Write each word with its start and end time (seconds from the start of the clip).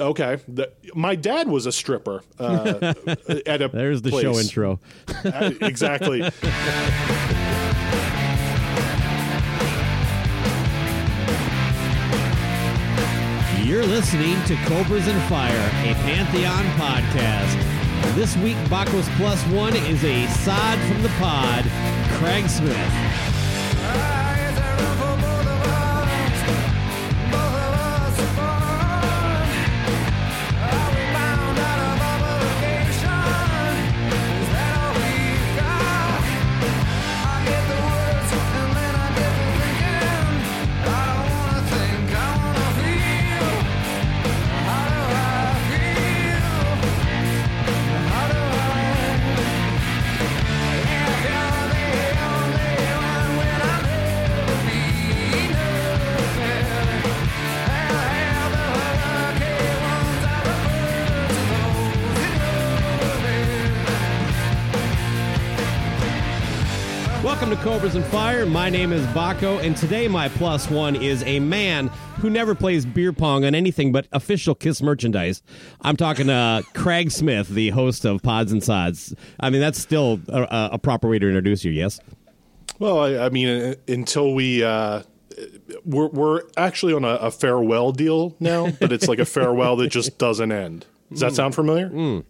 Okay, 0.00 0.38
the, 0.48 0.72
my 0.94 1.14
dad 1.14 1.46
was 1.46 1.66
a 1.66 1.72
stripper 1.72 2.22
uh, 2.38 2.94
at 3.46 3.60
a. 3.60 3.68
There's 3.68 4.00
the 4.00 4.10
place. 4.10 4.22
show 4.22 4.38
intro. 4.38 4.80
Uh, 5.22 5.50
exactly. 5.60 6.20
You're 13.62 13.84
listening 13.84 14.42
to 14.46 14.56
Cobras 14.66 15.06
and 15.06 15.22
Fire, 15.28 15.70
a 15.84 15.94
Pantheon 15.94 16.64
podcast. 16.78 18.14
This 18.14 18.36
week, 18.38 18.56
Bakko's 18.68 19.08
Plus 19.16 19.42
One 19.48 19.76
is 19.76 20.02
a 20.04 20.26
sod 20.28 20.78
from 20.88 21.02
the 21.02 21.10
pod, 21.18 21.64
Craig 22.18 22.48
Smith. 22.48 24.29
Welcome 67.40 67.56
to 67.56 67.64
Cobras 67.64 67.94
and 67.94 68.04
Fire. 68.04 68.44
My 68.44 68.68
name 68.68 68.92
is 68.92 69.02
Bakko, 69.06 69.64
and 69.64 69.74
today 69.74 70.08
my 70.08 70.28
plus 70.28 70.68
one 70.68 70.94
is 70.94 71.22
a 71.22 71.40
man 71.40 71.88
who 72.18 72.28
never 72.28 72.54
plays 72.54 72.84
beer 72.84 73.14
pong 73.14 73.46
on 73.46 73.54
anything 73.54 73.92
but 73.92 74.06
official 74.12 74.54
Kiss 74.54 74.82
merchandise. 74.82 75.42
I'm 75.80 75.96
talking 75.96 76.26
to 76.26 76.62
Craig 76.74 77.10
Smith, 77.10 77.48
the 77.48 77.70
host 77.70 78.04
of 78.04 78.22
Pods 78.22 78.52
and 78.52 78.62
Sods. 78.62 79.14
I 79.40 79.48
mean, 79.48 79.62
that's 79.62 79.78
still 79.78 80.20
a, 80.28 80.68
a 80.72 80.78
proper 80.78 81.08
way 81.08 81.18
to 81.18 81.26
introduce 81.26 81.64
you, 81.64 81.72
yes? 81.72 81.98
Well, 82.78 82.98
I, 82.98 83.16
I 83.24 83.28
mean, 83.30 83.74
until 83.88 84.34
we. 84.34 84.62
Uh, 84.62 85.04
we're, 85.86 86.08
we're 86.08 86.42
actually 86.58 86.92
on 86.92 87.04
a, 87.04 87.14
a 87.14 87.30
farewell 87.30 87.92
deal 87.92 88.36
now, 88.38 88.70
but 88.80 88.92
it's 88.92 89.08
like 89.08 89.18
a 89.18 89.24
farewell 89.24 89.76
that 89.76 89.88
just 89.88 90.18
doesn't 90.18 90.52
end. 90.52 90.84
Does 91.10 91.20
that 91.20 91.32
sound 91.32 91.54
familiar? 91.54 92.22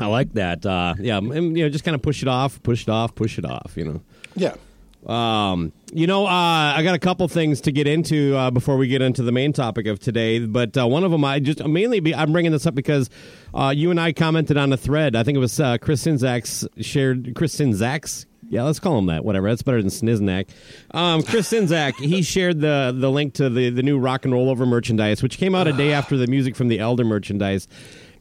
I 0.00 0.06
like 0.06 0.32
that. 0.32 0.64
Uh, 0.64 0.94
yeah, 0.98 1.18
and, 1.18 1.54
you 1.54 1.64
know, 1.64 1.68
just 1.68 1.84
kind 1.84 1.94
of 1.94 2.00
push 2.00 2.22
it 2.22 2.28
off, 2.28 2.62
push 2.62 2.84
it 2.84 2.88
off, 2.88 3.14
push 3.14 3.38
it 3.38 3.44
off. 3.44 3.74
You 3.76 3.84
know. 3.84 4.02
Yeah. 4.34 4.54
Um, 5.06 5.72
you 5.92 6.06
know, 6.06 6.26
uh, 6.26 6.74
I 6.76 6.82
got 6.82 6.94
a 6.94 6.98
couple 6.98 7.26
things 7.28 7.60
to 7.62 7.72
get 7.72 7.86
into 7.86 8.36
uh, 8.36 8.50
before 8.50 8.76
we 8.76 8.86
get 8.86 9.02
into 9.02 9.22
the 9.22 9.32
main 9.32 9.52
topic 9.52 9.86
of 9.86 9.98
today. 9.98 10.44
But 10.46 10.76
uh, 10.76 10.86
one 10.86 11.04
of 11.04 11.10
them, 11.10 11.24
I 11.24 11.40
just 11.40 11.64
mainly 11.66 12.00
be, 12.00 12.14
I'm 12.14 12.32
bringing 12.32 12.52
this 12.52 12.66
up 12.66 12.74
because 12.74 13.10
uh, 13.52 13.72
you 13.76 13.90
and 13.90 14.00
I 14.00 14.12
commented 14.12 14.56
on 14.56 14.72
a 14.72 14.76
thread. 14.76 15.16
I 15.16 15.24
think 15.24 15.36
it 15.36 15.40
was 15.40 15.58
uh, 15.58 15.78
Chris 15.78 16.04
Sinzak's 16.04 16.66
shared 16.84 17.34
Chris 17.34 17.56
Sinzak's. 17.56 18.26
Yeah, 18.48 18.64
let's 18.64 18.78
call 18.78 18.98
him 18.98 19.06
that. 19.06 19.24
Whatever. 19.24 19.48
That's 19.48 19.62
better 19.62 19.80
than 19.80 19.90
Sniznak. 19.90 20.50
Um, 20.90 21.22
Chris 21.22 21.50
Sinzak, 21.50 21.94
he 21.94 22.22
shared 22.22 22.60
the 22.60 22.94
the 22.96 23.10
link 23.10 23.34
to 23.34 23.48
the 23.48 23.70
the 23.70 23.82
new 23.82 23.98
rock 23.98 24.24
and 24.24 24.34
roll 24.34 24.50
over 24.50 24.66
merchandise, 24.66 25.22
which 25.22 25.38
came 25.38 25.54
out 25.54 25.66
a 25.66 25.72
day 25.72 25.92
after 25.92 26.18
the 26.18 26.26
music 26.26 26.54
from 26.54 26.68
the 26.68 26.78
Elder 26.78 27.04
merchandise, 27.04 27.66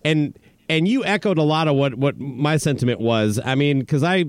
and 0.05 0.37
and 0.69 0.87
you 0.87 1.03
echoed 1.03 1.37
a 1.37 1.43
lot 1.43 1.67
of 1.67 1.75
what 1.75 1.95
what 1.95 2.17
my 2.17 2.55
sentiment 2.55 3.01
was. 3.01 3.39
I 3.43 3.55
mean, 3.55 3.79
because 3.79 4.03
I. 4.03 4.25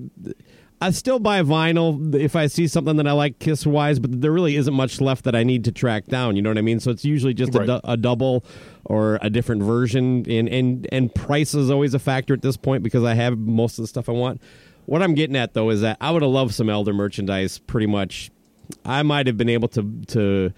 I 0.83 0.91
still 0.91 1.19
buy 1.19 1.43
vinyl 1.43 2.15
if 2.15 2.35
I 2.37 2.47
see 2.49 2.67
something 2.67 2.97
that 2.97 3.07
I 3.07 3.13
like 3.13 3.39
Kiss 3.39 3.65
wise, 3.67 3.99
but 3.99 4.21
there 4.21 4.33
really 4.33 4.57
isn't 4.57 4.75
much 4.75 5.01
left 5.01 5.25
that 5.25 5.35
I 5.35 5.45
need 5.45 5.65
to 5.65 5.73
track 5.73 6.07
down. 6.07 6.37
You 6.37 6.43
know 6.43 6.51
what 6.51 6.59
I 6.59 6.63
mean? 6.63 6.81
So 6.81 6.91
it's 6.91 7.05
usually 7.05 7.35
just 7.35 7.55
Right. 7.55 7.65
a, 7.65 7.67
du- 7.67 7.81
a 7.93 7.97
double 7.97 8.45
or 8.85 9.19
a 9.23 9.31
different 9.31 9.63
version, 9.63 10.27
and 10.29 10.49
and 10.49 10.89
and 10.93 11.15
price 11.15 11.55
is 11.55 11.71
always 11.71 11.95
a 11.95 11.99
factor 11.99 12.35
at 12.35 12.43
this 12.43 12.57
point 12.57 12.83
because 12.83 13.05
I 13.05 13.15
have 13.15 13.39
most 13.39 13.79
of 13.79 13.85
the 13.85 13.87
stuff 13.87 14.09
I 14.09 14.13
want. 14.13 14.41
What 14.87 15.03
I'm 15.03 15.15
getting 15.15 15.37
at 15.37 15.55
though 15.55 15.71
is 15.71 15.81
that 15.83 15.97
I 16.01 16.11
would 16.11 16.23
have 16.23 16.31
loved 16.33 16.53
some 16.55 16.69
Elder 16.69 16.93
merchandise. 16.93 17.59
Pretty 17.59 17.87
much, 17.87 18.31
I 18.85 19.03
might 19.05 19.27
have 19.29 19.37
been 19.37 19.49
able 19.49 19.69
to 19.69 19.83
to. 20.09 20.53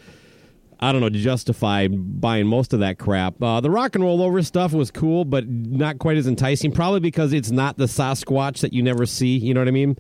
I 0.85 0.93
don't 0.93 1.01
know, 1.01 1.09
justify 1.09 1.89
buying 1.89 2.47
most 2.47 2.75
of 2.75 2.81
that 2.81 2.99
crap. 2.99 3.43
Uh, 3.43 3.61
the 3.61 3.71
rock 3.71 3.95
and 3.95 4.05
roll 4.05 4.21
over 4.21 4.43
stuff 4.43 4.73
was 4.73 4.91
cool, 4.91 5.25
but 5.25 5.49
not 5.49 5.99
quite 5.99 6.19
as 6.19 6.27
enticing. 6.27 6.73
Probably 6.73 7.01
because 7.01 7.33
it's 7.33 7.51
not 7.51 7.79
the 7.79 7.87
Sasquatch 7.87 8.61
that 8.61 8.73
you 8.75 8.83
never 8.83 9.07
see. 9.07 9.39
You 9.39 9.55
know 9.55 9.61
what 9.61 9.69
I 9.69 9.73
mean? 9.73 9.97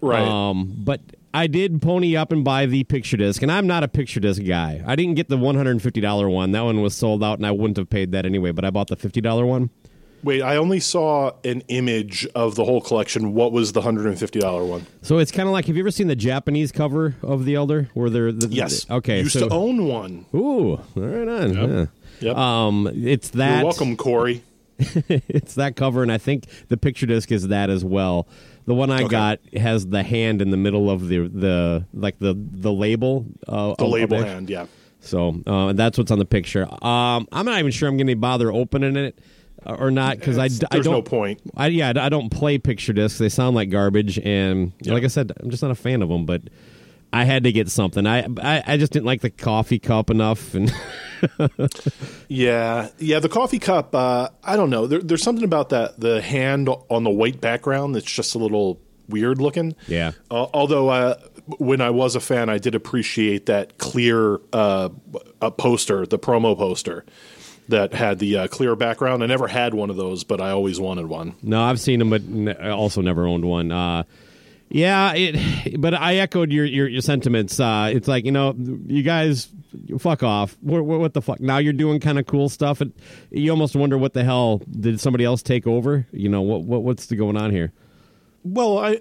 Right. 0.00 0.26
Um, 0.26 0.74
but 0.78 1.02
I 1.34 1.46
did 1.46 1.82
pony 1.82 2.16
up 2.16 2.32
and 2.32 2.44
buy 2.44 2.66
the 2.66 2.84
picture 2.84 3.16
disc, 3.16 3.42
and 3.42 3.52
I'm 3.52 3.66
not 3.66 3.82
a 3.82 3.88
picture 3.88 4.20
disc 4.20 4.42
guy. 4.42 4.82
I 4.86 4.96
didn't 4.96 5.14
get 5.14 5.28
the 5.28 5.36
$150 5.36 6.30
one. 6.30 6.52
That 6.52 6.62
one 6.62 6.80
was 6.80 6.94
sold 6.94 7.22
out, 7.22 7.38
and 7.38 7.46
I 7.46 7.50
wouldn't 7.50 7.76
have 7.76 7.90
paid 7.90 8.12
that 8.12 8.24
anyway. 8.24 8.52
But 8.52 8.64
I 8.64 8.70
bought 8.70 8.88
the 8.88 8.96
$50 8.96 9.46
one. 9.46 9.70
Wait, 10.24 10.40
I 10.42 10.56
only 10.56 10.78
saw 10.80 11.32
an 11.44 11.62
image 11.68 12.26
of 12.34 12.54
the 12.54 12.64
whole 12.64 12.80
collection. 12.80 13.34
What 13.34 13.50
was 13.52 13.72
the 13.72 13.80
hundred 13.82 14.06
and 14.06 14.18
fifty 14.18 14.38
dollar 14.38 14.64
one? 14.64 14.86
So 15.02 15.18
it's 15.18 15.32
kind 15.32 15.48
of 15.48 15.52
like 15.52 15.66
have 15.66 15.76
you 15.76 15.82
ever 15.82 15.90
seen 15.90 16.06
the 16.06 16.14
Japanese 16.16 16.70
cover 16.72 17.16
of 17.22 17.44
the 17.44 17.54
Elder? 17.56 17.88
Where 17.94 18.08
they're 18.10 18.30
the, 18.32 18.46
Yes. 18.48 18.88
okay. 18.90 19.20
Used 19.20 19.32
so 19.32 19.48
to 19.48 19.54
own 19.54 19.86
one. 19.86 20.26
ooh, 20.34 20.80
right 20.94 21.28
on. 21.28 21.54
yeah. 21.54 21.86
Yep. 22.20 22.36
Um, 22.36 22.88
it's 22.94 23.30
that. 23.30 23.56
You're 23.56 23.64
welcome, 23.64 23.96
Corey. 23.96 24.42
it's 24.78 25.54
that 25.54 25.74
cover, 25.76 26.02
and 26.02 26.10
I 26.12 26.18
think 26.18 26.46
the 26.68 26.76
picture 26.76 27.06
disc 27.06 27.30
is 27.32 27.48
that 27.48 27.68
as 27.70 27.84
well. 27.84 28.26
The 28.66 28.74
one 28.74 28.90
I 28.92 28.98
Okay. 29.02 29.08
got 29.08 29.38
has 29.56 29.86
the 29.88 30.02
hand 30.04 30.40
in 30.40 30.50
the 30.50 30.56
middle 30.56 30.88
of 30.88 31.08
the 31.08 31.26
the 31.28 31.84
like 31.92 32.18
the 32.20 32.34
the 32.38 32.72
label. 32.72 33.26
Uh, 33.48 33.74
The 33.76 33.86
label 33.86 34.22
hand. 34.22 34.48
Yeah. 34.50 34.66
So 35.00 35.40
uh, 35.48 35.72
that's 35.72 35.98
what's 35.98 36.12
on 36.12 36.20
the 36.20 36.24
picture. 36.24 36.62
Um, 36.84 37.26
I'm 37.32 37.44
not 37.44 37.58
even 37.58 37.72
sure 37.72 37.88
I'm 37.88 37.96
going 37.96 38.06
to 38.06 38.14
bother 38.14 38.52
opening 38.52 38.94
it 38.94 39.18
or 39.66 39.90
not 39.90 40.18
because 40.18 40.38
I, 40.38 40.44
I 40.70 40.80
don't. 40.80 40.86
no 40.92 41.02
point. 41.02 41.40
I, 41.56 41.68
yeah, 41.68 41.92
I 41.96 42.08
don't 42.08 42.30
play 42.30 42.58
picture 42.58 42.92
discs. 42.92 43.18
They 43.18 43.28
sound 43.28 43.54
like 43.56 43.70
garbage, 43.70 44.18
and 44.18 44.72
Yeah. 44.80 44.92
like 44.94 45.04
I 45.04 45.08
said, 45.08 45.32
I'm 45.40 45.50
just 45.50 45.62
not 45.62 45.70
a 45.70 45.74
fan 45.76 46.02
of 46.02 46.08
them. 46.08 46.26
But 46.26 46.42
I 47.12 47.24
had 47.24 47.44
to 47.44 47.52
get 47.52 47.68
something. 47.68 48.06
I, 48.06 48.26
I 48.42 48.62
I 48.66 48.76
just 48.76 48.92
didn't 48.92 49.06
like 49.06 49.20
the 49.20 49.30
coffee 49.30 49.78
cup 49.78 50.10
enough, 50.10 50.54
and 50.54 50.72
Yeah, 52.28 52.88
yeah. 52.98 53.20
The 53.20 53.28
coffee 53.28 53.58
cup. 53.58 53.94
Uh, 53.94 54.28
I 54.42 54.56
don't 54.56 54.70
know. 54.70 54.86
There, 54.86 55.00
there's 55.00 55.22
something 55.22 55.44
about 55.44 55.68
that. 55.70 56.00
The 56.00 56.20
hand 56.20 56.68
on 56.88 57.04
the 57.04 57.10
white 57.10 57.40
background 57.40 57.94
that's 57.94 58.10
just 58.10 58.34
a 58.34 58.38
little 58.38 58.80
weird 59.08 59.40
looking. 59.40 59.74
Yeah. 59.86 60.12
Uh, 60.30 60.46
although 60.54 60.88
uh, 60.88 61.14
when 61.58 61.80
I 61.80 61.90
was 61.90 62.16
a 62.16 62.20
fan, 62.20 62.48
I 62.48 62.58
did 62.58 62.74
appreciate 62.74 63.46
that 63.46 63.78
clear 63.78 64.40
uh, 64.52 64.88
a 65.40 65.50
poster, 65.50 66.06
the 66.06 66.18
promo 66.18 66.56
poster 66.56 67.04
that 67.68 67.94
had 67.94 68.18
the 68.18 68.38
uh, 68.38 68.48
clear 68.48 68.76
background. 68.76 69.22
I 69.22 69.26
never 69.26 69.48
had 69.48 69.74
one 69.74 69.90
of 69.90 69.96
those, 69.96 70.24
but 70.24 70.40
I 70.40 70.50
always 70.50 70.80
wanted 70.80 71.06
one. 71.06 71.34
no, 71.42 71.62
I've 71.62 71.80
seen 71.80 71.98
them, 71.98 72.10
but 72.10 72.60
also 72.70 73.00
never 73.00 73.26
owned 73.26 73.44
one. 73.44 73.70
Uh, 73.72 74.04
yeah, 74.68 75.12
it. 75.14 75.80
But 75.80 75.92
I 75.94 76.16
echoed 76.16 76.50
your 76.50 76.64
your, 76.64 76.88
your 76.88 77.02
sentiments. 77.02 77.60
Uh, 77.60 77.90
it's 77.92 78.08
like 78.08 78.24
you 78.24 78.32
know, 78.32 78.54
you 78.56 79.02
guys, 79.02 79.48
fuck 79.98 80.22
off. 80.22 80.56
What, 80.62 80.84
what, 80.84 80.98
what 80.98 81.14
the 81.14 81.20
fuck? 81.20 81.40
Now 81.40 81.58
you're 81.58 81.74
doing 81.74 82.00
kind 82.00 82.18
of 82.18 82.26
cool 82.26 82.48
stuff, 82.48 82.80
and 82.80 82.92
you 83.30 83.50
almost 83.50 83.76
wonder 83.76 83.98
what 83.98 84.14
the 84.14 84.24
hell 84.24 84.62
did 84.70 84.98
somebody 84.98 85.24
else 85.24 85.42
take 85.42 85.66
over? 85.66 86.06
You 86.10 86.30
know 86.30 86.40
what 86.40 86.62
what 86.62 86.82
what's 86.82 87.06
going 87.12 87.36
on 87.36 87.50
here? 87.50 87.72
Well, 88.44 88.78
I 88.78 89.00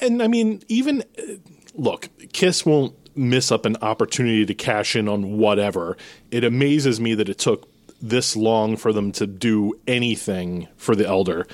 and 0.00 0.22
I 0.22 0.28
mean, 0.28 0.62
even 0.68 1.04
look, 1.74 2.08
Kiss 2.32 2.64
won't 2.64 2.94
miss 3.20 3.52
up 3.52 3.66
an 3.66 3.76
opportunity 3.82 4.46
to 4.46 4.54
cash 4.54 4.96
in 4.96 5.08
on 5.08 5.38
whatever. 5.38 5.96
It 6.30 6.42
amazes 6.42 7.00
me 7.00 7.14
that 7.14 7.28
it 7.28 7.38
took 7.38 7.68
this 8.02 8.34
long 8.34 8.76
for 8.76 8.92
them 8.92 9.12
to 9.12 9.26
do 9.26 9.78
anything 9.86 10.66
for 10.76 10.96
the 10.96 11.06
elder. 11.06 11.46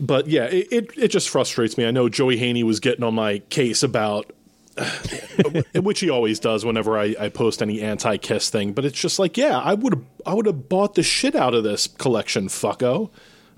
But 0.00 0.26
yeah, 0.26 0.44
it, 0.44 0.68
it, 0.72 0.90
it 0.98 1.08
just 1.08 1.28
frustrates 1.28 1.78
me. 1.78 1.86
I 1.86 1.90
know 1.90 2.08
Joey 2.08 2.36
Haney 2.36 2.64
was 2.64 2.80
getting 2.80 3.04
on 3.04 3.14
my 3.14 3.38
case 3.50 3.82
about 3.82 4.32
which 5.74 6.00
he 6.00 6.10
always 6.10 6.40
does 6.40 6.64
whenever 6.64 6.98
I, 6.98 7.14
I 7.18 7.28
post 7.28 7.62
any 7.62 7.80
anti 7.80 8.16
Kiss 8.16 8.50
thing. 8.50 8.72
But 8.72 8.84
it's 8.84 8.98
just 8.98 9.18
like, 9.18 9.36
yeah, 9.36 9.58
I 9.58 9.74
would 9.74 10.04
I 10.26 10.34
would 10.34 10.46
have 10.46 10.68
bought 10.68 10.94
the 10.94 11.02
shit 11.02 11.34
out 11.34 11.54
of 11.54 11.64
this 11.64 11.86
collection, 11.86 12.48
fucko. 12.48 13.10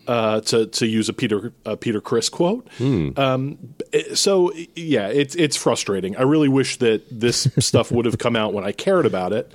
Uh, 0.05 0.41
to 0.41 0.67
to 0.67 0.85
use 0.85 1.09
a 1.09 1.13
Peter 1.13 1.53
a 1.65 1.77
Peter 1.77 2.01
Criss 2.01 2.29
quote. 2.29 2.67
Um, 3.17 3.75
so 4.15 4.53
yeah, 4.75 5.07
it's 5.07 5.37
it's 5.37 5.57
frustrating. 5.57 6.17
I 6.17 6.23
really 6.23 6.49
wish 6.49 6.79
that 6.79 7.03
this 7.09 7.47
stuff 7.61 7.93
would 7.93 8.05
have 8.07 8.19
come 8.19 8.35
out 8.35 8.53
when 8.53 8.65
I 8.65 8.73
cared 8.73 9.07
about 9.07 9.33
it, 9.33 9.53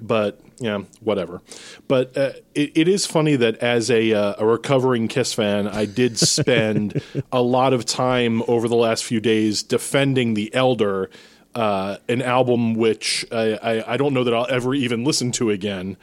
but 0.00 0.40
yeah, 0.58 0.82
whatever. 1.00 1.42
But 1.88 2.16
uh, 2.16 2.32
it, 2.54 2.72
it 2.76 2.88
is 2.88 3.06
funny 3.06 3.36
that 3.36 3.56
as 3.58 3.90
a 3.90 4.12
uh, 4.12 4.34
a 4.38 4.46
recovering 4.46 5.08
Kiss 5.08 5.32
fan, 5.32 5.66
I 5.66 5.86
did 5.86 6.18
spend 6.18 7.02
a 7.32 7.42
lot 7.42 7.72
of 7.72 7.84
time 7.84 8.42
over 8.46 8.68
the 8.68 8.76
last 8.76 9.04
few 9.04 9.20
days 9.20 9.62
defending 9.62 10.34
the 10.34 10.54
Elder. 10.54 11.10
Uh, 11.52 11.96
an 12.08 12.22
album 12.22 12.74
which 12.74 13.26
I, 13.32 13.54
I, 13.60 13.94
I 13.94 13.96
don't 13.96 14.14
know 14.14 14.22
that 14.22 14.32
I'll 14.32 14.46
ever 14.48 14.72
even 14.72 15.02
listen 15.02 15.32
to 15.32 15.50
again, 15.50 15.96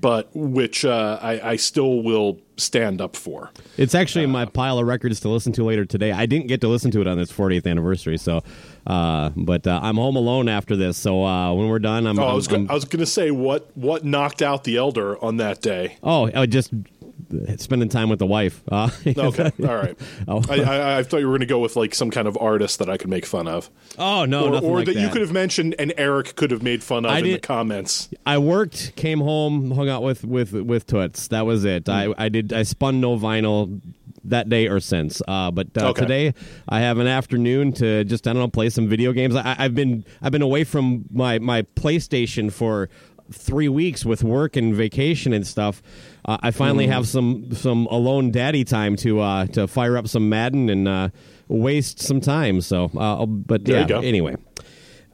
but 0.00 0.30
which 0.34 0.82
uh, 0.86 1.18
I, 1.20 1.50
I 1.50 1.56
still 1.56 2.02
will 2.02 2.38
stand 2.56 3.02
up 3.02 3.14
for. 3.14 3.50
It's 3.76 3.94
actually 3.94 4.24
in 4.24 4.30
my 4.30 4.46
pile 4.46 4.78
of 4.78 4.86
records 4.86 5.20
to 5.20 5.28
listen 5.28 5.52
to 5.54 5.64
later 5.64 5.84
today. 5.84 6.12
I 6.12 6.24
didn't 6.24 6.46
get 6.46 6.62
to 6.62 6.68
listen 6.68 6.90
to 6.92 7.02
it 7.02 7.06
on 7.06 7.18
this 7.18 7.30
40th 7.30 7.66
anniversary, 7.70 8.16
so 8.16 8.42
uh, 8.86 9.28
but 9.36 9.66
uh, 9.66 9.78
I'm 9.82 9.96
home 9.96 10.16
alone 10.16 10.48
after 10.48 10.74
this. 10.74 10.96
So 10.96 11.22
uh, 11.22 11.52
when 11.52 11.68
we're 11.68 11.80
done, 11.80 12.06
I'm. 12.06 12.18
Oh, 12.18 12.22
I 12.22 12.26
I'm- 12.28 12.34
was 12.36 12.48
I'm- 12.50 12.66
was 12.68 12.84
going 12.86 13.00
to 13.00 13.06
say 13.06 13.30
what 13.30 13.70
what 13.76 14.04
knocked 14.06 14.40
out 14.40 14.64
the 14.64 14.78
Elder 14.78 15.22
on 15.22 15.36
that 15.36 15.60
day. 15.60 15.98
oh, 16.02 16.30
I 16.34 16.46
just 16.46 16.72
spending 17.58 17.88
time 17.88 18.08
with 18.08 18.18
the 18.18 18.26
wife. 18.26 18.62
Uh, 18.70 18.90
Okay, 19.06 19.50
all 19.62 19.76
right. 19.76 19.98
Oh. 20.28 20.42
I, 20.48 20.60
I, 20.62 20.98
I 20.98 21.02
thought 21.02 21.18
you 21.18 21.26
were 21.26 21.32
going 21.32 21.40
to 21.40 21.46
go 21.46 21.58
with 21.58 21.76
like 21.76 21.94
some 21.94 22.10
kind 22.10 22.26
of 22.28 22.36
artist 22.40 22.78
that 22.78 22.88
I 22.88 22.96
could 22.96 23.10
make 23.10 23.26
fun 23.26 23.46
of, 23.48 23.70
oh 23.98 24.24
no, 24.24 24.46
or, 24.46 24.50
nothing 24.50 24.70
or 24.70 24.76
like 24.78 24.86
that, 24.86 24.94
that 24.94 25.00
you 25.00 25.08
could 25.08 25.20
have 25.20 25.32
mentioned 25.32 25.74
and 25.78 25.92
Eric 25.96 26.36
could 26.36 26.50
have 26.50 26.62
made 26.62 26.82
fun 26.82 27.04
of 27.04 27.10
I 27.10 27.18
in 27.18 27.24
the 27.32 27.38
comments. 27.38 28.08
I 28.26 28.38
worked, 28.38 28.96
came 28.96 29.20
home, 29.20 29.70
hung 29.72 29.88
out 29.88 30.02
with 30.02 30.24
with 30.24 30.52
with 30.52 30.86
Toots. 30.86 31.28
That 31.28 31.46
was 31.46 31.64
it. 31.64 31.88
I 31.88 32.14
I 32.16 32.28
did. 32.28 32.52
I 32.52 32.62
spun 32.62 33.00
no 33.00 33.16
vinyl 33.18 33.80
that 34.24 34.48
day 34.48 34.68
or 34.68 34.80
since. 34.80 35.20
Uh, 35.28 35.50
but 35.50 35.68
uh, 35.76 35.88
Okay. 35.90 36.00
today 36.02 36.34
I 36.68 36.80
have 36.80 36.98
an 36.98 37.06
afternoon 37.06 37.72
to 37.74 38.04
just 38.04 38.26
I 38.26 38.32
don't 38.32 38.40
know 38.40 38.48
play 38.48 38.70
some 38.70 38.88
video 38.88 39.12
games. 39.12 39.36
I, 39.36 39.54
I've 39.58 39.74
been 39.74 40.04
I've 40.22 40.32
been 40.32 40.42
away 40.42 40.64
from 40.64 41.04
my 41.12 41.38
my 41.38 41.62
PlayStation 41.76 42.50
for 42.50 42.88
three 43.32 43.68
weeks 43.68 44.04
with 44.04 44.22
work 44.22 44.56
and 44.56 44.74
vacation 44.74 45.32
and 45.32 45.46
stuff. 45.46 45.82
Uh, 46.24 46.38
I 46.40 46.50
finally 46.50 46.86
have 46.86 47.06
some 47.06 47.52
some 47.52 47.86
alone 47.86 48.30
daddy 48.30 48.64
time 48.64 48.96
to 48.96 49.20
uh, 49.20 49.46
to 49.48 49.66
fire 49.66 49.96
up 49.96 50.08
some 50.08 50.28
Madden 50.28 50.68
and 50.70 50.88
uh, 50.88 51.08
waste 51.48 52.00
some 52.00 52.20
time. 52.20 52.60
So, 52.60 52.90
uh, 52.96 53.26
but 53.26 53.64
There 53.64 53.76
yeah. 53.76 53.82
you 53.82 53.88
go. 53.88 54.00
Anyway. 54.00 54.36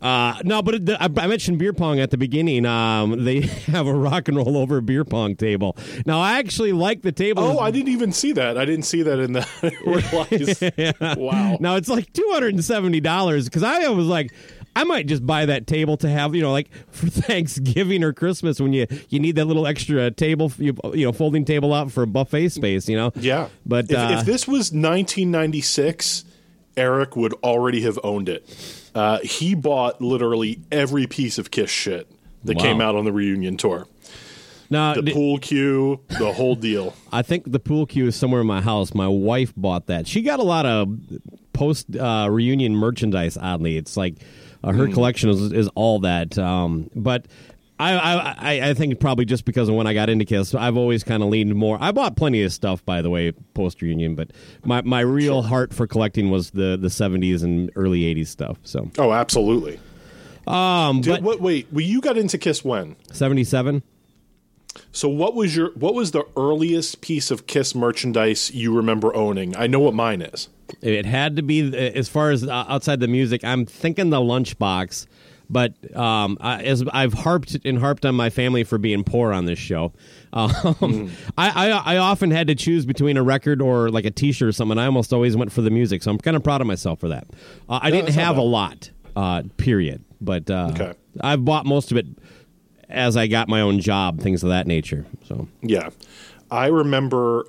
Uh, 0.02 0.34
no, 0.44 0.62
but 0.62 0.86
the, 0.86 0.96
I, 1.02 1.10
I 1.14 1.26
mentioned 1.26 1.58
beer 1.58 1.74
pong 1.74 2.00
at 2.00 2.10
the 2.10 2.16
beginning. 2.16 2.64
Um, 2.64 3.22
they 3.24 3.40
have 3.66 3.86
a 3.86 3.92
rock 3.92 4.28
and 4.28 4.36
roll 4.36 4.56
over 4.56 4.80
beer 4.80 5.04
pong 5.04 5.36
table. 5.36 5.76
Now, 6.06 6.20
I 6.20 6.38
actually 6.38 6.72
like 6.72 7.02
the 7.02 7.12
table. 7.12 7.42
Oh, 7.42 7.58
I 7.58 7.70
didn't 7.70 7.88
even 7.88 8.10
see 8.12 8.32
that. 8.32 8.56
I 8.56 8.64
didn't 8.64 8.86
see 8.86 9.02
that 9.02 9.18
in 9.18 9.34
the 9.34 9.46
realize. 9.84 11.18
Wow. 11.18 11.58
Now 11.60 11.76
it's 11.76 11.88
like 11.88 12.10
two 12.14 12.26
hundred 12.32 12.54
and 12.54 12.64
seventy 12.64 13.00
dollars 13.00 13.44
because 13.44 13.62
I 13.62 13.88
was 13.88 14.06
like, 14.06 14.32
I 14.76 14.84
might 14.84 15.06
just 15.06 15.26
buy 15.26 15.46
that 15.46 15.67
table 15.67 15.96
to 15.99 16.08
have 16.08 16.34
you 16.34 16.43
know 16.43 16.52
like 16.52 16.70
for 16.90 17.06
Thanksgiving 17.11 18.02
or 18.05 18.12
Christmas 18.12 18.61
when 18.61 18.72
you 18.72 18.87
you 19.08 19.19
need 19.20 19.37
that 19.37 19.44
little 19.46 19.67
extra 19.67 20.11
table 20.11 20.52
you, 20.58 20.76
you 20.94 21.05
know 21.06 21.12
folding 21.12 21.44
table 21.44 21.75
out 21.75 21.90
for 21.93 22.06
buffet 22.06 22.50
space. 22.50 22.88
You 22.88 22.96
know. 22.96 23.12
Yeah, 23.17 23.49
But 23.67 23.90
if, 23.90 23.96
uh, 23.99 24.17
if 24.20 24.26
this 24.26 24.46
was 24.49 24.72
1996, 24.72 26.25
Eric 26.76 27.17
would 27.17 27.34
already 27.43 27.82
have 27.82 27.99
owned 28.05 28.28
it. 28.28 28.46
Uh, 28.94 29.19
he 29.22 29.55
bought 29.55 30.00
literally 30.00 30.61
every 30.72 31.06
piece 31.06 31.38
of 31.38 31.50
Kiss 31.50 31.70
shit 31.70 32.11
that 32.44 32.56
Wow. 32.56 32.62
came 32.62 32.81
out 32.81 32.94
on 32.94 33.05
the 33.05 33.12
reunion 33.12 33.56
tour. 33.56 33.87
now 34.70 34.94
The 34.94 35.02
d- 35.02 35.12
pool 35.12 35.38
cue, 35.38 36.00
the 36.08 36.32
whole 36.32 36.55
deal. 36.55 36.94
I 37.12 37.22
think 37.22 37.50
the 37.50 37.58
pool 37.58 37.87
cue 37.87 38.06
is 38.06 38.17
somewhere 38.17 38.40
in 38.40 38.46
my 38.46 38.61
house. 38.61 38.94
My 38.94 39.08
wife 39.08 39.52
bought 39.56 39.87
that. 39.87 40.06
She 40.06 40.22
got 40.22 40.38
a 40.40 40.44
lot 40.44 40.64
of 40.67 40.96
post 41.52 41.94
uh, 41.96 42.28
reunion 42.31 42.75
merchandise. 42.75 43.37
Oddly, 43.37 43.76
it's 43.76 43.96
like 43.96 44.14
uh, 44.62 44.72
her 44.72 44.88
collection 44.88 45.30
is, 45.30 45.52
is 45.52 45.68
all 45.74 46.00
that. 46.00 46.38
Um, 46.38 46.90
but 46.94 47.26
I, 47.78 47.94
I 47.94 48.34
I- 48.38 48.68
I 48.70 48.74
think 48.74 49.00
probably 49.00 49.24
just 49.24 49.44
because 49.46 49.68
of 49.70 49.74
when 49.74 49.86
I 49.86 49.94
got 49.94 50.10
into 50.10 50.24
Kiss, 50.26 50.54
I've 50.54 50.76
always 50.76 51.02
kind 51.02 51.22
of 51.22 51.30
leaned 51.30 51.54
more. 51.54 51.78
I 51.80 51.92
bought 51.92 52.14
plenty 52.16 52.42
of 52.42 52.52
stuff, 52.52 52.84
by 52.84 53.00
the 53.00 53.08
way, 53.08 53.32
post 53.54 53.80
reunion. 53.80 54.14
But 54.14 54.32
my, 54.64 54.82
my 54.82 55.00
real 55.00 55.40
heart 55.42 55.72
for 55.72 55.86
collecting 55.86 56.30
was 56.30 56.50
the 56.50 56.76
the 56.80 56.90
seventies 56.90 57.42
and 57.42 57.70
early 57.76 58.04
eighties 58.04 58.28
stuff. 58.28 58.58
So 58.64 58.90
Oh, 58.98 59.12
absolutely. 59.12 59.80
um, 60.46 61.00
Did, 61.00 61.10
but 61.10 61.22
what, 61.22 61.40
wait, 61.40 61.68
well, 61.72 61.80
you 61.84 62.00
got 62.02 62.18
into 62.18 62.36
Kiss 62.36 62.62
when? 62.64 62.96
seventy 63.12 63.44
seven. 63.44 63.82
So 64.92 65.08
what 65.08 65.34
was 65.34 65.56
your 65.56 65.70
what 65.72 65.94
was 65.94 66.10
the 66.12 66.24
earliest 66.36 67.00
piece 67.00 67.31
of 67.31 67.46
Kiss 67.46 67.74
merchandise 67.74 68.50
you 68.52 68.74
remember 68.76 69.14
owning? 69.17 69.56
I 69.56 69.67
know 69.67 69.81
what 69.81 69.94
mine 69.94 70.22
is. 70.22 70.48
It 70.82 71.06
had 71.06 71.36
to 71.36 71.43
be 71.43 71.77
as 71.77 72.08
far 72.08 72.31
as 72.31 72.44
uh, 72.44 72.65
outside 72.69 73.00
the 73.00 73.08
music. 73.08 73.44
I'm 73.44 73.67
thinking 73.67 74.10
the 74.10 74.19
lunchbox, 74.19 75.06
but 75.48 75.74
um, 75.96 76.39
I, 76.41 76.62
as 76.62 76.84
I've 76.93 77.12
harped 77.12 77.56
and 77.65 77.79
harped 77.79 78.06
on 78.06 78.15
my 78.15 78.31
family 78.31 78.65
for 78.65 78.79
being 78.79 79.05
poor 79.05 79.32
on 79.32 79.44
this 79.46 79.58
show, 79.58 79.93
um, 80.32 81.10
I, 81.36 81.69
I 81.69 81.94
I 81.94 81.96
often 81.96 82.31
had 82.31 82.46
to 82.46 82.55
choose 82.55 82.86
between 82.86 83.17
a 83.17 83.22
record 83.22 83.60
or 83.60 83.91
like 83.91 84.05
a 84.05 84.10
T-shirt 84.10 84.48
or 84.48 84.53
something. 84.53 84.79
I 84.79 84.86
almost 84.86 85.12
always 85.12 85.36
went 85.36 85.50
for 85.53 85.60
the 85.60 85.70
music, 85.70 86.03
so 86.03 86.10
I'm 86.10 86.19
kind 86.19 86.36
of 86.36 86.44
proud 86.44 86.60
of 86.60 86.67
myself 86.67 87.00
for 87.00 87.08
that. 87.08 87.27
Uh, 87.69 87.81
I 87.82 87.91
didn't 87.91 88.15
have 88.15 88.36
a 88.36 88.43
lot, 88.43 88.91
uh, 89.17 89.43
period, 89.56 90.05
but 90.20 90.48
uh, 90.50 90.70
Okay. 90.74 90.93
I've 91.20 91.44
bought 91.44 91.67
most 91.67 91.91
of 91.91 91.96
it 91.96 92.06
as 92.89 93.17
I 93.17 93.27
got 93.27 93.48
my 93.48 93.60
own 93.60 93.81
job, 93.81 94.20
things 94.20 94.43
of 94.44 94.50
that 94.50 94.67
nature. 94.69 95.05
So 95.27 95.48
Yeah, 95.62 95.91
I 96.50 96.67
remember. 96.67 97.44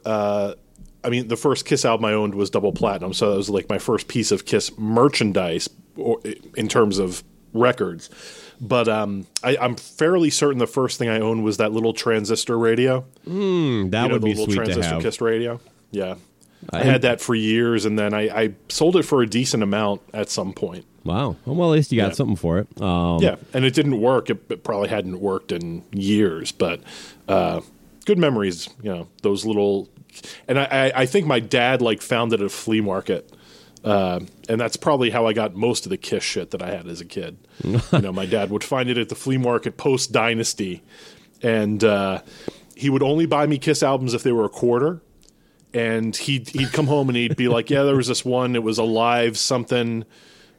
I 1.03 1.10
mean, 1.10 1.27
the 1.27 1.36
first 1.38 1.65
Kiss 1.65 1.84
album 1.86 2.05
I 2.05 2.13
owned 2.13 2.36
was 2.36 2.50
double 2.50 2.72
platinum, 2.74 3.13
so 3.13 3.31
that 3.31 3.38
was 3.38 3.50
like 3.50 3.70
my 3.70 3.79
first 3.79 4.08
piece 4.08 4.31
of 4.31 4.46
Kiss 4.46 4.77
merchandise, 4.77 5.70
or 5.96 6.20
in 6.55 6.67
terms 6.67 7.00
of 7.00 7.24
records. 7.53 8.10
But 8.60 8.88
um, 8.88 9.25
I, 9.43 9.58
I'm 9.58 9.75
fairly 9.75 10.29
certain 10.29 10.60
the 10.60 10.67
first 10.67 11.00
thing 11.00 11.10
I 11.10 11.20
owned 11.20 11.43
was 11.43 11.58
that 11.58 11.72
little 11.72 11.93
transistor 11.93 12.58
radio. 12.58 13.05
that 13.25 13.31
you 13.31 13.84
know, 13.89 14.08
would 14.10 14.22
the 14.22 14.25
be 14.25 14.29
little 14.36 14.46
sweet 14.46 14.55
to 14.58 14.63
transistor 14.65 14.93
have. 14.93 15.01
Kiss 15.01 15.20
radio. 15.22 15.60
Yeah, 15.89 16.15
I 16.70 16.84
had 16.84 17.01
that 17.01 17.20
for 17.22 17.34
years, 17.34 17.86
and 17.86 17.98
then 17.98 18.13
I, 18.13 18.29
I 18.43 18.53
sold 18.70 18.96
it 18.96 19.03
for 19.03 19.22
a 19.24 19.27
decent 19.27 19.63
amount 19.63 20.01
at 20.13 20.29
some 20.29 20.53
point. 20.53 20.86
Wow. 21.03 21.36
Well, 21.46 21.72
at 21.74 21.77
least 21.77 21.91
you 21.91 22.00
got 22.00 22.10
Yeah. 22.10 22.13
something 22.13 22.36
for 22.36 22.60
it. 22.60 22.79
Um, 22.79 23.17
Yeah, 23.24 23.38
and 23.55 23.65
it 23.65 23.74
didn't 23.74 24.00
work. 24.00 24.29
It, 24.29 24.43
it 24.50 24.63
probably 24.63 24.88
hadn't 24.89 25.20
worked 25.20 25.51
in 25.51 25.84
years, 25.91 26.51
but 26.51 26.79
uh, 27.27 27.62
good 28.05 28.20
memories. 28.20 28.70
You 28.84 28.91
know, 28.91 29.08
those 29.24 29.43
little. 29.43 29.89
And 30.48 30.60
I, 30.60 30.91
I, 30.96 31.06
think 31.06 31.25
my 31.25 31.39
dad 31.39 31.82
like 31.82 32.01
found 32.01 32.34
it 32.34 32.41
at 32.41 32.46
a 32.46 32.50
flea 32.50 32.82
market, 32.82 33.32
uh, 33.84 34.20
and 34.50 34.60
that's 34.60 34.77
probably 34.77 35.10
how 35.10 35.25
I 35.25 35.34
got 35.34 35.56
most 35.56 35.86
of 35.86 35.89
the 35.89 35.98
Kiss 35.98 36.24
shit 36.24 36.51
that 36.51 36.62
I 36.62 36.70
had 36.70 36.88
as 36.88 37.01
a 37.01 37.06
kid. 37.06 37.38
you 37.63 37.82
know, 37.94 38.12
my 38.12 38.25
dad 38.25 38.50
would 38.51 38.63
find 38.63 38.89
it 38.89 38.98
at 38.98 39.10
the 39.10 39.15
flea 39.15 39.38
market 39.38 39.77
post 39.77 40.12
Dynasty, 40.12 40.84
and 41.41 41.84
uh, 41.84 42.22
he 42.75 42.89
would 42.89 43.03
only 43.03 43.25
buy 43.25 43.48
me 43.48 43.58
Kiss 43.58 43.84
albums 43.84 44.13
if 44.13 44.24
they 44.24 44.32
were 44.32 44.46
a 44.46 44.50
quarter. 44.50 45.01
And 45.74 46.15
he'd 46.15 46.50
he'd 46.50 46.74
come 46.74 46.88
home 46.88 47.08
and 47.08 47.15
he'd 47.15 47.38
be 47.38 47.48
like, 47.48 47.70
"Yeah, 47.70 47.84
there 47.84 47.96
was 47.96 48.08
this 48.08 48.25
one. 48.25 48.58
It 48.58 48.63
was 48.63 48.77
a 48.77 48.84
live 48.84 49.38
something." 49.38 50.03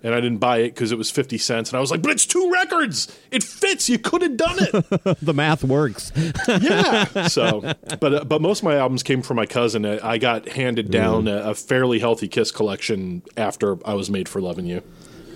And 0.02 0.14
I 0.14 0.20
didn't 0.20 0.38
buy 0.38 0.58
it 0.58 0.74
because 0.74 0.90
it 0.92 0.98
was 0.98 1.10
50 1.10 1.38
cents. 1.38 1.70
And 1.70 1.76
I 1.76 1.80
was 1.80 1.90
like, 1.90 2.02
but 2.02 2.10
it's 2.10 2.26
two 2.26 2.50
records. 2.52 3.16
It 3.30 3.42
fits. 3.42 3.88
You 3.88 3.98
could 3.98 4.22
have 4.22 4.36
done 4.36 4.56
it. 4.58 5.18
the 5.22 5.32
math 5.32 5.62
works. 5.64 6.12
yeah. 6.48 7.28
So, 7.28 7.60
but 8.00 8.14
uh, 8.14 8.24
but 8.24 8.42
most 8.42 8.60
of 8.60 8.64
my 8.64 8.76
albums 8.76 9.02
came 9.02 9.22
from 9.22 9.36
my 9.36 9.46
cousin. 9.46 9.84
Uh, 9.84 10.00
I 10.02 10.18
got 10.18 10.48
handed 10.48 10.90
down 10.90 11.28
a, 11.28 11.50
a 11.50 11.54
fairly 11.54 11.98
healthy 11.98 12.28
Kiss 12.28 12.50
collection 12.50 13.22
after 13.36 13.78
I 13.86 13.94
was 13.94 14.10
made 14.10 14.28
for 14.28 14.40
loving 14.40 14.66
you, 14.66 14.82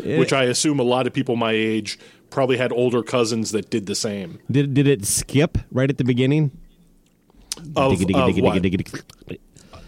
which 0.02 0.32
I 0.32 0.44
assume 0.44 0.80
a 0.80 0.84
lot 0.84 1.06
of 1.06 1.12
people 1.12 1.36
my 1.36 1.52
age 1.52 1.98
probably 2.30 2.56
had 2.56 2.72
older 2.72 3.02
cousins 3.02 3.52
that 3.52 3.70
did 3.70 3.86
the 3.86 3.94
same. 3.94 4.40
Did 4.50 4.74
did 4.74 4.86
it 4.86 5.04
skip 5.04 5.58
right 5.70 5.88
at 5.88 5.98
the 5.98 6.04
beginning? 6.04 6.50
Of, 7.74 7.92
of 8.14 8.36
what? 8.42 8.54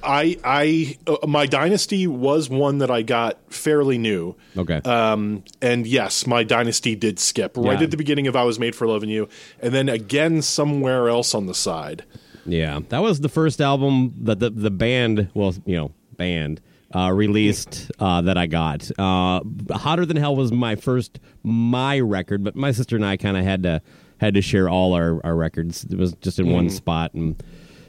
I 0.08 0.36
I 0.42 0.96
uh, 1.06 1.26
my 1.26 1.46
dynasty 1.46 2.06
was 2.06 2.48
one 2.48 2.78
that 2.78 2.90
I 2.90 3.02
got 3.02 3.38
fairly 3.52 3.98
new. 3.98 4.34
Okay. 4.56 4.76
Um, 4.84 5.44
and 5.60 5.86
yes, 5.86 6.26
my 6.26 6.42
dynasty 6.44 6.96
did 6.96 7.18
skip 7.18 7.56
right 7.56 7.78
Yeah. 7.78 7.84
at 7.84 7.90
the 7.90 7.96
beginning 7.98 8.26
of 8.26 8.34
I 8.34 8.42
was 8.44 8.58
made 8.58 8.74
for 8.74 8.86
loving 8.88 9.10
you, 9.10 9.28
and 9.60 9.74
then 9.74 9.88
again 9.88 10.40
somewhere 10.42 11.08
else 11.08 11.34
on 11.34 11.46
the 11.46 11.54
side. 11.54 12.04
Yeah, 12.46 12.80
that 12.88 13.00
was 13.02 13.20
the 13.20 13.28
first 13.28 13.60
album 13.60 14.14
that 14.22 14.38
the 14.40 14.48
the 14.50 14.70
band, 14.70 15.28
well, 15.34 15.54
you 15.66 15.76
know, 15.76 15.90
band 16.16 16.62
uh, 16.94 17.12
released 17.12 17.90
uh, 17.98 18.22
that 18.22 18.38
I 18.38 18.46
got. 18.46 18.90
Uh, 18.98 19.40
Hotter 19.72 20.06
than 20.06 20.16
Hell 20.16 20.34
was 20.34 20.50
my 20.50 20.74
first 20.74 21.20
my 21.42 22.00
record, 22.00 22.42
but 22.42 22.56
my 22.56 22.72
sister 22.72 22.96
and 22.96 23.04
I 23.04 23.18
kind 23.18 23.36
of 23.36 23.44
had 23.44 23.62
to 23.64 23.82
had 24.20 24.32
to 24.34 24.40
share 24.42 24.68
all 24.70 24.94
our, 24.94 25.20
our 25.24 25.36
records. 25.36 25.84
It 25.84 25.98
was 25.98 26.14
just 26.22 26.38
in 26.38 26.50
one 26.50 26.70
spot, 26.70 27.12
and 27.12 27.40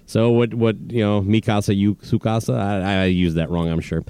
so 0.09 0.31
what 0.31 0.55
what 0.55 0.75
you 0.89 1.03
know, 1.03 1.21
Mikasa 1.21 1.75
you 1.75 1.93
Sukasa. 1.97 2.59
I, 2.59 3.03
I 3.03 3.05
used 3.05 3.37
that 3.37 3.51
wrong, 3.51 3.69
I'm 3.69 3.79
sure. 3.79 4.03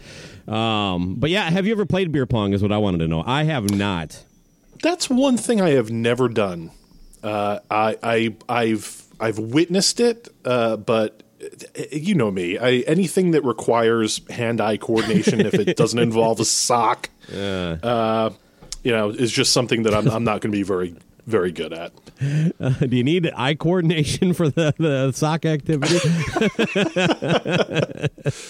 Um, 0.48 1.16
but 1.16 1.30
yeah, 1.30 1.50
have 1.50 1.68
you 1.68 1.74
ever 1.74 1.86
played 1.86 2.14
beer 2.14 2.26
pong? 2.26 2.54
Is 2.54 2.62
what 2.62 2.72
I 2.72 2.78
wanted 2.78 3.00
to 3.00 3.10
know. 3.10 3.22
I 3.28 3.44
have 3.44 3.70
not. 3.70 4.24
That's 4.82 5.10
one 5.10 5.36
thing 5.36 5.60
I 5.60 5.72
have 5.72 5.92
never 5.92 6.30
done. 6.30 6.72
Uh, 7.22 7.60
I, 7.70 7.98
I 8.02 8.36
I've 8.48 9.04
I've 9.20 9.40
witnessed 9.40 10.00
it, 10.00 10.30
uh, 10.46 10.78
but 10.78 11.22
uh, 11.44 11.84
you 11.92 12.16
know 12.16 12.32
me. 12.32 12.58
I, 12.58 12.76
anything 12.88 13.32
that 13.32 13.44
requires 13.44 14.22
hand-eye 14.30 14.78
coordination, 14.78 15.42
if 15.42 15.54
it 15.54 15.76
doesn't 15.76 16.00
involve 16.00 16.40
a 16.40 16.46
sock, 16.46 17.10
uh, 17.30 18.30
you 18.84 18.94
know, 18.94 19.10
is 19.10 19.34
just 19.34 19.52
something 19.52 19.84
that 19.84 19.94
I'm, 19.94 20.08
I'm 20.08 20.24
not 20.24 20.40
going 20.40 20.54
to 20.54 20.58
be 20.58 20.64
very 20.64 20.96
very 21.26 21.52
good 21.52 21.74
at. 21.74 21.92
Do 22.20 22.96
you 22.96 23.04
need 23.04 23.32
eye 23.36 23.56
coordination 23.56 24.34
for 24.36 24.50
the, 24.50 24.74
the 24.78 25.12
sock 25.12 25.46
activity? 25.46 26.00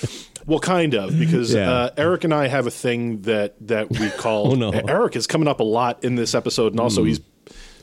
Well, 0.46 0.60
kind 0.60 0.96
of, 0.96 1.20
because 1.20 1.54
Yeah. 1.54 1.72
uh, 1.72 1.90
Eric 1.96 2.24
and 2.24 2.34
I 2.34 2.48
have 2.48 2.66
a 2.66 2.72
thing 2.72 3.22
that 3.24 3.56
that 3.68 3.90
we 3.92 4.10
call. 4.18 4.54
Oh, 4.54 4.56
no. 4.56 4.72
Eric 4.72 5.16
is 5.16 5.28
coming 5.28 5.48
up 5.48 5.60
a 5.60 5.64
lot 5.64 6.04
in 6.04 6.16
this 6.16 6.34
episode, 6.34 6.74
and 6.74 6.80
also 6.80 7.04
he's 7.04 7.20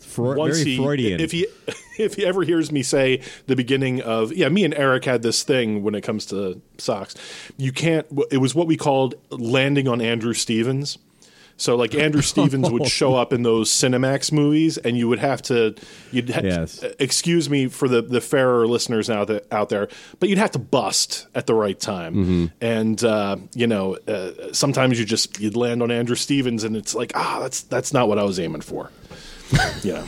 Fro- 0.01 0.35
once 0.37 0.59
very 0.59 0.71
he, 0.71 0.77
Freudian. 0.77 1.21
If 1.21 1.31
he 1.31 1.47
if 1.99 2.15
he 2.15 2.25
ever 2.27 2.43
hears 2.43 2.73
me 2.73 2.83
say 2.83 3.21
the 3.47 3.55
beginning 3.55 4.01
of 4.03 4.33
yeah, 4.33 4.49
me 4.49 4.65
and 4.65 4.75
Eric 4.75 5.05
had 5.05 5.23
this 5.23 5.45
thing 5.45 5.85
when 5.85 5.95
it 5.95 6.01
comes 6.01 6.27
to 6.27 6.61
socks. 6.79 7.15
You 7.57 7.71
can't. 7.71 8.05
It 8.33 8.39
was 8.39 8.53
what 8.55 8.67
we 8.67 8.77
called 8.77 9.15
landing 9.31 9.87
on 9.87 10.01
Andrew 10.01 10.33
Stevens. 10.33 10.99
So 11.59 11.75
like 11.77 11.95
Andrew 11.95 12.23
Stevens 12.33 12.71
would 12.71 12.87
show 12.87 13.15
up 13.15 13.33
in 13.33 13.43
those 13.43 13.71
Cinemax 13.71 14.31
movies, 14.33 14.77
and 14.79 14.97
you 14.99 15.09
would 15.09 15.19
have 15.19 15.41
to 15.43 15.75
you'd 16.13 16.29
ha- 16.31 16.41
Yes. 16.45 16.85
excuse 16.99 17.49
me 17.49 17.67
for 17.69 17.89
the 17.89 18.03
the 18.03 18.21
fairer 18.21 18.67
listeners 18.67 19.09
out 19.09 19.29
there, 19.29 19.41
out 19.51 19.69
there, 19.71 19.89
but 20.21 20.29
you'd 20.29 20.39
have 20.39 20.51
to 20.53 20.59
bust 20.59 21.27
at 21.35 21.47
the 21.47 21.55
right 21.55 21.79
time, 21.81 22.15
Mm-hmm. 22.15 22.45
and 22.61 23.03
uh, 23.05 23.37
you 23.55 23.67
know 23.67 23.97
uh, 24.07 24.33
sometimes 24.53 24.99
you 24.99 25.05
just 25.07 25.41
you'd 25.41 25.57
land 25.57 25.83
on 25.83 25.91
Andrew 25.91 26.17
Stevens, 26.17 26.63
and 26.65 26.77
it's 26.77 26.95
like 26.95 27.13
ah 27.15 27.39
that's 27.41 27.63
that's 27.63 27.93
not 27.93 28.07
what 28.09 28.19
I 28.19 28.23
was 28.25 28.39
aiming 28.39 28.61
for. 28.63 28.91
Yeah. 29.85 30.05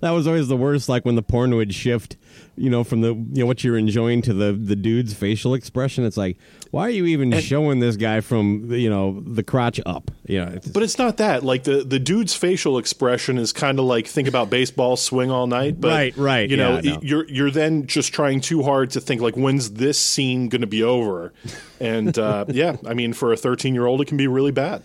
That 0.00 0.10
was 0.10 0.26
always 0.26 0.48
the 0.48 0.56
worst. 0.56 0.88
Like 0.88 1.04
when 1.04 1.16
the 1.16 1.22
porn 1.22 1.54
would 1.56 1.74
shift, 1.74 2.16
you 2.56 2.70
know, 2.70 2.84
from 2.84 3.00
the 3.00 3.08
you 3.14 3.40
know 3.40 3.46
what 3.46 3.62
you're 3.64 3.76
enjoying 3.76 4.22
to 4.22 4.32
the 4.32 4.52
the 4.52 4.76
dude's 4.76 5.12
facial 5.14 5.54
expression. 5.54 6.04
It's 6.04 6.16
like, 6.16 6.38
why 6.76 6.88
are 6.88 6.90
you 6.90 7.06
even 7.06 7.32
showing 7.40 7.80
this 7.80 7.96
guy 7.96 8.20
from 8.20 8.70
you 8.70 8.90
know 8.90 9.22
the 9.26 9.42
crotch 9.42 9.80
up? 9.86 10.10
You 10.26 10.44
know, 10.44 10.52
it's, 10.52 10.68
But 10.68 10.82
it's 10.82 10.98
not 10.98 11.16
that. 11.16 11.42
Like 11.42 11.64
the 11.64 11.82
the 11.82 11.98
dude's 11.98 12.34
facial 12.34 12.76
expression 12.76 13.38
is 13.38 13.50
kind 13.50 13.78
of 13.78 13.86
like 13.86 14.06
think 14.06 14.28
about 14.28 14.50
baseball, 14.50 14.96
swing 14.96 15.30
all 15.30 15.46
night. 15.46 15.80
But 15.80 15.88
Right, 15.88 16.16
right, 16.18 16.50
You 16.50 16.58
know, 16.58 16.78
yeah, 16.82 16.94
no. 16.96 17.00
you're 17.02 17.28
you're 17.28 17.50
then 17.50 17.86
just 17.86 18.12
trying 18.12 18.42
too 18.42 18.62
hard 18.62 18.90
to 18.90 19.00
think 19.00 19.22
like 19.22 19.36
when's 19.36 19.70
this 19.72 19.98
scene 19.98 20.50
going 20.50 20.60
to 20.60 20.66
be 20.66 20.82
over? 20.82 21.32
And 21.80 22.16
uh, 22.18 22.44
yeah, 22.48 22.76
I 22.86 22.92
mean, 22.92 23.14
for 23.14 23.32
a 23.32 23.38
13 23.38 23.72
year 23.72 23.86
old, 23.86 24.02
it 24.02 24.04
can 24.04 24.18
be 24.18 24.26
really 24.28 24.52
bad. 24.52 24.82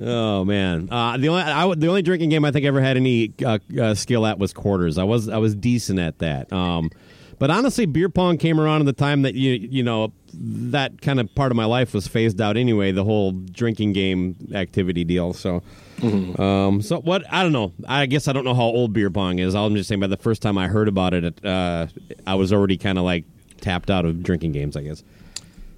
oh 0.00 0.46
man, 0.46 0.88
uh, 0.90 1.18
the 1.18 1.28
only 1.28 1.42
I, 1.42 1.74
the 1.74 1.88
only 1.88 2.00
drinking 2.00 2.30
game 2.30 2.46
I 2.46 2.50
think 2.50 2.64
I 2.64 2.68
ever 2.68 2.80
had 2.80 2.96
any 2.96 3.34
uh, 3.44 3.58
uh, 3.78 3.94
skill 3.94 4.24
at 4.24 4.38
was 4.38 4.54
quarters. 4.54 4.96
I 4.96 5.04
was 5.04 5.28
I 5.28 5.36
was 5.36 5.54
decent 5.54 5.98
at 5.98 6.18
that. 6.20 6.50
Um, 6.50 6.90
but 7.40 7.50
honestly, 7.50 7.86
beer 7.86 8.10
pong 8.10 8.36
came 8.36 8.60
around 8.60 8.80
in 8.80 8.86
the 8.86 8.92
time 8.92 9.22
that 9.22 9.34
you 9.34 9.52
you 9.52 9.82
know 9.82 10.12
that 10.34 11.00
kind 11.00 11.18
of 11.18 11.34
part 11.34 11.50
of 11.50 11.56
my 11.56 11.64
life 11.64 11.94
was 11.94 12.06
phased 12.06 12.38
out 12.40 12.56
anyway. 12.56 12.92
The 12.92 13.02
whole 13.02 13.32
drinking 13.32 13.94
game 13.94 14.36
activity 14.54 15.02
deal. 15.02 15.32
So. 15.32 15.62
Um, 16.02 16.80
so 16.80 17.00
what? 17.02 17.24
I 17.30 17.42
don't 17.42 17.52
know. 17.52 17.74
I 17.86 18.06
guess 18.06 18.26
I 18.26 18.32
don't 18.32 18.44
know 18.44 18.54
how 18.54 18.62
old 18.62 18.94
beer 18.94 19.10
pong 19.10 19.38
is. 19.38 19.54
I'm 19.54 19.74
just 19.74 19.86
saying 19.86 20.00
by 20.00 20.06
the 20.06 20.16
first 20.16 20.40
time 20.40 20.56
I 20.56 20.66
heard 20.66 20.88
about 20.88 21.12
it, 21.12 21.44
uh, 21.44 21.88
I 22.26 22.36
was 22.36 22.54
already 22.54 22.78
kind 22.78 22.96
of 22.96 23.04
like 23.04 23.24
tapped 23.60 23.90
out 23.90 24.06
of 24.06 24.22
drinking 24.22 24.52
games. 24.52 24.78
I 24.78 24.82
guess. 24.82 25.04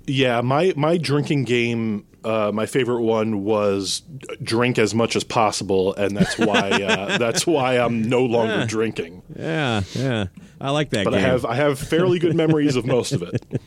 Yeah, 0.07 0.41
my 0.41 0.75
my 0.77 0.97
drinking 0.97 1.45
game. 1.45 2.05
Uh, 2.25 2.51
my 2.53 2.67
favorite 2.67 3.03
one 3.03 3.45
was 3.45 4.03
drink 4.43 4.79
as 4.79 4.95
much 4.95 5.17
as 5.17 5.25
possible, 5.25 5.95
and 5.95 6.17
that's 6.17 6.39
why 6.39 6.71
uh, 6.71 7.19
that's 7.19 7.47
why 7.47 7.79
I'm 7.79 8.03
no 8.03 8.25
longer 8.25 8.65
drinking. 8.67 9.23
Yeah, 9.37 9.83
yeah. 9.95 10.27
I 10.61 10.71
like 10.71 10.91
that 10.91 11.05
But 11.05 11.11
game. 11.13 11.19
I 11.21 11.23
have 11.23 11.45
I 11.45 11.55
have 11.57 11.79
fairly 11.79 12.19
good 12.19 12.37
memories 12.37 12.77
of 12.77 12.87
most 12.87 13.13
of 13.13 13.23
it. 13.23 13.45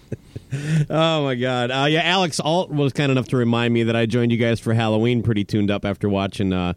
Oh 0.89 1.23
my 1.23 1.35
god. 1.35 1.69
Uh, 1.69 1.85
yeah, 1.89 2.01
Alex 2.03 2.39
Alt 2.39 2.69
was 2.69 2.93
kind 2.93 3.11
enough 3.11 3.27
to 3.29 3.35
remind 3.37 3.73
me 3.73 3.83
that 3.83 3.95
I 3.95 4.05
joined 4.05 4.31
you 4.31 4.37
guys 4.37 4.57
for 4.59 4.73
Halloween 4.73 5.21
pretty 5.21 5.43
tuned 5.43 5.69
up 5.69 5.83
after 5.83 6.07
watching 6.07 6.53
uh 6.53 6.73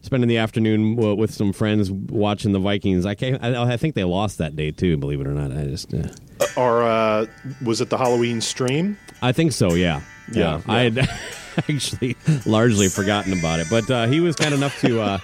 spending 0.00 0.26
the 0.28 0.38
afternoon 0.38 0.96
w- 0.96 1.14
with 1.14 1.32
some 1.32 1.52
friends 1.52 1.88
watching 1.88 2.50
the 2.50 2.58
Vikings. 2.58 3.06
I 3.06 3.14
can't, 3.14 3.40
I, 3.44 3.74
I 3.74 3.76
think 3.76 3.94
they 3.94 4.02
lost 4.02 4.38
that 4.38 4.56
day 4.56 4.72
too, 4.72 4.96
believe 4.96 5.20
it 5.20 5.28
or 5.28 5.32
not. 5.34 5.52
I 5.52 5.64
just 5.66 5.94
uh, 5.94 6.08
Or 6.56 6.82
uh, 6.82 7.26
was 7.64 7.80
it 7.80 7.88
the 7.90 7.98
Halloween 7.98 8.40
stream? 8.40 8.98
I 9.20 9.30
think 9.30 9.52
so, 9.52 9.74
yeah. 9.74 10.00
Yeah, 10.30 10.60
I 10.66 10.80
had 10.82 10.98
actually 11.68 12.16
largely 12.46 12.88
forgotten 12.88 13.38
about 13.38 13.60
it, 13.60 13.66
but 13.70 13.90
uh, 13.90 14.06
he 14.06 14.20
was 14.20 14.36
kind 14.36 14.54
enough 14.54 14.78
to 14.80 15.00
uh 15.00 15.18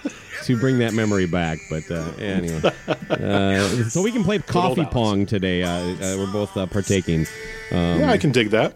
to 0.44 0.58
bring 0.58 0.78
that 0.78 0.92
memory 0.94 1.26
back. 1.26 1.58
But 1.70 1.90
uh, 1.90 2.10
anyway, 2.18 2.72
uh, 3.10 3.84
so 3.88 4.02
we 4.02 4.12
can 4.12 4.24
play 4.24 4.38
coffee 4.38 4.84
pong 4.84 5.26
today. 5.26 5.62
Uh, 5.62 5.70
uh, 5.70 6.16
we're 6.18 6.32
both 6.32 6.56
uh, 6.56 6.66
partaking. 6.66 7.26
Um, 7.70 8.00
yeah, 8.00 8.10
I 8.10 8.18
can 8.18 8.32
dig 8.32 8.50
that. 8.50 8.74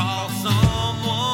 Call 0.00 0.30
someone 0.30 1.29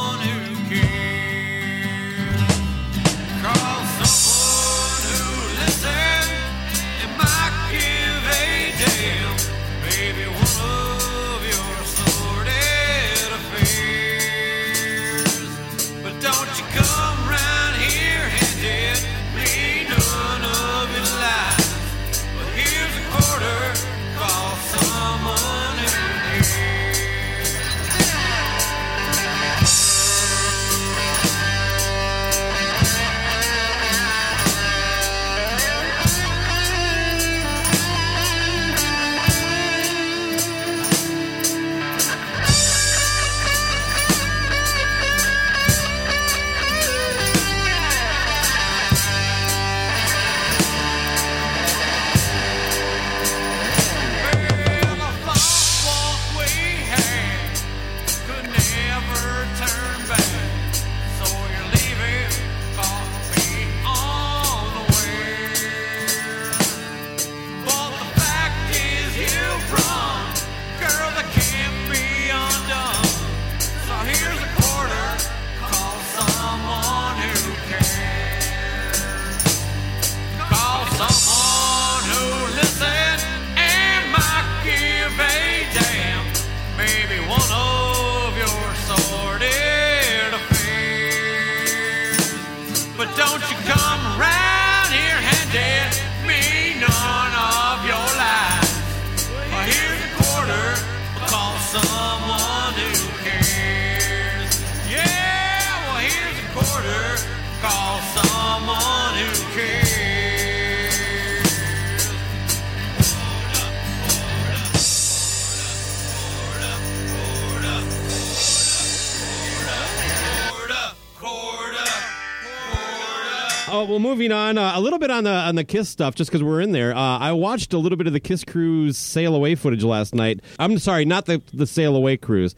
on 125.17 125.25
the 125.25 125.31
on 125.31 125.55
the 125.55 125.65
Kiss 125.65 125.89
stuff, 125.89 126.15
just 126.15 126.31
because 126.31 126.43
we're 126.43 126.61
in 126.61 126.73
there. 126.73 126.95
Uh, 126.95 127.19
I 127.19 127.33
watched 127.33 127.73
a 127.73 127.79
little 127.79 127.97
bit 127.99 128.07
of 128.07 128.13
the 128.13 128.21
Kiss 128.21 128.45
Cruise 128.45 128.97
sail 128.97 129.35
away 129.35 129.55
footage 129.55 129.83
last 129.85 130.15
night. 130.15 130.41
I'm 130.59 130.79
sorry, 130.79 131.05
not 131.05 131.27
the 131.27 131.43
the 131.53 131.67
sail 131.67 131.97
away 131.97 132.17
cruise. 132.17 132.55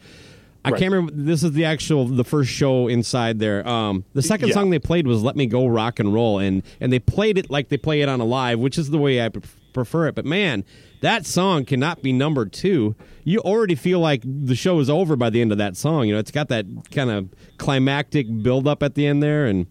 I 0.65 0.71
Right. 0.71 0.79
can't 0.79 0.91
remember. 0.91 1.13
This 1.15 1.41
is 1.41 1.53
the 1.53 1.63
actual 1.65 2.05
the 2.05 2.25
first 2.25 2.51
show 2.51 2.87
inside 2.89 3.39
there. 3.39 3.65
Um, 3.67 4.03
the 4.13 4.21
second 4.21 4.49
Yeah. 4.49 4.55
song 4.55 4.69
they 4.71 4.79
played 4.79 5.07
was 5.07 5.23
"Let 5.23 5.35
Me 5.37 5.45
Go 5.45 5.65
Rock 5.67 5.99
and 5.99 6.13
Roll," 6.13 6.37
and 6.39 6.63
and 6.81 6.91
they 6.91 6.99
played 6.99 7.37
it 7.37 7.49
like 7.49 7.69
they 7.69 7.77
play 7.77 8.01
it 8.01 8.09
on 8.09 8.19
a 8.19 8.25
live, 8.25 8.59
which 8.59 8.77
is 8.77 8.89
the 8.89 8.97
way 8.97 9.21
I 9.23 9.29
prefer 9.73 10.07
it. 10.07 10.15
But 10.15 10.25
man, 10.25 10.65
that 11.01 11.25
song 11.25 11.63
cannot 11.63 12.01
be 12.01 12.11
number 12.11 12.45
two. 12.45 12.95
You 13.23 13.39
already 13.39 13.75
feel 13.75 13.99
like 14.01 14.21
the 14.25 14.55
show 14.55 14.79
is 14.79 14.89
over 14.89 15.15
by 15.15 15.29
the 15.29 15.39
end 15.39 15.53
of 15.53 15.57
that 15.59 15.77
song. 15.77 16.07
You 16.07 16.13
know, 16.15 16.19
it's 16.19 16.31
got 16.31 16.49
that 16.49 16.65
kind 16.91 17.09
of 17.09 17.29
climactic 17.57 18.27
build 18.43 18.67
up 18.67 18.83
at 18.83 18.95
the 18.95 19.05
end 19.07 19.23
there, 19.23 19.45
and 19.45 19.65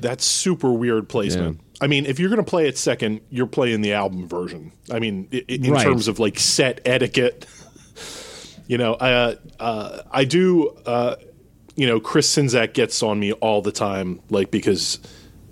That's 0.00 0.24
super 0.24 0.70
weird 0.72 1.08
placement. 1.08 1.58
I 1.80 1.86
mean, 1.86 2.06
if 2.06 2.18
you're 2.18 2.28
going 2.30 2.44
to 2.44 2.48
play 2.50 2.66
it 2.66 2.76
second, 2.76 3.20
you're 3.30 3.46
playing 3.46 3.82
the 3.82 3.92
album 3.92 4.26
version. 4.28 4.72
I 4.90 4.98
mean, 4.98 5.28
i- 5.32 5.44
in 5.48 5.70
Right. 5.72 5.84
terms 5.84 6.08
of 6.08 6.18
like 6.18 6.38
set 6.38 6.80
etiquette, 6.84 7.46
you 8.66 8.78
know, 8.78 8.94
uh, 8.94 9.36
uh, 9.60 10.02
I 10.10 10.24
do. 10.24 10.68
Uh, 10.84 11.16
you 11.76 11.86
know, 11.86 12.00
Chris 12.00 12.34
Sinzak 12.36 12.72
gets 12.74 13.04
on 13.04 13.20
me 13.20 13.30
all 13.34 13.62
the 13.62 13.70
time, 13.70 14.20
like 14.30 14.50
because 14.50 14.98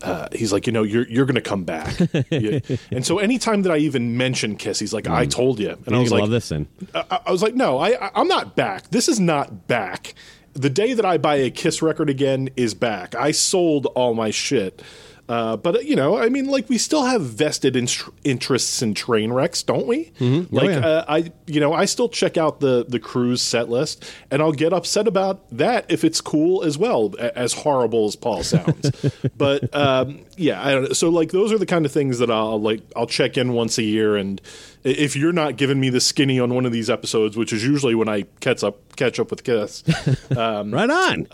uh, 0.03 0.27
he's 0.33 0.53
like, 0.53 0.67
you 0.67 0.73
know, 0.73 0.83
you're 0.83 1.07
you're 1.09 1.25
going 1.25 1.37
to 1.37 1.41
come 1.41 1.63
back, 1.63 1.97
You- 2.33 2.61
and 2.91 3.07
so 3.07 3.21
anytime 3.21 3.63
that 3.63 3.71
I 3.71 3.77
even 3.79 4.17
mention 4.17 4.57
Kiss, 4.57 4.81
he's 4.81 4.93
like, 4.93 5.07
I 5.09 5.27
told 5.27 5.61
you, 5.61 5.77
and 5.87 5.95
I 5.95 6.01
was 6.01 6.11
like, 6.11 6.51
in. 6.51 6.67
I, 6.97 7.21
I 7.27 7.31
was 7.31 7.43
like, 7.43 7.55
no, 7.55 7.79
I, 7.79 8.07
I- 8.07 8.11
I'm 8.17 8.27
not 8.27 8.57
back. 8.57 8.91
This 8.91 9.09
is 9.09 9.21
not 9.21 9.69
back. 9.69 10.15
The 10.55 10.69
day 10.71 10.95
that 10.95 11.05
I 11.05 11.17
buy 11.19 11.37
a 11.37 11.51
Kiss 11.51 11.81
record 11.83 12.11
again 12.11 12.49
is 12.57 12.75
back. 12.75 13.15
I 13.15 13.31
sold 13.31 13.87
all 13.95 14.13
my 14.15 14.31
shit. 14.31 14.83
Uh, 15.29 15.57
but 15.57 15.85
you 15.85 15.97
know, 15.97 16.17
I 16.17 16.29
mean, 16.29 16.47
like 16.47 16.69
we 16.69 16.79
still 16.79 17.05
have 17.05 17.21
vested 17.23 17.75
in- 17.75 17.89
interests 18.23 18.81
in 18.81 18.95
train 18.95 19.33
wrecks, 19.33 19.63
don't 19.63 19.87
we? 19.87 20.13
Mm-hmm. 20.21 20.55
Like, 20.55 20.71
yeah. 20.71 20.79
uh, 20.87 21.05
I, 21.09 21.33
you 21.47 21.59
know, 21.59 21.73
I 21.73 21.85
still 21.85 22.09
check 22.09 22.37
out 22.37 22.61
the 22.61 22.85
the 22.89 23.01
cruise 23.01 23.43
set 23.43 23.69
list, 23.69 24.05
and 24.31 24.41
I'll 24.41 24.53
get 24.53 24.73
upset 24.73 25.09
about 25.09 25.49
that 25.51 25.87
if 25.89 26.05
it's 26.05 26.21
cool 26.21 26.63
as 26.63 26.79
well, 26.79 27.13
a- 27.19 27.37
as 27.37 27.55
horrible 27.55 28.07
as 28.07 28.15
Paul 28.15 28.45
sounds. 28.45 28.91
but 29.37 29.75
um, 29.75 30.25
yeah, 30.37 30.65
I 30.65 30.73
don't 30.73 30.85
know. 30.85 30.93
So 30.93 31.09
like, 31.09 31.33
those 31.33 31.53
are 31.53 31.59
the 31.59 31.67
kind 31.67 31.85
of 31.85 31.93
things 31.93 32.19
that 32.21 32.31
I'll 32.31 32.61
like. 32.61 32.83
I'll 32.95 33.07
check 33.07 33.37
in 33.37 33.53
once 33.53 33.79
a 33.79 33.83
year, 33.83 34.17
and 34.17 34.41
if 34.87 35.17
you're 35.17 35.33
not 35.33 35.57
giving 35.57 35.81
me 35.81 35.91
the 35.91 36.01
skinny 36.01 36.39
on 36.41 36.55
one 36.55 36.65
of 36.67 36.73
these 36.73 36.89
episodes, 36.89 37.37
which 37.37 37.53
is 37.53 37.65
usually 37.65 37.95
when 37.95 38.09
I 38.09 38.23
catch 38.41 38.63
up 38.65 38.97
catch 38.97 39.19
up 39.21 39.31
with 39.31 39.45
Kiss, 39.45 39.83
right 40.31 40.91
on. 40.91 41.27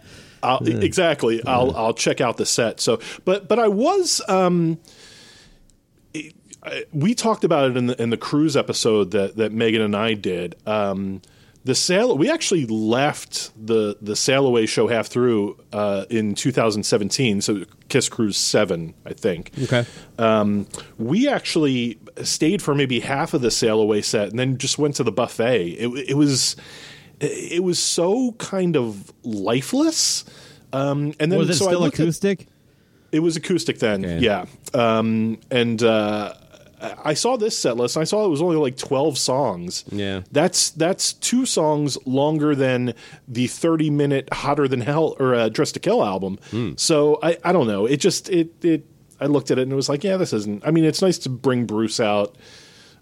I'll, 0.45 0.67
exactly. 0.67 1.41
I'll 1.47 1.77
I'll 1.77 1.95
check 1.95 2.21
out 2.21 2.37
the 2.37 2.47
set. 2.47 2.81
So, 2.81 2.99
but 3.25 3.47
but 3.49 3.59
I 3.61 3.69
was 3.69 4.21
um, 4.29 4.79
it- 6.15 6.35
I- 6.65 6.85
we 6.93 7.15
talked 7.15 7.45
about 7.45 7.71
it 7.71 7.77
in 7.77 7.87
the 7.87 8.01
in 8.03 8.11
the 8.11 8.17
cruise 8.17 8.57
episode 8.57 9.11
that 9.13 9.37
that 9.37 9.53
Megan 9.53 9.83
and 9.83 9.97
I 9.97 10.15
did. 10.15 10.57
Um, 10.67 11.23
the 11.65 11.77
sail 11.77 12.19
we 12.19 12.29
actually 12.29 12.67
left 12.67 13.53
the 13.57 13.97
the 14.03 14.17
sail 14.17 14.47
away 14.47 14.67
show 14.67 14.89
half 14.89 15.07
through 15.07 15.57
uh, 15.73 16.07
in 16.11 16.35
2017. 16.35 17.41
So 17.41 17.65
Kiss 17.89 18.09
Cruise 18.09 18.37
Seven, 18.37 18.95
I 19.07 19.13
think. 19.13 19.53
Okay. 19.63 19.85
Um, 20.19 20.67
we 20.99 21.29
actually 21.29 21.99
stayed 22.23 22.61
for 22.63 22.75
maybe 22.75 23.01
half 23.01 23.35
of 23.35 23.41
the 23.43 23.51
sail 23.51 23.81
away 23.81 24.03
set 24.03 24.29
and 24.31 24.39
then 24.39 24.59
just 24.59 24.79
went 24.79 24.97
to 24.97 25.05
the 25.05 25.13
buffet. 25.13 25.69
It, 25.73 26.11
it 26.11 26.15
was 26.17 26.57
it 27.21 27.63
was 27.63 27.79
so 27.79 28.33
kind 28.33 28.77
of 28.77 29.13
lifeless. 29.23 30.25
Um, 30.73 31.13
and 31.21 31.31
then 31.31 31.39
Was 31.39 31.51
it 31.51 31.55
so 31.55 31.67
I 31.67 31.69
still 31.69 31.81
looked 31.81 31.95
at- 32.01 32.05
acoustic? 32.05 32.49
it 33.13 33.21
was 33.21 33.37
acoustic 33.37 33.79
then, 33.79 34.05
Okay. 34.05 34.19
yeah. 34.21 34.47
Um, 34.73 35.39
and 35.51 35.83
uh, 35.83 36.33
I 37.05 37.13
saw 37.15 37.37
this 37.37 37.57
set 37.59 37.77
list. 37.77 37.95
And 37.97 38.01
I 38.01 38.05
saw 38.05 38.25
it 38.25 38.29
was 38.31 38.41
only 38.43 38.57
like 38.57 38.77
twelve 38.79 39.19
songs. 39.19 39.85
Yeah. 39.93 40.23
that's 40.33 40.71
that's 40.71 41.13
two 41.13 41.45
songs 41.47 41.99
longer 42.07 42.55
than 42.55 42.95
the 43.29 43.47
thirty 43.49 43.91
minute 43.91 44.29
"Hotter 44.33 44.67
Than 44.67 44.81
Hell" 44.81 45.15
or 45.21 45.35
uh, 45.35 45.49
"Dressed 45.51 45.75
to 45.75 45.81
Kill" 45.81 46.03
album. 46.03 46.39
Hmm. 46.51 46.73
So 46.77 47.19
I, 47.23 47.37
I 47.45 47.53
don't 47.53 47.67
know. 47.67 47.85
It 47.87 47.99
just 47.99 48.31
it 48.31 48.65
it. 48.65 48.87
I 49.23 49.27
looked 49.27 49.51
at 49.51 49.59
it 49.59 49.63
and 49.63 49.73
it 49.73 49.77
was 49.77 49.89
like, 49.89 50.05
yeah, 50.05 50.17
this 50.17 50.33
isn't. 50.33 50.67
I 50.67 50.71
mean, 50.71 50.85
it's 50.85 51.01
nice 51.03 51.19
to 51.19 51.29
bring 51.31 51.65
Bruce 51.67 52.01
out. 52.01 52.37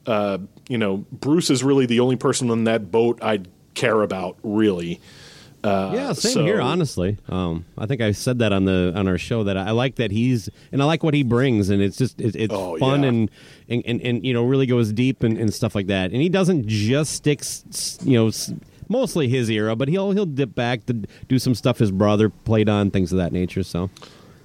Uh, 0.07 0.39
you 0.69 0.79
know, 0.79 1.05
Bruce 1.13 1.51
is 1.51 1.63
really 1.65 1.87
the 1.87 2.01
only 2.01 2.17
person 2.17 2.51
on 2.51 2.65
that 2.65 2.91
boat 2.91 3.19
I'd 3.23 3.49
care 3.75 4.03
about, 4.03 4.37
really. 4.43 5.01
Uh, 5.63 5.93
Yeah, 5.95 6.13
same 6.15 6.33
so- 6.33 6.45
here. 6.45 6.59
Honestly, 6.61 7.19
um, 7.29 7.67
I 7.77 7.85
think 7.85 8.01
I 8.01 8.13
said 8.13 8.39
that 8.39 8.51
on 8.53 8.65
the 8.65 8.93
on 8.97 9.07
our 9.07 9.19
show 9.19 9.45
that 9.45 9.59
I 9.59 9.73
like 9.73 9.97
that 9.97 10.11
he's 10.11 10.49
and 10.73 10.81
I 10.81 10.87
like 10.87 11.03
what 11.03 11.13
he 11.13 11.23
brings, 11.23 11.69
and 11.69 11.83
it's 11.83 11.99
just 11.99 12.19
it, 12.19 12.35
it's 12.35 12.55
Oh, 12.55 12.79
fun 12.79 13.03
yeah. 13.03 13.09
and, 13.11 13.31
and 13.69 13.83
and 13.85 14.01
and 14.01 14.25
you 14.25 14.33
know 14.33 14.43
really 14.45 14.65
goes 14.65 14.91
deep 14.91 15.23
and, 15.23 15.37
and 15.37 15.53
stuff 15.53 15.75
like 15.75 15.89
that. 15.89 16.13
And 16.13 16.23
he 16.23 16.31
doesn't 16.31 16.67
just 16.67 17.13
stick, 17.13 17.43
you 18.05 18.15
know, 18.19 18.31
mostly 18.89 19.29
his 19.29 19.51
era, 19.51 19.77
but 19.77 19.89
he'll 19.89 20.13
he'll 20.13 20.25
dip 20.25 20.55
back 20.55 20.87
to 20.87 20.95
do 21.29 21.39
some 21.39 21.55
stuff 21.55 21.79
his 21.79 21.91
brother 21.91 22.31
played 22.31 22.71
on, 22.71 22.91
things 22.91 23.13
of 23.13 23.19
that 23.19 23.31
nature. 23.35 23.63
So, 23.63 23.91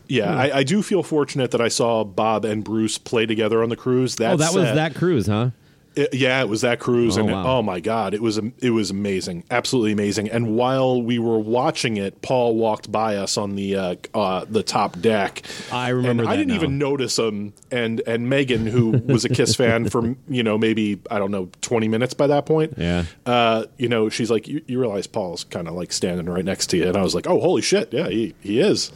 Yeah, 0.07 0.35
I, 0.35 0.57
I 0.59 0.63
do 0.63 0.81
feel 0.81 1.03
fortunate 1.03 1.51
that 1.51 1.61
I 1.61 1.67
saw 1.67 2.03
Bob 2.03 2.45
and 2.45 2.63
Bruce 2.63 2.97
play 2.97 3.25
together 3.25 3.61
on 3.63 3.69
the 3.69 3.75
cruise. 3.77 4.15
That 4.17 4.33
oh, 4.33 4.37
that 4.37 4.53
was 4.53 4.63
that 4.65 4.95
cruise, 4.95 5.27
huh? 5.27 5.51
it- 5.95 6.13
yeah, 6.13 6.41
it 6.41 6.49
was 6.49 6.59
that 6.59 6.77
cruise, 6.81 7.17
Oh, 7.17 7.21
and 7.21 7.31
wow. 7.31 7.45
oh 7.59 7.61
my 7.61 7.79
god, 7.79 8.13
it 8.13 8.21
was 8.21 8.37
it 8.37 8.71
was 8.71 8.89
amazing, 8.91 9.45
absolutely 9.49 9.93
amazing. 9.93 10.29
And 10.29 10.57
while 10.57 11.01
we 11.01 11.19
were 11.19 11.39
watching 11.39 11.95
it, 11.95 12.21
Paul 12.21 12.55
walked 12.55 12.91
by 12.91 13.15
us 13.15 13.37
on 13.37 13.55
the 13.55 13.77
uh, 13.77 13.95
uh, 14.13 14.43
the 14.49 14.61
top 14.61 14.99
deck. 14.99 15.43
I 15.71 15.89
remember 15.89 16.25
I 16.27 16.35
didn't 16.35 16.49
now. 16.49 16.55
even 16.55 16.77
notice 16.77 17.17
him. 17.17 17.53
And 17.71 18.01
and 18.05 18.29
Megan, 18.29 18.67
who 18.67 18.89
was 19.05 19.23
a 19.23 19.29
Kiss 19.29 19.55
fan 19.55 19.87
for 19.87 20.15
you 20.27 20.43
know 20.43 20.57
maybe 20.57 20.99
I 21.09 21.17
don't 21.17 21.31
know 21.31 21.49
twenty 21.61 21.87
minutes 21.87 22.13
by 22.13 22.27
that 22.27 22.45
point. 22.45 22.73
Yeah. 22.77 23.05
Uh, 23.25 23.63
you 23.77 23.87
know, 23.87 24.09
she's 24.09 24.29
like, 24.29 24.49
you, 24.49 24.61
you 24.67 24.79
realize 24.81 25.07
Paul's 25.07 25.45
kind 25.45 25.65
of 25.69 25.75
like 25.75 25.93
standing 25.93 26.25
right 26.25 26.43
next 26.43 26.67
to 26.71 26.77
you, 26.77 26.87
and 26.89 26.97
I 26.97 27.03
was 27.03 27.15
like, 27.15 27.25
oh, 27.25 27.39
holy 27.39 27.61
shit, 27.61 27.93
yeah, 27.93 28.09
he 28.09 28.35
he 28.41 28.59
is. 28.59 28.91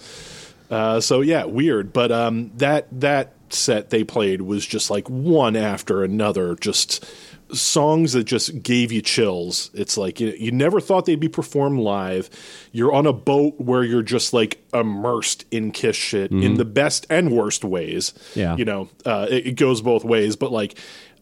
Uh, 0.69 0.99
so 1.01 1.21
yeah, 1.21 1.45
weird. 1.45 1.91
But 1.93 2.11
um, 2.11 2.51
that 2.57 2.87
that 2.99 3.33
set 3.49 3.89
they 3.89 4.03
played 4.03 4.41
was 4.41 4.65
just 4.65 4.89
like 4.89 5.09
one 5.09 5.55
after 5.55 6.03
another, 6.03 6.55
just 6.55 7.05
songs 7.51 8.13
that 8.13 8.25
just 8.25 8.61
gave 8.61 8.91
you 8.91 9.01
chills. 9.01 9.71
It's 9.73 9.97
like 9.97 10.19
you, 10.19 10.29
you 10.37 10.51
never 10.51 10.79
thought 10.79 11.05
they'd 11.05 11.19
be 11.19 11.29
performed 11.29 11.79
live. 11.79 12.29
You're 12.71 12.93
on 12.93 13.07
a 13.07 13.13
boat 13.13 13.59
where 13.59 13.83
you're 13.83 14.03
just 14.03 14.33
like 14.33 14.63
immersed 14.71 15.45
in 15.49 15.71
Kiss 15.71 15.95
shit 15.95 16.29
in 16.31 16.55
the 16.55 16.65
best 16.65 17.07
and 17.09 17.31
worst 17.31 17.63
ways. 17.63 18.13
Yeah. 18.35 18.55
you 18.55 18.65
know, 18.65 18.89
uh, 19.03 19.25
it, 19.31 19.47
it 19.47 19.51
goes 19.53 19.81
both 19.81 20.03
ways. 20.03 20.35
But 20.35 20.51
like. 20.51 20.77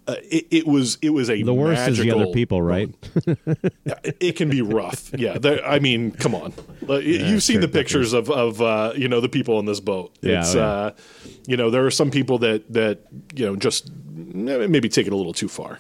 Uh, 0.08 0.16
it, 0.24 0.48
it 0.52 0.68
was 0.68 0.98
it 1.02 1.10
was 1.10 1.30
a 1.30 1.42
The 1.44 1.54
worst 1.54 1.88
is 1.90 1.98
the 1.98 2.12
other 2.12 2.28
people, 2.28 2.62
right? 2.62 2.90
it 4.20 4.36
can 4.36 4.50
be 4.50 4.62
rough. 4.62 5.12
Yeah, 5.14 5.38
I 5.66 5.80
mean, 5.80 6.12
come 6.12 6.34
on. 6.34 6.54
Uh, 6.84 6.96
y- 6.96 7.00
You've 7.02 7.44
seen 7.44 7.60
the 7.60 7.68
pictures 7.68 8.14
of 8.14 8.30
of 8.32 8.62
uh, 8.62 8.94
you 8.96 9.08
know 9.08 9.20
the 9.20 9.30
people 9.30 9.58
on 9.58 9.66
this 9.66 9.80
boat. 9.80 10.16
Yeah, 10.22 10.40
it's 10.40 10.56
oh, 10.56 10.60
yeah. 10.60 10.66
uh, 10.66 10.92
you 11.46 11.58
know 11.58 11.70
there 11.70 11.86
are 11.86 11.92
some 11.92 12.10
people 12.12 12.38
that 12.40 12.72
that 12.72 13.00
you 13.36 13.46
know 13.46 13.56
just 13.56 13.92
maybe 14.16 14.90
take 14.90 15.08
it 15.08 15.14
a 15.14 15.16
little 15.18 15.34
too 15.34 15.50
far. 15.50 15.80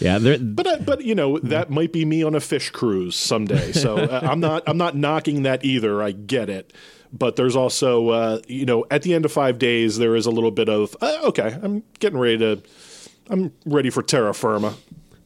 yeah, 0.00 0.18
But 0.18 0.66
uh, 0.66 0.78
but 0.84 1.02
you 1.04 1.14
know 1.14 1.38
that 1.38 1.70
might 1.70 1.92
be 1.92 2.04
me 2.04 2.22
on 2.22 2.34
a 2.34 2.40
Phish 2.40 2.72
cruise 2.72 3.16
someday. 3.16 3.72
So 3.72 3.96
uh, 4.12 4.20
I'm 4.22 4.40
not 4.40 4.62
I'm 4.66 4.76
not 4.78 4.96
knocking 4.96 5.44
that 5.44 5.64
either. 5.64 6.02
I 6.02 6.12
get 6.12 6.48
it. 6.50 6.72
But 7.14 7.36
there's 7.36 7.56
also 7.56 8.08
uh, 8.08 8.40
you 8.48 8.64
know 8.66 8.84
at 8.90 9.02
the 9.02 9.14
end 9.14 9.24
of 9.24 9.32
five 9.32 9.58
days 9.58 9.98
there 9.98 10.16
is 10.16 10.26
a 10.26 10.30
little 10.30 10.50
bit 10.50 10.68
of 10.68 10.96
uh, 11.00 11.18
okay 11.24 11.56
I'm 11.62 11.82
getting 12.00 12.18
ready 12.18 12.38
to 12.38 12.62
I'm 13.30 13.52
ready 13.64 13.90
for 13.90 14.02
terra 14.02 14.34
firma. 14.34 14.74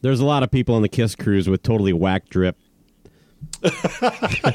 there's 0.01 0.19
a 0.19 0.25
lot 0.25 0.43
of 0.43 0.51
people 0.51 0.75
on 0.75 0.81
the 0.81 0.89
Kiss 0.89 1.15
cruise 1.15 1.49
with 1.49 1.63
totally 1.63 1.93
whack 1.93 2.29
drip. 2.29 2.57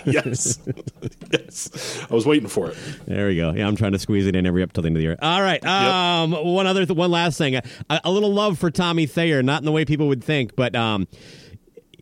yes, 0.05 0.59
yes. 1.33 2.07
I 2.11 2.15
was 2.15 2.27
waiting 2.27 2.49
for 2.49 2.71
it. 2.71 2.77
There 3.07 3.29
we 3.29 3.37
go. 3.37 3.53
Yeah, 3.53 3.67
I'm 3.67 3.77
trying 3.77 3.93
to 3.93 3.99
squeeze 3.99 4.27
it 4.27 4.37
in 4.37 4.47
every 4.47 4.63
up 4.63 4.73
till 4.73 4.83
the 4.83 4.89
end 4.89 4.97
of 4.97 5.01
the 5.01 5.05
year. 5.05 5.17
All 5.21 5.41
right. 5.43 5.65
Um, 5.65 6.33
one 6.33 6.67
other, 6.67 6.85
th- 6.87 6.97
one 6.97 7.11
last 7.11 7.39
thing. 7.39 7.57
A, 7.57 7.63
a 8.05 8.11
little 8.11 8.33
love 8.33 8.59
for 8.59 8.71
Tommy 8.71 9.07
Thayer, 9.07 9.43
not 9.43 9.61
in 9.61 9.65
the 9.67 9.73
way 9.73 9.85
people 9.85 10.09
would 10.09 10.23
think, 10.23 10.55
but 10.57 10.75
um, 10.77 11.09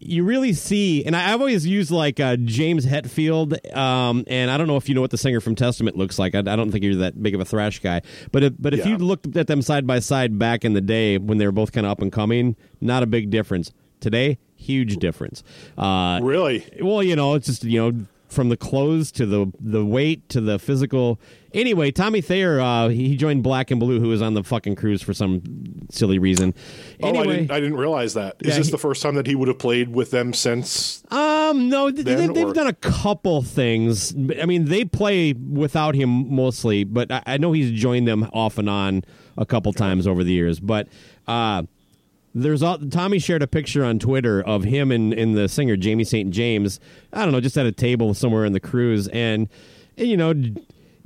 you 0.01 0.25
really 0.25 0.53
see, 0.55 1.05
and 1.05 1.15
I, 1.15 1.33
I've 1.33 1.41
always 1.41 1.67
used 1.67 1.91
like 1.91 2.19
uh, 2.19 2.37
James 2.37 2.87
Hetfield, 2.87 3.55
um, 3.77 4.25
and 4.27 4.51
I 4.51 4.57
don't 4.57 4.67
know 4.67 4.77
if 4.77 4.89
you 4.89 4.95
know 4.95 5.01
what 5.03 5.11
the 5.11 5.19
singer 5.19 5.41
from 5.41 5.55
Testament 5.55 5.97
looks 5.97 6.19
like. 6.19 6.35
I, 6.35 6.39
I 6.39 6.57
don't 6.57 6.71
think 6.71 6.83
you're 6.83 6.95
that 6.97 7.23
big 7.23 7.35
of 7.35 7.41
a 7.41 7.45
thrash 7.45 7.79
guy, 7.81 8.01
but 8.33 8.43
if, 8.43 8.55
but 8.59 8.73
if 8.75 8.81
Yeah. 8.81 8.89
you 8.89 8.97
looked 8.99 9.37
at 9.37 9.47
them 9.47 9.61
side 9.63 9.87
by 9.87 9.99
side 10.01 10.39
back 10.39 10.65
in 10.65 10.73
the 10.73 10.81
day 10.81 11.19
when 11.19 11.39
they 11.39 11.47
were 11.47 11.53
both 11.53 11.73
kind 11.73 11.87
of 11.87 11.93
up 11.93 12.01
and 12.03 12.11
coming, 12.11 12.57
not 12.81 13.03
a 13.03 13.07
big 13.07 13.31
difference. 13.31 13.73
Today, 14.01 14.39
huge 14.57 14.97
difference. 14.97 15.43
Uh, 15.77 16.21
Really? 16.23 16.67
well, 16.81 17.03
you 17.03 17.15
know, 17.15 17.35
it's 17.35 17.47
just 17.47 17.65
you 17.65 17.79
know 17.79 18.07
from 18.31 18.49
the 18.49 18.57
clothes 18.57 19.11
to 19.13 19.27
the 19.27 19.53
the 19.61 19.85
weight 19.85 20.29
to 20.31 20.41
the 20.41 20.59
physical. 20.59 21.21
Anyway, 21.53 21.91
Tommy 21.91 22.21
Thayer, 22.21 22.61
uh, 22.61 22.89
he 22.89 23.17
joined 23.17 23.43
Black 23.43 23.73
and 23.73 23.81
Blue, 23.81 23.99
who 23.99 24.07
was 24.09 24.23
on 24.23 24.35
the 24.35 24.45
fucking 24.45 24.77
cruise 24.77 25.03
for 25.03 25.13
some 25.13 25.43
silly 25.91 26.19
reason. 26.21 26.55
Oh, 27.03 27.07
I 27.07 27.09
Anyway, 27.11 27.37
didn't, 27.39 27.51
I 27.51 27.59
didn't 27.61 27.77
realize 27.77 28.15
that. 28.15 28.37
Is 28.41 28.51
Yeah, 28.51 28.59
this 28.59 28.67
he- 28.69 28.71
the 28.71 28.79
first 28.79 29.03
time 29.03 29.17
that 29.17 29.27
he 29.27 29.35
would 29.35 29.49
have 29.49 29.59
played 29.59 29.89
with 29.89 30.13
them 30.13 30.33
since? 30.33 31.03
um, 31.11 31.69
no, 31.69 31.91
th- 31.91 32.05
then, 32.05 32.19
they, 32.19 32.27
they've 32.35 32.49
or- 32.51 32.55
done 32.55 32.69
a 32.69 32.73
couple 32.73 33.43
things. 33.43 34.15
I 34.41 34.47
mean, 34.47 34.67
they 34.67 34.85
play 34.85 35.33
without 35.33 35.97
him 35.97 36.33
mostly, 36.33 36.85
but 36.85 37.11
I, 37.11 37.23
I 37.27 37.37
know 37.39 37.51
he's 37.51 37.73
joined 37.73 38.07
them 38.07 38.31
off 38.33 38.57
and 38.57 38.71
on 38.71 39.03
a 39.37 39.45
couple 39.45 39.73
times 39.73 40.07
over 40.07 40.23
the 40.23 40.33
years. 40.33 40.61
But 40.61 40.87
uh, 41.27 41.65
there's 42.35 42.63
all, 42.63 42.79
Tommy 42.79 43.19
shared 43.19 43.43
a 43.43 43.47
picture 43.47 43.85
on 43.85 43.99
Twitter 43.99 44.41
of 44.43 44.65
him 44.65 44.93
and, 44.93 45.13
and 45.13 45.37
the 45.37 45.49
singer 45.49 45.77
Jamie 45.77 46.05
St. 46.05 46.31
James. 46.31 46.81
I 47.13 47.25
don't 47.25 47.33
know, 47.33 47.41
just 47.41 47.57
at 47.59 47.67
a 47.67 47.73
table 47.73 48.15
somewhere 48.15 48.45
in 48.45 48.53
the 48.53 48.61
cruise, 48.61 49.09
and, 49.09 49.49
and, 49.97 50.09
you 50.09 50.17
know. 50.17 50.35
J- 50.35 50.55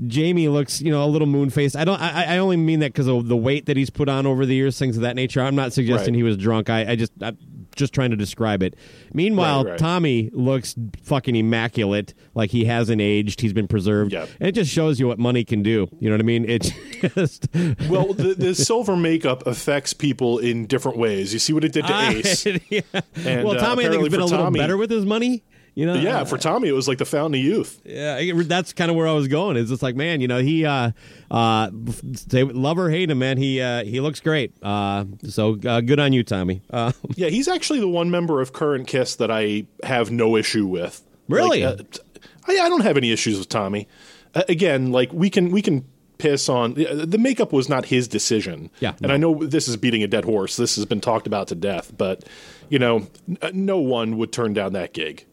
Jamie 0.07 0.49
looks, 0.49 0.81
you 0.83 0.91
know, 0.91 1.05
a 1.05 1.07
little 1.07 1.27
moon 1.29 1.51
faced. 1.51 1.77
I 1.77 1.85
don't. 1.85 2.01
I, 2.01 2.35
I 2.35 2.39
only 2.39 2.57
mean 2.57 2.81
that 2.81 2.93
because 2.93 3.07
of 3.07 3.29
the 3.29 3.37
weight 3.37 3.67
that 3.67 3.77
he's 3.77 3.91
put 3.91 4.09
on 4.09 4.27
over 4.27 4.45
the 4.45 4.55
years, 4.55 4.79
things 4.79 4.97
of 4.97 5.03
that 5.03 5.17
nature. 5.17 5.41
I'm 5.41 5.55
not 5.55 5.73
suggesting 5.73 6.15
Right. 6.15 6.19
he 6.19 6.23
was 6.25 6.37
drunk. 6.37 6.69
I, 6.71 6.91
I 6.93 6.97
just, 6.97 7.13
I'm 7.23 7.39
just 7.77 7.93
trying 7.95 8.11
to 8.11 8.17
describe 8.17 8.63
it. 8.63 8.75
Meanwhile, 9.13 9.65
Right, 9.65 9.71
right. 9.71 9.79
Tommy 9.79 10.31
looks 10.33 10.75
fucking 11.03 11.37
immaculate, 11.37 12.15
like 12.35 12.51
he 12.51 12.65
hasn't 12.65 13.01
aged. 13.01 13.41
He's 13.41 13.53
been 13.53 13.69
preserved. 13.69 14.13
Yep. 14.13 14.29
And 14.41 14.49
it 14.49 14.53
just 14.53 14.71
shows 14.71 14.99
you 14.99 15.07
what 15.07 15.19
money 15.19 15.45
can 15.45 15.63
do. 15.63 15.89
You 16.01 16.09
know 16.11 16.15
what 16.15 16.21
I 16.21 16.25
mean? 16.25 16.45
It's 16.49 16.71
just. 17.15 17.49
Well, 17.89 18.13
the, 18.15 18.35
the 18.37 18.55
silver 18.55 18.97
makeup 18.97 19.47
affects 19.47 19.93
people 19.93 20.39
in 20.39 20.67
different 20.67 20.99
ways. 20.99 21.33
You 21.33 21.39
see 21.39 21.53
what 21.53 21.65
it 21.65 21.73
did 21.73 21.87
to 21.87 21.95
Ace. 22.11 22.47
yeah. 22.71 22.81
And, 23.17 23.45
well, 23.45 23.57
uh, 23.57 23.61
Tommy, 23.61 23.87
I 23.87 23.91
think, 23.91 24.03
has 24.03 24.11
been 24.11 24.21
a 24.21 24.25
little 24.25 24.39
Tommy- 24.39 24.59
better 24.59 24.77
with 24.77 24.91
his 24.91 25.05
money. 25.05 25.43
You 25.75 25.87
know? 25.87 25.95
Yeah, 25.95 26.23
for 26.25 26.39
Tommy, 26.39 26.69
it 26.69 26.73
was 26.73 26.87
like 26.87 26.99
the 26.99 27.05
fountain 27.05 27.41
of 27.41 27.45
youth. 27.45 27.81
Yeah, 27.85 28.21
that's 28.45 28.73
kind 28.73 28.91
of 28.91 28.97
where 28.97 29.09
I 29.09 29.13
was 29.13 29.27
going. 29.27 29.57
It's 29.57 29.71
just 29.71 29.83
like, 29.83 29.97
man, 29.97 30.21
you 30.21 30.29
know, 30.29 30.39
he, 30.39 30.65
uh, 30.65 30.93
uh, 31.33 31.71
say, 32.15 32.45
love 32.45 32.79
or 32.79 32.91
hate 32.91 33.11
him, 33.11 33.19
man. 33.19 33.39
He, 33.39 33.61
uh, 33.61 33.83
he 33.85 34.01
looks 34.01 34.21
great. 34.21 34.55
Uh, 34.63 35.05
so 35.29 35.59
uh, 35.67 35.81
good 35.81 35.99
on 35.99 36.13
you, 36.13 36.23
Tommy. 36.23 36.63
Uh, 36.71 36.93
Yeah, 37.17 37.29
he's 37.29 37.49
actually 37.49 37.81
the 37.81 37.89
one 37.89 38.11
member 38.11 38.41
of 38.41 38.53
current 38.53 38.87
Kiss 38.87 39.17
that 39.17 39.31
I 39.33 39.67
have 39.83 40.11
no 40.13 40.37
issue 40.37 40.67
with. 40.67 41.03
Really? 41.29 41.65
Like, 41.65 41.81
uh, 41.81 42.23
I, 42.47 42.53
I 42.67 42.69
don't 42.69 42.83
have 42.83 42.97
any 42.97 43.11
issues 43.11 43.39
with 43.39 43.49
Tommy. 43.49 43.89
Uh, 44.35 44.43
again, 44.49 44.93
like 44.93 45.13
we 45.13 45.31
can 45.31 45.51
we 45.51 45.63
can 45.63 45.85
piss 46.19 46.49
on 46.49 46.75
the 46.75 47.17
makeup 47.19 47.53
was 47.53 47.69
not 47.69 47.87
his 47.87 48.07
decision. 48.09 48.71
Yeah, 48.81 48.91
and 48.99 49.09
no. 49.09 49.15
I 49.15 49.17
know 49.17 49.45
this 49.45 49.69
is 49.69 49.77
beating 49.77 50.03
a 50.03 50.07
dead 50.07 50.25
horse. 50.25 50.57
This 50.57 50.77
has 50.77 50.87
been 50.87 51.01
talked 51.01 51.27
about 51.27 51.49
to 51.49 51.55
death, 51.55 51.93
but 51.97 52.25
you 52.69 52.79
know, 52.79 53.07
n- 53.29 53.39
no 53.67 53.79
one 53.79 54.17
would 54.19 54.33
turn 54.33 54.53
down 54.55 54.73
that 54.75 54.93
gig. 54.93 55.25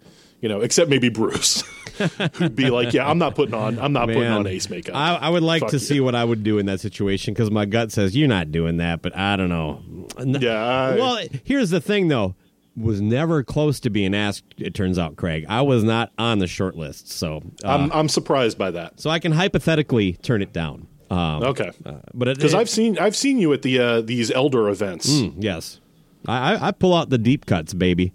You 0.42 0.50
know, 0.50 0.62
except 0.62 0.90
maybe 0.90 1.10
Bruce, 1.10 1.62
who'd 2.34 2.56
be 2.56 2.70
like, 2.70 2.94
"Yeah, 2.94 3.08
I'm 3.08 3.18
not 3.20 3.36
putting 3.36 3.54
on, 3.54 3.78
I'm 3.80 3.94
not 3.94 4.08
putting 4.08 4.24
on 4.26 4.48
Ace 4.48 4.70
makeup." 4.70 4.96
I, 4.96 5.16
I 5.16 5.30
would 5.30 5.44
like 5.44 5.62
Fuck 5.62 5.70
to 5.70 5.76
you. 5.76 5.80
see 5.80 6.00
what 6.00 6.16
I 6.16 6.24
would 6.24 6.44
do 6.44 6.58
in 6.58 6.66
that 6.66 6.80
situation 6.80 7.34
because 7.34 7.52
my 7.52 7.66
gut 7.66 7.92
says 7.92 8.16
you're 8.16 8.28
not 8.28 8.52
doing 8.52 8.78
that, 8.78 9.02
but 9.04 9.16
I 9.16 9.36
don't 9.36 9.50
know. 9.50 9.84
Yeah, 10.18 10.56
I- 10.56 10.96
well, 10.96 11.20
here's 11.44 11.70
the 11.70 11.80
thing, 11.80 12.08
though. 12.08 12.36
Was 12.78 13.02
never 13.02 13.44
close 13.44 13.82
to 13.82 13.90
being 13.90 14.16
asked. 14.16 14.46
It 14.58 14.74
turns 14.74 14.98
out, 14.98 15.18
Craig, 15.18 15.46
I 15.50 15.62
was 15.62 15.84
not 15.84 16.12
on 16.18 16.40
the 16.40 16.48
short 16.48 16.76
list, 16.78 17.12
so 17.12 17.44
uh, 17.66 17.68
I'm 17.68 17.92
I'm 17.92 18.08
surprised 18.10 18.58
by 18.58 18.72
that. 18.72 18.98
so 19.00 19.10
I 19.10 19.20
can 19.20 19.34
hypothetically 19.34 20.14
turn 20.14 20.42
it 20.42 20.54
down. 20.54 20.88
Um, 21.10 21.44
Okay, 21.44 21.70
but 22.14 22.34
because 22.36 22.54
I've 22.56 22.70
seen 22.70 22.98
I've 22.98 23.16
seen 23.18 23.40
you 23.40 23.52
at 23.52 23.62
the 23.62 23.78
uh, 23.78 24.02
these 24.02 24.32
elder 24.32 24.70
events. 24.70 25.10
yes, 25.10 25.82
I, 26.26 26.54
I, 26.56 26.68
I 26.70 26.72
pull 26.72 26.94
out 26.96 27.10
the 27.10 27.18
deep 27.18 27.46
cuts, 27.46 27.74
baby. 27.74 28.14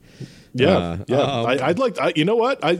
Yeah, 0.58 0.76
Uh, 0.76 0.98
yeah. 1.08 1.16
uh-oh. 1.18 1.44
I, 1.46 1.68
I'd 1.68 1.78
like. 1.78 1.98
I, 2.00 2.12
you 2.16 2.24
know 2.24 2.36
what? 2.36 2.64
I, 2.64 2.78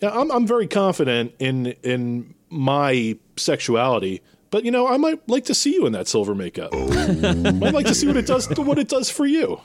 yeah, 0.00 0.10
I'm 0.10 0.30
I'm 0.30 0.46
very 0.46 0.66
confident 0.66 1.34
in 1.38 1.66
in 1.82 2.34
my 2.50 3.16
sexuality, 3.36 4.22
but 4.50 4.64
you 4.64 4.70
know, 4.70 4.86
I 4.88 4.96
might 4.96 5.26
like 5.28 5.44
to 5.46 5.54
see 5.54 5.74
you 5.74 5.86
in 5.86 5.92
that 5.92 6.08
silver 6.08 6.34
makeup. 6.34 6.74
I'd 6.74 7.74
like 7.74 7.86
to 7.86 7.94
see 7.94 8.06
what 8.06 8.16
it 8.16 8.26
does. 8.26 8.48
What 8.56 8.78
it 8.78 8.88
does 8.88 9.10
for 9.10 9.26
you. 9.26 9.60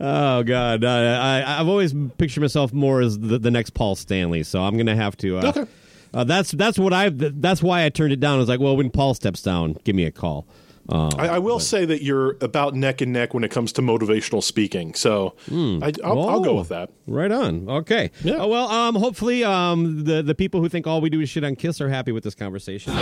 Oh 0.00 0.42
God, 0.42 0.84
uh, 0.84 0.88
I, 0.88 1.60
I've 1.60 1.68
always 1.68 1.94
pictured 2.18 2.42
myself 2.42 2.72
more 2.74 3.00
as 3.00 3.18
the, 3.18 3.38
the 3.38 3.50
next 3.50 3.70
Paul 3.70 3.94
Stanley, 3.96 4.42
so 4.42 4.62
I'm 4.62 4.76
gonna 4.76 4.96
have 4.96 5.16
to. 5.18 5.38
Uh, 5.38 5.46
Okay. 5.48 5.66
uh, 6.12 6.24
that's 6.24 6.50
that's 6.50 6.78
what 6.78 6.92
I. 6.92 7.08
That's 7.10 7.62
why 7.62 7.84
I 7.84 7.88
turned 7.88 8.12
it 8.12 8.20
down. 8.20 8.34
I 8.36 8.38
was 8.38 8.48
like, 8.48 8.60
well, 8.60 8.76
when 8.76 8.90
Paul 8.90 9.14
steps 9.14 9.40
down, 9.42 9.76
give 9.84 9.96
me 9.96 10.04
a 10.04 10.10
call. 10.10 10.46
Uh, 10.88 11.10
I, 11.18 11.28
I 11.28 11.38
will 11.38 11.58
say 11.60 11.84
that 11.84 12.02
you're 12.02 12.36
about 12.40 12.74
neck 12.74 13.00
and 13.00 13.12
neck 13.12 13.34
when 13.34 13.42
it 13.44 13.50
comes 13.50 13.72
to 13.72 13.82
motivational 13.82 14.42
speaking. 14.42 14.94
So 14.94 15.34
I, 15.50 15.92
I'll, 16.04 16.28
I'll 16.28 16.40
go 16.40 16.50
Oh, 16.50 16.54
with 16.56 16.68
that. 16.68 16.90
Right 17.06 17.30
on. 17.32 17.68
Okay. 17.68 18.10
Yeah. 18.22 18.34
Uh, 18.34 18.46
well, 18.46 18.68
um, 18.68 18.94
hopefully, 18.94 19.42
um, 19.44 20.04
the 20.04 20.22
the 20.22 20.34
people 20.34 20.60
who 20.60 20.68
think 20.68 20.86
all 20.86 21.00
we 21.00 21.10
do 21.10 21.20
is 21.20 21.28
shit 21.28 21.44
on 21.44 21.56
Kiss 21.56 21.80
are 21.80 21.88
happy 21.88 22.12
with 22.12 22.24
this 22.24 22.34
conversation. 22.34 22.92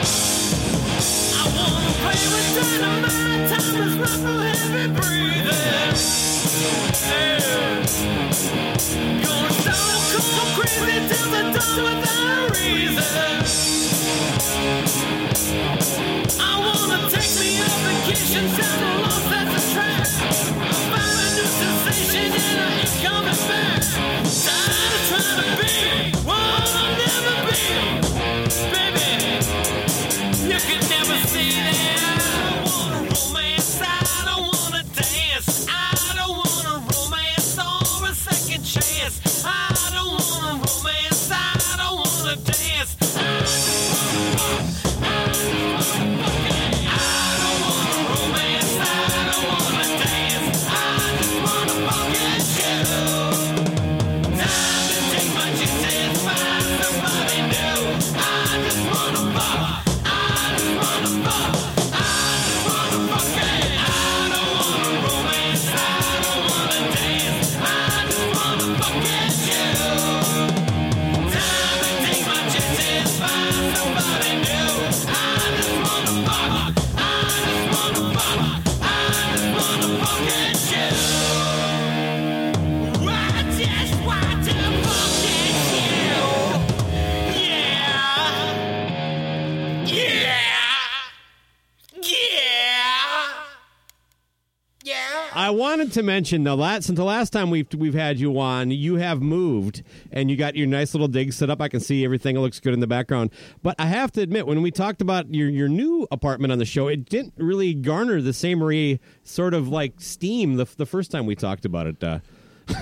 Wanted 95.85 95.95
to 95.95 96.03
mention 96.03 96.45
the 96.45 96.57
last 96.57 96.87
since 96.87 96.97
the 96.97 97.05
last 97.05 97.31
time 97.31 97.51
we've 97.51 97.67
we've 97.77 97.93
had 97.95 98.19
you 98.19 98.39
on, 98.41 98.71
you 98.71 98.97
have 98.97 99.21
moved 99.21 99.83
and 100.13 100.31
you 100.31 100.37
got 100.37 100.57
your 100.57 100.67
nice 100.67 100.95
little 100.95 101.09
dig 101.09 101.31
set 101.33 101.51
up. 101.51 101.61
I 101.61 101.69
can 101.69 101.81
see 101.81 102.05
everything; 102.07 102.37
it 102.37 102.41
looks 102.41 102.59
good 102.59 102.73
in 102.73 102.81
the 102.81 102.87
background. 102.87 103.31
But 103.63 103.75
I 103.79 103.87
have 103.87 104.11
to 104.13 104.23
admit, 104.23 104.47
when 104.47 104.63
we 104.63 104.71
talked 104.71 105.03
about 105.03 105.35
your 105.35 105.51
your 105.51 105.69
new 105.69 106.07
apartment 106.11 106.53
on 106.53 106.59
the 106.59 106.65
show, 106.65 106.89
it 106.89 107.05
didn't 107.05 107.35
really 107.37 107.75
garner 107.75 108.23
the 108.23 108.33
same 108.33 108.63
re, 108.63 108.99
sort 109.25 109.53
of 109.53 109.69
like 109.69 110.01
steam 110.01 110.55
the 110.57 110.65
the 110.79 110.87
first 110.87 111.11
time 111.11 111.27
we 111.27 111.35
talked 111.37 111.67
about 111.67 111.87
it. 111.87 112.03
Uh, 112.03 112.21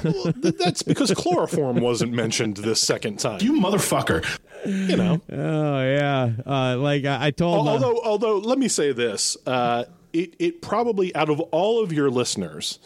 Th- 0.02 0.54
That's 0.58 0.84
because 0.84 1.10
chloroform 1.16 1.80
wasn't 1.80 2.12
mentioned 2.12 2.58
this 2.58 2.80
second 2.80 3.18
time. 3.18 3.40
You 3.40 3.54
motherfucker. 3.54 4.24
You 4.64 4.96
know. 4.96 5.20
oh 5.28 5.82
yeah, 5.82 6.30
uh, 6.46 6.76
like 6.78 7.04
I, 7.04 7.26
I 7.26 7.30
told. 7.32 7.66
uh, 7.66 7.70
although, 7.72 8.00
although, 8.04 8.38
let 8.38 8.58
me 8.58 8.68
say 8.68 8.92
this: 8.92 9.36
uh, 9.44 9.86
it, 10.12 10.34
it 10.38 10.62
probably 10.62 11.14
out 11.14 11.28
of 11.30 11.40
all 11.40 11.82
of 11.82 11.92
your 11.92 12.10
listeners, 12.10 12.78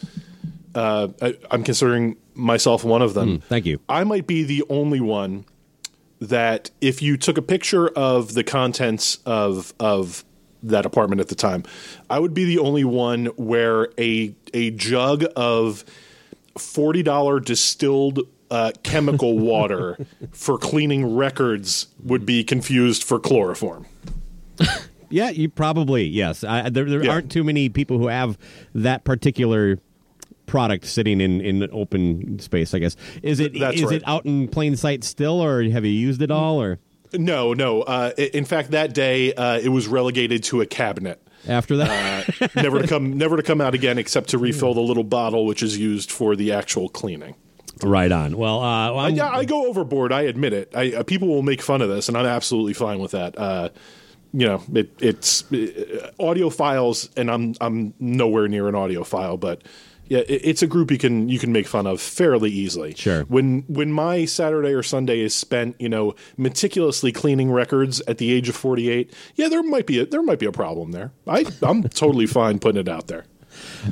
Uh, 0.75 1.07
I, 1.21 1.35
I'm 1.49 1.63
considering 1.63 2.17
myself 2.35 2.83
one 2.83 3.01
of 3.01 3.13
them. 3.15 3.39
thank 3.49 3.65
you. 3.65 3.79
I 3.89 4.03
might 4.03 4.27
be 4.27 4.43
the 4.43 4.63
only 4.69 4.99
one 5.01 5.45
that 6.19 6.69
if 6.81 7.01
you 7.01 7.17
took 7.17 7.37
a 7.37 7.41
picture 7.41 7.87
of 7.89 8.33
the 8.33 8.43
contents 8.43 9.19
of 9.25 9.73
of 9.79 10.23
that 10.63 10.85
apartment 10.85 11.21
at 11.21 11.27
the 11.29 11.35
time, 11.35 11.63
I 12.09 12.19
would 12.19 12.33
be 12.33 12.43
the 12.45 12.59
only 12.59 12.83
one 12.83 13.27
where 13.37 13.89
a 13.97 14.35
a 14.53 14.71
jug 14.71 15.25
of 15.35 15.83
forty 16.57 17.01
dollar 17.03 17.39
distilled 17.39 18.19
uh, 18.51 18.71
chemical 18.83 19.37
water 19.51 19.97
for 20.31 20.57
cleaning 20.57 21.15
records 21.15 21.87
would 22.03 22.25
be 22.25 22.43
confused 22.43 23.03
for 23.03 23.19
chloroform. 23.19 23.85
Yeah, 25.09 25.29
you 25.29 25.49
probably 25.49 26.05
yes. 26.05 26.43
I, 26.43 26.69
there 26.69 26.85
there 26.85 27.03
Yeah. 27.03 27.11
aren't 27.11 27.31
too 27.31 27.43
many 27.43 27.69
people 27.69 27.97
who 27.97 28.07
have 28.07 28.37
that 28.75 29.03
particular 29.03 29.79
product 30.45 30.85
sitting 30.85 31.19
in 31.21 31.41
in 31.41 31.61
an 31.61 31.69
open 31.71 32.39
space. 32.39 32.73
I 32.73 32.79
guess 32.79 32.95
is 33.23 33.39
it 33.39 33.53
is 33.55 33.59
That's 33.59 33.81
right. 33.83 33.93
it 33.93 34.03
out 34.05 34.25
in 34.25 34.47
plain 34.47 34.75
sight 34.75 35.03
still, 35.03 35.41
or 35.43 35.63
have 35.63 35.85
you 35.85 35.91
used 35.91 36.21
it 36.21 36.31
all, 36.31 36.61
or 36.61 36.79
No, 37.13 37.53
no. 37.53 37.81
Uh, 37.81 38.11
in 38.17 38.45
fact, 38.45 38.71
that 38.71 38.93
day 38.93 39.33
uh, 39.33 39.59
it 39.59 39.69
was 39.69 39.87
relegated 39.87 40.43
to 40.45 40.61
a 40.61 40.65
cabinet. 40.65 41.21
after 41.47 41.77
that? 41.77 42.29
uh, 42.41 42.47
never 42.55 42.81
to 42.81 42.87
come 42.87 43.17
never 43.17 43.37
to 43.37 43.43
come 43.43 43.61
out 43.61 43.73
again 43.73 43.97
except 43.97 44.29
to 44.29 44.37
refill 44.37 44.73
the 44.73 44.81
little 44.81 45.03
bottle 45.03 45.45
which 45.45 45.61
is 45.63 45.77
used 45.77 46.11
for 46.11 46.35
the 46.35 46.51
actual 46.51 46.89
cleaning. 46.89 47.35
right 47.83 48.11
on. 48.11 48.37
Well, 48.37 48.59
uh, 48.61 48.91
well, 48.93 48.99
I, 49.05 49.07
yeah, 49.09 49.29
I 49.29 49.45
go 49.45 49.67
overboard. 49.67 50.11
I 50.11 50.23
admit 50.23 50.51
it. 50.53 50.71
I, 50.75 50.93
uh, 50.93 51.03
people 51.03 51.27
will 51.27 51.43
make 51.43 51.61
fun 51.61 51.81
of 51.81 51.89
this, 51.89 52.07
and 52.09 52.17
I'm 52.17 52.25
absolutely 52.25 52.73
fine 52.73 52.99
with 52.99 53.11
that. 53.11 53.37
Uh, 53.37 53.69
you 54.33 54.45
know, 54.45 54.63
it, 54.73 54.91
it's 54.99 55.43
uh, 55.51 56.11
audiophiles, 56.19 57.09
and 57.17 57.31
I'm 57.31 57.55
I'm 57.61 57.93
nowhere 57.99 58.47
near 58.47 58.67
an 58.67 58.75
audiophile, 58.75 59.39
but 59.39 59.63
yeah, 60.09 60.19
it, 60.19 60.41
it's 60.43 60.61
a 60.61 60.67
group 60.67 60.91
you 60.91 60.97
can 60.97 61.29
you 61.29 61.39
can 61.39 61.51
make 61.51 61.67
fun 61.67 61.87
of 61.87 62.01
fairly 62.01 62.51
easily. 62.51 62.93
Sure. 62.95 63.23
When 63.23 63.63
when 63.67 63.91
my 63.91 64.25
Saturday 64.25 64.73
or 64.73 64.83
Sunday 64.83 65.19
is 65.19 65.35
spent, 65.35 65.75
you 65.79 65.89
know, 65.89 66.15
meticulously 66.37 67.11
cleaning 67.11 67.51
records 67.51 68.01
at 68.07 68.17
the 68.17 68.31
age 68.31 68.49
of 68.49 68.55
48, 68.55 69.13
yeah, 69.35 69.49
there 69.49 69.63
might 69.63 69.85
be 69.85 69.99
a, 69.99 70.05
there 70.05 70.23
might 70.23 70.39
be 70.39 70.45
a 70.45 70.51
problem 70.51 70.91
there. 70.91 71.11
I 71.27 71.45
I'm 71.61 71.83
totally 71.83 72.27
fine 72.27 72.59
putting 72.59 72.79
it 72.79 72.89
out 72.89 73.07
there. 73.07 73.25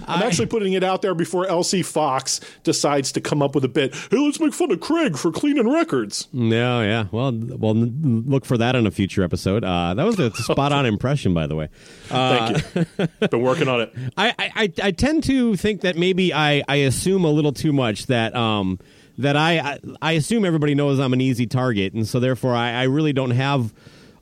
I'm 0.07 0.21
actually 0.23 0.47
putting 0.47 0.73
it 0.73 0.83
out 0.83 1.01
there 1.01 1.15
before 1.15 1.45
LC 1.45 1.83
Fox 1.85 2.39
decides 2.63 3.11
to 3.13 3.21
come 3.21 3.41
up 3.41 3.55
with 3.55 3.63
a 3.65 3.67
bit. 3.69 3.93
Hey, 3.93 4.17
let's 4.17 4.39
make 4.39 4.53
fun 4.53 4.71
of 4.71 4.79
Craig 4.79 5.17
for 5.17 5.31
cleaning 5.31 5.69
records. 5.71 6.27
no, 6.33 6.81
yeah. 6.81 7.05
Well, 7.11 7.31
well, 7.33 7.73
look 7.75 8.45
for 8.45 8.57
that 8.57 8.75
in 8.75 8.85
a 8.87 8.91
future 8.91 9.23
episode. 9.23 9.63
Uh, 9.63 9.93
that 9.93 10.03
was 10.05 10.19
a 10.19 10.31
spot 10.35 10.71
on 10.71 10.85
impression, 10.85 11.33
by 11.33 11.47
the 11.47 11.55
way. 11.55 11.69
Thank 12.05 12.63
you. 12.75 13.07
Been 13.27 13.41
working 13.41 13.67
on 13.67 13.81
it. 13.81 13.93
I, 14.17 14.29
I, 14.37 14.51
I- 14.55 14.73
I 14.83 14.91
tend 14.91 15.23
to 15.25 15.55
think 15.55 15.81
that 15.81 15.97
maybe 15.97 16.33
I, 16.33 16.63
I 16.67 16.75
assume 16.77 17.25
a 17.25 17.29
little 17.29 17.51
too 17.53 17.73
much 17.73 18.07
that 18.07 18.35
um 18.35 18.79
that 19.17 19.35
I, 19.37 19.59
I 19.59 19.79
I 20.01 20.11
assume 20.13 20.43
everybody 20.45 20.75
knows 20.75 20.99
I'm 20.99 21.13
an 21.13 21.21
easy 21.21 21.47
target 21.47 21.93
and 21.93 22.07
so 22.07 22.19
therefore 22.19 22.53
I, 22.53 22.71
I 22.71 22.83
really 22.83 23.13
don't 23.13 23.31
have 23.31 23.73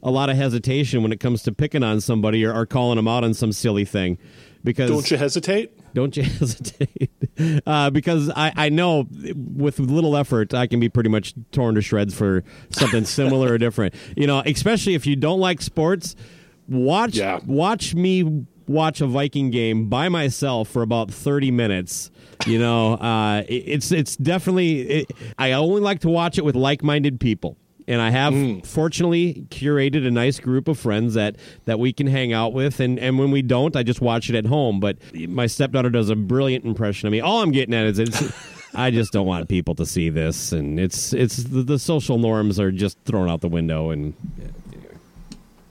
a 0.04 0.12
lot 0.12 0.30
of 0.30 0.36
hesitation 0.38 1.02
when 1.02 1.12
it 1.12 1.20
comes 1.20 1.44
to 1.44 1.52
picking 1.52 1.82
on 1.84 2.00
somebody 2.02 2.46
or, 2.46 2.54
or 2.54 2.66
calling 2.66 2.98
them 2.98 3.08
out 3.08 3.24
on 3.24 3.34
some 3.34 3.52
silly 3.52 3.86
thing 3.86 4.18
because 4.64 4.90
Don't 4.90 5.10
you 5.12 5.18
hesitate? 5.18 5.72
don't 5.94 6.18
you 6.18 6.24
hesitate 6.40 7.12
uh, 7.68 7.90
because 7.92 8.30
I, 8.36 8.52
I 8.56 8.70
know 8.70 9.08
with 9.56 9.80
little 9.80 10.18
effort 10.18 10.54
I 10.54 10.66
can 10.68 10.80
be 10.80 10.90
pretty 10.90 11.10
much 11.10 11.34
torn 11.52 11.76
to 11.76 11.82
shreds 11.82 12.14
for 12.16 12.44
something 12.72 13.06
similar 13.06 13.54
or 13.54 13.58
different 13.60 13.94
you 14.18 14.26
know 14.26 14.42
especially 14.46 14.96
if 14.96 15.06
you 15.06 15.16
don't 15.16 15.40
like 15.40 15.62
sports 15.62 16.16
watch 16.68 17.16
Yeah. 17.16 17.40
watch 17.46 17.94
me 17.94 18.46
watch 18.68 19.02
a 19.02 19.08
Viking 19.08 19.50
game 19.52 19.90
by 19.90 20.08
myself 20.10 20.70
for 20.70 20.82
about 20.82 21.12
30 21.12 21.52
minutes 21.52 22.10
you 22.48 22.58
know 22.58 22.94
uh, 23.02 23.44
it- 23.48 23.54
it's 23.68 23.92
it's 23.92 24.16
definitely 24.16 24.82
it, 24.82 25.12
I 25.38 25.52
only 25.52 25.82
like 25.82 26.00
to 26.00 26.10
watch 26.10 26.38
it 26.38 26.46
with 26.46 26.56
like-minded 26.56 27.20
people 27.20 27.58
and 27.88 28.02
I 28.02 28.10
have 28.10 28.66
fortunately 28.66 29.46
curated 29.50 30.08
a 30.08 30.12
nice 30.12 30.40
group 30.40 30.68
of 30.68 30.78
friends 30.80 31.14
that 31.14 31.36
that 31.66 31.80
we 31.80 31.94
can 31.94 32.08
hang 32.08 32.34
out 32.34 32.54
with 32.54 32.80
and 32.80 33.00
and 33.00 33.18
when 33.20 33.32
we 33.32 33.42
don't 33.42 33.76
I 33.76 33.84
just 33.84 34.02
watch 34.02 34.30
it 34.30 34.36
at 34.36 34.46
home 34.46 34.80
but 34.80 34.98
my 35.14 35.48
stepdaughter 35.48 35.90
does 35.90 36.10
a 36.10 36.16
brilliant 36.16 36.66
impression 36.66 37.08
of 37.08 37.12
me 37.12 37.20
all 37.20 37.42
I'm 37.42 37.52
getting 37.52 37.74
at 37.74 37.86
is 37.86 38.00
it's 38.00 38.24
I 38.76 38.90
just 38.90 39.14
don't 39.14 39.28
want 39.28 39.50
people 39.50 39.76
to 39.76 39.86
see 39.86 40.10
this 40.10 40.52
and 40.52 40.80
it's 40.80 41.14
it's 41.14 41.38
the, 41.44 41.64
the 41.64 41.78
social 41.80 42.18
norms 42.18 42.60
are 42.60 42.72
just 42.72 42.98
thrown 43.06 43.30
out 43.30 43.42
the 43.42 43.50
window 43.50 43.92
and 43.92 44.14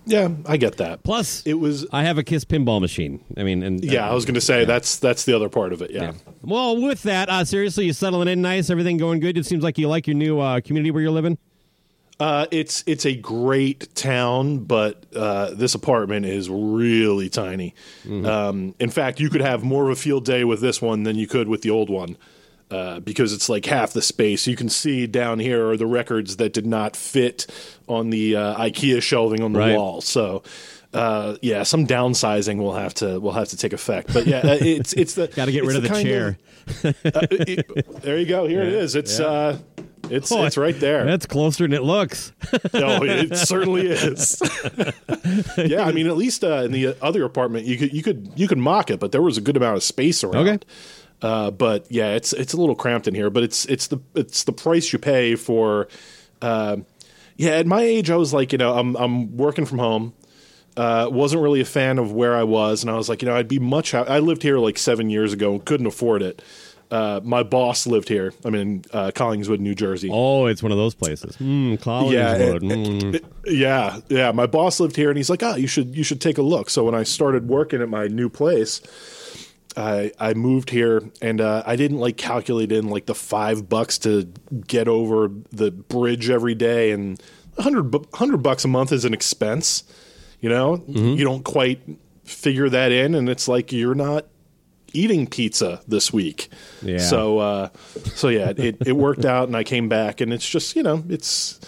Yeah, 0.04 0.30
I 0.46 0.56
get 0.56 0.78
that. 0.78 1.02
plus 1.04 1.42
It 1.46 1.54
was 1.54 1.86
I 1.92 2.02
have 2.02 2.18
a 2.18 2.22
Kiss 2.24 2.44
pinball 2.44 2.80
machine. 2.80 3.24
I 3.36 3.44
mean, 3.44 3.62
and 3.62 3.84
yeah, 3.84 4.08
I 4.08 4.14
was 4.14 4.24
going 4.24 4.34
to 4.34 4.40
say 4.40 4.64
that's 4.64 4.98
that's 4.98 5.24
the 5.24 5.34
other 5.34 5.48
part 5.48 5.72
of 5.72 5.80
it. 5.80 5.90
Yeah. 5.92 6.12
Well, 6.42 6.80
with 6.80 7.02
that, 7.04 7.28
uh, 7.28 7.44
seriously, 7.44 7.86
you 7.86 7.92
settling 7.92 8.26
in 8.28 8.42
nice, 8.42 8.68
everything 8.68 8.96
going 8.96 9.20
good. 9.20 9.38
It 9.38 9.46
seems 9.46 9.62
like 9.62 9.78
you 9.78 9.88
like 9.88 10.06
your 10.08 10.16
new 10.16 10.40
uh, 10.40 10.60
community 10.60 10.90
where 10.90 11.02
you're 11.02 11.12
living. 11.12 11.38
Uh, 12.22 12.46
it's 12.50 12.84
it's 12.86 13.04
a 13.04 13.14
great 13.16 13.92
town, 13.96 14.58
but 14.58 15.04
uh, 15.16 15.50
this 15.54 15.74
apartment 15.74 16.24
is 16.24 16.48
really 16.48 17.28
tiny. 17.28 17.74
Um, 18.08 18.74
in 18.78 18.90
fact, 18.90 19.18
you 19.18 19.28
could 19.28 19.40
have 19.40 19.64
more 19.64 19.84
of 19.84 19.90
a 19.90 19.96
field 20.00 20.24
day 20.24 20.44
with 20.44 20.60
this 20.60 20.80
one 20.80 21.02
than 21.02 21.16
you 21.16 21.26
could 21.26 21.48
with 21.48 21.62
the 21.62 21.70
old 21.70 21.90
one. 21.90 22.16
Uh, 22.70 23.00
because 23.00 23.34
it's 23.34 23.50
like 23.50 23.66
half 23.66 23.92
the 23.92 24.00
space. 24.00 24.46
You 24.46 24.56
can 24.56 24.70
see 24.70 25.06
down 25.06 25.38
here 25.40 25.68
are 25.68 25.76
the 25.76 25.86
records 25.86 26.36
that 26.38 26.54
did 26.54 26.64
not 26.64 26.96
fit 26.96 27.46
on 27.86 28.08
the 28.08 28.34
uh, 28.36 28.56
IKEA 28.56 29.02
shelving 29.02 29.42
on 29.42 29.52
the 29.52 29.58
Right. 29.58 29.76
wall. 29.76 30.00
So, 30.00 30.42
uh, 30.94 31.36
yeah, 31.42 31.64
some 31.64 31.86
downsizing 31.86 32.56
will 32.56 32.72
have 32.74 32.94
to 32.94 33.20
will 33.20 33.32
have 33.32 33.48
to 33.48 33.58
take 33.58 33.74
effect. 33.74 34.14
But 34.14 34.26
yeah, 34.26 34.38
uh, 34.38 34.58
it's 34.60 34.94
it's 34.94 35.12
the 35.14 35.26
Got 35.36 35.46
to 35.46 35.52
get 35.52 35.64
rid 35.66 35.76
of 35.76 35.82
the 35.82 36.02
chair. 36.02 36.38
uh, 36.84 37.26
it- 37.30 38.00
there 38.02 38.16
you 38.18 38.24
go. 38.26 38.46
Here 38.46 38.62
it 38.62 38.72
is. 38.72 38.94
It's 38.96 39.20
uh, 39.20 39.58
it's 40.16 40.30
Oh, 40.32 40.44
it's 40.44 40.56
right 40.56 40.78
there. 40.78 41.04
That's 41.04 41.26
closer 41.26 41.64
than 41.64 41.72
it 41.72 41.82
looks. 41.82 42.32
No, 42.72 43.02
it 43.02 43.36
certainly 43.48 43.86
is. 43.88 44.40
yeah, 45.56 45.84
I 45.84 45.92
mean, 45.92 46.06
at 46.06 46.16
least 46.16 46.44
uh, 46.44 46.62
in 46.62 46.72
the 46.72 46.96
other 47.02 47.24
apartment, 47.24 47.66
you 47.66 47.76
could 47.78 47.92
you 47.92 48.02
could 48.02 48.32
you 48.36 48.48
could 48.48 48.58
mock 48.58 48.90
it, 48.90 49.00
but 49.00 49.12
there 49.12 49.22
was 49.22 49.38
a 49.38 49.40
good 49.40 49.56
amount 49.56 49.76
of 49.76 49.82
space 49.82 50.22
around. 50.24 50.48
Okay. 50.48 50.66
Uh, 51.22 51.50
but 51.50 51.86
yeah, 51.90 52.14
it's 52.14 52.32
it's 52.32 52.52
a 52.52 52.56
little 52.56 52.74
cramped 52.74 53.06
in 53.06 53.14
here, 53.14 53.30
but 53.30 53.42
it's 53.42 53.64
it's 53.66 53.86
the 53.86 53.98
it's 54.14 54.44
the 54.44 54.52
price 54.52 54.92
you 54.92 54.98
pay 54.98 55.36
for. 55.36 55.88
Uh, 56.40 56.78
yeah, 57.36 57.52
at 57.52 57.66
my 57.66 57.82
age, 57.82 58.10
I 58.10 58.16
was 58.16 58.34
like, 58.34 58.52
you 58.52 58.58
know, 58.58 58.76
I'm 58.76 58.96
I'm 58.96 59.36
working 59.36 59.64
from 59.64 59.78
home. 59.78 60.14
Uh, 60.76 61.08
wasn't 61.12 61.42
really 61.42 61.60
a 61.60 61.66
fan 61.66 61.98
of 61.98 62.12
where 62.12 62.34
I 62.34 62.44
was, 62.44 62.82
and 62.82 62.90
I 62.90 62.96
was 62.96 63.08
like, 63.08 63.22
you 63.22 63.28
know, 63.28 63.36
I'd 63.36 63.46
be 63.48 63.58
much. 63.58 63.92
Ha- 63.92 64.06
I 64.08 64.18
lived 64.18 64.42
here 64.42 64.58
like 64.58 64.78
seven 64.78 65.10
years 65.10 65.32
ago 65.32 65.52
and 65.52 65.64
couldn't 65.64 65.86
afford 65.86 66.22
it. 66.22 66.42
Uh, 66.92 67.20
my 67.24 67.42
boss 67.42 67.86
lived 67.86 68.08
here. 68.08 68.34
I'm 68.44 68.54
in 68.54 68.84
uh, 68.92 69.10
Collingswood, 69.14 69.60
New 69.60 69.74
Jersey. 69.74 70.10
Oh, 70.12 70.44
it's 70.46 70.62
one 70.62 70.72
of 70.72 70.78
those 70.78 70.94
places. 70.94 71.36
Mm, 71.38 71.70
Yeah, 71.72 71.76
Collingswood. 71.78 72.56
it- 73.14 73.22
Mm. 73.24 73.24
Yeah, 73.46 74.00
yeah. 74.10 74.30
My 74.32 74.46
boss 74.46 74.78
lived 74.78 74.94
here, 74.96 75.08
and 75.08 75.16
he's 75.16 75.30
like, 75.30 75.42
"Ah, 75.42 75.56
you 75.56 75.66
should 75.66 75.96
you 75.96 76.04
should 76.04 76.20
take 76.20 76.36
a 76.38 76.42
look." 76.42 76.68
So 76.70 76.84
when 76.84 76.94
I 76.94 77.02
started 77.04 77.48
working 77.48 77.80
at 77.82 77.88
my 77.88 78.06
new 78.08 78.28
place, 78.28 78.82
I 79.76 80.12
I 80.20 80.34
moved 80.34 80.70
here, 80.70 81.02
and 81.22 81.40
uh, 81.40 81.62
I 81.66 81.76
didn't 81.76 81.98
like 81.98 82.16
calculate 82.18 82.70
in 82.72 82.88
like 82.88 83.06
the 83.06 83.14
five 83.14 83.68
bucks 83.68 83.96
to 84.00 84.28
get 84.66 84.86
over 84.86 85.30
the 85.50 85.70
bridge 85.70 86.28
every 86.28 86.54
day, 86.54 86.90
and 86.90 87.20
hundred 87.58 87.84
bu- 87.90 88.04
hundred 88.14 88.42
bucks 88.42 88.64
a 88.64 88.68
month 88.68 88.92
is 88.92 89.04
an 89.06 89.14
expense. 89.14 89.84
You 90.40 90.50
know, 90.50 90.76
Mm-hmm. 90.78 91.14
you 91.18 91.24
don't 91.24 91.44
quite 91.44 91.80
figure 92.24 92.68
that 92.68 92.92
in, 92.92 93.14
and 93.14 93.28
it's 93.30 93.48
like 93.48 93.72
you're 93.72 93.94
not 93.94 94.26
eating 94.94 95.26
pizza 95.26 95.80
this 95.86 96.12
week. 96.12 96.48
Yeah. 96.82 96.98
So 96.98 97.38
uh, 97.38 97.68
so 98.14 98.28
yeah, 98.28 98.52
it 98.56 98.76
it 98.86 98.96
worked 98.96 99.24
out, 99.24 99.48
and 99.48 99.56
I 99.56 99.64
came 99.64 99.88
back, 99.88 100.20
and 100.20 100.32
it's 100.32 100.48
just 100.48 100.76
you 100.76 100.82
know 100.82 101.02
it's. 101.08 101.60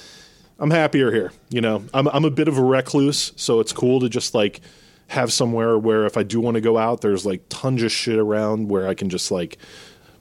I'm 0.57 0.71
happier 0.71 1.11
here. 1.11 1.33
You 1.51 1.61
know, 1.61 1.85
I'm 1.93 2.07
I'm 2.09 2.25
a 2.25 2.31
bit 2.31 2.47
of 2.47 2.57
a 2.59 2.63
recluse, 2.63 3.33
so 3.37 3.59
it's 3.61 3.73
cool 3.73 4.01
to 4.01 4.09
just 4.09 4.35
like 4.35 4.61
have 5.09 5.33
somewhere 5.33 5.79
where 5.79 6.07
if 6.07 6.17
I 6.17 6.23
do 6.23 6.41
want 6.41 6.55
to 6.55 6.61
go 6.61 6.79
out, 6.79 7.01
there's 7.01 7.27
like 7.27 7.43
tons 7.49 7.83
of 7.83 7.93
shit 7.93 8.19
around 8.19 8.69
where 8.69 8.87
I 8.87 8.95
can 8.95 9.11
just 9.11 9.31
like 9.31 9.59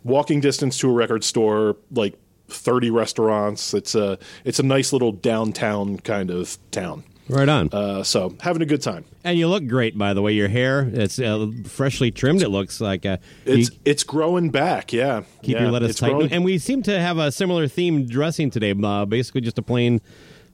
walking 0.04 0.42
distance 0.42 0.78
to 0.80 0.89
a 0.89 0.94
record 0.94 1.24
store, 1.24 1.78
like 1.92 2.18
30 2.50 2.92
restaurants. 2.92 3.74
It's 3.74 3.96
a 3.96 4.18
it's 4.44 4.60
a 4.60 4.63
nice 4.63 4.92
little 4.94 5.12
downtown 5.12 5.98
kind 6.00 6.30
of 6.30 6.58
town. 6.72 7.04
Right 7.30 7.48
on. 7.48 7.70
Uh, 7.72 8.04
so 8.04 8.36
having 8.42 8.62
a 8.62 8.66
good 8.66 8.82
time. 8.82 9.06
and 9.24 9.38
you 9.38 9.48
look 9.48 9.66
great, 9.68 9.98
by 9.98 10.14
the 10.14 10.22
way. 10.22 10.34
Your 10.34 10.50
hair, 10.50 10.90
it's 10.92 11.20
uh, 11.20 11.48
freshly 11.66 12.12
trimmed. 12.12 12.42
It 12.42 12.50
looks 12.50 12.82
like 12.82 13.06
uh, 13.06 13.18
It's 13.46 13.70
you 13.72 13.78
it's 13.86 14.04
growing 14.04 14.50
back. 14.50 14.92
Yeah, 14.92 15.24
keep 15.42 15.56
Yeah, 15.56 15.62
your 15.64 15.72
lettuce 15.72 15.96
tight. 15.98 16.10
growing- 16.12 16.32
And 16.34 16.44
we 16.44 16.58
seem 16.58 16.84
to 16.84 17.00
have 17.00 17.18
a 17.18 17.32
similar 17.32 17.68
theme 17.68 18.06
dressing 18.08 18.50
today. 18.50 18.74
Uh, 18.84 19.06
basically, 19.06 19.42
just 19.42 19.58
a 19.58 19.62
plain. 19.62 20.02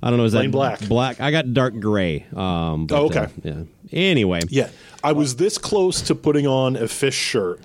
I 0.01 0.10
don't 0.10 0.17
know. 0.17 0.23
Is 0.25 0.34
Plain 0.34 0.45
that 0.51 0.51
black. 0.51 0.79
Black. 0.88 1.19
I 1.21 1.29
got 1.32 1.53
dark 1.53 1.77
gray. 1.79 2.25
Um, 2.34 2.86
but, 2.88 2.97
Oh, 2.97 3.05
okay. 3.08 3.19
uh, 3.19 3.27
yeah. 3.43 3.63
Anyway. 3.91 4.39
Yeah, 4.47 4.69
I 5.03 5.12
was 5.12 5.36
this 5.38 5.58
close 5.58 6.01
to 6.03 6.15
putting 6.15 6.45
on 6.47 6.75
a 6.77 6.84
Phish 6.84 7.12
shirt, 7.13 7.60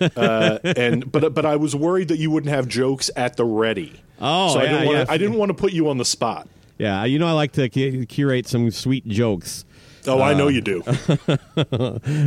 uh, 0.16 0.58
and 0.64 1.12
but 1.12 1.32
but 1.34 1.44
I 1.44 1.56
was 1.56 1.76
worried 1.76 2.08
that 2.08 2.18
you 2.18 2.30
wouldn't 2.30 2.52
have 2.52 2.66
jokes 2.66 3.10
at 3.14 3.36
the 3.36 3.44
ready. 3.44 4.00
Oh, 4.20 4.54
so 4.54 4.60
I 4.60 4.64
yeah, 4.64 4.70
didn't 4.70 4.86
want 4.86 4.98
yeah. 4.98 5.04
I 5.08 5.18
didn't 5.18 5.36
want 5.36 5.50
to 5.50 5.54
put 5.54 5.72
you 5.72 5.88
on 5.90 5.98
the 5.98 6.04
spot. 6.04 6.48
Yeah, 6.78 7.04
you 7.04 7.18
know 7.18 7.26
I 7.26 7.32
like 7.32 7.52
to 7.52 7.68
curate 7.68 8.46
some 8.46 8.70
sweet 8.70 9.06
jokes. 9.08 9.64
Oh, 10.08 10.22
I 10.22 10.34
know 10.34 10.48
you 10.48 10.60
do. 10.60 10.82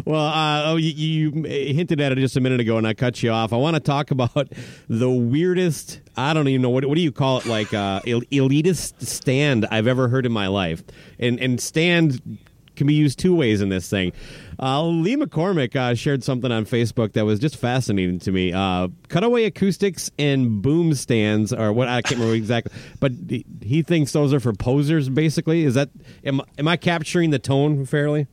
Well, 0.06 0.26
uh, 0.26 0.64
oh, 0.66 0.76
you, 0.76 1.32
you 1.32 1.44
hinted 1.44 2.02
at 2.02 2.12
it 2.12 2.18
just 2.18 2.36
a 2.36 2.42
minute 2.42 2.60
ago, 2.60 2.78
and 2.78 2.88
I 2.88 2.94
cut 2.94 3.22
you 3.24 3.32
off. 3.32 3.54
I 3.54 3.58
want 3.58 3.76
to 3.76 3.80
talk 3.80 4.12
about 4.12 4.50
the 4.88 5.10
weirdest. 5.10 6.02
I 6.18 6.34
don't 6.34 6.48
even 6.48 6.62
know 6.62 6.70
what 6.70 6.86
what 6.86 6.96
do 6.96 7.02
you 7.02 7.12
call 7.12 7.40
it, 7.40 7.46
like 7.46 7.74
uh, 7.74 8.02
elitist 8.02 9.06
stand 9.06 9.66
I've 9.72 9.88
ever 9.88 10.08
heard 10.08 10.26
in 10.26 10.32
my 10.32 10.48
life. 10.48 10.84
And 11.20 11.40
and 11.40 11.62
stand 11.62 12.40
can 12.76 12.88
be 12.88 12.94
used 12.94 13.20
two 13.20 13.36
ways 13.36 13.62
in 13.62 13.70
this 13.70 13.90
thing. 13.90 14.14
Uh, 14.62 14.84
Lee 14.86 15.16
McCormick 15.16 15.76
uh, 15.76 15.96
shared 15.96 16.24
something 16.24 16.52
on 16.52 16.66
Facebook 16.66 17.14
that 17.14 17.26
was 17.26 17.40
just 17.40 17.56
fascinating 17.56 18.20
to 18.20 18.32
me. 18.32 18.52
Uh, 18.52 18.90
cutaway 19.08 19.46
acoustics 19.46 20.12
and 20.20 20.62
boom 20.62 20.94
stands, 20.96 21.54
or 21.54 21.72
what 21.72 21.88
I 21.88 22.02
can't 22.02 22.16
remember 22.20 22.36
exactly, 22.36 22.74
but 23.00 23.14
he- 23.62 23.82
thinks 23.84 24.12
those 24.12 24.34
are 24.34 24.40
for 24.42 24.52
posers. 24.54 25.08
Basically, 25.08 25.64
is 25.64 25.76
that 25.76 25.90
am 26.26 26.42
am 26.58 26.68
I 26.68 26.76
capturing 26.76 27.30
the 27.30 27.40
tone 27.40 27.86
fairly? 27.86 28.28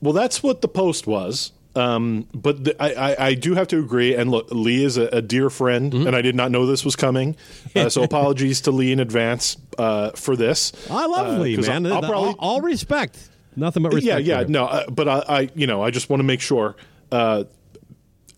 Well, 0.00 0.12
that's 0.12 0.42
what 0.42 0.60
the 0.60 0.68
post 0.68 1.06
was. 1.06 1.52
Um, 1.76 2.28
but 2.32 2.62
the, 2.62 2.80
I, 2.80 3.12
I, 3.14 3.26
I 3.28 3.34
do 3.34 3.54
have 3.54 3.66
to 3.68 3.80
agree. 3.80 4.14
And 4.14 4.30
look, 4.30 4.46
Lee 4.52 4.84
is 4.84 4.96
a, 4.96 5.06
a 5.08 5.20
dear 5.20 5.50
friend, 5.50 5.92
Mm-hmm. 5.92 6.06
and 6.06 6.14
I 6.14 6.22
did 6.22 6.36
not 6.36 6.52
know 6.52 6.66
this 6.66 6.84
was 6.84 6.94
coming. 6.94 7.34
Uh, 7.74 7.88
so 7.88 8.02
apologies 8.04 8.60
to 8.62 8.70
Lee 8.70 8.92
in 8.92 9.00
advance 9.00 9.56
uh, 9.76 10.10
for 10.12 10.36
this. 10.36 10.70
I 10.88 11.06
love 11.06 11.26
Uh, 11.38 11.42
Lee, 11.42 11.56
man. 11.56 11.84
I'll, 11.86 12.04
I'll 12.04 12.12
all, 12.14 12.34
all 12.38 12.60
respect. 12.60 13.18
Nothing 13.56 13.82
but 13.82 13.92
respect. 13.94 14.24
yeah, 14.24 14.40
yeah, 14.40 14.46
no, 14.48 14.66
uh, 14.66 14.90
but 14.90 15.08
I, 15.08 15.24
I, 15.28 15.50
you 15.54 15.66
know, 15.66 15.82
I 15.82 15.90
just 15.90 16.08
want 16.10 16.20
to 16.20 16.24
make 16.24 16.40
sure. 16.40 16.76
Uh, 17.12 17.44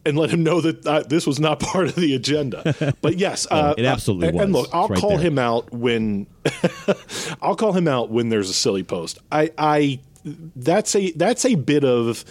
and 0.05 0.17
let 0.17 0.31
him 0.31 0.45
know 0.45 0.61
that 0.61 0.87
uh, 0.87 1.03
this 1.03 1.27
was 1.27 1.41
not 1.41 1.59
part 1.61 1.89
of 1.89 1.97
the 1.97 2.15
agenda. 2.15 2.95
But 3.03 3.19
yes, 3.19 3.47
uh, 3.51 3.75
it 3.77 3.85
absolutely 3.85 4.29
uh, 4.29 4.31
and, 4.31 4.41
and 4.41 4.53
look, 4.53 4.69
I'll 4.73 4.89
right 4.89 4.99
call 4.99 5.11
there. 5.11 5.19
him 5.19 5.39
out 5.39 5.73
when 5.73 6.27
I'll 7.43 7.57
call 7.57 7.73
him 7.73 7.89
out 7.89 8.11
when 8.11 8.29
there's 8.29 8.49
a 8.49 8.55
silly 8.55 8.85
post. 8.85 9.19
I, 9.33 9.51
I 9.59 10.01
that's 10.25 10.95
a 10.95 11.11
that's 11.13 11.45
a 11.45 11.57
bit 11.57 11.85
of 11.85 12.25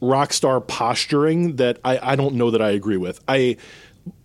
rock 0.00 0.32
star 0.32 0.60
posturing 0.60 1.56
that 1.56 1.78
I, 1.84 2.12
I 2.12 2.16
don't 2.16 2.34
know 2.34 2.50
that 2.50 2.60
I 2.60 2.70
agree 2.70 2.96
with. 2.98 3.20
I 3.26 3.56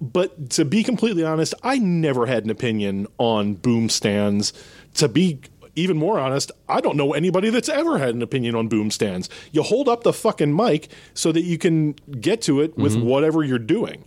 but 0.01 0.49
to 0.51 0.65
be 0.65 0.83
completely 0.83 1.23
honest, 1.23 1.53
I 1.63 1.77
never 1.77 2.25
had 2.25 2.43
an 2.43 2.49
opinion 2.49 3.07
on 3.17 3.53
boom 3.53 3.89
stands. 3.89 4.53
To 4.95 5.07
be 5.07 5.39
even 5.77 5.95
more 5.95 6.19
honest, 6.19 6.51
I 6.67 6.81
don't 6.81 6.97
know 6.97 7.13
anybody 7.13 7.49
that's 7.49 7.69
ever 7.69 7.97
had 7.99 8.15
an 8.15 8.21
opinion 8.21 8.55
on 8.55 8.67
boom 8.67 8.91
stands. 8.91 9.29
You 9.51 9.61
hold 9.63 9.87
up 9.87 10.03
the 10.03 10.11
fucking 10.11 10.53
mic 10.55 10.89
so 11.13 11.31
that 11.31 11.41
you 11.41 11.57
can 11.57 11.93
get 12.19 12.41
to 12.43 12.59
it 12.61 12.77
with 12.77 12.95
whatever 12.95 13.43
you're 13.43 13.59
doing. 13.59 14.03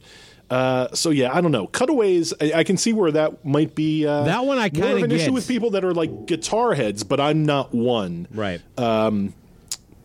Uh, 0.51 0.89
so 0.95 1.11
yeah, 1.11 1.31
I 1.33 1.41
don't 1.41 1.53
know. 1.53 1.69
Cutaways, 1.69 2.35
I, 2.41 2.53
I 2.57 2.65
can 2.65 2.77
see 2.77 2.93
where 2.93 3.13
that 3.13 3.45
might 3.45 3.77
be. 3.77 4.05
Uh, 4.05 4.25
That 4.25 4.45
one 4.45 4.59
I 4.59 4.69
more 4.75 4.97
of 4.97 5.03
an 5.05 5.13
issue 5.13 5.33
with 5.33 5.47
people 5.47 5.71
that 5.71 5.85
are 5.85 5.95
like 5.95 6.27
guitar 6.27 6.75
heads, 6.75 7.05
but 7.05 7.21
I'm 7.21 7.47
not 7.47 7.73
one. 7.73 8.27
Right. 8.33 8.61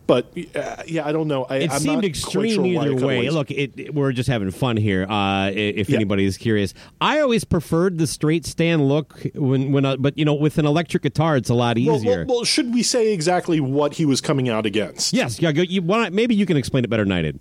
But 0.06 0.26
uh, 0.54 0.82
yeah, 0.86 1.04
I 1.06 1.10
don't 1.10 1.26
know. 1.26 1.44
I, 1.44 1.56
it 1.56 1.72
I'm 1.72 1.80
seemed 1.80 2.04
extreme 2.04 2.54
sure 2.54 2.64
either 2.84 2.94
way. 2.94 3.28
Look, 3.30 3.50
it, 3.50 3.72
it- 3.76 3.94
we're 3.94 4.12
just 4.12 4.28
having 4.28 4.50
fun 4.52 4.76
here. 4.76 5.04
Uh, 5.08 5.50
if 5.52 5.88
Yeah. 5.88 5.98
is 6.00 6.36
curious, 6.38 6.74
I 7.00 7.18
always 7.20 7.42
preferred 7.44 7.98
the 7.98 8.06
straight 8.06 8.46
stand 8.46 8.86
look 8.88 9.20
when 9.34 9.72
when, 9.72 9.84
uh, 9.84 9.96
but 9.96 10.16
you 10.16 10.24
know, 10.24 10.34
with 10.34 10.58
an 10.58 10.66
electric 10.66 11.02
guitar, 11.02 11.36
it's 11.36 11.50
a 11.50 11.54
lot 11.54 11.76
Well, 11.76 11.96
easier. 11.96 12.24
well, 12.24 12.36
well, 12.36 12.44
should 12.44 12.72
we 12.72 12.82
say 12.84 13.12
exactly 13.12 13.58
what 13.60 13.94
he 13.94 14.04
was 14.04 14.20
coming 14.20 14.48
out 14.48 14.64
against? 14.64 15.12
yes, 15.12 15.40
yeah. 15.40 15.50
Go, 15.50 15.62
you, 15.62 15.82
why 15.82 16.08
maybe 16.10 16.34
you 16.36 16.46
can 16.46 16.56
explain 16.56 16.84
it 16.84 16.90
better 16.90 17.02
than 17.04 17.12
I 17.12 17.22
did. 17.22 17.40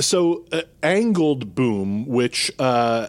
so 0.00 0.44
uh, 0.50 0.62
angled 0.82 1.54
boom, 1.54 2.06
which 2.06 2.50
uh, 2.58 3.06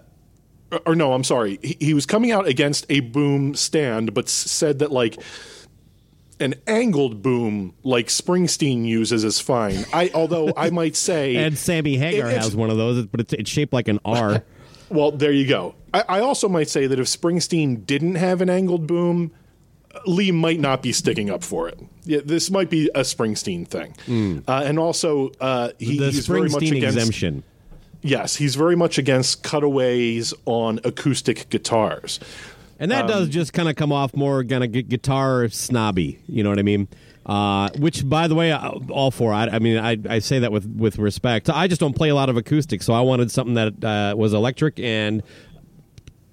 or 0.86 0.96
no, 0.96 1.14
I'm 1.14 1.24
sorry, 1.24 1.58
he, 1.64 1.76
he 1.80 1.94
was 1.96 2.06
coming 2.06 2.32
out 2.32 2.48
against 2.48 2.86
a 2.90 3.00
boom 3.00 3.56
stand, 3.56 4.14
but 4.14 4.26
s- 4.26 4.32
said 4.32 4.78
that 4.80 4.92
like 4.92 5.18
an 6.42 6.56
angled 6.68 7.22
boom 7.22 7.74
like 7.84 8.08
Springsteen 8.08 8.86
uses 8.86 9.24
is 9.24 9.40
fine. 9.40 9.86
I 9.94 10.12
although 10.14 10.52
I 10.58 10.70
might 10.82 10.96
say 10.96 11.36
And 11.38 11.58
Sammy 11.58 11.98
Hagar 11.98 12.28
it's- 12.30 12.46
has 12.46 12.56
one 12.56 12.70
of 12.70 12.78
those, 12.78 13.06
but 13.06 13.20
it's, 13.22 13.34
it's 13.34 13.50
shaped 13.50 13.72
like 13.74 13.88
an 13.88 14.00
R. 14.06 14.44
Well, 14.90 15.12
there 15.12 15.32
you 15.32 15.48
go. 15.48 15.76
I, 15.94 16.04
I 16.10 16.20
also 16.20 16.50
might 16.50 16.70
say 16.70 16.88
that 16.88 17.00
if 17.00 17.08
Springsteen 17.08 17.86
didn't 17.86 18.16
have 18.16 18.42
an 18.42 18.50
angled 18.50 18.88
boom, 18.88 19.32
Lee 20.06 20.32
might 20.32 20.60
not 20.60 20.82
be 20.82 20.92
sticking 20.92 21.30
up 21.30 21.44
for 21.44 21.68
it. 21.70 21.80
Yeah, 22.04 22.20
this 22.26 22.50
might 22.52 22.70
be 22.70 22.90
a 22.96 23.02
Springsteen 23.02 23.68
thing, 23.68 24.44
uh, 24.48 24.64
and 24.66 24.80
also 24.80 25.32
uh, 25.40 25.70
he, 25.80 26.00
the 26.00 26.06
he's 26.08 26.28
very 26.28 26.50
much 26.50 26.64
against. 26.64 26.98
exemption. 26.98 27.44
Yes, 28.02 28.36
he's 28.38 28.56
very 28.56 28.76
much 28.76 28.98
against 28.98 29.44
cutaways 29.44 30.34
on 30.46 30.80
acoustic 30.84 31.50
guitars. 31.50 32.20
And 32.82 32.92
that 32.92 33.04
Um, 33.04 33.08
does 33.12 33.30
just 33.30 33.54
kind 33.54 33.70
of 33.70 33.76
come 33.78 33.94
off 33.94 34.14
more 34.16 34.44
kind 34.44 34.64
of 34.64 34.72
gu- 34.74 34.82
guitar 34.82 35.48
snobby. 35.50 36.20
You 36.28 36.44
know 36.44 36.50
what 36.50 36.60
I 36.60 36.64
mean? 36.64 36.88
Uh, 37.26 37.70
which, 37.78 38.10
by 38.10 38.28
the 38.28 38.34
way, 38.36 38.52
I- 38.52 38.70
all 38.90 39.12
for. 39.12 39.32
I, 39.32 39.44
I 39.48 39.60
mean, 39.60 39.78
I, 39.78 39.98
I 40.10 40.20
say 40.20 40.40
that 40.40 40.52
with, 40.52 40.66
with 40.66 40.98
respect. 40.98 41.50
I 41.50 41.68
just 41.68 41.80
don't 41.80 41.96
play 41.96 42.10
a 42.10 42.16
lot 42.16 42.28
of 42.30 42.36
acoustic, 42.38 42.82
so 42.82 42.94
I 42.94 43.02
wanted 43.02 43.30
something 43.32 43.54
that 43.54 43.84
uh, 43.86 44.16
was 44.18 44.34
electric 44.34 44.80
and 44.80 45.22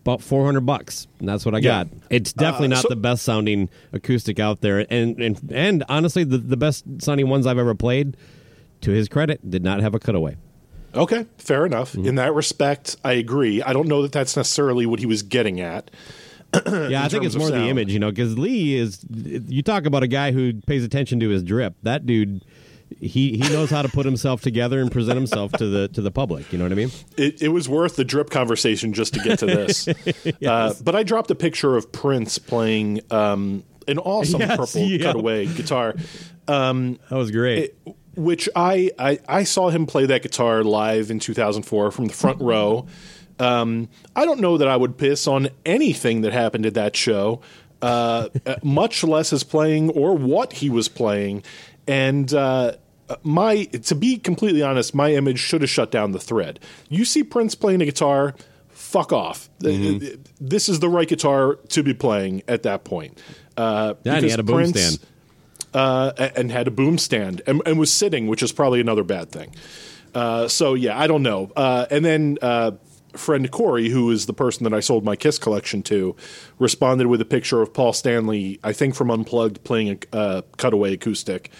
about 0.02 0.22
four 0.22 0.46
hundred 0.46 0.62
bucks, 0.64 1.06
and 1.18 1.28
that's 1.28 1.44
what 1.44 1.54
I 1.54 1.58
Yeah. 1.58 1.84
got. 1.84 1.88
It's 2.08 2.32
definitely 2.32 2.68
Uh, 2.68 2.76
not 2.76 2.82
so- 2.84 2.88
the 2.88 2.96
best 2.96 3.22
sounding 3.24 3.68
acoustic 3.92 4.40
out 4.40 4.62
there, 4.62 4.86
and 4.90 5.20
and 5.20 5.38
and 5.52 5.84
honestly, 5.90 6.24
the 6.24 6.38
the 6.38 6.56
best 6.56 6.84
sounding 7.00 7.28
ones 7.28 7.46
I've 7.46 7.58
ever 7.58 7.74
played, 7.74 8.16
to 8.80 8.90
his 8.90 9.08
credit, 9.10 9.50
did 9.50 9.62
not 9.62 9.80
have 9.80 9.94
a 9.94 9.98
cutaway. 9.98 10.36
Okay, 10.94 11.26
fair 11.36 11.66
enough. 11.66 11.92
Mm-hmm. 11.92 12.06
In 12.08 12.14
that 12.14 12.32
respect, 12.34 12.96
I 13.04 13.12
agree. 13.12 13.60
I 13.62 13.74
don't 13.74 13.86
know 13.88 14.00
that 14.00 14.12
that's 14.12 14.34
necessarily 14.38 14.86
what 14.86 15.00
he 15.00 15.04
was 15.06 15.22
getting 15.22 15.60
at. 15.60 15.90
Yeah, 16.54 17.04
I 17.04 17.08
think 17.08 17.24
it's 17.24 17.34
of 17.34 17.40
more 17.40 17.50
the 17.50 17.66
image, 17.68 17.92
you 17.92 17.98
know, 17.98 18.10
because 18.10 18.38
Lee 18.38 18.74
is. 18.74 19.04
You 19.10 19.62
talk 19.62 19.84
about 19.86 20.02
a 20.02 20.08
guy 20.08 20.32
who 20.32 20.54
pays 20.62 20.84
attention 20.84 21.20
to 21.20 21.28
his 21.28 21.42
drip. 21.42 21.74
That 21.82 22.06
dude, 22.06 22.42
he 22.98 23.36
he 23.36 23.48
knows 23.50 23.68
how 23.70 23.82
to 23.82 23.88
put 23.88 24.06
himself 24.06 24.40
together 24.40 24.80
and 24.80 24.90
present 24.90 25.16
himself 25.16 25.52
to 25.52 25.66
the 25.66 25.88
to 25.88 26.00
the 26.00 26.10
public. 26.10 26.50
You 26.52 26.58
know 26.58 26.64
what 26.64 26.72
I 26.72 26.76
mean? 26.76 26.90
it, 27.18 27.42
it 27.42 27.48
was 27.48 27.68
worth 27.68 27.96
the 27.96 28.04
drip 28.04 28.30
conversation 28.30 28.94
just 28.94 29.12
to 29.14 29.20
get 29.20 29.38
to 29.40 29.46
this. 29.46 29.88
uh, 30.46 30.72
but 30.82 30.94
I 30.96 31.02
dropped 31.02 31.30
a 31.30 31.34
picture 31.34 31.76
of 31.76 31.92
Prince 31.92 32.38
playing 32.38 33.02
um, 33.10 33.62
an 33.86 33.98
awesome 33.98 34.40
Yes, 34.40 34.56
purple 34.56 34.82
yeah. 34.82 34.98
cutaway 35.12 35.46
guitar, 35.46 35.94
That 36.46 36.98
was 37.10 37.30
great. 37.30 37.74
which 38.16 38.48
I, 38.56 38.90
I 38.98 39.18
I 39.28 39.44
saw 39.44 39.68
him 39.68 39.86
play 39.86 40.06
that 40.06 40.22
guitar 40.22 40.64
live 40.64 41.10
in 41.10 41.18
2004 41.20 41.90
from 41.90 42.06
the 42.06 42.14
front 42.14 42.40
row. 42.40 42.86
Um, 43.40 43.88
I 44.16 44.24
don't 44.24 44.40
know 44.40 44.58
that 44.58 44.68
I 44.68 44.76
would 44.76 44.96
piss 44.98 45.26
on 45.26 45.48
anything 45.64 46.22
that 46.22 46.32
happened 46.32 46.66
at 46.66 46.74
that 46.74 46.96
show, 46.96 47.40
uh, 47.82 48.28
uh, 48.46 48.56
much 48.62 49.04
less 49.04 49.30
his 49.30 49.44
playing 49.44 49.90
or 49.90 50.14
what 50.16 50.54
he 50.54 50.70
was 50.70 50.88
playing. 50.88 51.42
And 51.86 52.32
uh, 52.34 52.72
my, 53.22 53.64
to 53.64 53.94
be 53.94 54.18
completely 54.18 54.62
honest, 54.62 54.94
my 54.94 55.12
image 55.14 55.38
should 55.38 55.60
have 55.62 55.70
shut 55.70 55.90
down 55.90 56.12
the 56.12 56.18
thread. 56.20 56.58
You 56.88 57.04
see 57.04 57.22
Prince 57.22 57.54
playing 57.54 57.80
a 57.80 57.84
guitar, 57.86 58.34
fuck 58.68 59.12
off. 59.12 59.48
Mm-hmm. 59.60 60.20
This 60.40 60.68
is 60.68 60.80
the 60.80 60.88
right 60.88 61.08
guitar 61.08 61.54
to 61.68 61.82
be 61.82 61.94
playing 61.94 62.42
at 62.48 62.64
that 62.64 62.84
point. 62.84 63.20
Uh, 63.56 63.94
Yeah, 64.04 64.14
and 64.16 64.24
he 64.24 64.30
had 64.30 64.40
a 64.40 64.42
boom 64.42 64.56
Prince- 64.56 64.78
stand. 64.94 64.98
uh, 65.74 66.12
and 66.36 66.50
had 66.52 66.66
a 66.68 66.70
boom 66.70 66.98
stand 66.98 67.42
and, 67.46 67.62
and 67.66 67.78
was 67.78 67.92
sitting, 67.92 68.26
which 68.26 68.42
is 68.42 68.52
probably 68.52 68.80
another 68.80 69.04
bad 69.04 69.30
thing. 69.30 69.54
Uh, 70.14 70.48
so 70.48 70.74
yeah, 70.74 70.98
I 70.98 71.06
don't 71.06 71.22
know. 71.22 71.50
Uh, 71.56 71.86
and 71.90 72.04
then 72.04 72.38
uh, 72.42 72.72
friend 73.14 73.50
Corey, 73.50 73.88
who 73.88 74.10
is 74.10 74.26
the 74.26 74.32
person 74.32 74.64
that 74.64 74.74
I 74.74 74.80
sold 74.80 75.04
my 75.04 75.16
Kiss 75.16 75.38
collection 75.38 75.82
to, 75.84 76.14
responded 76.58 77.06
with 77.06 77.20
a 77.20 77.24
picture 77.24 77.62
of 77.62 77.72
Paul 77.72 77.92
Stanley, 77.92 78.60
I 78.62 78.72
think 78.72 78.94
from 78.94 79.10
Unplugged, 79.10 79.64
playing 79.64 80.00
a 80.12 80.16
uh, 80.16 80.42
cutaway 80.56 80.94
acoustic. 80.94 81.50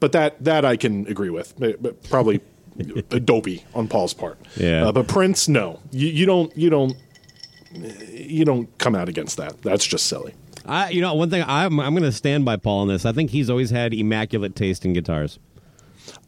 But 0.00 0.12
that 0.12 0.42
that 0.44 0.64
I 0.64 0.76
can 0.76 1.06
agree 1.06 1.30
with. 1.30 1.54
But- 1.58 2.02
Probably 2.10 2.40
a 3.10 3.20
dopey 3.20 3.64
on 3.74 3.88
Paul's 3.88 4.14
part. 4.14 4.38
Yeah. 4.56 4.86
Uh, 4.86 4.92
but 4.92 5.08
Prince, 5.08 5.48
no, 5.48 5.80
you, 5.90 6.08
you 6.08 6.26
don't 6.26 6.54
you 6.56 6.68
don't 6.70 6.94
you 8.10 8.44
don't 8.44 8.76
come 8.78 8.94
out 8.94 9.08
against 9.08 9.36
that. 9.38 9.62
That's 9.62 9.84
just 9.86 10.06
silly. 10.06 10.34
I, 10.66 10.90
you 10.90 11.00
know, 11.00 11.14
one 11.14 11.30
thing 11.30 11.44
I'm 11.46 11.80
I'm 11.80 11.94
going 11.94 12.02
to 12.02 12.12
stand 12.12 12.44
by 12.44 12.56
Paul 12.56 12.80
on 12.80 12.88
this. 12.88 13.06
I 13.06 13.12
think 13.12 13.30
he's 13.30 13.48
always 13.48 13.70
had 13.70 13.94
immaculate 13.94 14.54
taste 14.56 14.84
in 14.84 14.92
guitars, 14.92 15.38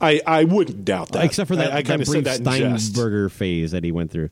I, 0.00 0.20
I 0.26 0.44
wouldn't 0.44 0.84
doubt 0.84 1.12
that. 1.12 1.24
except 1.24 1.48
for 1.48 1.56
that, 1.56 1.72
I, 1.72 1.78
I 1.78 1.82
kind 1.82 2.00
of 2.00 2.08
said 2.08 2.24
that. 2.24 2.36
Steinberger 2.36 3.28
phase 3.28 3.72
that 3.72 3.84
he 3.84 3.92
went 3.92 4.10
through. 4.10 4.30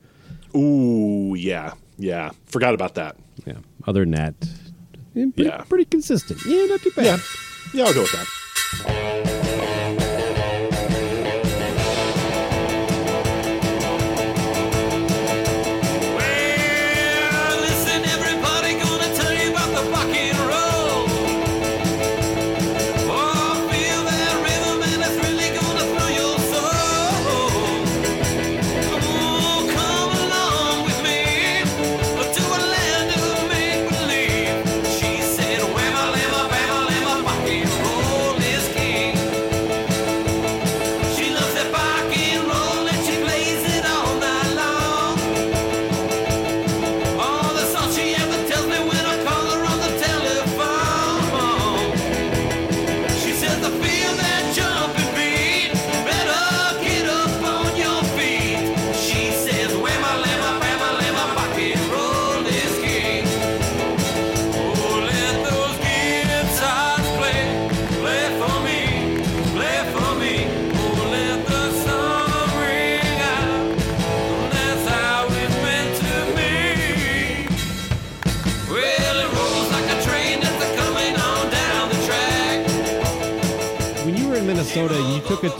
Ooh, 0.57 1.35
yeah, 1.37 1.75
yeah. 1.99 2.31
Forgot 2.47 2.75
about 2.75 2.95
that. 2.95 3.17
Yeah. 3.45 3.55
Other 3.87 4.01
than 4.01 4.13
that, 4.13 4.35
eh, 5.15 5.27
pretty, 5.35 5.43
Yeah. 5.45 5.59
pretty 5.69 5.85
consistent. 5.85 6.41
Yeah, 6.47 6.65
not 6.67 6.81
too 6.81 6.91
bad. 6.97 7.05
Yeah, 7.05 7.19
yeah. 7.75 7.85
I'll 7.85 7.95
go 7.95 8.03
with 8.03 8.13
that. 8.13 9.36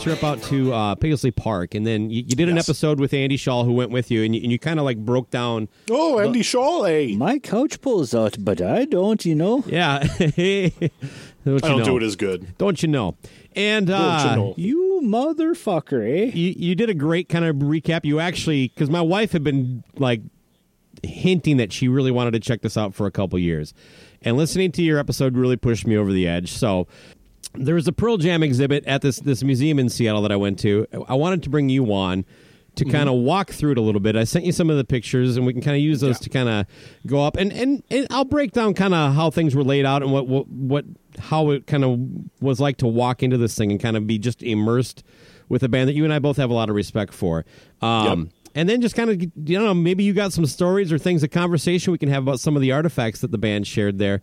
Trip 0.07 0.23
out 0.23 0.41
to 0.43 0.73
uh, 0.73 0.95
Paisley 0.95 1.31
Park, 1.31 1.75
and 1.75 1.85
then 1.85 2.09
you, 2.09 2.17
you 2.27 2.35
did 2.35 2.47
an 2.49 2.55
Yes. 2.55 2.69
episode 2.69 2.99
with 2.99 3.13
Andy 3.13 3.37
Shaw, 3.37 3.63
who 3.63 3.73
went 3.73 3.91
with 3.91 4.09
you, 4.09 4.23
and 4.23 4.33
you, 4.35 4.41
and 4.41 4.51
you 4.51 4.57
kind 4.59 4.79
of 4.79 4.85
like 4.85 4.97
broke 4.97 5.29
down. 5.29 5.67
Oh, 5.91 6.19
Andy 6.19 6.41
Shaw, 6.43 6.83
eh? 6.83 7.15
My 7.15 7.39
couch 7.39 7.81
pulls 7.81 8.15
out, 8.15 8.37
but 8.39 8.61
I 8.61 8.85
don't, 8.85 9.23
you 9.25 9.35
know. 9.35 9.63
Yeah, 9.67 9.99
don't 10.19 10.37
you 10.37 10.89
I 11.45 11.57
don't 11.59 11.79
know? 11.79 11.83
do 11.85 11.97
it 11.97 12.03
as 12.03 12.15
good. 12.15 12.57
Don't 12.57 12.81
you 12.81 12.87
know? 12.87 13.15
And 13.55 13.89
uh, 13.89 14.23
Don't 14.23 14.29
you 14.29 14.35
know? 14.37 14.53
You 14.57 15.01
motherfucker, 15.03 16.01
eh? 16.07 16.31
you 16.33 16.53
you 16.57 16.75
did 16.75 16.89
a 16.89 16.93
great 16.93 17.27
kind 17.29 17.43
of 17.45 17.55
recap. 17.57 18.05
You 18.05 18.19
actually, 18.19 18.67
because 18.69 18.89
my 18.89 19.01
wife 19.01 19.31
had 19.31 19.43
been 19.43 19.83
like 19.97 20.21
hinting 21.03 21.57
that 21.57 21.71
she 21.71 21.87
really 21.87 22.11
wanted 22.11 22.31
to 22.31 22.39
check 22.39 22.61
this 22.61 22.77
out 22.77 22.93
for 22.93 23.07
a 23.07 23.11
couple 23.11 23.37
years, 23.39 23.73
and 24.21 24.37
listening 24.37 24.71
to 24.73 24.83
your 24.83 24.99
episode 24.99 25.35
really 25.37 25.57
pushed 25.57 25.85
me 25.87 25.97
over 25.97 26.11
the 26.13 26.27
edge. 26.27 26.51
So 26.51 26.87
there 27.57 27.75
was 27.75 27.87
a 27.87 27.91
Pearl 27.91 28.17
Jam 28.17 28.43
exhibit 28.43 28.85
at 28.85 29.01
this 29.01 29.19
this 29.19 29.43
museum 29.43 29.79
in 29.79 29.89
Seattle 29.89 30.21
that 30.21 30.31
I 30.31 30.35
went 30.35 30.59
to. 30.59 30.87
I 31.07 31.13
wanted 31.13 31.43
to 31.43 31.49
bring 31.49 31.69
you 31.69 31.91
on 31.93 32.25
to 32.75 32.85
kind 32.85 33.09
of 33.09 33.15
walk 33.15 33.49
through 33.49 33.71
it 33.71 33.77
a 33.79 33.81
little 33.81 33.99
bit. 33.99 34.15
I 34.15 34.23
sent 34.23 34.45
you 34.45 34.51
some 34.51 34.69
of 34.69 34.77
the 34.77 34.83
pictures, 34.83 35.35
and 35.35 35.47
we 35.47 35.53
can 35.53 35.63
kind 35.63 35.75
of 35.75 35.81
use 35.81 35.99
those 35.99 36.19
to 36.19 36.29
kind 36.29 36.47
of 36.47 36.67
go 37.07 37.23
up 37.23 37.35
and, 37.35 37.51
and 37.51 37.83
and 37.89 38.05
I'll 38.11 38.23
break 38.25 38.51
down 38.51 38.75
kind 38.75 38.93
of 38.93 39.15
how 39.15 39.31
things 39.31 39.55
were 39.55 39.63
laid 39.63 39.85
out 39.85 40.03
and 40.03 40.11
what 40.11 40.27
what, 40.27 40.47
what 40.47 40.85
how 41.17 41.49
it 41.49 41.65
kind 41.65 41.83
of 41.83 41.99
was 42.39 42.59
like 42.59 42.77
to 42.77 42.87
walk 42.87 43.23
into 43.23 43.37
this 43.37 43.55
thing 43.57 43.71
and 43.71 43.79
kind 43.81 43.97
of 43.97 44.05
be 44.05 44.19
just 44.19 44.43
immersed 44.43 45.03
with 45.49 45.63
a 45.63 45.69
band 45.69 45.89
that 45.89 45.93
you 45.93 46.03
and 46.03 46.13
I 46.13 46.19
both 46.19 46.37
have 46.37 46.49
a 46.51 46.53
lot 46.53 46.69
of 46.69 46.75
respect 46.75 47.13
for. 47.13 47.45
Um, 47.81 48.29
And 48.53 48.67
then 48.67 48.81
just 48.81 48.95
kind 48.95 49.09
of, 49.11 49.21
you 49.47 49.59
know, 49.59 49.73
maybe 49.73 50.03
you 50.03 50.13
got 50.13 50.33
some 50.33 50.45
stories 50.47 50.91
or 50.91 50.97
things, 50.97 51.21
a 51.21 51.27
conversation 51.27 51.91
we 51.91 51.99
can 51.99 52.09
have 52.09 52.23
about 52.23 52.39
some 52.39 52.55
of 52.55 52.61
the 52.61 52.71
artifacts 52.71 53.21
that 53.21 53.29
the 53.29 53.37
band 53.37 53.67
shared 53.67 53.99
there. 53.99 54.21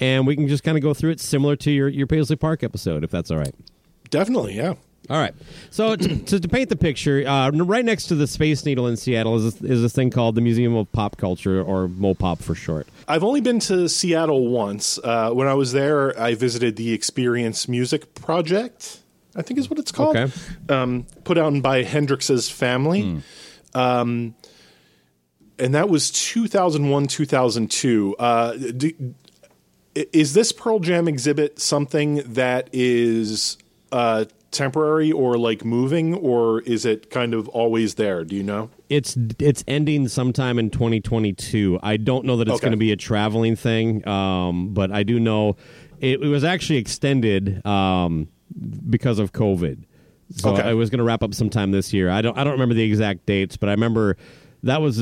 And 0.00 0.26
we 0.26 0.36
can 0.36 0.48
just 0.48 0.64
kind 0.64 0.76
of 0.76 0.82
go 0.82 0.92
through 0.92 1.10
it 1.10 1.20
similar 1.20 1.56
to 1.56 1.70
your, 1.70 1.88
your 1.88 2.06
Paisley 2.06 2.36
Park 2.36 2.62
episode, 2.62 3.04
if 3.04 3.10
that's 3.10 3.30
all 3.30 3.38
right. 3.38 3.54
Definitely, 4.10 4.56
yeah. 4.56 4.74
All 5.10 5.18
right. 5.18 5.34
So 5.70 5.96
to, 5.96 6.18
to, 6.18 6.40
to 6.40 6.48
paint 6.48 6.70
the 6.70 6.76
picture, 6.76 7.26
uh, 7.26 7.50
right 7.50 7.84
next 7.84 8.06
to 8.06 8.14
the 8.14 8.26
Space 8.26 8.64
Needle 8.64 8.86
in 8.86 8.96
Seattle 8.96 9.36
is 9.36 9.54
this, 9.54 9.70
is 9.70 9.82
this 9.82 9.92
thing 9.92 10.10
called 10.10 10.34
the 10.34 10.40
Museum 10.40 10.74
of 10.74 10.90
Pop 10.92 11.16
Culture, 11.16 11.62
or 11.62 11.88
MoPop 11.88 12.42
for 12.42 12.54
short. 12.54 12.88
I've 13.06 13.22
only 13.22 13.40
been 13.40 13.60
to 13.60 13.88
Seattle 13.88 14.48
once. 14.48 14.98
Uh, 15.02 15.30
when 15.32 15.46
I 15.46 15.54
was 15.54 15.72
there, 15.72 16.18
I 16.18 16.34
visited 16.34 16.76
the 16.76 16.92
Experience 16.92 17.68
Music 17.68 18.14
Project. 18.14 19.00
I 19.36 19.42
think 19.42 19.58
is 19.58 19.68
what 19.68 19.78
it's 19.78 19.92
called. 19.92 20.16
Okay. 20.16 20.32
Um, 20.68 21.06
put 21.24 21.38
out 21.38 21.60
by 21.60 21.82
Hendrix's 21.82 22.48
family. 22.48 23.20
Um, 23.74 24.34
and 25.58 25.74
that 25.74 25.88
was 25.88 26.10
2001, 26.10 27.08
2002. 27.08 28.16
Uh, 28.18 28.52
do, 28.52 29.14
is 29.94 30.34
this 30.34 30.52
Pearl 30.52 30.78
Jam 30.80 31.06
exhibit 31.08 31.60
something 31.60 32.16
that 32.26 32.68
is 32.72 33.56
uh, 33.92 34.24
temporary 34.50 35.12
or 35.12 35.36
like 35.38 35.64
moving, 35.64 36.14
or 36.14 36.60
is 36.62 36.84
it 36.84 37.10
kind 37.10 37.34
of 37.34 37.48
always 37.48 37.94
there? 37.94 38.24
Do 38.24 38.34
you 38.36 38.42
know? 38.42 38.70
It's 38.88 39.16
it's 39.38 39.64
ending 39.66 40.08
sometime 40.08 40.58
in 40.58 40.70
2022. 40.70 41.78
I 41.82 41.96
don't 41.96 42.24
know 42.24 42.36
that 42.36 42.48
it's 42.48 42.56
Okay. 42.56 42.66
going 42.66 42.72
to 42.72 42.76
be 42.76 42.92
a 42.92 42.96
traveling 42.96 43.56
thing, 43.56 44.06
um, 44.08 44.68
but 44.74 44.90
I 44.92 45.02
do 45.02 45.18
know 45.20 45.56
it, 46.00 46.20
it 46.22 46.28
was 46.28 46.44
actually 46.44 46.78
extended 46.78 47.64
um, 47.66 48.28
because 48.90 49.18
of 49.18 49.32
COVID. 49.32 49.84
So 50.30 50.50
Okay. 50.56 50.70
it 50.70 50.74
was 50.74 50.90
going 50.90 50.98
to 50.98 51.04
wrap 51.04 51.22
up 51.22 51.34
sometime 51.34 51.70
this 51.70 51.92
year. 51.92 52.10
I 52.10 52.20
don't 52.22 52.36
I 52.36 52.44
don't 52.44 52.54
remember 52.54 52.74
the 52.74 52.82
exact 52.82 53.26
dates, 53.26 53.56
but 53.56 53.68
I 53.68 53.72
remember 53.72 54.16
that 54.64 54.80
was 54.82 54.98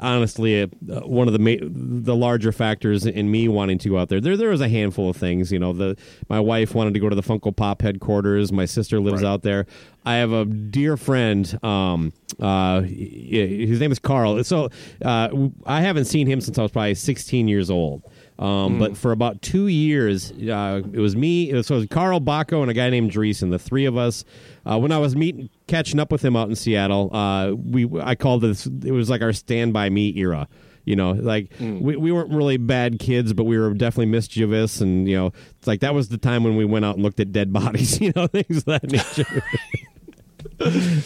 honestly 0.00 0.62
a, 0.62 0.66
one 1.06 1.28
of 1.28 1.32
the 1.32 1.38
ma- 1.38 1.62
the 1.62 2.14
larger 2.16 2.52
factors 2.52 3.06
in 3.06 3.30
me 3.30 3.48
wanting 3.48 3.78
to 3.78 3.88
go 3.88 3.98
out 3.98 4.08
there. 4.08 4.20
There 4.20 4.36
there 4.36 4.48
was 4.50 4.60
a 4.60 4.68
handful 4.68 5.08
of 5.10 5.16
things, 5.16 5.52
you 5.52 5.58
know. 5.58 5.72
The 5.72 5.96
my 6.28 6.40
wife 6.40 6.74
wanted 6.74 6.94
to 6.94 7.00
go 7.00 7.08
to 7.08 7.14
the 7.16 7.22
Funko 7.22 7.54
Pop 7.54 7.82
headquarters. 7.82 8.52
My 8.52 8.64
sister 8.66 9.00
lives 9.00 9.22
Right. 9.22 9.28
out 9.28 9.42
there. 9.42 9.66
I 10.04 10.14
have 10.16 10.32
a 10.32 10.44
dear 10.44 10.96
friend. 10.96 11.58
Um, 11.64 12.12
uh, 12.40 12.80
his 12.82 13.78
name 13.80 13.92
is 13.92 13.98
Carl. 14.00 14.42
So 14.44 14.68
uh, 15.04 15.28
I 15.66 15.80
haven't 15.80 16.06
seen 16.06 16.26
him 16.26 16.40
since 16.40 16.58
I 16.58 16.62
was 16.62 16.72
probably 16.72 16.94
16 16.94 17.46
years 17.48 17.70
old. 17.70 18.02
Um, 18.38 18.78
But 18.78 18.96
for 18.96 19.12
about 19.12 19.40
two 19.42 19.68
years, 19.68 20.32
uh, 20.32 20.82
it 20.92 20.98
was 21.00 21.14
me. 21.14 21.50
It 21.50 21.54
was, 21.54 21.66
so 21.66 21.74
it 21.76 21.78
was 21.78 21.86
Carl 21.88 22.20
Bakko 22.20 22.62
and 22.62 22.70
a 22.70 22.74
guy 22.74 22.90
named 22.90 23.12
Dreesen. 23.12 23.50
The 23.50 23.58
three 23.58 23.84
of 23.84 23.96
us. 23.96 24.24
Uh, 24.64 24.78
when 24.78 24.90
I 24.92 24.98
was 24.98 25.14
meeting, 25.14 25.50
catching 25.66 26.00
up 26.00 26.10
with 26.10 26.24
him 26.24 26.34
out 26.36 26.48
in 26.48 26.56
Seattle, 26.56 27.14
uh, 27.14 27.52
we 27.52 27.88
I 28.00 28.14
called 28.14 28.42
this. 28.42 28.66
It 28.66 28.92
was 28.92 29.10
like 29.10 29.22
our 29.22 29.32
Stand 29.32 29.72
by 29.72 29.90
Me 29.90 30.12
era. 30.16 30.48
You 30.84 30.96
know, 30.96 31.12
like 31.12 31.52
we, 31.60 31.96
we 31.96 32.10
weren't 32.10 32.30
really 32.30 32.56
bad 32.56 32.98
kids, 32.98 33.32
but 33.32 33.44
we 33.44 33.56
were 33.56 33.72
definitely 33.74 34.06
mischievous, 34.06 34.80
and 34.80 35.08
you 35.08 35.16
know, 35.16 35.26
it's 35.58 35.66
like 35.68 35.78
that 35.80 35.94
was 35.94 36.08
the 36.08 36.18
time 36.18 36.42
when 36.42 36.56
we 36.56 36.64
went 36.64 36.84
out 36.84 36.96
and 36.96 37.04
looked 37.04 37.20
at 37.20 37.30
dead 37.30 37.52
bodies. 37.52 38.00
You 38.00 38.12
know, 38.16 38.26
things 38.26 38.58
of 38.58 38.64
that 38.64 38.90
nature. 38.90 39.44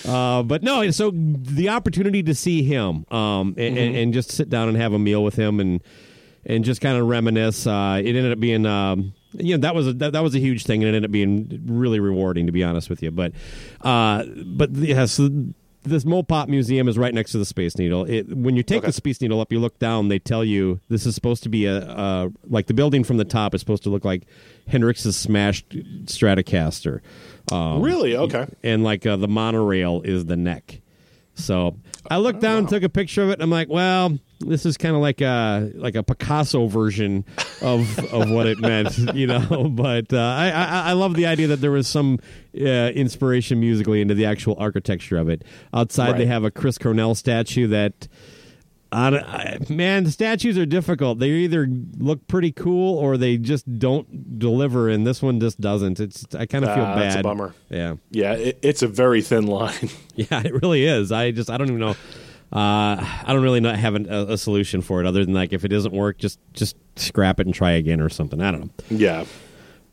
Uh, 0.06 0.42
but 0.42 0.62
no, 0.62 0.90
so 0.90 1.10
the 1.14 1.68
opportunity 1.70 2.22
to 2.22 2.34
see 2.34 2.62
him 2.62 3.06
um, 3.10 3.54
and, 3.56 3.78
and, 3.78 3.96
and 3.96 4.12
just 4.14 4.30
sit 4.30 4.50
down 4.50 4.68
and 4.68 4.76
have 4.76 4.92
a 4.92 4.98
meal 4.98 5.24
with 5.24 5.36
him 5.36 5.60
and 5.60 5.82
and 6.46 6.64
just 6.64 6.80
kind 6.80 6.96
of 6.96 7.06
reminisce. 7.06 7.66
Uh, 7.66 8.00
it 8.02 8.08
ended 8.16 8.32
up 8.32 8.40
being, 8.40 8.64
um, 8.64 9.12
you 9.32 9.56
know, 9.56 9.60
that 9.60 9.74
was 9.74 9.88
a, 9.88 9.92
that, 9.94 10.12
that 10.12 10.22
was 10.22 10.34
a 10.34 10.38
huge 10.38 10.64
thing, 10.64 10.82
and 10.82 10.86
it 10.94 10.96
ended 10.96 11.04
up 11.04 11.12
being 11.12 11.62
really 11.66 12.00
rewarding, 12.00 12.46
to 12.46 12.52
be 12.52 12.64
honest 12.64 12.88
with 12.88 13.02
you. 13.02 13.10
But 13.10 13.32
uh, 13.82 14.24
but 14.46 14.70
yes. 14.72 15.20
this 15.82 16.02
Mopop 16.02 16.48
Museum 16.48 16.88
is 16.88 16.98
right 16.98 17.14
next 17.14 17.30
to 17.30 17.38
the 17.38 17.44
Space 17.44 17.78
Needle. 17.78 18.06
It, 18.06 18.36
when 18.36 18.56
you 18.56 18.64
take 18.64 18.78
Okay. 18.78 18.88
the 18.88 18.92
Space 18.92 19.20
Needle 19.20 19.40
up, 19.40 19.52
you 19.52 19.60
look 19.60 19.78
down. 19.78 20.08
They 20.08 20.18
tell 20.18 20.44
you 20.44 20.80
this 20.88 21.06
is 21.06 21.14
supposed 21.14 21.44
to 21.44 21.48
be 21.48 21.66
a, 21.66 21.76
a 21.78 22.32
like 22.48 22.66
the 22.66 22.74
building 22.74 23.04
from 23.04 23.18
the 23.18 23.24
top 23.24 23.54
is 23.54 23.60
supposed 23.60 23.84
to 23.84 23.90
look 23.90 24.04
like 24.04 24.26
Hendrix's 24.68 25.16
smashed 25.16 25.68
Stratocaster. 26.06 27.00
Um, 27.52 27.82
Really? 27.82 28.16
Okay. 28.16 28.46
and 28.64 28.82
like 28.82 29.06
uh, 29.06 29.14
the 29.16 29.28
monorail 29.28 30.02
is 30.04 30.26
the 30.26 30.36
neck. 30.36 30.80
So 31.34 31.76
I 32.10 32.16
looked 32.16 32.40
down, 32.40 32.66
took 32.66 32.82
a 32.82 32.88
picture 32.88 33.22
of 33.22 33.28
it. 33.30 33.34
And 33.34 33.42
I'm 33.42 33.50
like, 33.50 33.68
well, 33.68 34.18
this 34.40 34.66
is 34.66 34.76
kind 34.76 34.94
of 34.94 35.00
like 35.02 35.20
a 35.20 35.70
like 35.74 35.94
a 35.94 36.02
Picasso 36.02 36.66
version 36.66 37.24
of 37.62 37.98
of 38.12 38.30
what 38.30 38.46
it 38.46 38.58
meant, 38.60 38.96
you 39.14 39.26
know. 39.26 39.68
But 39.70 40.12
uh, 40.12 40.18
I, 40.18 40.50
I 40.50 40.64
I 40.90 40.92
love 40.92 41.14
the 41.14 41.26
idea 41.26 41.46
that 41.48 41.60
there 41.60 41.70
was 41.70 41.88
some 41.88 42.18
uh, 42.58 42.64
inspiration 42.64 43.60
musically 43.60 44.00
into 44.00 44.14
the 44.14 44.26
actual 44.26 44.56
architecture 44.58 45.16
of 45.16 45.28
it. 45.28 45.42
Outside, 45.72 46.18
they 46.18 46.26
have 46.26 46.44
a 46.44 46.50
Chris 46.50 46.78
Cornell 46.78 47.14
statue 47.14 47.66
that. 47.68 48.08
I 48.92 49.08
I, 49.18 49.58
man, 49.68 50.04
the 50.04 50.12
statues 50.12 50.56
are 50.56 50.64
difficult. 50.64 51.18
They 51.18 51.30
either 51.30 51.66
look 51.98 52.24
pretty 52.28 52.52
cool 52.52 52.96
or 52.96 53.16
they 53.16 53.36
just 53.36 53.80
don't 53.80 54.38
deliver, 54.38 54.88
and 54.88 55.04
this 55.04 55.20
one 55.20 55.40
just 55.40 55.60
doesn't. 55.60 55.98
It's 55.98 56.24
I 56.36 56.46
kind 56.46 56.64
of 56.64 56.72
feel 56.72 56.84
Ah, 56.84 56.94
bad. 56.94 57.18
a 57.18 57.22
bummer. 57.24 57.52
Yeah. 57.68 57.96
Yeah, 58.12 58.34
it, 58.34 58.58
it's 58.62 58.82
a 58.82 58.88
very 58.88 59.22
thin 59.22 59.46
line. 59.48 59.90
Yeah, 60.14 60.40
it 60.42 60.54
really 60.62 60.84
is. 60.86 61.10
I 61.12 61.32
just 61.32 61.50
I 61.50 61.58
don't 61.58 61.66
even 61.66 61.80
know. 61.80 61.96
Uh, 62.52 62.96
I 63.00 63.24
don't 63.28 63.42
really 63.42 63.60
know, 63.60 63.72
have 63.72 63.94
an, 63.96 64.06
a, 64.08 64.32
a 64.34 64.38
solution 64.38 64.80
for 64.80 65.00
it 65.00 65.06
other 65.06 65.24
than 65.24 65.34
like 65.34 65.52
if 65.52 65.64
it 65.64 65.68
doesn't 65.68 65.92
work, 65.92 66.18
just 66.18 66.38
just 66.52 66.76
scrap 66.96 67.40
it 67.40 67.46
and 67.46 67.54
try 67.54 67.72
again 67.72 68.00
or 68.00 68.08
something. 68.08 68.40
I 68.40 68.50
don't 68.52 68.60
know. 68.60 68.70
yeah. 68.96 69.24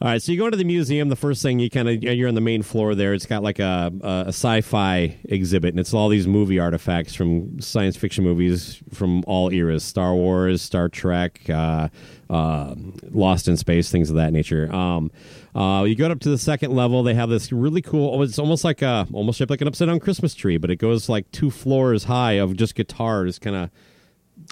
All 0.02 0.10
right, 0.10 0.22
so 0.22 0.34
you 0.34 0.38
go 0.38 0.46
into 0.46 0.58
the 0.58 0.66
museum. 0.66 1.08
The 1.08 1.16
first 1.16 1.42
thing 1.42 1.60
you 1.60 1.70
kind 1.70 1.88
of 1.88 2.04
you're 2.04 2.28
on 2.28 2.36
the 2.36 2.42
main 2.42 2.62
floor 2.62 2.94
there. 2.94 3.14
It's 3.14 3.26
got 3.26 3.42
like 3.42 3.60
a, 3.60 3.90
a, 4.02 4.08
a 4.08 4.28
sci-fi 4.30 5.18
exhibit, 5.24 5.70
and 5.70 5.80
it's 5.80 5.94
all 5.94 6.10
these 6.10 6.28
movie 6.28 6.60
artifacts 6.60 7.16
from 7.16 7.62
science 7.62 7.96
fiction 7.96 8.26
movies 8.26 8.84
from 8.92 9.24
all 9.28 9.50
eras: 9.54 9.82
Star 9.82 10.14
Wars, 10.14 10.62
Star 10.62 10.90
Trek, 10.90 11.50
uh, 11.50 11.88
uh, 12.30 12.76
Lost 13.12 13.48
in 13.48 13.56
Space, 13.56 13.92
things 13.92 14.10
of 14.10 14.18
that 14.18 14.34
nature. 14.34 14.70
Um, 14.76 15.10
uh, 15.56 15.84
you 15.84 15.96
go 15.96 16.10
up 16.10 16.20
to 16.22 16.30
the 16.30 16.38
second 16.38 16.74
level. 16.76 17.04
They 17.04 17.14
have 17.14 17.30
this 17.30 17.52
really 17.52 17.82
cool. 17.82 18.16
oh, 18.16 18.22
It's 18.22 18.40
almost 18.40 18.64
like 18.64 18.82
a 18.82 19.08
almost 19.14 19.38
shaped 19.38 19.50
like 19.52 19.62
an 19.62 19.68
upside 19.68 19.88
down 19.88 20.00
Christmas 20.00 20.34
tree, 20.34 20.58
but 20.58 20.70
it 20.72 20.78
goes 20.78 21.10
like 21.10 21.30
two 21.32 21.50
floors 21.52 22.06
high 22.06 22.34
of 22.34 22.56
just 22.58 22.76
guitars, 22.76 23.40
kind 23.40 23.56
of 23.56 23.70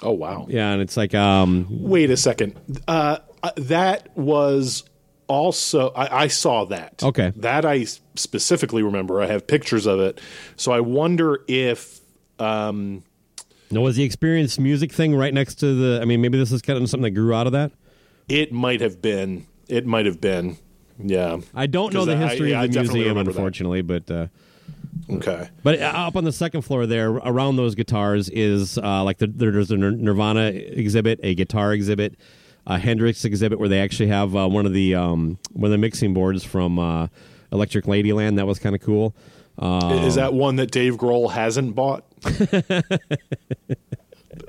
Oh 0.02 0.12
wow. 0.12 0.46
yeah. 0.48 0.70
And 0.72 0.80
it's 0.80 0.96
like 0.96 1.14
um, 1.14 1.66
Wait 1.70 2.10
a 2.10 2.16
second. 2.16 2.58
Uh, 2.86 3.18
uh, 3.42 3.50
that 3.56 4.16
was 4.16 4.84
also 5.26 5.90
I, 5.90 6.22
I 6.24 6.26
saw 6.28 6.64
that. 6.66 7.02
Okay. 7.02 7.32
That 7.36 7.64
I 7.64 7.84
specifically 8.14 8.82
remember. 8.82 9.20
I 9.20 9.26
have 9.26 9.46
pictures 9.46 9.86
of 9.86 9.98
it. 10.00 10.20
So 10.56 10.72
I 10.72 10.80
wonder 10.80 11.40
if 11.48 12.00
um, 12.38 13.02
no, 13.70 13.80
was 13.80 13.96
the 13.96 14.04
experience 14.04 14.58
music 14.58 14.92
thing 14.92 15.14
right 15.16 15.32
next 15.32 15.56
to 15.56 15.74
the? 15.74 16.00
I 16.02 16.04
mean, 16.04 16.20
maybe 16.20 16.38
this 16.38 16.52
is 16.52 16.60
kind 16.62 16.80
of 16.80 16.88
something 16.90 17.04
that 17.04 17.18
grew 17.18 17.32
out 17.34 17.46
of 17.46 17.52
that. 17.54 17.72
it 18.28 18.52
might 18.52 18.80
have 18.82 19.00
been. 19.02 19.46
It 19.68 19.86
might 19.86 20.06
have 20.06 20.20
been. 20.20 20.58
Yeah. 21.02 21.38
I 21.54 21.66
don't 21.66 21.92
know 21.92 22.04
the 22.04 22.16
history 22.16 22.54
I 22.54 22.64
of 22.64 22.72
the 22.72 22.80
museum, 22.80 23.08
remember 23.08 23.32
that. 23.32 23.38
unfortunately, 23.38 23.82
but 23.82 24.10
uh, 24.10 24.26
Okay. 25.10 25.48
but 25.62 25.80
up 25.80 26.16
on 26.16 26.24
the 26.24 26.32
second 26.32 26.62
floor 26.62 26.86
there, 26.86 27.10
around 27.10 27.56
those 27.56 27.74
guitars 27.74 28.28
is 28.28 28.78
uh, 28.78 29.02
like 29.04 29.18
the, 29.18 29.26
there's 29.26 29.70
a 29.70 29.76
Nirvana 29.76 30.46
exhibit, 30.52 31.18
a 31.22 31.34
guitar 31.34 31.72
exhibit, 31.72 32.14
a 32.66 32.78
Hendrix 32.78 33.24
exhibit 33.24 33.58
where 33.58 33.68
they 33.68 33.80
actually 33.80 34.08
have 34.08 34.36
uh, 34.36 34.48
one 34.48 34.66
of 34.66 34.72
the 34.72 34.94
um, 34.94 35.38
one 35.52 35.66
of 35.66 35.72
the 35.72 35.78
mixing 35.78 36.14
boards 36.14 36.44
from 36.44 36.78
uh, 36.78 37.08
Electric 37.50 37.86
Ladyland. 37.86 38.36
That 38.36 38.46
was 38.46 38.58
kind 38.58 38.74
of 38.74 38.80
cool. 38.82 39.14
Uh, 39.58 40.04
Is 40.06 40.14
that 40.14 40.32
one 40.32 40.56
that 40.56 40.70
Dave 40.70 40.96
Grohl 40.96 41.30
hasn't 41.32 41.74
bought? 41.74 42.04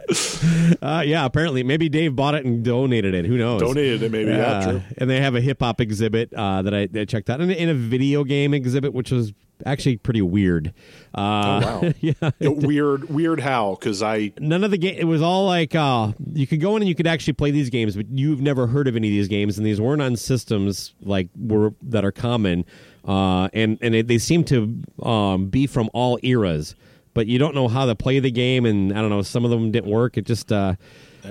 Uh, 0.82 1.01
yeah, 1.06 1.24
apparently, 1.24 1.64
maybe 1.64 1.88
Dave 1.88 2.16
bought 2.16 2.36
it 2.36 2.43
and 2.45 2.64
donated 2.64 3.14
it. 3.14 3.26
Who 3.26 3.38
knows? 3.38 3.62
Donated 3.62 4.04
it, 4.04 4.12
maybe. 4.12 4.32
Yeah, 4.32 4.41
Uh, 4.60 4.72
true. 4.72 4.82
and 4.97 5.10
they 5.10 5.22
have 5.22 5.34
a 5.36 5.39
hip 5.41 5.62
hop 5.62 5.80
exhibit 5.80 6.34
uh, 6.34 6.62
that 6.62 6.74
I, 6.74 6.89
I 6.93 7.06
checked 7.06 7.30
out, 7.30 7.39
and, 7.39 7.49
and 7.51 7.70
a 7.70 7.74
video 7.74 8.24
game 8.26 8.54
exhibit, 8.54 8.93
which 8.93 9.12
was 9.12 9.32
actually 9.66 9.97
pretty 9.97 10.22
weird. 10.22 10.74
Uh, 11.16 11.20
Oh, 11.22 11.82
wow. 11.82 11.93
yeah, 12.01 12.14
Yeah, 12.39 12.49
weird, 12.49 13.10
weird 13.10 13.39
how? 13.39 13.76
Because 13.80 14.01
I 14.04 14.34
none 14.39 14.64
of 14.66 14.72
the 14.72 14.78
game. 14.78 14.95
It 14.97 15.06
was 15.06 15.22
all 15.22 15.45
like 15.45 15.74
uh, 15.74 16.12
you 16.34 16.45
could 16.47 16.60
go 16.60 16.76
in 16.76 16.82
and 16.82 16.89
you 16.89 16.95
could 16.95 17.08
actually 17.08 17.34
play 17.34 17.51
these 17.51 17.70
games, 17.70 17.95
but 17.95 18.10
you've 18.10 18.41
never 18.41 18.68
heard 18.68 18.88
of 18.89 18.95
any 18.97 19.08
of 19.08 19.12
these 19.14 19.30
games, 19.30 19.58
and 19.58 19.66
these 19.66 19.80
weren't 19.80 20.01
on 20.01 20.16
systems 20.18 20.93
like 21.01 21.30
were 21.39 21.74
that 21.84 22.04
are 22.04 22.12
common, 22.12 22.66
uh, 23.08 23.47
and 23.54 23.78
and 23.82 23.95
it, 23.95 24.08
they 24.08 24.18
seem 24.18 24.43
to 24.45 24.82
um, 25.01 25.47
be 25.47 25.66
from 25.66 25.89
all 25.93 26.20
eras. 26.24 26.76
But 27.14 27.28
you 27.28 27.38
don't 27.39 27.53
know 27.55 27.68
how 27.68 27.86
to 27.86 27.95
play 27.95 28.20
the 28.20 28.32
game, 28.32 28.66
and 28.66 28.91
I 28.91 29.01
don't 29.01 29.09
know. 29.09 29.22
Some 29.22 29.45
of 29.45 29.51
them 29.51 29.72
didn't 29.72 29.89
work. 29.91 30.18
It 30.18 30.26
just. 30.26 30.51
Uh, 30.51 30.76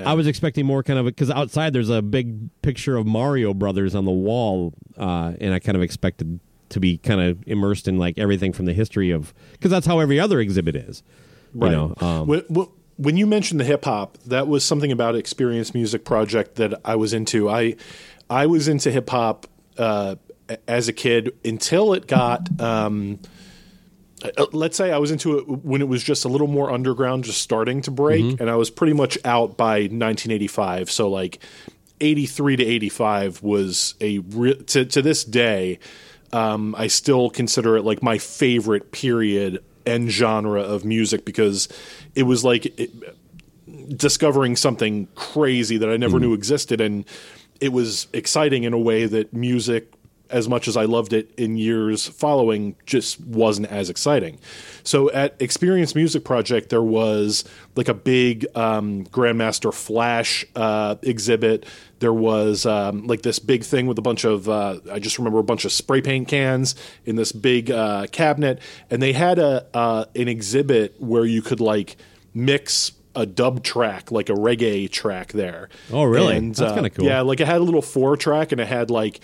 I 0.07 0.15
was 0.15 0.27
expecting 0.27 0.65
more 0.65 0.83
kind 0.83 0.99
of 0.99 1.05
because 1.05 1.31
outside 1.31 1.75
there's 1.75 1.91
a 1.91 2.01
big 2.01 2.49
picture 2.63 2.97
of 2.97 3.07
Mario 3.07 3.53
Brothers 3.53 3.95
on 3.95 4.07
the 4.07 4.11
wall, 4.11 4.73
uh, 4.97 5.35
and 5.39 5.53
I 5.53 5.59
kind 5.59 5.77
of 5.77 5.83
expected 5.83 6.41
to 6.71 6.81
be 6.81 6.97
kind 6.97 7.21
of 7.21 7.39
immersed 7.47 7.87
in 7.87 7.99
like 7.99 8.19
everything 8.19 8.55
from 8.55 8.65
the 8.65 8.73
history 8.73 9.11
of 9.11 9.35
because 9.53 9.71
that's 9.71 9.87
how 9.87 9.99
every 9.99 10.19
other 10.19 10.41
exhibit 10.41 10.77
is. 10.77 11.03
You 11.55 11.61
know, 11.69 11.95
um, 12.01 12.27
when, 12.27 12.41
when- 12.97 13.17
you 13.19 13.27
mentioned 13.27 13.61
the 13.61 13.65
hip 13.65 13.85
hop, 13.85 14.17
that 14.25 14.49
was 14.49 14.65
something 14.65 14.91
about 14.93 15.15
Experience 15.17 15.75
Music 15.75 16.05
Project 16.07 16.55
that 16.55 16.81
I 16.87 16.97
was 16.97 17.13
into. 17.13 17.51
I 17.51 17.77
I 18.31 18.47
was 18.47 18.69
into 18.69 18.91
hip 18.91 19.11
hop 19.11 19.47
uh, 19.77 20.15
as 20.67 20.89
a 20.89 20.93
kid 20.95 21.33
until 21.45 21.93
it 21.93 22.07
got. 22.07 22.49
Um, 22.59 23.19
Uh, 24.25 24.47
let's 24.53 24.77
say 24.77 24.93
I 24.93 24.99
was 24.99 25.11
into 25.11 25.39
it 25.39 25.49
when 25.49 25.81
it 25.81 25.89
was 25.89 26.03
just 26.03 26.25
a 26.25 26.29
little 26.29 26.47
more 26.47 26.71
underground, 26.71 27.25
just 27.25 27.41
starting 27.41 27.83
to 27.83 27.91
break, 27.91 28.25
mm-hmm. 28.25 28.41
and 28.41 28.51
I 28.51 28.57
was 28.57 28.71
pretty 28.71 28.93
much 28.93 29.19
out 29.25 29.57
by 29.57 29.81
1985. 29.81 30.91
So 30.91 31.09
like 31.09 31.39
83 32.01 32.57
to 32.57 32.65
85 32.65 33.43
was 33.43 33.95
a 34.01 34.19
re- 34.19 34.63
to 34.63 34.85
to 34.85 35.03
this 35.03 35.25
day. 35.25 35.79
Um, 36.33 36.75
I 36.79 36.87
still 36.87 37.31
consider 37.31 37.77
it 37.77 37.83
like 37.83 38.03
my 38.03 38.19
favorite 38.19 38.91
period 38.91 39.63
and 39.85 40.11
genre 40.11 40.63
of 40.63 40.85
music 40.85 41.25
because 41.25 41.69
it 42.15 42.23
was 42.23 42.45
like 42.45 42.67
it, 42.79 42.91
discovering 43.97 44.57
something 44.57 45.09
crazy 45.15 45.77
that 45.79 45.89
I 45.89 45.97
never 45.97 46.17
mm-hmm. 46.17 46.29
knew 46.29 46.35
existed, 46.35 46.81
and 46.81 47.05
it 47.61 47.73
was 47.73 48.09
exciting 48.13 48.65
in 48.65 48.73
a 48.73 48.79
way 48.79 49.07
that 49.07 49.33
music, 49.33 49.93
as 50.33 50.49
much 50.49 50.67
as 50.67 50.77
I 50.77 50.87
loved 50.87 51.13
it 51.13 51.31
in 51.37 51.57
years 51.57 52.09
following, 52.09 52.75
just 52.87 53.21
wasn't 53.21 53.69
as 53.69 53.91
exciting. 53.91 54.39
So 54.83 55.11
at 55.13 55.41
Experience 55.41 55.95
Music 55.95 56.25
Project, 56.25 56.71
there 56.71 56.83
was 56.83 57.45
like 57.77 57.89
a 57.89 57.95
big 57.95 58.47
um, 58.57 59.05
Grandmaster 59.07 59.73
Flash 59.73 60.45
uh, 60.57 60.97
exhibit. 61.03 61.67
There 62.01 62.13
was 62.13 62.67
um, 62.67 63.07
like 63.07 63.23
this 63.23 63.39
big 63.39 63.63
thing 63.63 63.87
with 63.87 63.99
a 63.99 64.03
bunch 64.03 64.25
of, 64.25 64.49
uh, 64.49 64.81
I 64.91 64.99
just 64.99 65.19
remember 65.19 65.39
a 65.39 65.45
bunch 65.45 65.65
of 65.65 65.73
spray 65.73 66.01
paint 66.01 66.27
cans 66.29 66.75
in 67.05 67.17
this 67.17 67.31
big 67.31 67.71
uh, 67.71 68.07
cabinet, 68.11 68.61
and 68.91 69.01
they 69.01 69.13
had 69.13 69.39
a 69.39 69.67
uh, 69.75 70.07
an 70.17 70.29
exhibit 70.29 71.01
where 71.01 71.25
you 71.25 71.43
could 71.43 71.61
like 71.61 71.97
mix 72.35 72.93
a 73.15 73.27
dub 73.27 73.63
track, 73.63 74.11
like 74.11 74.29
a 74.29 74.35
reggae 74.35 74.91
track 74.91 75.33
there. 75.33 75.69
Oh, 75.93 76.05
really? 76.05 76.37
And, 76.37 76.55
That's 76.55 76.73
uh, 76.73 76.75
kinda 76.75 76.91
cool. 76.91 77.05
Yeah, 77.05 77.21
like 77.21 77.41
it 77.41 77.47
had 77.47 77.61
a 77.61 77.65
little 77.65 77.83
four 77.83 78.17
track 78.17 78.53
and 78.53 78.61
it 78.61 78.67
had 78.67 78.91
like 78.91 79.21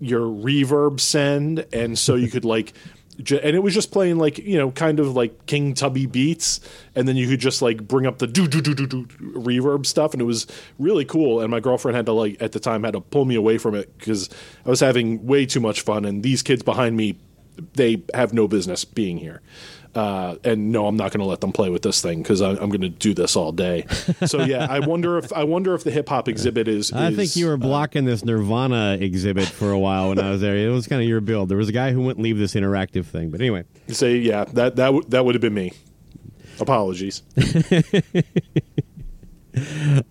your 0.00 0.22
reverb 0.22 0.98
send, 1.00 1.66
and 1.72 1.98
so 1.98 2.14
you 2.14 2.28
could 2.28 2.44
like. 2.44 2.72
And 3.18 3.54
it 3.54 3.62
was 3.62 3.74
just 3.74 3.92
playing 3.92 4.16
like 4.16 4.38
you 4.38 4.56
know, 4.56 4.70
kind 4.70 4.98
of 4.98 5.14
like 5.14 5.44
King 5.44 5.74
Tubby 5.74 6.06
beats, 6.06 6.60
and 6.94 7.06
then 7.06 7.16
you 7.16 7.28
could 7.28 7.40
just 7.40 7.60
like 7.60 7.86
bring 7.86 8.06
up 8.06 8.18
the 8.18 8.26
do 8.26 8.48
do 8.48 8.62
do 8.62 8.74
do 8.74 8.86
do 8.86 9.04
reverb 9.04 9.84
stuff, 9.84 10.12
and 10.14 10.22
it 10.22 10.24
was 10.24 10.46
really 10.78 11.04
cool. 11.04 11.40
And 11.40 11.50
my 11.50 11.60
girlfriend 11.60 11.96
had 11.96 12.06
to 12.06 12.12
like 12.12 12.40
at 12.40 12.52
the 12.52 12.60
time 12.60 12.82
had 12.82 12.94
to 12.94 13.00
pull 13.00 13.26
me 13.26 13.34
away 13.34 13.58
from 13.58 13.74
it 13.74 13.96
because 13.98 14.30
I 14.64 14.70
was 14.70 14.80
having 14.80 15.26
way 15.26 15.44
too 15.44 15.60
much 15.60 15.82
fun, 15.82 16.06
and 16.06 16.22
these 16.22 16.42
kids 16.42 16.62
behind 16.62 16.96
me, 16.96 17.18
they 17.74 18.02
have 18.14 18.32
no 18.32 18.48
business 18.48 18.86
being 18.86 19.18
here. 19.18 19.42
Uh, 19.94 20.36
and 20.44 20.70
no, 20.70 20.86
I'm 20.86 20.96
not 20.96 21.10
going 21.10 21.20
to 21.20 21.26
let 21.26 21.40
them 21.40 21.50
play 21.50 21.68
with 21.68 21.82
this 21.82 22.00
thing 22.00 22.22
because 22.22 22.40
I'm 22.40 22.56
going 22.56 22.80
to 22.82 22.88
do 22.88 23.12
this 23.12 23.34
all 23.34 23.50
day. 23.50 23.86
So 24.24 24.42
yeah, 24.42 24.66
I 24.70 24.78
wonder 24.86 25.18
if 25.18 25.32
I 25.32 25.42
wonder 25.44 25.74
if 25.74 25.82
the 25.82 25.90
hip 25.90 26.08
hop 26.08 26.28
exhibit 26.28 26.68
is. 26.68 26.92
I 26.92 27.12
think 27.12 27.34
you 27.34 27.46
were 27.46 27.56
blocking 27.56 28.04
this 28.04 28.24
Nirvana 28.24 28.98
exhibit 29.00 29.48
for 29.48 29.72
a 29.72 29.78
while 29.78 30.10
when 30.10 30.20
I 30.20 30.30
was 30.30 30.40
there. 30.40 30.56
It 30.56 30.68
was 30.68 30.86
kind 30.86 31.02
of 31.02 31.08
your 31.08 31.20
build. 31.20 31.48
There 31.48 31.58
was 31.58 31.68
a 31.68 31.72
guy 31.72 31.90
who 31.90 32.02
wouldn't 32.02 32.22
leave 32.22 32.38
this 32.38 32.54
interactive 32.54 33.06
thing, 33.06 33.30
but 33.30 33.40
anyway. 33.40 33.64
say 33.88 34.16
yeah 34.16 34.44
that 34.44 34.76
that 34.76 34.86
w- 34.86 35.04
that 35.08 35.24
would 35.24 35.34
have 35.34 35.42
been 35.42 35.54
me. 35.54 35.72
Apologies. 36.60 37.22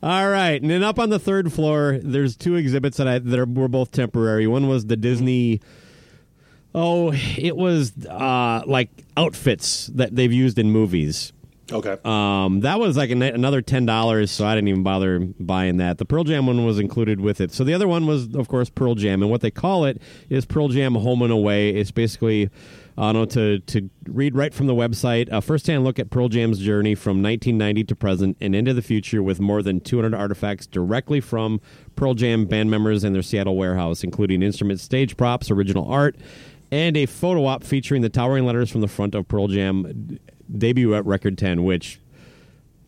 All 0.03 0.29
right, 0.29 0.61
and 0.61 0.69
then 0.69 0.83
up 0.83 0.99
on 0.99 1.09
the 1.09 1.19
third 1.19 1.53
floor, 1.53 1.99
there's 2.03 2.35
two 2.35 2.55
exhibits 2.55 2.97
that 2.97 3.07
I 3.07 3.19
that 3.19 3.39
are, 3.39 3.45
were 3.45 3.69
both 3.69 3.91
temporary. 3.91 4.45
One 4.47 4.67
was 4.67 4.87
the 4.87 4.97
Disney. 4.97 5.61
Oh, 6.73 7.11
it 7.13 7.55
was 7.55 7.93
uh, 8.05 8.63
like 8.65 8.89
outfits 9.17 9.87
that 9.87 10.15
they've 10.15 10.31
used 10.31 10.59
in 10.59 10.71
movies. 10.71 11.33
Okay. 11.71 11.97
Um, 12.03 12.61
that 12.61 12.79
was 12.79 12.97
like 12.97 13.11
an, 13.11 13.21
another 13.21 13.61
ten 13.61 13.85
dollars, 13.85 14.31
so 14.31 14.45
I 14.45 14.55
didn't 14.55 14.69
even 14.69 14.83
bother 14.83 15.19
buying 15.19 15.77
that. 15.77 15.97
The 15.97 16.05
Pearl 16.05 16.23
Jam 16.23 16.47
one 16.47 16.65
was 16.65 16.79
included 16.79 17.19
with 17.19 17.41
it. 17.41 17.51
So 17.51 17.63
the 17.63 17.73
other 17.73 17.87
one 17.87 18.05
was, 18.05 18.33
of 18.35 18.47
course, 18.47 18.69
Pearl 18.69 18.95
Jam, 18.95 19.21
and 19.21 19.29
what 19.29 19.41
they 19.41 19.51
call 19.51 19.85
it 19.85 20.01
is 20.29 20.45
Pearl 20.45 20.69
Jam 20.69 20.95
Home 20.95 21.21
and 21.21 21.31
Away. 21.31 21.69
It's 21.69 21.91
basically, 21.91 22.49
I 22.97 23.13
don't 23.13 23.13
know, 23.13 23.25
to 23.25 23.59
to 23.59 23.89
read 24.07 24.35
right 24.35 24.53
from 24.53 24.67
the 24.67 24.73
website, 24.73 25.29
a 25.31 25.41
first-hand 25.41 25.83
look 25.83 25.99
at 25.99 26.09
Pearl 26.09 26.29
Jam's 26.29 26.59
journey 26.59 26.95
from 26.95 27.21
1990 27.21 27.83
to 27.83 27.95
present 27.95 28.37
and 28.41 28.55
into 28.55 28.73
the 28.73 28.81
future, 28.81 29.21
with 29.21 29.39
more 29.39 29.61
than 29.61 29.79
200 29.79 30.15
artifacts 30.15 30.65
directly 30.65 31.19
from 31.21 31.61
Pearl 31.95 32.15
Jam 32.15 32.45
band 32.45 32.71
members 32.71 33.03
and 33.03 33.13
their 33.13 33.21
Seattle 33.21 33.55
warehouse, 33.57 34.03
including 34.03 34.41
instruments, 34.41 34.81
stage 34.83 35.17
props, 35.17 35.51
original 35.51 35.87
art. 35.87 36.15
And 36.71 36.95
a 36.97 37.05
photo 37.07 37.45
op 37.45 37.63
featuring 37.63 38.01
the 38.03 38.09
towering 38.09 38.45
letters 38.45 38.69
from 38.69 38.81
the 38.81 38.87
front 38.87 39.15
of 39.15 39.27
Pearl 39.27 39.47
Jam 39.47 40.19
debut 40.55 40.93
at 40.93 41.05
Record 41.05 41.37
10, 41.37 41.63
which 41.63 41.99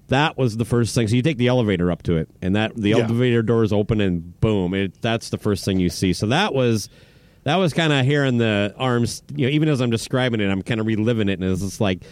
that 0.10 0.38
was 0.38 0.58
the 0.58 0.66
first 0.66 0.94
thing. 0.94 1.08
So 1.08 1.16
you 1.16 1.22
take 1.22 1.38
the 1.38 1.48
elevator 1.48 1.92
up 1.92 2.04
to 2.04 2.18
it, 2.18 2.30
and 2.42 2.56
that 2.56 2.76
the 2.76 2.90
Yeah. 2.90 2.98
elevator 3.00 3.42
doors 3.42 3.72
open, 3.74 4.00
and 4.02 4.40
boom, 4.40 4.74
it, 4.74 5.02
that's 5.02 5.30
the 5.30 5.38
first 5.38 5.66
thing 5.66 5.80
you 5.80 5.90
see. 5.90 6.14
So 6.14 6.28
that 6.28 6.54
was 6.54 6.90
that 7.44 7.56
was 7.56 7.74
kind 7.74 7.92
of 7.92 8.06
here 8.06 8.24
in 8.24 8.38
the 8.38 8.74
arms. 8.78 9.24
You 9.36 9.48
know, 9.48 9.52
even 9.54 9.68
as 9.68 9.82
I'm 9.82 9.90
describing 9.90 10.42
it, 10.42 10.50
I'm 10.52 10.62
kind 10.62 10.80
of 10.80 10.86
reliving 10.86 11.28
it, 11.30 11.40
and 11.40 11.44
it's 11.50 11.62
just 11.62 11.82
like 11.82 12.04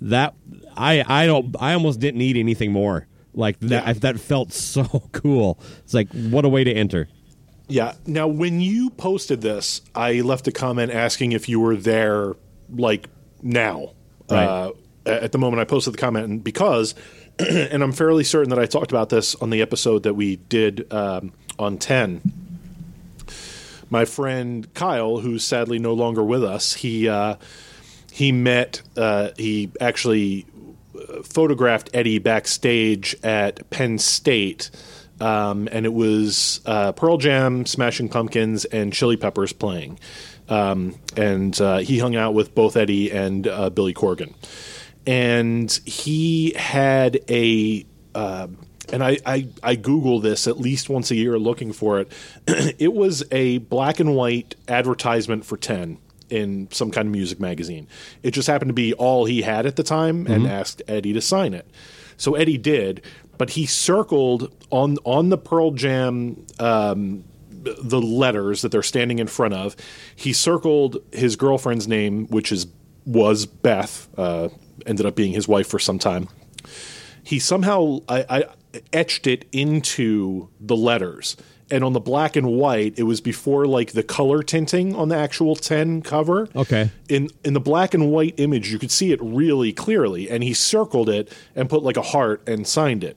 that. 0.00 0.34
I 0.76 1.04
I 1.06 1.26
don't. 1.26 1.54
I 1.60 1.74
almost 1.74 2.00
didn't 2.00 2.18
need 2.18 2.36
anything 2.38 2.72
more. 2.72 3.06
Like 3.34 3.58
that. 3.60 3.86
Yeah. 3.86 3.92
That 3.94 4.20
felt 4.20 4.52
so 4.54 4.84
cool. 5.12 5.58
It's 5.84 5.92
like 5.94 6.08
what 6.12 6.44
a 6.44 6.48
way 6.48 6.64
to 6.64 6.72
enter. 6.72 7.08
Yeah. 7.68 7.94
Now, 8.06 8.26
when 8.26 8.60
you 8.60 8.90
posted 8.90 9.40
this, 9.40 9.82
I 9.94 10.20
left 10.20 10.46
a 10.48 10.52
comment 10.52 10.92
asking 10.92 11.32
if 11.32 11.48
you 11.48 11.60
were 11.60 11.76
there, 11.76 12.34
like 12.74 13.08
now. 13.42 13.92
Right. 14.30 14.44
Uh, 14.44 14.72
at 15.04 15.32
the 15.32 15.38
moment 15.38 15.60
I 15.60 15.64
posted 15.64 15.94
the 15.94 15.98
comment, 15.98 16.26
and 16.26 16.44
because, 16.44 16.94
and 17.38 17.82
I'm 17.82 17.92
fairly 17.92 18.24
certain 18.24 18.50
that 18.50 18.58
I 18.58 18.66
talked 18.66 18.90
about 18.92 19.08
this 19.08 19.34
on 19.36 19.50
the 19.50 19.62
episode 19.62 20.04
that 20.04 20.14
we 20.14 20.36
did 20.36 20.92
um, 20.92 21.32
on 21.58 21.78
10. 21.78 22.20
My 23.90 24.04
friend 24.04 24.72
Kyle, 24.74 25.18
who's 25.18 25.44
sadly 25.44 25.78
no 25.78 25.92
longer 25.92 26.22
with 26.22 26.42
us, 26.42 26.74
he 26.74 27.08
uh, 27.08 27.36
he 28.10 28.32
met, 28.32 28.82
uh, 28.96 29.30
he 29.36 29.70
actually 29.80 30.46
uh, 30.94 31.22
photographed 31.22 31.90
Eddie 31.92 32.18
backstage 32.18 33.16
at 33.22 33.68
Penn 33.70 33.98
State, 33.98 34.70
um, 35.22 35.68
and 35.70 35.86
it 35.86 35.92
was 35.92 36.60
uh, 36.66 36.90
Pearl 36.90 37.16
Jam, 37.16 37.64
Smashing 37.64 38.08
Pumpkins, 38.08 38.64
and 38.64 38.92
Chili 38.92 39.16
Peppers 39.16 39.52
playing. 39.52 40.00
Um, 40.48 40.96
and 41.16 41.58
uh, 41.60 41.78
he 41.78 42.00
hung 42.00 42.16
out 42.16 42.34
with 42.34 42.56
both 42.56 42.76
Eddie 42.76 43.12
and 43.12 43.46
uh, 43.46 43.70
Billy 43.70 43.94
Corgan. 43.94 44.34
And 45.06 45.70
he 45.84 46.54
had 46.54 47.20
a. 47.30 47.86
Uh, 48.16 48.48
and 48.92 49.04
I, 49.04 49.18
I, 49.24 49.48
I 49.62 49.76
Google 49.76 50.18
this 50.18 50.48
at 50.48 50.58
least 50.58 50.90
once 50.90 51.12
a 51.12 51.14
year 51.14 51.38
looking 51.38 51.72
for 51.72 52.00
it. 52.00 52.12
it 52.78 52.92
was 52.92 53.22
a 53.30 53.58
black 53.58 54.00
and 54.00 54.16
white 54.16 54.56
advertisement 54.66 55.46
for 55.46 55.56
10 55.56 55.98
in 56.30 56.68
some 56.72 56.90
kind 56.90 57.06
of 57.06 57.12
music 57.12 57.38
magazine. 57.38 57.86
It 58.24 58.32
just 58.32 58.48
happened 58.48 58.70
to 58.70 58.74
be 58.74 58.92
all 58.92 59.24
he 59.24 59.42
had 59.42 59.66
at 59.66 59.76
the 59.76 59.84
time 59.84 60.26
and 60.26 60.46
asked 60.48 60.82
Eddie 60.88 61.12
to 61.12 61.20
sign 61.20 61.54
it. 61.54 61.66
So 62.16 62.34
Eddie 62.34 62.58
did, 62.58 63.02
but 63.42 63.50
he 63.50 63.66
circled 63.66 64.54
on 64.70 64.98
on 65.02 65.28
the 65.28 65.36
Pearl 65.36 65.72
Jam 65.72 66.46
um, 66.60 67.24
the 67.50 68.00
letters 68.00 68.62
that 68.62 68.70
they're 68.70 68.84
standing 68.84 69.18
in 69.18 69.26
front 69.26 69.52
of. 69.52 69.74
He 70.14 70.32
circled 70.32 70.98
his 71.10 71.34
girlfriend's 71.34 71.88
name, 71.88 72.28
which 72.28 72.52
is 72.52 72.68
was 73.04 73.46
Beth, 73.46 74.08
uh, 74.16 74.48
ended 74.86 75.06
up 75.06 75.16
being 75.16 75.32
his 75.32 75.48
wife 75.48 75.66
for 75.66 75.80
some 75.80 75.98
time 75.98 76.28
he 77.24 77.38
somehow 77.38 78.00
I, 78.08 78.24
I 78.28 78.44
etched 78.92 79.26
it 79.26 79.46
into 79.52 80.48
the 80.60 80.76
letters 80.76 81.36
and 81.70 81.82
on 81.84 81.94
the 81.94 82.00
black 82.00 82.36
and 82.36 82.48
white, 82.48 82.98
it 82.98 83.04
was 83.04 83.22
before 83.22 83.64
like 83.64 83.92
the 83.92 84.02
color 84.02 84.42
tinting 84.42 84.94
on 84.94 85.08
the 85.08 85.16
actual 85.16 85.56
ten 85.56 86.02
cover. 86.02 86.48
Okay. 86.54 86.90
In 87.08 87.30
in 87.44 87.54
the 87.54 87.60
black 87.60 87.94
and 87.94 88.10
white 88.10 88.34
image, 88.36 88.70
you 88.70 88.78
could 88.78 88.90
see 88.90 89.10
it 89.10 89.18
really 89.22 89.72
clearly, 89.72 90.28
and 90.28 90.44
he 90.44 90.52
circled 90.52 91.08
it 91.08 91.32
and 91.56 91.70
put 91.70 91.82
like 91.82 91.96
a 91.96 92.02
heart 92.02 92.46
and 92.46 92.66
signed 92.66 93.02
it. 93.02 93.16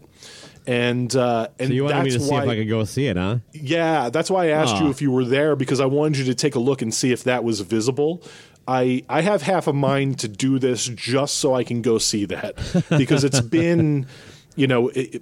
And 0.68 1.16
uh, 1.16 1.49
and 1.59 1.68
So 1.70 1.74
you 1.74 1.84
wanted 1.84 2.03
me 2.05 2.11
to 2.11 2.20
see 2.20 2.32
why, 2.32 2.43
if 2.43 2.49
I 2.49 2.55
could 2.55 2.70
go 2.70 2.84
see 2.86 3.05
it, 3.07 3.18
huh? 3.18 3.38
yeah, 3.53 4.09
that's 4.09 4.32
why 4.32 4.45
I 4.45 4.47
asked 4.49 4.78
you 4.78 4.88
Ah. 4.88 4.89
if 4.89 5.01
you 5.01 5.11
were 5.11 5.24
there 5.26 5.55
because 5.55 5.80
I 5.80 5.86
wanted 5.86 6.18
you 6.20 6.26
to 6.26 6.36
take 6.36 6.55
a 6.55 6.59
look 6.59 6.82
and 6.82 6.93
see 6.93 7.11
if 7.11 7.24
that 7.26 7.43
was 7.43 7.59
visible. 7.61 8.24
I 8.68 9.03
I 9.07 9.22
have 9.22 9.43
half 9.43 9.68
a 9.68 9.74
mind 9.74 10.18
to 10.20 10.28
do 10.28 10.57
this 10.57 10.88
just 10.88 11.36
so 11.38 11.53
I 11.53 11.63
can 11.63 11.84
go 11.84 11.99
see 11.99 12.26
that 12.26 12.55
because 12.97 13.24
it's 13.24 13.41
been, 13.41 14.07
you 14.55 14.66
know, 14.66 14.89
it, 14.89 15.22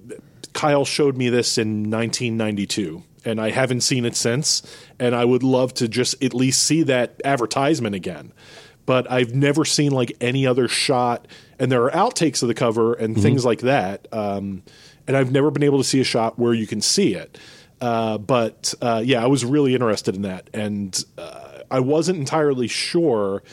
Kyle 0.54 0.86
showed 0.86 1.18
me 1.18 1.30
this 1.30 1.58
in 1.58 1.90
1992 1.90 3.04
and 3.26 3.42
I 3.42 3.52
haven't 3.52 3.82
seen 3.82 4.06
it 4.06 4.16
since 4.16 4.62
and 4.98 5.14
I 5.14 5.26
would 5.26 5.44
love 5.44 5.74
to 5.76 5.88
just 5.90 6.24
at 6.24 6.34
least 6.34 6.64
see 6.64 6.84
that 6.84 7.20
advertisement 7.26 7.96
again. 7.96 8.32
But 8.86 9.10
I've 9.12 9.34
never 9.34 9.66
seen 9.66 9.92
like 9.92 10.16
any 10.22 10.46
other 10.48 10.68
shot 10.70 11.28
and 11.60 11.70
there 11.72 11.84
are 11.84 11.92
outtakes 11.92 12.42
of 12.44 12.48
the 12.48 12.54
cover 12.54 12.94
and 12.94 13.22
things 13.22 13.44
like 13.46 13.60
that. 13.62 14.08
Um, 14.14 14.64
and 15.08 15.16
I've 15.18 15.32
never 15.32 15.52
been 15.52 15.64
able 15.64 15.78
to 15.80 15.84
see 15.84 16.00
a 16.00 16.04
shot 16.04 16.38
where 16.40 16.54
you 16.54 16.68
can 16.68 16.82
see 16.82 17.14
it. 17.16 17.38
Uh, 17.82 18.18
but 18.18 18.74
uh, 18.82 19.02
yeah, 19.04 19.24
I 19.24 19.28
was 19.28 19.44
really 19.44 19.74
interested 19.74 20.16
in 20.16 20.22
that, 20.22 20.50
and 20.54 21.04
uh, 21.18 21.60
I 21.70 21.80
wasn't 21.82 22.20
entirely 22.20 22.68
sure 22.68 23.44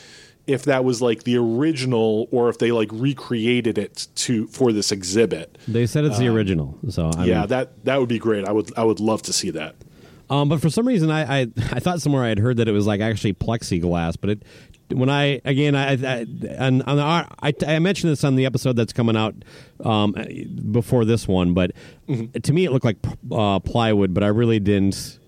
if 0.47 0.63
that 0.63 0.83
was 0.83 1.01
like 1.01 1.23
the 1.23 1.37
original 1.37 2.27
or 2.31 2.49
if 2.49 2.57
they 2.57 2.71
like 2.71 2.89
recreated 2.91 3.77
it 3.77 4.07
to 4.15 4.47
for 4.47 4.71
this 4.73 4.91
exhibit. 4.91 5.57
They 5.67 5.85
said 5.85 6.05
it's 6.05 6.17
the 6.17 6.27
original. 6.29 6.77
So 6.89 7.11
I 7.15 7.21
Um, 7.23 7.27
yeah, 7.27 7.39
mean, 7.41 7.47
that 7.49 7.85
that 7.85 7.99
would 7.99 8.09
be 8.09 8.19
great. 8.19 8.45
I 8.47 8.51
would 8.51 8.71
I 8.77 8.83
would 8.83 8.99
love 8.99 9.21
to 9.23 9.33
see 9.33 9.49
that. 9.51 9.75
Um, 10.29 10.47
but 10.47 10.61
for 10.61 10.69
some 10.69 10.87
reason, 10.87 11.11
I, 11.11 11.41
I 11.41 11.47
I 11.71 11.79
thought 11.81 12.01
somewhere 12.01 12.23
I 12.23 12.29
had 12.29 12.39
heard 12.39 12.55
that 12.57 12.67
it 12.69 12.71
was 12.71 12.87
like 12.87 13.01
actually 13.01 13.33
plexiglass, 13.33 14.15
but 14.19 14.29
it 14.29 14.43
when 14.91 15.09
I 15.09 15.41
again 15.45 15.75
I, 15.75 15.93
I 15.93 16.19
on, 16.59 16.81
on 16.83 16.97
the 16.97 17.03
I, 17.03 17.53
I 17.67 17.79
mentioned 17.79 18.11
this 18.11 18.23
on 18.23 18.35
the 18.35 18.45
episode 18.45 18.75
that's 18.75 18.93
coming 18.93 19.15
out 19.15 19.35
um, 19.83 20.15
before 20.71 21.05
this 21.05 21.27
one, 21.27 21.53
but 21.53 21.71
to 22.43 22.53
me 22.53 22.65
it 22.65 22.71
looked 22.71 22.85
like 22.85 22.97
uh, 23.31 23.59
plywood, 23.59 24.13
but 24.13 24.23
I 24.23 24.27
really 24.27 24.59
didn't. 24.59 25.19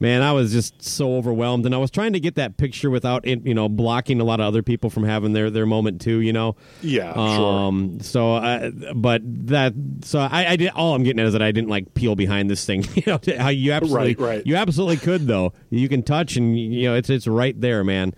Man, 0.00 0.22
I 0.22 0.30
was 0.30 0.52
just 0.52 0.80
so 0.80 1.16
overwhelmed, 1.16 1.66
and 1.66 1.74
I 1.74 1.78
was 1.78 1.90
trying 1.90 2.12
to 2.12 2.20
get 2.20 2.36
that 2.36 2.56
picture 2.56 2.88
without 2.88 3.26
it, 3.26 3.44
you 3.44 3.52
know, 3.52 3.68
blocking 3.68 4.20
a 4.20 4.24
lot 4.24 4.38
of 4.38 4.46
other 4.46 4.62
people 4.62 4.90
from 4.90 5.02
having 5.02 5.32
their, 5.32 5.50
their 5.50 5.66
moment 5.66 6.00
too, 6.00 6.20
you 6.20 6.32
know. 6.32 6.54
Yeah, 6.82 7.12
sure. 7.14 7.20
Um. 7.20 7.98
So, 8.00 8.34
I, 8.36 8.70
but 8.94 9.22
that. 9.48 9.74
So 10.02 10.20
I, 10.20 10.50
I 10.50 10.54
did. 10.54 10.70
All 10.70 10.94
I'm 10.94 11.02
getting 11.02 11.18
at 11.18 11.26
is 11.26 11.32
that 11.32 11.42
I 11.42 11.50
didn't 11.50 11.68
like 11.68 11.94
peel 11.94 12.14
behind 12.14 12.48
this 12.48 12.64
thing. 12.64 12.84
You 12.94 13.02
know, 13.06 13.20
how 13.38 13.48
you 13.48 13.72
absolutely, 13.72 14.14
Right, 14.14 14.36
right. 14.36 14.46
You 14.46 14.54
absolutely 14.54 14.98
could 14.98 15.26
though. 15.26 15.52
You 15.70 15.88
can 15.88 16.04
touch, 16.04 16.36
and 16.36 16.56
you 16.56 16.84
know, 16.84 16.94
it's 16.94 17.10
it's 17.10 17.26
right 17.26 17.60
there, 17.60 17.82
man. 17.82 18.14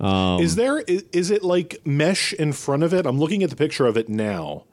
Um, 0.00 0.40
is 0.42 0.56
there 0.56 0.78
is, 0.80 1.04
is 1.12 1.30
it 1.30 1.42
like 1.44 1.80
mesh 1.84 2.32
in 2.32 2.52
front 2.52 2.82
of 2.82 2.94
it? 2.94 3.06
I'm 3.06 3.18
looking 3.18 3.42
at 3.42 3.50
the 3.50 3.56
picture 3.56 3.86
of 3.86 3.96
it 3.96 4.08
now. 4.08 4.64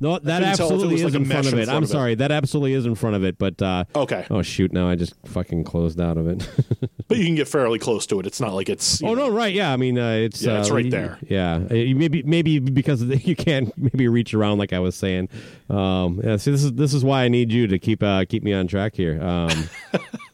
no, 0.00 0.18
that 0.18 0.38
couldn't 0.40 0.56
tell 0.56 0.66
if 0.66 0.70
it 0.70 0.74
absolutely 0.74 0.94
is 0.96 1.04
like 1.04 1.14
in 1.14 1.24
front 1.24 1.46
of 1.48 1.54
it. 1.54 1.64
front 1.64 1.70
I'm 1.70 1.82
of 1.82 1.88
it. 1.88 1.92
sorry, 1.92 2.14
that 2.16 2.30
absolutely 2.30 2.74
is 2.74 2.86
in 2.86 2.94
front 2.94 3.16
of 3.16 3.24
it. 3.24 3.38
But 3.38 3.60
uh, 3.62 3.84
Okay. 3.96 4.26
Oh 4.30 4.42
shoot! 4.42 4.72
Now 4.72 4.88
I 4.88 4.94
just 4.94 5.14
fucking 5.24 5.64
closed 5.64 6.00
out 6.00 6.16
of 6.16 6.26
it. 6.28 6.48
But 7.08 7.16
you 7.16 7.24
can 7.24 7.36
get 7.36 7.48
fairly 7.48 7.78
close 7.78 8.04
to 8.08 8.20
it. 8.20 8.26
It's 8.26 8.38
not 8.38 8.52
like 8.52 8.68
it's 8.68 9.02
Oh 9.02 9.14
know- 9.14 9.28
no, 9.28 9.30
right? 9.30 9.50
Yeah, 9.54 9.72
I 9.72 9.78
mean, 9.78 9.98
uh, 9.98 10.10
it's 10.10 10.42
Yeah, 10.42 10.56
uh, 10.56 10.60
it's 10.60 10.68
right 10.70 10.90
there. 10.90 11.18
Yeah, 11.26 11.54
Uh, 11.54 11.68
maybe 11.70 12.22
maybe 12.22 12.58
because 12.58 13.02
you 13.24 13.34
can't 13.34 13.72
maybe 13.78 14.06
reach 14.08 14.34
around 14.34 14.58
like 14.58 14.74
I 14.74 14.78
was 14.78 14.94
saying. 14.94 15.30
Um, 15.70 16.20
yeah, 16.22 16.36
see, 16.36 16.50
this 16.50 16.62
is 16.64 16.74
this 16.74 16.92
is 16.92 17.02
why 17.02 17.22
I 17.24 17.28
need 17.28 17.50
you 17.50 17.66
to 17.66 17.78
keep 17.78 18.02
uh, 18.02 18.26
keep 18.28 18.42
me 18.42 18.52
on 18.52 18.66
track 18.66 18.94
here. 18.94 19.18
Um, 19.22 19.70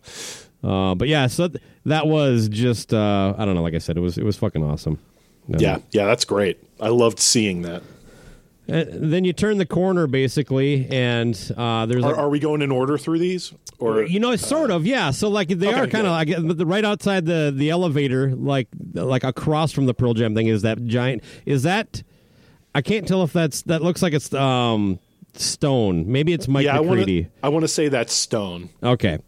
uh, 0.65 0.95
but 0.95 1.09
yeah, 1.09 1.27
so 1.27 1.49
th- 1.49 1.63
that 1.85 2.07
was 2.07 2.49
just 2.49 2.93
uh, 2.95 3.35
I 3.37 3.45
don't 3.45 3.55
know. 3.55 3.63
Like 3.63 3.75
I 3.75 3.79
said, 3.79 3.97
it 3.97 4.01
was 4.01 4.17
it 4.19 4.25
was 4.25 4.37
fucking 4.37 4.63
awesome. 4.65 4.99
Yeah, 5.49 5.79
yeah, 5.91 6.07
that's 6.07 6.25
great. 6.25 6.59
I 6.81 6.89
loved 6.89 7.19
seeing 7.21 7.63
that. 7.63 7.83
Uh, 8.67 8.85
then 8.89 9.25
you 9.25 9.35
turn 9.35 9.59
the 9.59 9.67
corner 9.67 10.07
basically, 10.07 10.89
and 10.91 11.39
uh, 11.55 11.85
there's 11.85 12.03
Are, 12.03 12.15
are 12.17 12.31
we 12.31 12.39
going 12.39 12.63
in 12.63 12.71
order 12.73 12.97
through 12.97 13.19
these? 13.19 13.53
Or 13.79 14.03
you 14.05 14.19
know, 14.21 14.35
sort 14.37 14.71
of, 14.71 14.87
yeah. 14.87 15.11
So 15.11 15.29
like 15.29 15.49
they 15.49 15.69
Okay, 15.69 15.79
are 15.81 15.87
kind 15.87 16.07
of 16.07 16.27
good. 16.27 16.43
like 16.49 16.57
the- 16.57 16.65
right 16.65 16.85
outside 16.85 17.27
the 17.27 17.53
the 17.55 17.69
elevator, 17.69 18.35
like 18.35 18.69
like 18.95 19.23
across 19.25 19.73
from 19.73 19.85
the 19.85 19.93
Pearl 19.93 20.15
Jam 20.15 20.35
thing 20.35 20.47
is 20.47 20.63
that 20.63 20.83
giant. 20.87 21.23
Is 21.45 21.65
that? 21.65 22.03
I 22.75 22.81
can't 22.81 23.07
tell 23.07 23.23
if 23.23 23.33
that's 23.35 23.63
that 23.63 23.83
looks 23.83 24.01
like 24.03 24.15
it's 24.15 24.33
um 24.33 24.99
stone. 25.41 26.11
Maybe 26.11 26.33
it's 26.33 26.49
Mike 26.49 26.65
yeah, 26.65 26.77
I 26.77 26.81
want 26.81 26.91
McCready. 27.01 27.25
to. 27.25 27.31
I 27.43 27.49
want 27.49 27.63
to 27.65 27.69
say 27.69 27.89
that's 27.89 28.13
stone. 28.13 28.71
Okay, 28.83 29.19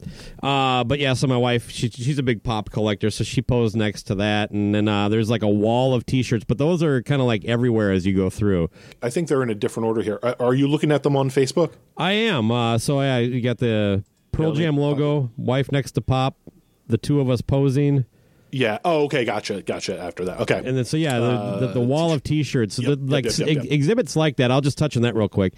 uh, 0.43 0.85
but 0.85 0.99
yeah. 0.99 1.15
So 1.15 1.27
my 1.27 1.37
wife, 1.37 1.71
she, 1.71 1.89
she's 1.89 2.19
a 2.19 2.23
big 2.23 2.43
pop 2.43 2.71
collector, 2.71 3.11
so 3.11 3.25
she 3.25 3.43
posed 3.43 3.77
next 3.77 4.05
to 4.05 4.15
that, 4.17 4.51
and 4.51 4.75
then 4.75 4.89
uh, 4.89 5.09
there's 5.09 5.31
like 5.31 5.43
a 5.43 5.49
wall 5.49 5.95
of 5.95 6.07
T-shirts, 6.07 6.45
but 6.45 6.59
those 6.59 6.83
are 6.83 7.03
kind 7.03 7.21
of 7.21 7.27
like 7.27 7.45
everywhere 7.45 7.93
as 7.93 8.07
you 8.07 8.15
go 8.15 8.31
through. 8.31 8.71
I 9.03 9.11
think 9.11 9.29
they're 9.29 9.43
in 9.43 9.51
a 9.51 9.55
different 9.55 9.87
order 9.87 10.03
here. 10.03 10.19
Are- 10.23 10.37
Are 10.41 10.55
you 10.55 10.69
looking 10.69 10.93
at 10.93 11.03
them 11.03 11.17
on 11.17 11.31
Facebook? 11.31 11.73
I 11.97 12.13
am. 12.13 12.51
Uh, 12.51 12.79
so 12.79 12.99
I 12.99 13.21
you 13.21 13.41
got 13.41 13.59
the 13.59 14.05
Pearl 14.33 14.57
Yeah, 14.57 14.67
Jam 14.67 14.77
logo, 14.77 15.31
wife 15.37 15.73
next 15.73 15.93
to 15.93 16.01
Pop, 16.01 16.37
the 16.87 16.99
two 16.99 17.21
of 17.21 17.31
us 17.31 17.41
posing. 17.41 18.05
Yeah. 18.53 18.79
Oh, 18.85 19.05
okay. 19.05 19.25
Gotcha. 19.25 19.61
Gotcha. 19.61 19.99
After 19.99 20.25
that. 20.27 20.41
Okay. 20.41 20.63
And 20.65 20.77
then, 20.79 20.85
so 20.85 20.97
yeah, 20.97 21.19
the, 21.19 21.57
the, 21.67 21.67
the 21.75 21.81
wall 21.81 22.13
of 22.13 22.23
T-shirts, 22.23 22.79
Uh, 22.79 22.83
yep, 22.91 22.99
the, 23.01 23.05
like 23.13 23.25
yep, 23.25 23.39
yep, 23.39 23.49
ex- 23.59 23.67
exhibits 23.67 24.17
like 24.17 24.37
that. 24.37 24.51
I'll 24.51 24.61
just 24.61 24.79
touch 24.79 24.97
on 24.97 25.03
that 25.03 25.15
real 25.15 25.29
quick. 25.29 25.53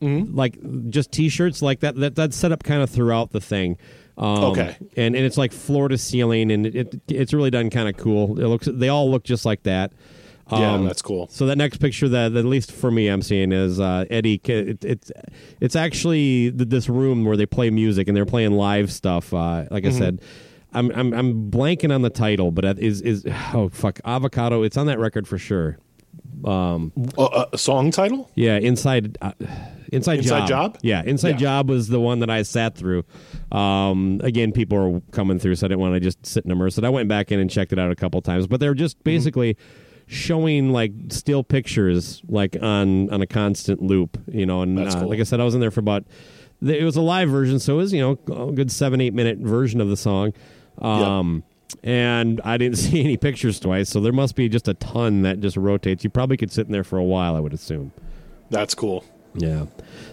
Like 0.00 0.58
just 0.90 1.12
T-shirts 1.12 1.60
like 1.62 1.80
that. 1.80 1.94
That 1.96 2.14
that's 2.14 2.36
set 2.36 2.52
up 2.52 2.62
kind 2.62 2.82
of 2.82 2.88
throughout 2.90 3.32
the 3.32 3.40
thing. 3.40 3.76
Um, 4.18 4.44
Okay. 4.44 4.76
and 4.96 5.14
and 5.14 5.24
it's 5.24 5.36
like 5.38 5.52
floor 5.52 5.88
to 5.88 5.96
ceiling, 5.98 6.50
and 6.50 6.66
it, 6.66 6.74
it 6.76 7.00
it's 7.08 7.32
really 7.32 7.50
done 7.50 7.70
kind 7.70 7.88
of 7.88 7.96
cool. 7.96 8.38
It 8.40 8.46
looks 8.46 8.68
they 8.70 8.88
all 8.88 9.10
look 9.10 9.24
just 9.24 9.44
like 9.44 9.62
that. 9.64 9.92
yeah, 10.50 10.72
Um, 10.74 10.84
that's 10.84 11.00
cool. 11.02 11.28
So 11.28 11.46
that 11.46 11.56
next 11.56 11.78
picture 11.78 12.08
that, 12.08 12.32
that 12.32 12.38
at 12.40 12.44
least 12.44 12.72
for 12.72 12.90
me 12.90 13.08
I'm 13.08 13.22
seeing 13.22 13.52
is 13.52 13.78
uh, 13.78 14.04
Eddie. 14.10 14.40
It, 14.44 14.84
it's 14.84 15.12
it's 15.60 15.76
actually 15.76 16.50
this 16.50 16.88
room 16.88 17.24
where 17.24 17.36
they 17.36 17.46
play 17.46 17.70
music 17.70 18.08
and 18.08 18.16
they're 18.16 18.26
playing 18.26 18.52
live 18.52 18.90
stuff. 18.92 19.32
Uh, 19.32 19.64
like 19.70 19.84
Mm-hmm. 19.84 19.96
I 19.96 19.98
said, 19.98 20.20
I'm, 20.72 20.90
I'm 20.92 21.12
I'm 21.14 21.50
blanking 21.50 21.94
on 21.94 22.02
the 22.02 22.10
title, 22.10 22.50
but 22.52 22.64
is 22.78 23.00
is 23.02 23.26
oh 23.54 23.68
fuck 23.70 24.00
avocado. 24.04 24.62
It's 24.62 24.76
on 24.76 24.86
that 24.86 24.98
record 24.98 25.26
for 25.28 25.38
sure. 25.38 25.78
Uh, 26.44 27.46
a 27.52 27.58
song 27.58 27.90
title? 27.90 28.30
Yeah, 28.34 28.56
inside. 28.58 29.18
Uh, 29.20 29.32
Inside, 29.92 30.20
Inside 30.20 30.46
Job? 30.46 30.78
Yeah, 30.82 31.02
Inside 31.04 31.30
Yeah. 31.30 31.36
Job 31.38 31.68
was 31.68 31.88
the 31.88 31.98
one 31.98 32.20
that 32.20 32.30
I 32.30 32.42
sat 32.42 32.76
through. 32.76 33.02
Um, 33.50 34.20
again, 34.22 34.52
people 34.52 34.78
were 34.78 35.00
coming 35.10 35.40
through, 35.40 35.56
so 35.56 35.66
I 35.66 35.68
didn't 35.68 35.80
want 35.80 35.94
to 35.94 36.00
just 36.00 36.24
sit 36.24 36.44
and 36.44 36.52
immerse 36.52 36.78
it. 36.78 36.84
I 36.84 36.88
went 36.90 37.08
back 37.08 37.32
in 37.32 37.40
and 37.40 37.50
checked 37.50 37.72
it 37.72 37.78
out 37.80 37.90
a 37.90 37.96
couple 37.96 38.22
times, 38.22 38.46
but 38.46 38.60
they're 38.60 38.70
Mm-hmm. 38.70 38.78
just 38.78 39.02
basically 39.02 39.56
showing 40.06 40.70
like 40.72 40.92
still 41.08 41.42
pictures 41.42 42.22
like 42.28 42.56
on 42.62 43.10
on 43.10 43.20
a 43.20 43.26
constant 43.26 43.82
loop, 43.82 44.16
you 44.28 44.46
know. 44.46 44.62
And 44.62 44.78
uh, 44.78 44.92
cool. 45.00 45.08
like 45.08 45.18
I 45.18 45.24
said, 45.24 45.40
I 45.40 45.44
was 45.44 45.54
in 45.56 45.60
there 45.60 45.72
for 45.72 45.80
about. 45.80 46.04
It 46.62 46.84
was 46.84 46.94
a 46.96 47.00
live 47.02 47.28
version, 47.28 47.58
so 47.58 47.74
it 47.74 47.76
was 47.78 47.92
you 47.92 48.00
know 48.00 48.12
a 48.48 48.52
good 48.52 48.70
seven 48.70 49.00
eight 49.00 49.12
minute 49.14 49.38
version 49.38 49.80
of 49.80 49.88
the 49.88 49.96
song. 49.96 50.32
Um, 50.78 51.42
And 51.82 52.40
I 52.44 52.56
didn't 52.56 52.76
see 52.78 53.00
any 53.04 53.16
pictures 53.16 53.60
twice, 53.60 53.88
so 53.88 54.00
there 54.00 54.12
must 54.12 54.34
be 54.36 54.48
just 54.48 54.68
a 54.68 54.74
ton 54.74 55.22
that 55.22 55.40
just 55.40 55.56
rotates. 55.56 56.04
You 56.04 56.10
probably 56.10 56.36
could 56.36 56.50
sit 56.50 56.66
in 56.66 56.72
there 56.72 56.84
for 56.84 56.98
a 56.98 57.04
while, 57.04 57.36
I 57.36 57.40
would 57.40 57.52
assume. 57.54 57.92
That's 58.50 58.74
cool. 58.74 59.04
Yeah. 59.34 59.66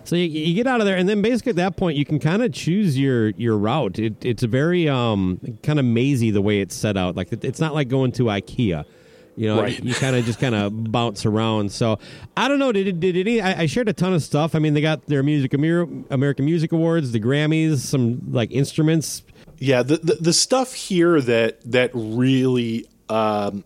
So 0.03 0.15
you, 0.15 0.25
you 0.25 0.53
get 0.53 0.67
out 0.67 0.79
of 0.79 0.85
there, 0.85 0.95
and 0.95 1.09
then 1.09 1.23
basically 1.23 1.49
at 1.51 1.55
that 1.55 1.75
point, 1.75 1.97
you 1.97 2.05
can 2.05 2.19
kind 2.19 2.43
of 2.43 2.53
choose 2.53 2.97
your 2.99 3.29
your 3.31 3.57
route. 3.57 3.97
It, 3.97 4.23
it's 4.23 4.43
very 4.43 4.87
um 4.87 5.39
kind 5.63 5.79
of 5.79 5.85
mazy 5.85 6.29
the 6.29 6.41
way 6.41 6.61
it's 6.61 6.75
set 6.75 6.97
out. 6.97 7.15
Like 7.15 7.33
it, 7.33 7.43
it's 7.43 7.59
not 7.59 7.73
like 7.73 7.87
going 7.89 8.11
to 8.13 8.25
IKEA. 8.25 8.85
You 9.35 9.47
know, 9.47 9.61
Right. 9.61 9.83
you 9.83 9.93
kind 9.95 10.15
of 10.15 10.23
just 10.25 10.39
kind 10.39 10.53
of 10.55 10.71
bounce 10.91 11.25
around. 11.25 11.71
So 11.71 11.97
I 12.35 12.47
don't 12.47 12.59
know. 12.59 12.71
Did 12.71 12.87
it- 12.87 12.99
did 12.99 13.17
any? 13.17 13.41
I, 13.41 13.61
I 13.61 13.65
shared 13.65 13.89
a 13.89 13.93
ton 13.93 14.13
of 14.13 14.21
stuff. 14.21 14.53
I 14.53 14.59
mean, 14.59 14.75
they 14.75 14.81
got 14.81 15.07
their 15.07 15.23
music 15.23 15.51
American 15.55 16.45
Music 16.45 16.71
Awards, 16.71 17.11
the 17.11 17.19
Grammys, 17.19 17.77
some 17.79 18.21
like 18.31 18.51
instruments. 18.51 19.23
Yeah, 19.59 19.83
the, 19.83 19.97
the 19.97 20.13
the 20.21 20.33
stuff 20.33 20.73
here 20.73 21.19
that 21.21 21.59
that 21.71 21.91
really 21.93 22.85
um, 23.09 23.63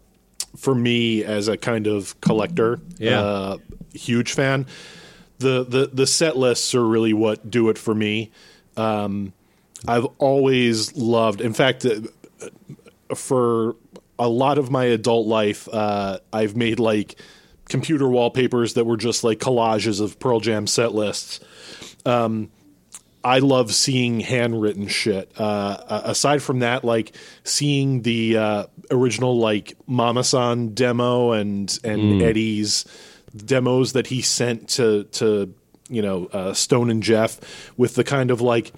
for 0.55 0.73
me 0.75 1.23
as 1.23 1.47
a 1.47 1.57
kind 1.57 1.87
of 1.87 2.19
collector, 2.21 2.79
Yeah. 2.97 3.19
uh, 3.21 3.57
huge 3.93 4.33
fan. 4.33 4.67
The, 5.39 5.63
the 5.65 5.89
the 5.91 6.05
set 6.07 6.37
lists 6.37 6.73
are 6.75 6.85
really 6.85 7.13
what 7.13 7.49
do 7.49 7.69
it 7.69 7.77
for 7.77 7.95
me. 7.95 8.31
Um, 8.77 9.33
I've 9.87 10.05
always 10.19 10.95
loved. 10.95 11.41
In 11.41 11.53
fact, 11.53 11.85
uh, 11.85 12.01
for 13.15 13.75
a 14.19 14.29
lot 14.29 14.57
of 14.59 14.69
my 14.69 14.85
adult 14.85 15.25
life, 15.27 15.67
uh, 15.73 16.19
I've 16.31 16.55
made 16.55 16.79
like 16.79 17.15
computer 17.67 18.07
wallpapers 18.07 18.75
that 18.75 18.85
were 18.85 18.97
just 18.97 19.23
like 19.23 19.39
collages 19.39 19.99
of 19.99 20.19
Pearl 20.19 20.39
Jam 20.39 20.67
set 20.67 20.93
lists. 20.93 21.39
I 23.23 23.39
love 23.39 23.73
seeing 23.73 24.19
handwritten 24.19 24.87
shit. 24.87 25.31
Uh, 25.39 25.77
aside 26.05 26.41
from 26.41 26.59
that, 26.59 26.83
like 26.83 27.15
seeing 27.43 28.01
the 28.01 28.37
uh, 28.37 28.65
original 28.89 29.37
like 29.37 29.75
Mama 29.87 30.23
San 30.23 30.73
demo 30.73 31.31
and 31.31 31.77
and 31.83 32.21
Eddie's 32.21 32.85
demos 33.35 33.93
that 33.93 34.07
he 34.07 34.21
sent 34.21 34.69
to 34.69 35.03
to 35.05 35.53
you 35.89 36.01
know 36.01 36.25
uh, 36.27 36.53
Stone 36.53 36.89
and 36.89 37.03
Jeff 37.03 37.39
with 37.77 37.95
the 37.95 38.03
kind 38.03 38.31
of 38.31 38.41
like 38.41 38.71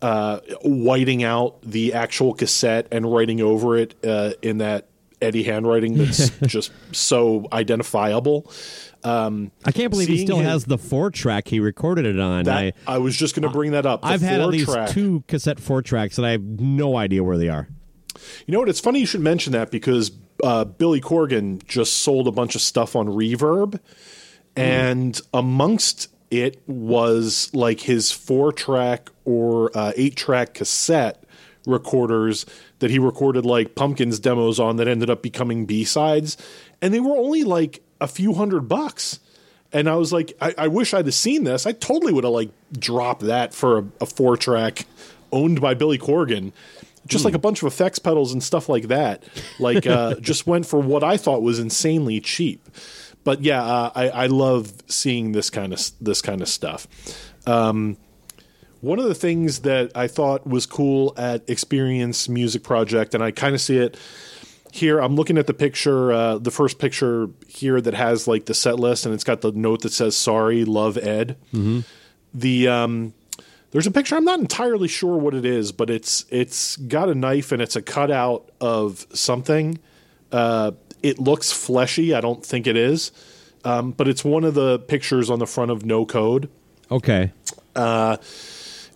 uh, 0.00 0.38
whiting 0.62 1.24
out 1.24 1.60
the 1.62 1.94
actual 1.94 2.34
cassette 2.34 2.86
and 2.92 3.12
writing 3.12 3.40
over 3.40 3.76
it 3.76 3.94
uh, 4.04 4.32
in 4.42 4.58
that 4.58 4.86
Eddie 5.20 5.42
handwriting 5.42 5.96
that's 5.96 6.30
just 6.46 6.70
so 6.92 7.46
identifiable. 7.52 8.50
Um, 9.04 9.52
I 9.64 9.72
can't 9.72 9.90
believe 9.90 10.08
he 10.08 10.24
still 10.24 10.40
has 10.40 10.64
the 10.64 10.78
four 10.78 11.10
track 11.10 11.48
he 11.48 11.60
recorded 11.60 12.04
it 12.04 12.18
on. 12.18 12.44
that 12.44 12.56
I, 12.56 12.72
I, 12.86 12.98
was 12.98 13.16
just 13.16 13.34
going 13.34 13.44
to 13.44 13.50
bring 13.50 13.72
that 13.72 13.86
up. 13.86 14.02
The 14.02 14.08
I've 14.08 14.20
had 14.20 14.40
at 14.40 14.48
least 14.48 14.70
track- 14.70 14.90
two 14.90 15.22
cassette 15.28 15.60
four 15.60 15.82
tracks, 15.82 16.18
and 16.18 16.26
I 16.26 16.32
have 16.32 16.42
no 16.42 16.96
idea 16.96 17.22
where 17.22 17.38
they 17.38 17.48
are. 17.48 17.68
You 18.46 18.52
know 18.52 18.58
what? 18.58 18.68
It's 18.68 18.80
funny 18.80 19.00
you 19.00 19.06
should 19.06 19.20
mention 19.20 19.52
that 19.52 19.70
because 19.70 20.10
uh, 20.42 20.64
Billy 20.64 21.00
Corgan 21.00 21.64
just 21.66 22.00
sold 22.00 22.26
a 22.26 22.32
bunch 22.32 22.54
of 22.54 22.60
stuff 22.60 22.96
on 22.96 23.06
Reverb, 23.06 23.78
and 24.56 25.20
amongst 25.32 26.08
it 26.30 26.60
was 26.66 27.50
like 27.54 27.80
his 27.80 28.10
four 28.10 28.52
track 28.52 29.10
or 29.24 29.76
uh, 29.76 29.92
eight 29.96 30.16
track 30.16 30.54
cassette 30.54 31.24
recorders 31.66 32.46
that 32.80 32.90
he 32.90 32.98
recorded 32.98 33.44
like 33.44 33.74
Pumpkins 33.74 34.18
demos 34.18 34.58
on 34.58 34.76
that 34.76 34.88
ended 34.88 35.10
up 35.10 35.22
becoming 35.22 35.66
B 35.66 35.84
sides, 35.84 36.36
and 36.82 36.92
they 36.92 37.00
were 37.00 37.16
only 37.16 37.44
like 37.44 37.82
a 38.00 38.08
few 38.08 38.34
hundred 38.34 38.68
bucks. 38.68 39.20
And 39.72 39.88
I 39.88 39.96
was 39.96 40.12
like, 40.12 40.32
I, 40.40 40.54
I 40.56 40.68
wish 40.68 40.94
I'd 40.94 41.04
have 41.06 41.14
seen 41.14 41.44
this. 41.44 41.66
I 41.66 41.72
totally 41.72 42.12
would 42.12 42.24
have 42.24 42.32
like 42.32 42.50
dropped 42.72 43.22
that 43.22 43.52
for 43.52 43.78
a, 43.78 43.84
a 44.00 44.06
four 44.06 44.36
track 44.36 44.86
owned 45.30 45.60
by 45.60 45.74
Billy 45.74 45.98
Corgan. 45.98 46.52
Just 47.06 47.24
like 47.24 47.34
a 47.34 47.38
bunch 47.38 47.62
of 47.62 47.66
effects 47.66 47.98
pedals 47.98 48.34
and 48.34 48.42
stuff 48.42 48.68
like 48.68 48.88
that. 48.88 49.24
Like, 49.58 49.86
uh, 49.86 50.14
just 50.20 50.46
went 50.46 50.66
for 50.66 50.78
what 50.78 51.02
I 51.02 51.16
thought 51.16 51.40
was 51.42 51.58
insanely 51.58 52.20
cheap. 52.20 52.68
But 53.24 53.42
yeah, 53.42 53.64
uh, 53.64 53.90
I, 53.94 54.08
I 54.10 54.26
love 54.26 54.72
seeing 54.88 55.32
this 55.32 55.48
kind 55.48 55.72
of 55.72 55.80
this 56.00 56.20
kind 56.20 56.42
of 56.42 56.48
stuff. 56.48 56.86
Um, 57.46 57.96
one 58.80 58.98
of 58.98 59.06
the 59.06 59.14
things 59.14 59.60
that 59.60 59.90
I 59.94 60.06
thought 60.06 60.46
was 60.46 60.66
cool 60.66 61.14
at 61.16 61.48
Experience 61.48 62.28
Music 62.28 62.62
Project, 62.62 63.14
and 63.14 63.24
I 63.24 63.30
kind 63.30 63.54
of 63.54 63.60
see 63.60 63.78
it 63.78 63.96
here. 64.78 64.98
I'm 65.00 65.14
looking 65.14 65.38
at 65.38 65.46
the 65.46 65.54
picture, 65.54 66.12
uh, 66.12 66.38
the 66.38 66.50
first 66.50 66.78
picture 66.78 67.28
here 67.46 67.80
that 67.80 67.94
has 67.94 68.26
like 68.26 68.46
the 68.46 68.54
set 68.54 68.78
list, 68.78 69.04
and 69.06 69.14
it's 69.14 69.24
got 69.24 69.40
the 69.42 69.52
note 69.52 69.82
that 69.82 69.92
says 69.92 70.16
"Sorry, 70.16 70.64
love 70.64 70.96
Ed." 70.96 71.36
The 72.34 72.68
um, 72.68 73.14
there's 73.70 73.86
a 73.86 73.90
picture. 73.90 74.16
I'm 74.16 74.24
not 74.24 74.40
entirely 74.40 74.88
sure 74.88 75.16
what 75.16 75.34
it 75.34 75.44
is, 75.44 75.72
but 75.72 75.90
it's 75.90 76.24
it's 76.30 76.76
got 76.76 77.08
a 77.08 77.14
knife 77.14 77.52
and 77.52 77.60
it's 77.60 77.76
a 77.76 77.82
cutout 77.82 78.50
of 78.60 79.06
something. 79.12 79.78
Uh, 80.32 80.72
it 81.02 81.18
looks 81.18 81.52
fleshy. 81.52 82.14
I 82.14 82.20
don't 82.20 82.44
think 82.44 82.66
it 82.66 82.76
is, 82.76 83.12
um, 83.64 83.92
but 83.92 84.08
it's 84.08 84.24
one 84.24 84.44
of 84.44 84.54
the 84.54 84.78
pictures 84.78 85.30
on 85.30 85.38
the 85.38 85.46
front 85.46 85.70
of 85.70 85.84
No 85.84 86.04
Code 86.06 86.48
Okay. 86.90 87.32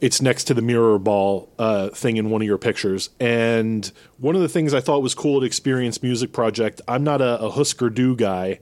It's 0.03 0.21
next 0.21 0.45
to 0.45 0.55
the 0.55 0.61
mirror 0.61 0.99
ball 0.99 1.49
uh, 1.59 1.89
thing 1.91 2.19
in 2.19 2.29
one 2.29 2.43
of 2.43 2.47
your 2.47 2.59
pictures. 2.59 3.09
And 3.21 3.91
one 4.19 4.35
of 4.35 4.43
the 4.43 4.49
things 4.49 4.75
I 4.75 4.81
thought 4.81 5.01
was 5.01 5.15
cool 5.15 5.39
at 5.39 5.45
Experience 5.45 6.03
Music 6.03 6.33
Project, 6.33 6.83
I'm 6.89 7.05
not 7.05 7.23
a, 7.23 7.39
a 7.41 7.51
Husker 7.51 7.89
Du 7.89 8.15
guy, 8.17 8.59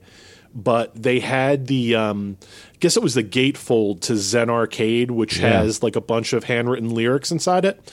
but 0.55 0.93
they 1.01 1.19
had 1.19 1.65
the, 1.67 1.95
um, 1.95 2.37
I 2.73 2.77
guess 2.79 2.95
it 2.95 3.01
was 3.03 3.15
the 3.15 3.23
gatefold 3.23 4.01
to 4.01 4.15
Zen 4.15 4.49
Arcade, 4.49 5.11
which 5.11 5.39
Yeah. 5.39 5.61
has 5.63 5.81
like 5.81 5.95
a 5.95 6.01
bunch 6.01 6.31
of 6.33 6.43
handwritten 6.45 6.89
lyrics 6.93 7.31
inside 7.31 7.65
it. 7.65 7.91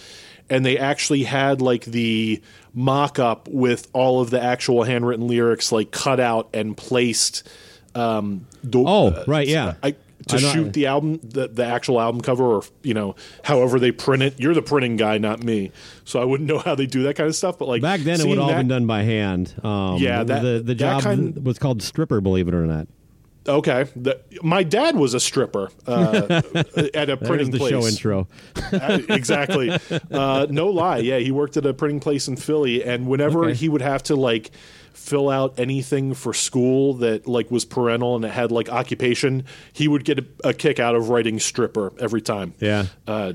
And 0.51 0.64
they 0.64 0.76
actually 0.78 1.24
had 1.24 1.61
like 1.62 1.84
the 1.86 2.42
mock 2.74 3.18
up 3.18 3.49
with 3.49 3.88
all 3.92 4.20
of 4.20 4.30
the 4.30 4.42
actual 4.42 4.82
handwritten 4.84 5.26
lyrics 5.26 5.72
like 5.72 5.90
cut 5.90 6.20
out 6.20 6.49
and 6.53 6.76
placed. 6.76 7.49
Um, 7.94 8.46
do- 8.68 8.86
Oh, 8.86 9.24
right, 9.26 9.46
yeah. 9.49 9.74
I, 9.82 9.94
to 10.29 10.39
shoot 10.39 10.72
the 10.72 10.87
album, 10.87 11.20
the, 11.22 11.49
the 11.49 11.64
actual 11.64 12.01
album 12.01 12.20
cover, 12.20 12.45
or 12.45 12.62
you 12.83 12.95
know, 12.95 13.14
however 13.45 13.79
they 13.79 13.93
print 13.93 14.22
it. 14.22 14.39
You're 14.41 14.55
the 14.55 14.62
printing 14.62 14.97
guy, 14.97 15.18
not 15.18 15.43
me, 15.43 15.72
so 16.05 16.20
I 16.20 16.24
wouldn't 16.24 16.49
know 16.51 16.59
how 16.59 16.74
they 16.74 16.87
do 16.87 17.03
that 17.05 17.16
kind 17.16 17.29
of 17.29 17.35
stuff. 17.37 17.59
But 17.59 17.68
like 17.68 17.83
Back 17.83 18.01
then, 18.01 18.20
it 18.20 18.26
would 18.26 18.39
all 18.39 18.49
that- 18.49 18.57
been 18.59 18.68
done 18.68 18.87
by 18.87 19.03
hand. 19.03 19.55
Um, 19.64 19.97
Yeah, 19.99 20.22
that- 20.24 20.43
the 20.43 20.61
the 20.64 20.74
job 20.74 21.03
kind- 21.03 21.45
was 21.45 21.59
called 21.59 21.83
stripper. 21.83 22.20
Believe 22.20 22.49
it 22.49 22.55
or 22.55 22.66
not, 22.66 22.89
Okay, 23.47 23.87
the, 23.97 24.20
my 24.43 24.62
dad 24.62 24.95
was 24.95 25.14
a 25.14 25.20
stripper 25.20 25.70
uh, 25.87 26.43
at 26.93 27.09
a 27.09 27.16
printing 27.16 27.51
the 27.51 27.57
place. 27.59 27.70
show 27.70 27.87
intro. 27.87 28.29
Uh, 28.70 28.99
exactly. 29.09 29.70
Uh, 30.11 30.47
no 30.51 30.66
lie. 30.68 30.99
Yeah, 30.99 31.18
he 31.18 31.31
worked 31.31 31.57
at 31.57 31.64
a 31.64 31.72
printing 31.72 32.01
place 32.01 32.29
in 32.29 32.37
Philly, 32.37 32.85
and 32.85 33.07
whenever 33.07 33.47
Okay. 33.47 33.55
he 33.55 33.68
would 33.70 33.81
have 33.81 34.03
to 34.05 34.16
like 34.16 34.51
fill 34.99 35.30
out 35.30 35.59
anything 35.59 36.12
for 36.12 36.34
school 36.34 36.94
that 36.94 37.26
like 37.26 37.51
was 37.51 37.64
parental 37.64 38.16
and 38.16 38.24
it 38.24 38.30
had 38.30 38.51
like 38.51 38.68
occupation, 38.68 39.44
he 39.72 39.88
would 39.88 40.05
get 40.05 40.18
a, 40.18 40.26
a 40.44 40.53
kick 40.53 40.78
out 40.78 40.94
of 40.94 41.09
writing 41.09 41.38
stripper 41.38 41.92
every 41.99 42.20
time. 42.20 42.55
Yeah. 42.59 42.86
Uh, 43.07 43.34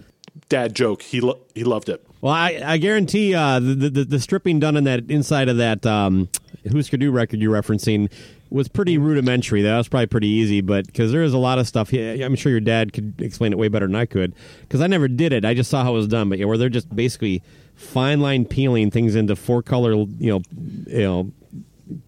dad 0.49 0.75
joke. 0.75 1.01
He 1.01 1.21
lo- 1.21 1.39
he 1.55 1.63
loved 1.63 1.89
it. 1.89 2.05
Well, 2.21 2.33
I, 2.33 2.61
I 2.63 2.77
guarantee 2.77 3.33
uh, 3.33 3.59
the, 3.59 3.89
the 3.89 4.03
the 4.05 4.19
stripping 4.19 4.59
done 4.59 4.77
in 4.77 4.83
that 4.83 5.09
inside 5.09 5.49
of 5.49 5.57
that 5.57 5.85
um, 5.85 6.29
Husker 6.71 6.97
Du 6.97 7.11
record 7.11 7.39
you're 7.39 7.53
referencing 7.53 8.11
was 8.49 8.67
pretty 8.67 8.97
rudimentary. 8.97 9.61
That 9.63 9.77
was 9.77 9.87
probably 9.87 10.07
pretty 10.07 10.27
easy, 10.27 10.61
but 10.61 10.85
because 10.85 11.11
there 11.11 11.23
is 11.23 11.33
a 11.33 11.37
lot 11.37 11.59
of 11.59 11.67
stuff. 11.67 11.91
Yeah, 11.91 12.23
I'm 12.25 12.35
sure 12.35 12.51
your 12.51 12.61
dad 12.61 12.93
could 12.93 13.19
explain 13.19 13.51
it 13.51 13.57
way 13.57 13.67
better 13.67 13.87
than 13.87 13.95
I 13.95 14.05
could 14.05 14.35
because 14.61 14.79
I 14.81 14.87
never 14.87 15.07
did 15.07 15.33
it. 15.33 15.43
I 15.43 15.53
just 15.53 15.69
saw 15.69 15.83
how 15.83 15.91
it 15.91 15.97
was 15.97 16.07
done. 16.07 16.29
But 16.29 16.39
yeah, 16.39 16.45
where 16.45 16.57
they're 16.57 16.69
just 16.69 16.93
basically 16.95 17.41
fine 17.75 18.19
line 18.19 18.45
peeling 18.45 18.91
things 18.91 19.15
into 19.15 19.35
four 19.35 19.63
color, 19.63 19.93
you 19.93 20.07
know, 20.19 20.41
you 20.87 21.01
know, 21.01 21.31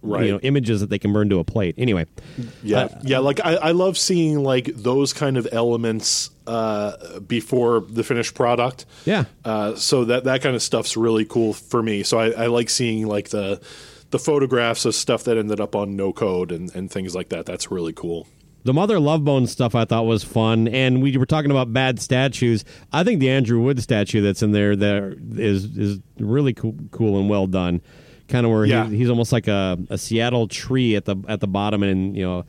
Right. 0.01 0.25
you 0.25 0.31
know, 0.31 0.39
images 0.39 0.79
that 0.81 0.89
they 0.89 0.99
can 0.99 1.11
burn 1.11 1.29
to 1.29 1.39
a 1.39 1.43
plate. 1.43 1.75
Anyway, 1.77 2.05
Yeah, 2.63 2.83
Uh, 2.83 2.89
yeah. 3.03 3.19
Like 3.19 3.39
I, 3.43 3.55
I 3.55 3.71
love 3.71 3.97
seeing 3.97 4.41
like 4.41 4.67
those 4.67 5.11
kind 5.11 5.35
of 5.37 5.47
elements 5.51 6.29
uh, 6.47 7.19
before 7.19 7.81
the 7.81 8.03
finished 8.03 8.35
product. 8.35 8.85
Yeah. 9.05 9.25
Uh, 9.43 9.75
so 9.75 10.05
that 10.05 10.23
that 10.23 10.41
kind 10.41 10.55
of 10.55 10.61
stuff's 10.61 10.95
really 10.95 11.25
cool 11.25 11.53
for 11.53 11.83
me. 11.83 12.03
So 12.03 12.19
I, 12.19 12.29
I 12.31 12.47
like 12.47 12.69
seeing 12.69 13.05
like 13.07 13.29
the 13.29 13.59
the 14.11 14.19
photographs 14.19 14.85
of 14.85 14.95
stuff 14.95 15.25
that 15.25 15.37
ended 15.37 15.59
up 15.59 15.75
on 15.75 15.95
no 15.97 16.13
code 16.13 16.51
and, 16.51 16.73
and 16.75 16.89
things 16.89 17.13
like 17.15 17.29
that. 17.29 17.45
That's 17.45 17.69
really 17.69 17.93
cool. 17.93 18.27
The 18.63 18.73
Mother 18.73 18.99
Love 18.99 19.23
Bone 19.23 19.45
stuff 19.45 19.75
I 19.75 19.85
thought 19.85 20.07
was 20.07 20.23
fun, 20.23 20.67
and 20.69 21.03
we 21.03 21.15
were 21.17 21.27
talking 21.27 21.51
about 21.51 21.71
bad 21.71 21.99
statues. 21.99 22.65
I 22.91 23.03
think 23.03 23.19
the 23.19 23.29
Andrew 23.29 23.59
Wood 23.61 23.79
statue 23.79 24.21
that's 24.21 24.41
in 24.41 24.53
there 24.53 24.75
there 24.75 25.15
is 25.35 25.65
is 25.77 25.99
really 26.19 26.53
cool, 26.53 26.75
cool 26.91 27.19
and 27.19 27.29
well 27.29 27.45
done. 27.45 27.81
Kind 28.27 28.45
of 28.45 28.51
where 28.51 28.65
Yeah. 28.65 28.87
he, 28.87 28.97
he's 28.97 29.09
almost 29.09 29.31
like 29.31 29.47
a, 29.47 29.77
a 29.89 29.97
Seattle 29.97 30.47
tree 30.47 30.95
at 30.95 31.05
the 31.05 31.15
at 31.27 31.39
the 31.41 31.47
bottom, 31.47 31.83
and 31.83 32.15
you 32.15 32.23
know. 32.23 32.45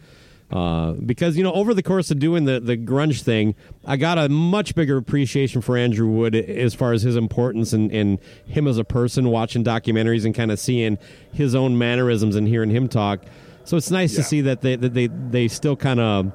Uh, 0.49 0.93
because 0.93 1.37
you 1.37 1.43
know, 1.43 1.53
over 1.55 1.75
the 1.75 1.83
course 1.83 2.13
of 2.13 2.21
doing 2.21 2.45
the, 2.45 2.61
the 2.61 2.77
grunge 2.77 3.23
thing, 3.23 3.57
I 3.85 3.97
got 3.97 4.17
a 4.17 4.29
much 4.29 4.77
bigger 4.77 4.97
appreciation 4.97 5.61
for 5.61 5.77
Andrew 5.77 6.07
Wood 6.07 6.37
as 6.37 6.73
far 6.73 6.93
as 6.93 7.03
his 7.03 7.17
importance 7.17 7.73
and, 7.73 7.91
and 7.91 8.21
him 8.47 8.69
as 8.69 8.79
a 8.79 8.85
person. 8.85 9.29
Watching 9.31 9.65
documentaries 9.65 10.25
and 10.25 10.33
kind 10.37 10.53
of 10.53 10.61
seeing 10.61 10.99
his 11.33 11.57
own 11.57 11.77
mannerisms 11.77 12.37
and 12.37 12.47
hearing 12.47 12.71
him 12.71 12.87
talk, 12.89 13.23
so 13.65 13.77
it's 13.77 13.91
nice 13.91 14.15
to 14.15 14.23
see 14.23 14.41
that 14.43 14.61
they 14.61 14.77
that 14.77 14.95
they 14.95 15.09
they 15.09 15.49
still 15.49 15.75
kind 15.75 15.99
of 15.99 16.31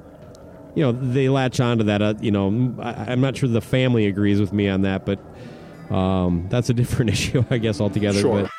you 0.74 0.82
know 0.82 0.92
they 0.92 1.30
latch 1.30 1.58
onto 1.58 1.84
that 1.84 2.02
uh, 2.02 2.12
you 2.20 2.30
know 2.30 2.74
I, 2.82 3.12
i'm 3.12 3.20
not 3.20 3.36
sure 3.36 3.46
the 3.48 3.60
family 3.60 4.06
agrees 4.06 4.40
with 4.40 4.54
me 4.54 4.68
on 4.70 4.82
that 4.82 5.04
but 5.04 5.18
um, 5.90 6.46
that's 6.48 6.70
a 6.70 6.74
different 6.74 7.10
issue 7.12 7.44
i 7.50 7.58
guess 7.58 7.80
altogether 7.80 8.20
Sure. 8.20 8.42
but 8.42 8.50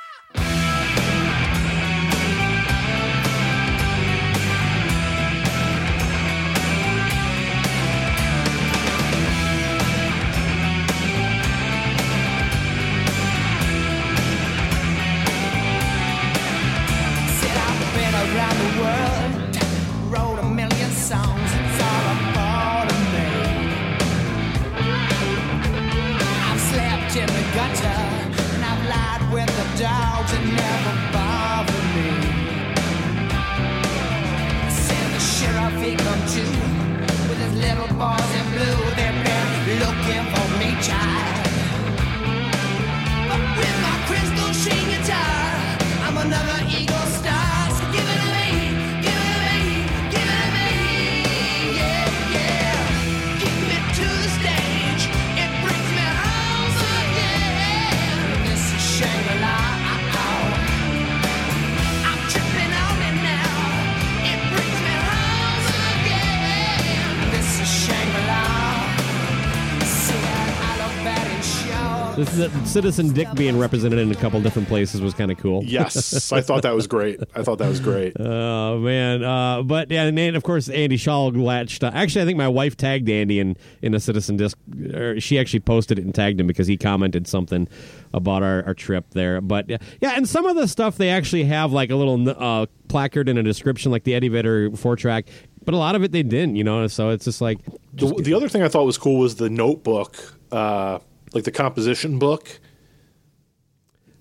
Citizen 72.74 73.13
Dick 73.13 73.28
being 73.36 73.59
represented 73.59 73.99
in 73.99 74.11
a 74.11 74.15
couple 74.15 74.41
different 74.41 74.67
places 74.67 74.99
was 74.99 75.13
kind 75.13 75.32
of 75.32 75.38
cool. 75.38 75.63
Yes, 75.63 76.32
I 76.32 76.41
thought 76.41 76.63
that 76.63 76.74
was 76.74 76.88
great. 76.88 77.19
I 77.36 77.43
thought 77.43 77.59
that 77.59 77.69
was 77.69 77.80
great. 77.80 78.13
Oh 78.24 78.80
man! 78.80 79.24
Uh, 79.24 79.61
but 79.61 79.91
yeah, 79.91 80.03
and 80.05 80.17
then, 80.17 80.36
of 80.36 80.43
course 80.43 80.67
Andy 80.69 80.97
Shaw 80.97 81.28
latched. 81.28 81.84
Uh, 81.84 81.91
actually, 81.93 82.24
I 82.24 82.26
think 82.26 82.38
my 82.38 82.47
wife 82.47 82.76
tagged 82.76 83.07
Andy 83.09 83.39
in 83.39 83.55
in 83.82 83.93
a 83.93 83.99
Citizen 83.99 84.38
Dick. 84.38 84.53
Or 84.93 85.19
she 85.19 85.38
actually 85.38 85.59
posted 85.59 85.99
it 85.99 86.05
and 86.05 86.15
tagged 86.15 86.39
him 86.39 86.47
because 86.47 86.65
he 86.65 86.78
commented 86.78 87.28
something 87.28 87.67
about 88.13 88.41
our, 88.41 88.63
our 88.65 88.74
trip 88.74 89.05
there. 89.11 89.39
But 89.41 89.69
yeah, 89.69 89.78
yeah, 90.01 90.11
and 90.15 90.28
some 90.28 90.45
of 90.45 90.55
the 90.55 90.67
stuff 90.67 90.97
they 90.97 91.09
actually 91.09 91.43
have 91.43 91.71
like 91.71 91.91
a 91.91 91.95
little 91.95 92.28
uh, 92.30 92.65
placard 92.88 93.30
in 93.30 93.38
a 93.38 93.43
description, 93.43 93.91
like 93.91 94.03
the 94.03 94.15
Eddie 94.15 94.30
Vedder 94.30 94.71
four 94.71 94.95
track. 94.95 95.26
But 95.65 95.76
a 95.76 95.78
lot 95.78 95.95
of 95.95 96.03
it 96.03 96.11
they 96.11 96.24
didn't, 96.24 96.55
you 96.55 96.63
know. 96.63 96.88
So 96.88 97.09
it's 97.09 97.26
just 97.26 97.41
like 97.41 97.59
The, 97.93 98.13
the 98.15 98.34
other 98.34 98.49
thing 98.49 98.63
I 98.63 98.67
thought 98.67 98.86
was 98.86 98.97
cool 98.97 99.19
was 99.19 99.36
the 99.36 99.49
notebook, 99.49 100.39
uh, 100.51 100.99
like 101.34 101.44
the 101.44 101.52
composition 101.52 102.20
book 102.20 102.60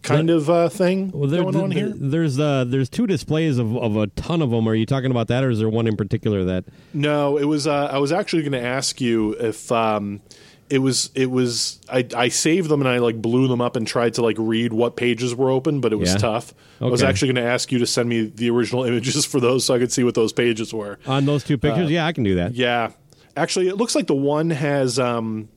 kind 0.03 0.31
of 0.31 0.51
uh, 0.51 0.69
thing 0.69 1.13
Well, 1.13 1.29
there, 1.31 1.43
going 1.43 1.57
on 1.57 1.71
there- 1.71 1.87
here. 1.87 1.95
there's 1.97 2.39
uh, 2.39 2.65
there's 2.67 2.89
two 2.89 3.07
displays 3.07 3.59
of, 3.59 3.77
of 3.77 3.97
a 3.97 4.09
ton 4.09 4.43
of 4.43 4.51
them. 4.51 4.69
Are 4.69 4.75
you 4.75 4.87
talking 4.87 5.11
about 5.11 5.29
that, 5.29 5.45
or 5.45 5.51
is 5.51 5.59
there 5.61 5.69
one 5.69 5.87
in 5.87 5.97
particular 5.97 6.45
that? 6.45 6.65
No, 6.93 7.37
it 7.37 7.45
was. 7.45 7.67
Uh, 7.67 7.89
I 7.93 7.99
was 7.99 8.11
actually 8.13 8.43
going 8.43 8.53
to 8.61 8.63
ask 8.67 9.01
you 9.01 9.33
if 9.35 9.71
um, 9.71 10.21
it 10.69 10.79
was. 10.79 11.11
It 11.15 11.31
was. 11.31 11.81
I, 11.89 12.05
I 12.17 12.29
saved 12.29 12.69
them 12.69 12.81
and 12.81 12.89
I 12.89 12.99
like 12.99 13.23
blew 13.23 13.47
them 13.47 13.61
up 13.61 13.77
and 13.77 13.87
tried 13.87 14.15
to 14.15 14.23
like 14.23 14.37
read 14.41 14.73
what 14.73 14.97
pages 14.97 15.35
were 15.37 15.51
open, 15.51 15.81
but 15.81 15.93
it 15.93 15.97
was 15.97 16.11
Yeah. 16.13 16.19
tough. 16.19 16.53
I 16.81 16.87
was 16.87 17.05
actually 17.05 17.33
going 17.33 17.45
to 17.45 17.49
ask 17.51 17.71
you 17.71 17.79
to 17.79 17.87
send 17.87 18.09
me 18.09 18.25
the 18.25 18.51
original 18.51 18.83
images 18.91 19.25
for 19.25 19.39
those 19.39 19.65
so 19.65 19.75
I 19.75 19.79
could 19.79 19.93
see 19.93 20.03
what 20.03 20.17
those 20.17 20.33
pages 20.33 20.75
were. 20.75 20.99
On 21.07 21.27
those 21.27 21.45
two 21.45 21.57
pictures, 21.59 21.89
yeah, 21.93 22.07
I 22.07 22.13
can 22.13 22.25
do 22.25 22.35
that. 22.35 22.47
Uh, 22.49 22.55
Yeah, 22.55 22.91
actually, 23.37 23.69
it 23.69 23.77
looks 23.77 23.95
like 23.95 24.09
the 24.09 24.17
one 24.17 24.51
has. 24.51 24.99
Um, 24.99 25.49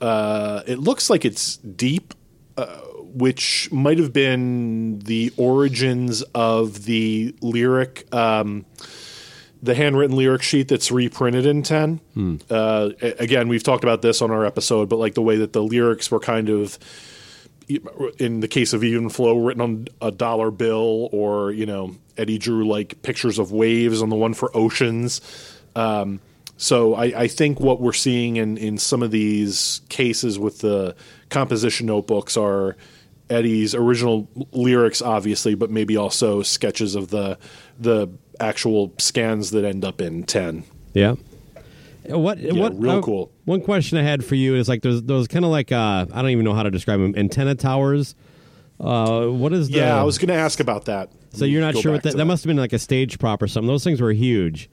uh, 0.00 0.62
it 0.66 0.78
looks 0.78 1.10
like 1.10 1.24
it's 1.24 1.56
deep, 1.58 2.14
uh, 2.56 2.66
which 3.14 3.70
might 3.72 3.98
have 3.98 4.12
been 4.12 4.98
the 5.00 5.32
origins 5.36 6.22
of 6.34 6.84
the 6.84 7.34
lyric, 7.40 8.12
um, 8.14 8.64
the 9.62 9.74
handwritten 9.74 10.16
lyric 10.16 10.42
sheet 10.42 10.68
that's 10.68 10.90
reprinted 10.90 11.46
in 11.46 11.62
ten. 11.62 12.00
Uh, 12.50 12.90
again, 13.00 13.48
we've 13.48 13.62
talked 13.62 13.82
about 13.82 14.02
this 14.02 14.22
on 14.22 14.30
our 14.30 14.44
episode, 14.44 14.88
but 14.88 14.96
like 14.96 15.14
the 15.14 15.22
way 15.22 15.36
that 15.36 15.52
the 15.52 15.62
lyrics 15.62 16.10
were 16.10 16.20
kind 16.20 16.48
of. 16.48 16.78
In 18.18 18.40
the 18.40 18.48
case 18.48 18.72
of 18.72 18.82
Even 18.82 19.10
Flow, 19.10 19.36
written 19.44 19.60
on 19.60 19.88
a 20.00 20.10
dollar 20.10 20.50
bill, 20.50 21.10
or 21.12 21.52
you 21.52 21.66
know, 21.66 21.94
Eddie 22.16 22.38
drew 22.38 22.66
like 22.66 23.02
pictures 23.02 23.38
of 23.38 23.52
waves 23.52 24.00
on 24.00 24.08
the 24.08 24.16
one 24.16 24.32
for 24.32 24.50
oceans. 24.56 25.20
Um, 25.76 26.20
so 26.58 26.94
I, 26.94 27.04
I 27.04 27.28
think 27.28 27.60
what 27.60 27.80
we're 27.80 27.92
seeing 27.92 28.36
in, 28.36 28.58
in 28.58 28.78
some 28.78 29.00
of 29.02 29.12
these 29.12 29.80
cases 29.88 30.40
with 30.40 30.58
the 30.58 30.96
composition 31.30 31.86
notebooks 31.86 32.36
are 32.36 32.76
Eddie's 33.30 33.76
original 33.76 34.28
lyrics, 34.52 35.00
obviously, 35.00 35.54
but 35.54 35.70
maybe 35.70 35.96
also 35.96 36.42
sketches 36.42 36.96
of 36.96 37.08
the 37.10 37.38
the 37.78 38.08
actual 38.40 38.92
scans 38.98 39.52
that 39.52 39.64
end 39.64 39.84
up 39.84 40.00
in 40.00 40.24
ten. 40.24 40.64
Yeah. 40.94 41.14
What? 42.06 42.38
what? 42.40 42.76
real 42.76 42.90
uh, 42.90 43.02
cool. 43.02 43.30
One 43.44 43.60
question 43.60 43.96
I 43.96 44.02
had 44.02 44.24
for 44.24 44.34
you 44.34 44.56
is 44.56 44.68
like 44.68 44.82
those 44.82 45.02
those 45.04 45.28
kind 45.28 45.44
of 45.44 45.52
like 45.52 45.70
uh, 45.70 46.06
I 46.12 46.22
don't 46.22 46.30
even 46.30 46.44
know 46.44 46.54
how 46.54 46.64
to 46.64 46.72
describe 46.72 46.98
them 46.98 47.14
antenna 47.16 47.54
towers. 47.54 48.16
Uh, 48.80 49.26
what 49.26 49.52
is 49.52 49.68
the? 49.68 49.78
Yeah, 49.78 50.00
I 50.00 50.02
was 50.02 50.18
going 50.18 50.28
to 50.28 50.34
ask 50.34 50.58
about 50.58 50.86
that. 50.86 51.10
So 51.34 51.44
you're 51.44 51.60
not 51.60 51.74
Go 51.74 51.82
sure 51.82 51.92
what 51.92 52.02
that? 52.02 52.12
to 52.12 52.16
That 52.16 52.24
must 52.24 52.42
have 52.42 52.48
been 52.48 52.56
like 52.56 52.72
a 52.72 52.78
stage 52.80 53.18
prop 53.20 53.42
or 53.42 53.46
something. 53.46 53.68
Those 53.68 53.84
things 53.84 54.00
were 54.00 54.12
huge. 54.12 54.70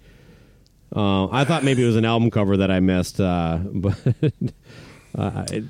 Uh, 0.94 1.28
I 1.30 1.46
thought 1.46 1.64
maybe 1.64 1.84
it 1.84 1.88
was 1.88 1.96
an 1.96 2.06
album 2.06 2.30
cover 2.32 2.58
that 2.58 2.72
I 2.72 2.80
missed, 2.80 3.20
uh, 3.22 3.60
but 3.64 3.98
uh, 5.18 5.46
I, 5.52 5.64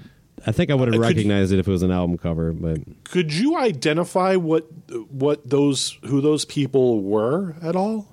I 0.48 0.52
think 0.52 0.70
I 0.72 0.76
would 0.76 0.88
have 0.88 0.96
Uh, 1.02 1.08
could 1.08 1.16
you- 1.16 1.18
recognized 1.24 1.52
it 1.54 1.60
if 1.60 1.68
it 1.68 1.72
was 1.72 1.84
an 1.84 1.92
album 1.92 2.18
cover. 2.18 2.52
But 2.52 2.80
Could 3.06 3.34
you 3.34 3.58
identify 3.58 4.36
what 4.36 4.68
what 5.10 5.48
those 5.50 5.98
who 6.06 6.22
those 6.22 6.46
people 6.46 7.02
were 7.02 7.56
at 7.62 7.76
all? 7.76 8.08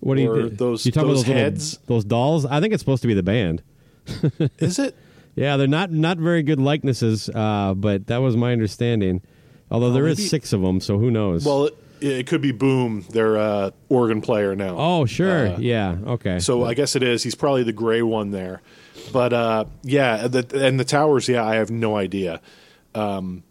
what 0.00 0.16
do 0.16 0.22
you 0.22 0.30
Or 0.32 0.48
those- 0.48 0.84
you 0.84 0.90
talking 0.92 1.08
those 1.08 1.20
about 1.22 1.26
those 1.26 1.28
little- 1.28 1.42
heads? 1.42 1.78
those 1.86 2.04
dolls? 2.04 2.44
I 2.46 2.60
think 2.60 2.74
it's 2.74 2.80
supposed 2.82 3.02
to 3.02 3.08
be 3.08 3.14
the 3.14 3.22
band. 3.22 3.62
Is 4.58 4.78
it? 4.78 4.96
Yeah, 5.34 5.56
they're 5.56 5.66
not 5.66 5.90
not 5.90 6.18
very 6.18 6.42
good 6.42 6.60
likenesses, 6.60 7.28
uh, 7.30 7.72
but 7.74 8.06
that 8.08 8.18
was 8.18 8.36
my 8.36 8.52
understanding. 8.52 9.22
Although 9.70 9.92
there 9.92 10.06
is 10.06 10.18
maybe- 10.18 10.28
six 10.28 10.52
of 10.52 10.60
them, 10.60 10.80
so 10.80 10.98
who 10.98 11.10
knows? 11.10 11.46
Well, 11.46 11.64
it, 11.66 11.76
it 12.02 12.26
could 12.26 12.40
be 12.42 12.52
Boom, 12.52 13.04
their 13.10 13.36
uh, 13.38 13.70
organ 13.88 14.20
player 14.20 14.54
now. 14.56 14.76
oh 14.78 15.06
sure, 15.06 15.48
uh, 15.48 15.58
yeah, 15.58 15.96
okay. 16.06 16.38
So 16.38 16.64
I 16.64 16.74
guess 16.74 16.96
it 16.96 17.02
is. 17.02 17.22
He's 17.22 17.34
probably 17.34 17.62
the 17.62 17.72
gray 17.72 18.02
one 18.02 18.30
there. 18.30 18.60
But 19.12 19.32
uh, 19.32 19.64
yeah, 19.82 20.26
the, 20.28 20.46
and 20.66 20.78
the 20.78 20.84
towers. 20.84 21.28
Yeah, 21.28 21.44
I 21.44 21.54
have 21.56 21.70
no 21.70 21.96
idea. 21.96 22.40
Um, 22.94 23.42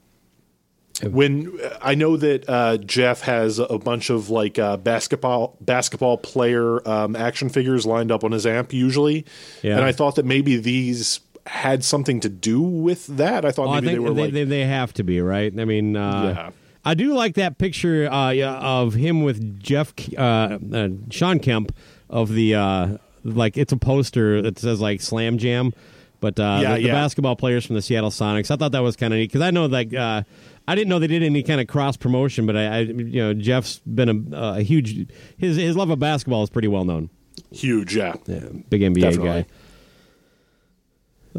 when 1.04 1.60
I 1.82 1.96
know 1.96 2.16
that 2.18 2.48
uh, 2.48 2.78
Jeff 2.78 3.22
has 3.22 3.58
a 3.58 3.80
bunch 3.80 4.10
of 4.12 4.30
like 4.30 4.60
uh, 4.60 4.78
basketball 4.78 5.58
basketball 5.60 6.18
player 6.18 6.88
um, 6.88 7.16
action 7.16 7.50
figures 7.50 7.86
lined 7.88 8.12
up 8.12 8.24
on 8.24 8.32
his 8.32 8.46
amp 8.46 8.72
usually, 8.72 9.26
Yeah. 9.64 9.78
and 9.78 9.86
I 9.86 9.94
thought 9.94 10.16
that 10.16 10.26
maybe 10.26 10.58
these 10.58 11.20
had 11.48 11.84
something 11.84 12.20
to 12.20 12.30
do 12.30 12.62
with 12.62 13.08
that. 13.08 13.46
I 13.46 13.52
thought 13.52 13.70
I 13.70 13.76
maybe 13.80 13.88
think 13.88 13.96
they 13.96 14.00
were 14.10 14.14
they, 14.14 14.22
like 14.26 14.34
they, 14.34 14.44
they 14.44 14.64
have 14.66 14.94
to 14.94 15.04
be 15.04 15.22
right. 15.22 15.52
I 15.60 15.66
mean, 15.66 15.96
uh, 15.96 16.34
Yeah. 16.36 16.50
I 16.84 16.94
do 16.94 17.14
like 17.14 17.36
that 17.36 17.58
picture 17.58 18.12
uh, 18.12 18.32
yeah, 18.32 18.56
of 18.56 18.94
him 18.94 19.24
with 19.24 19.60
Jeff 19.60 19.94
uh, 20.18 20.58
uh, 20.74 20.90
Shawn 21.10 21.40
Kemp 21.40 21.74
of 22.10 22.34
the 22.34 22.56
uh, 22.56 22.98
like 23.24 23.58
it's 23.58 23.72
a 23.72 23.78
poster 23.78 24.42
that 24.42 24.58
says 24.58 24.82
like 24.82 25.02
Slam 25.02 25.38
Jam, 25.38 25.74
but 26.20 26.40
uh, 26.40 26.60
Yeah, 26.62 26.76
the, 26.78 26.84
the 26.84 26.90
basketball 26.90 27.36
players 27.36 27.66
from 27.66 27.76
the 27.76 27.82
Seattle 27.82 28.10
Sonics. 28.10 28.50
I 28.52 28.56
thought 28.56 28.72
that 28.72 28.82
was 28.84 28.96
kind 28.96 29.14
of 29.14 29.20
neat 29.20 29.28
because 29.32 29.42
I 29.42 29.52
know 29.52 29.66
like. 29.66 29.94
Uh, 29.94 30.24
I 30.68 30.76
didn't 30.76 30.90
know 30.90 31.00
they 31.00 31.08
did 31.08 31.24
any 31.24 31.42
kind 31.42 31.60
of 31.60 31.68
cross 31.68 31.98
promotion, 31.98 32.46
but 32.46 32.56
I, 32.56 32.66
I 32.68 32.80
you 32.82 33.22
know, 33.22 33.34
Jeff's 33.34 33.80
been 33.80 34.32
a, 34.32 34.38
a 34.60 34.62
huge 34.62 35.12
his 35.38 35.58
his 35.58 35.76
love 35.76 35.90
of 35.90 36.00
basketball 36.00 36.44
is 36.44 36.52
pretty 36.52 36.68
well 36.68 36.86
known. 36.86 37.10
huge. 37.52 37.96
Yeah, 37.96 38.14
Yeah, 38.28 38.46
big 38.70 38.82
NBA 38.82 39.02
Definitely. 39.02 39.28
guy. 39.28 39.46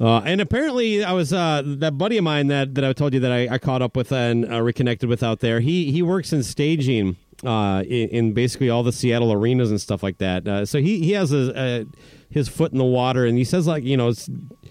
Uh, 0.01 0.19
and 0.25 0.41
apparently, 0.41 1.05
I 1.05 1.13
was 1.13 1.33
uh, 1.33 1.63
that 1.65 1.99
buddy 1.99 2.17
of 2.17 2.25
mine 2.25 2.47
that, 2.47 2.75
that 2.77 2.85
I 2.85 2.93
told 2.93 3.13
you 3.13 3.21
that 3.21 3.33
I, 3.33 3.49
I 3.55 3.59
caught 3.59 3.83
up 3.83 3.97
with 3.97 4.11
and 4.11 4.51
uh, 4.51 4.63
reconnected 4.63 5.09
with 5.09 5.23
out 5.23 5.41
there. 5.41 5.61
He 5.61 5.93
he 5.93 6.01
works 6.03 6.33
in 6.33 6.43
staging 6.43 7.17
uh, 7.45 7.83
in, 7.87 8.09
in 8.09 8.33
basically 8.33 8.71
all 8.71 8.83
the 8.83 8.93
Seattle 8.93 9.33
arenas 9.33 9.71
and 9.71 9.81
stuff 9.81 10.03
like 10.03 10.19
that. 10.19 10.47
Uh, 10.47 10.65
so 10.65 10.81
he 10.81 11.01
he 11.01 11.13
has 11.13 11.33
a, 11.33 11.53
a, 11.59 11.87
his 12.31 12.49
foot 12.49 12.73
in 12.73 12.79
the 12.79 12.85
water, 12.85 13.27
and 13.27 13.37
he 13.37 13.45
says 13.45 13.67
like 13.67 13.85
you 13.85 13.97
know 13.97 14.13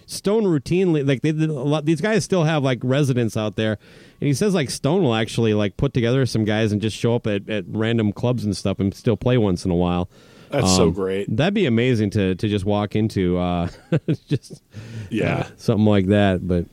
Stone 0.07 0.43
routinely 0.43 1.07
like 1.07 1.21
they 1.21 1.31
lot. 1.31 1.85
These 1.85 2.01
guys 2.01 2.23
still 2.23 2.43
have 2.43 2.63
like 2.63 2.79
residents 2.81 3.37
out 3.37 3.55
there, 3.55 3.77
and 4.19 4.27
he 4.27 4.33
says 4.33 4.53
like 4.55 4.69
Stone 4.69 5.03
will 5.03 5.15
actually 5.15 5.53
like 5.53 5.77
put 5.77 5.93
together 5.93 6.25
some 6.25 6.45
guys 6.45 6.71
and 6.71 6.81
just 6.81 6.97
show 6.97 7.15
up 7.15 7.27
at, 7.27 7.47
at 7.49 7.65
random 7.67 8.11
clubs 8.11 8.43
and 8.43 8.57
stuff 8.57 8.79
and 8.79 8.93
still 8.93 9.17
play 9.17 9.37
once 9.37 9.65
in 9.65 9.71
a 9.71 9.75
while. 9.75 10.09
That's 10.51 10.75
so 10.75 10.83
Um, 10.87 10.91
great. 10.93 11.35
That'd 11.35 11.53
be 11.53 11.65
amazing 11.65 12.09
to 12.11 12.35
to 12.35 12.47
just 12.47 12.65
walk 12.65 12.95
into, 12.95 13.37
uh, 13.37 13.69
just 14.27 14.61
Yeah. 15.09 15.47
something 15.57 15.85
like 15.85 16.07
that. 16.07 16.47
But 16.47 16.65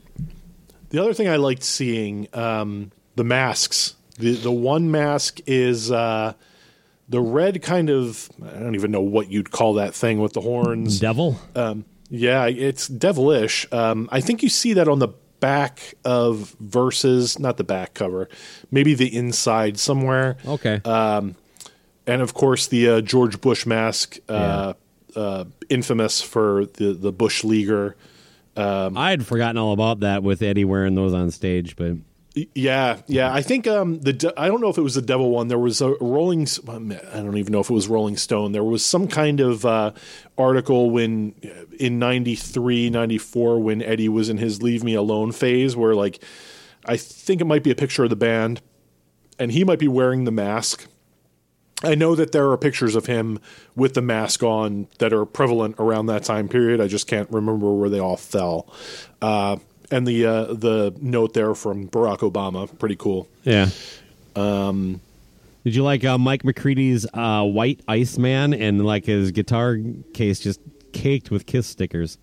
The 0.89 0.99
other 1.01 1.13
thing 1.13 1.27
I 1.27 1.35
liked 1.37 1.63
seeing 1.63 2.27
um, 2.33 2.91
the 3.15 3.23
masks. 3.23 3.95
The 4.17 4.33
the 4.33 4.51
one 4.51 4.91
mask 4.91 5.39
is 5.47 5.91
uh, 5.91 6.33
the 7.07 7.21
red 7.21 7.61
kind 7.61 7.89
of 7.89 8.29
I 8.45 8.59
don't 8.59 8.75
even 8.75 8.91
know 8.91 9.01
what 9.01 9.31
you'd 9.31 9.51
call 9.51 9.75
that 9.75 9.93
thing 9.95 10.19
with 10.19 10.33
the 10.33 10.41
horns. 10.41 10.99
devil, 10.99 11.39
Um, 11.55 11.85
yeah, 12.09 12.45
it's 12.47 12.87
devilish. 12.87 13.65
Um, 13.71 14.09
I 14.11 14.19
think 14.19 14.43
you 14.43 14.49
see 14.49 14.73
that 14.73 14.87
on 14.87 14.99
the 14.99 15.09
back 15.39 15.93
of 16.03 16.53
Vs., 16.59 17.39
not 17.39 17.55
the 17.55 17.63
back 17.63 17.93
cover, 17.93 18.27
maybe 18.71 18.93
the 18.93 19.15
inside 19.15 19.77
somewhere. 19.79 20.35
okay, 20.45 20.81
and 22.09 22.23
of 22.23 22.33
course 22.33 22.67
the 22.67 22.89
uh, 22.89 23.01
George 23.01 23.39
Bush 23.39 23.65
mask, 23.67 24.17
uh, 24.27 24.73
uh, 25.15 25.45
infamous 25.69 26.21
for 26.21 26.65
the 26.65 26.93
the 26.93 27.11
Bush 27.11 27.43
leaguer. 27.43 27.95
I 28.97 29.11
had 29.11 29.25
forgotten 29.25 29.57
all 29.57 29.73
about 29.73 30.01
that 30.01 30.23
with 30.23 30.41
Eddie 30.41 30.65
wearing 30.65 30.95
those 30.95 31.13
on 31.13 31.29
stage. 31.31 31.75
But 31.75 31.97
Yeah, 32.55 32.97
yeah. 33.07 33.31
I 33.33 33.41
think 33.41 33.67
um, 33.67 33.99
the 33.99 34.11
de- 34.11 34.39
I 34.39 34.47
don't 34.47 34.59
know 34.59 34.69
if 34.69 34.77
it 34.77 34.81
was 34.81 34.95
the 34.95 35.01
devil 35.03 35.29
one. 35.29 35.47
There 35.49 35.59
was 35.59 35.81
a 35.81 35.93
Rolling. 36.01 36.47
I 36.67 37.21
don't 37.21 37.37
even 37.37 37.53
know 37.53 37.59
if 37.59 37.69
it 37.69 37.73
was 37.73 37.87
Rolling 37.87 38.17
Stone. 38.17 38.51
There 38.51 38.63
was 38.63 38.83
some 38.83 39.07
kind 39.07 39.39
of 39.39 39.65
uh, 39.65 39.91
article 40.37 40.89
when 40.89 41.35
in 41.79 41.99
93, 41.99 42.89
94, 42.89 43.59
when 43.59 43.81
Eddie 43.83 44.09
was 44.09 44.29
in 44.29 44.37
his 44.37 44.63
"Leave 44.63 44.83
Me 44.83 44.95
Alone" 44.95 45.31
phase, 45.31 45.75
where 45.75 45.93
like 45.93 46.21
I 46.85 46.97
think 46.97 47.39
it 47.39 47.45
might 47.45 47.63
be 47.63 47.71
a 47.71 47.75
picture 47.75 48.03
of 48.03 48.09
the 48.09 48.15
band, 48.15 48.61
and 49.37 49.51
he 49.51 49.63
might 49.63 49.79
be 49.79 49.87
wearing 49.87 50.23
the 50.23 50.31
mask. 50.31 50.87
I 51.83 51.95
know 51.95 52.13
that 52.15 52.33
there 52.33 52.49
are 52.51 52.57
pictures 52.57 52.95
of 52.95 53.05
him 53.05 53.39
with 53.75 53.93
the 53.93 54.01
mask 54.01 54.43
on 54.43 54.87
that 54.97 55.13
are 55.13 55.25
prevalent 55.25 55.75
around 55.79 56.07
that 56.07 56.23
time 56.23 56.49
period. 56.49 56.81
I 56.81 56.87
just 56.87 57.07
can't 57.07 57.29
remember 57.31 57.73
where 57.73 57.89
they 57.89 57.99
all 57.99 58.17
fell. 58.17 58.71
Uh, 59.21 59.57
and 59.89 60.05
the 60.05 60.25
uh, 60.25 60.43
the 60.53 60.93
note 61.01 61.33
there 61.33 61.55
from 61.55 61.87
Barack 61.87 62.19
Obama, 62.19 62.77
pretty 62.77 62.95
cool. 62.95 63.27
yeah. 63.43 63.69
Um, 64.35 65.01
did 65.63 65.75
you 65.75 65.83
like 65.83 66.03
uh, 66.05 66.17
Mike 66.17 66.43
McCready's 66.43 67.05
uh, 67.13 67.43
White 67.43 67.81
Iceman 67.87 68.53
and 68.53 68.85
like 68.85 69.05
his 69.05 69.31
guitar 69.31 69.77
case 70.13 70.39
just 70.39 70.61
caked 70.93 71.31
with 71.31 71.45
Kiss 71.45 71.67
stickers? 71.67 72.17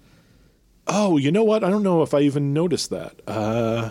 Oh, 0.87 1.17
you 1.17 1.33
know 1.33 1.45
what? 1.45 1.65
I 1.65 1.71
don't 1.71 1.83
know 1.83 2.03
if 2.03 2.15
I 2.15 2.21
even 2.21 2.53
noticed 2.53 2.91
that. 2.91 3.21
Uh, 3.27 3.91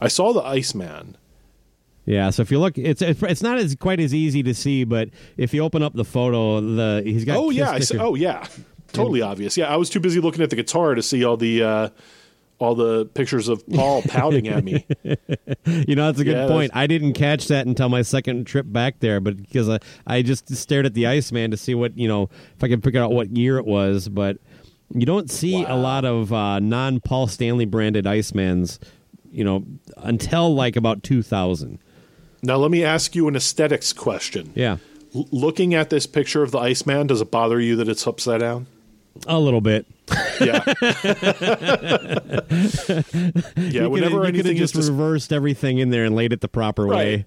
I 0.00 0.08
saw 0.08 0.32
the 0.32 0.42
Iceman. 0.42 1.16
Yeah, 2.08 2.30
so 2.30 2.40
if 2.40 2.50
you 2.50 2.58
look, 2.58 2.78
it's 2.78 3.02
it's 3.02 3.42
not 3.42 3.58
as 3.58 3.74
quite 3.74 4.00
as 4.00 4.14
easy 4.14 4.42
to 4.44 4.54
see, 4.54 4.84
but 4.84 5.10
if 5.36 5.52
you 5.52 5.62
open 5.62 5.82
up 5.82 5.92
the 5.92 6.06
photo, 6.06 6.58
the 6.62 7.02
he's 7.04 7.26
got. 7.26 7.36
Oh 7.36 7.50
yeah, 7.50 7.70
I 7.70 7.80
see, 7.80 7.98
oh 7.98 8.14
yeah, 8.14 8.46
totally 8.94 9.20
obvious. 9.20 9.58
Yeah, 9.58 9.72
I 9.72 9.76
was 9.76 9.90
too 9.90 10.00
busy 10.00 10.18
looking 10.18 10.42
at 10.42 10.48
the 10.48 10.56
guitar 10.56 10.94
to 10.94 11.02
see 11.02 11.22
all 11.22 11.36
the 11.36 11.62
uh, 11.62 11.88
all 12.58 12.74
the 12.74 13.04
pictures 13.04 13.48
of 13.48 13.62
Paul 13.68 14.00
pouting 14.02 14.48
at 14.48 14.64
me. 14.64 14.86
You 15.66 15.96
know, 15.96 16.06
that's 16.06 16.18
a 16.18 16.24
good 16.24 16.36
Yeah, 16.36 16.48
point. 16.48 16.70
I 16.74 16.86
didn't 16.86 17.12
catch 17.12 17.48
that 17.48 17.66
until 17.66 17.90
my 17.90 18.00
second 18.00 18.46
trip 18.46 18.64
back 18.68 19.00
there, 19.00 19.20
but 19.20 19.36
because 19.36 19.68
I, 19.68 19.78
I 20.06 20.22
just 20.22 20.54
stared 20.56 20.86
at 20.86 20.94
the 20.94 21.06
Iceman 21.06 21.50
to 21.50 21.58
see 21.58 21.74
what, 21.74 21.96
you 21.98 22.08
know, 22.08 22.30
if 22.56 22.64
I 22.64 22.68
could 22.68 22.82
figure 22.82 23.02
out 23.02 23.12
what 23.12 23.36
year 23.36 23.58
it 23.58 23.66
was. 23.66 24.08
But 24.08 24.38
you 24.94 25.04
don't 25.04 25.30
see 25.30 25.62
a 25.64 25.74
lot 25.74 26.06
of 26.06 26.32
uh, 26.32 26.58
non 26.58 27.00
Paul 27.00 27.26
Stanley 27.26 27.66
branded 27.66 28.06
Icemans, 28.06 28.78
you 29.30 29.44
know, 29.44 29.64
until 29.98 30.54
like 30.54 30.74
about 30.74 31.02
2000. 31.02 31.78
Now 32.42 32.56
let 32.56 32.70
me 32.70 32.84
ask 32.84 33.14
you 33.14 33.28
an 33.28 33.36
aesthetics 33.36 33.92
question. 33.92 34.52
Yeah. 34.54 34.78
L- 35.14 35.28
looking 35.30 35.74
at 35.74 35.90
this 35.90 36.06
picture 36.06 36.42
of 36.42 36.50
the 36.50 36.58
Iceman, 36.58 37.06
does 37.08 37.20
it 37.20 37.30
bother 37.30 37.60
you 37.60 37.76
that 37.76 37.88
it's 37.88 38.06
upside 38.06 38.40
down? 38.40 38.66
A 39.26 39.38
little 39.38 39.60
bit. 39.60 39.86
Yeah. 40.40 40.62
yeah. 43.56 43.82
you 43.82 43.90
Whenever 43.90 44.20
could 44.20 44.28
anything 44.28 44.56
is 44.56 44.60
just 44.60 44.74
dis- 44.74 44.88
reversed 44.88 45.32
everything 45.32 45.78
in 45.78 45.90
there 45.90 46.04
and 46.04 46.14
laid 46.14 46.32
it 46.32 46.40
the 46.40 46.48
proper 46.48 46.86
way. 46.86 47.24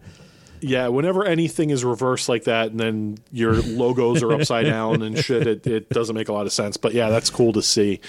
Yeah, 0.61 0.89
whenever 0.89 1.25
anything 1.25 1.71
is 1.71 1.83
reversed 1.83 2.29
like 2.29 2.43
that, 2.43 2.69
and 2.71 2.79
then 2.79 3.17
your 3.31 3.53
logos 3.61 4.21
are 4.23 4.31
upside 4.31 4.67
down 4.67 5.01
and 5.01 5.17
shit, 5.17 5.47
it, 5.47 5.67
it 5.67 5.89
doesn't 5.89 6.15
make 6.15 6.29
a 6.29 6.33
lot 6.33 6.45
of 6.45 6.53
sense. 6.53 6.77
But 6.77 6.93
yeah, 6.93 7.09
that's 7.09 7.29
cool 7.29 7.51
to 7.53 7.63
see. 7.63 7.99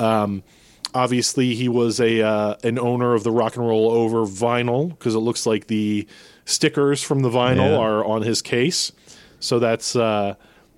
Um, 0.00 0.42
obviously, 0.92 1.54
he 1.54 1.68
was 1.68 2.00
a 2.00 2.20
uh, 2.22 2.56
an 2.64 2.78
owner 2.78 3.14
of 3.14 3.22
the 3.22 3.30
Rock 3.30 3.56
and 3.56 3.66
Roll 3.66 3.90
Over 3.90 4.26
vinyl 4.26 4.90
because 4.90 5.14
it 5.14 5.20
looks 5.20 5.46
like 5.46 5.68
the 5.68 6.06
stickers 6.50 7.02
from 7.02 7.20
the 7.20 7.30
vinyl 7.30 7.70
Yeah. 7.70 7.76
are 7.78 8.04
on 8.04 8.22
his 8.22 8.42
case. 8.42 8.92
So 9.38 9.58
that's 9.58 9.96
uh, 9.96 10.34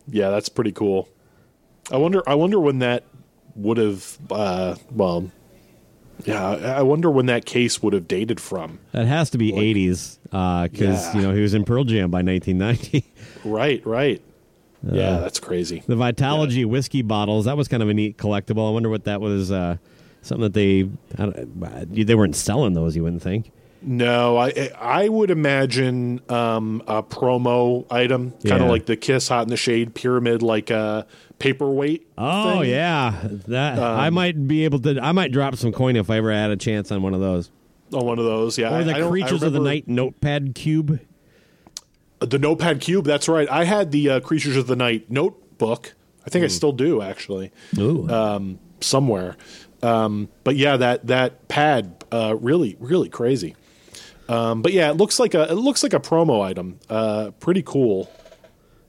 yeah, 0.09 0.31
that's 0.31 0.49
pretty 0.49 0.73
cool. 0.73 1.09
I 1.91 1.97
wonder. 1.97 2.23
I 2.29 2.35
wonder 2.35 2.59
when 2.61 2.79
that 2.81 3.05
would 3.57 3.77
have. 3.79 4.19
Uh, 4.31 4.77
well, 4.91 5.31
yeah, 6.25 6.51
I 6.79 6.83
wonder 6.83 7.11
when 7.11 7.27
that 7.27 7.45
case 7.47 7.83
would 7.83 7.93
have 7.93 8.07
dated 8.07 8.39
from. 8.39 8.79
That 8.93 9.07
has 9.07 9.31
to 9.31 9.39
be 9.39 9.51
80s 9.53 10.19
because, 10.71 11.07
Yeah. 11.09 11.17
you 11.17 11.23
know, 11.27 11.35
he 11.35 11.41
was 11.41 11.53
in 11.55 11.65
Pearl 11.65 11.83
Jam 11.85 12.11
by 12.11 12.23
1990. 12.23 13.05
Right, 13.45 13.85
right. 13.85 14.23
Uh, 14.87 14.95
yeah, 14.95 15.19
that's 15.19 15.41
crazy. 15.41 15.83
The 15.87 15.97
Vitalogy 15.97 16.65
whiskey 16.65 17.03
bottles, 17.03 17.47
that 17.47 17.57
was 17.57 17.67
kind 17.67 17.83
of 17.83 17.89
a 17.89 17.95
neat 17.95 18.17
collectible. 18.19 18.69
I 18.69 18.73
wonder 18.73 18.89
what 18.89 19.05
that 19.05 19.21
was. 19.21 19.51
Uh, 19.51 19.79
something 20.23 20.43
that 20.43 20.55
they 20.55 20.89
I 21.19 21.27
don't, 21.27 21.93
they 22.07 22.15
weren't 22.15 22.37
selling 22.37 22.75
those. 22.75 22.95
You 22.95 23.03
wouldn't 23.03 23.23
think. 23.23 23.51
No, 23.85 24.37
I 24.37 24.71
I 24.81 25.09
would 25.09 25.31
imagine 25.31 26.21
um, 26.29 26.83
a 26.87 27.03
promo 27.03 27.85
item, 27.91 28.31
kind 28.33 28.45
Yeah. 28.45 28.57
of 28.65 28.69
like 28.71 28.87
the 28.87 28.97
Kiss 28.97 29.29
Hot 29.29 29.43
in 29.45 29.49
the 29.49 29.57
Shade 29.57 29.95
pyramid, 29.95 30.43
like 30.43 30.71
a 30.71 31.07
paperweight. 31.39 32.07
Oh 32.17 32.61
thing. 32.61 32.71
yeah, 32.71 33.15
that 33.49 33.79
I 33.79 34.11
might 34.11 34.47
be 34.47 34.65
able 34.65 34.79
to. 34.81 35.01
I 35.03 35.13
might 35.13 35.33
drop 35.33 35.57
some 35.57 35.73
coin 35.73 35.97
if 35.97 36.11
I 36.11 36.19
ever 36.19 36.33
had 36.33 36.51
a 36.51 36.57
chance 36.57 36.93
on 36.93 37.03
one 37.03 37.15
of 37.15 37.21
those. 37.21 37.51
on 37.93 38.07
one 38.07 38.19
of 38.19 38.25
those. 38.25 38.57
Yeah, 38.57 38.69
Or 38.75 38.85
the 38.85 38.95
I 38.95 38.99
don't- 39.01 39.07
I 39.09 39.11
Creatures 39.11 39.43
of 39.43 39.53
the 39.53 39.61
Night 39.61 39.89
notepad 39.89 40.55
cube. 40.55 41.01
the 42.21 42.39
Notepad 42.39 42.81
Cube. 42.81 43.05
That's 43.05 43.29
right. 43.29 43.49
I 43.51 43.65
had 43.65 43.91
the 43.91 44.09
uh, 44.09 44.21
Creatures 44.21 44.57
of 44.57 44.67
the 44.69 44.77
Night 44.77 45.11
notebook. 45.11 45.95
I 46.25 46.31
think 46.31 46.45
I 46.45 46.47
Hmm. 46.47 46.53
still 46.53 46.73
do 46.73 47.03
actually. 47.03 47.51
Ooh, 47.79 48.09
um, 48.09 48.59
somewhere. 48.81 49.37
Um, 49.83 50.29
but 50.45 50.55
yeah, 50.57 50.77
that 50.77 51.09
that 51.09 51.49
pad 51.49 52.05
uh, 52.13 52.37
really 52.41 52.77
really 52.79 53.09
crazy. 53.09 53.57
Um, 54.33 54.63
but 54.63 54.73
yeah, 54.73 54.91
it 54.91 54.97
looks 54.97 55.19
like 55.21 55.35
a 55.35 55.43
it 55.51 55.55
looks 55.55 55.83
like 55.83 55.93
a 55.93 56.01
promo 56.01 56.41
item. 56.43 56.79
Uh, 56.89 57.31
pretty 57.41 57.63
cool. 57.63 58.11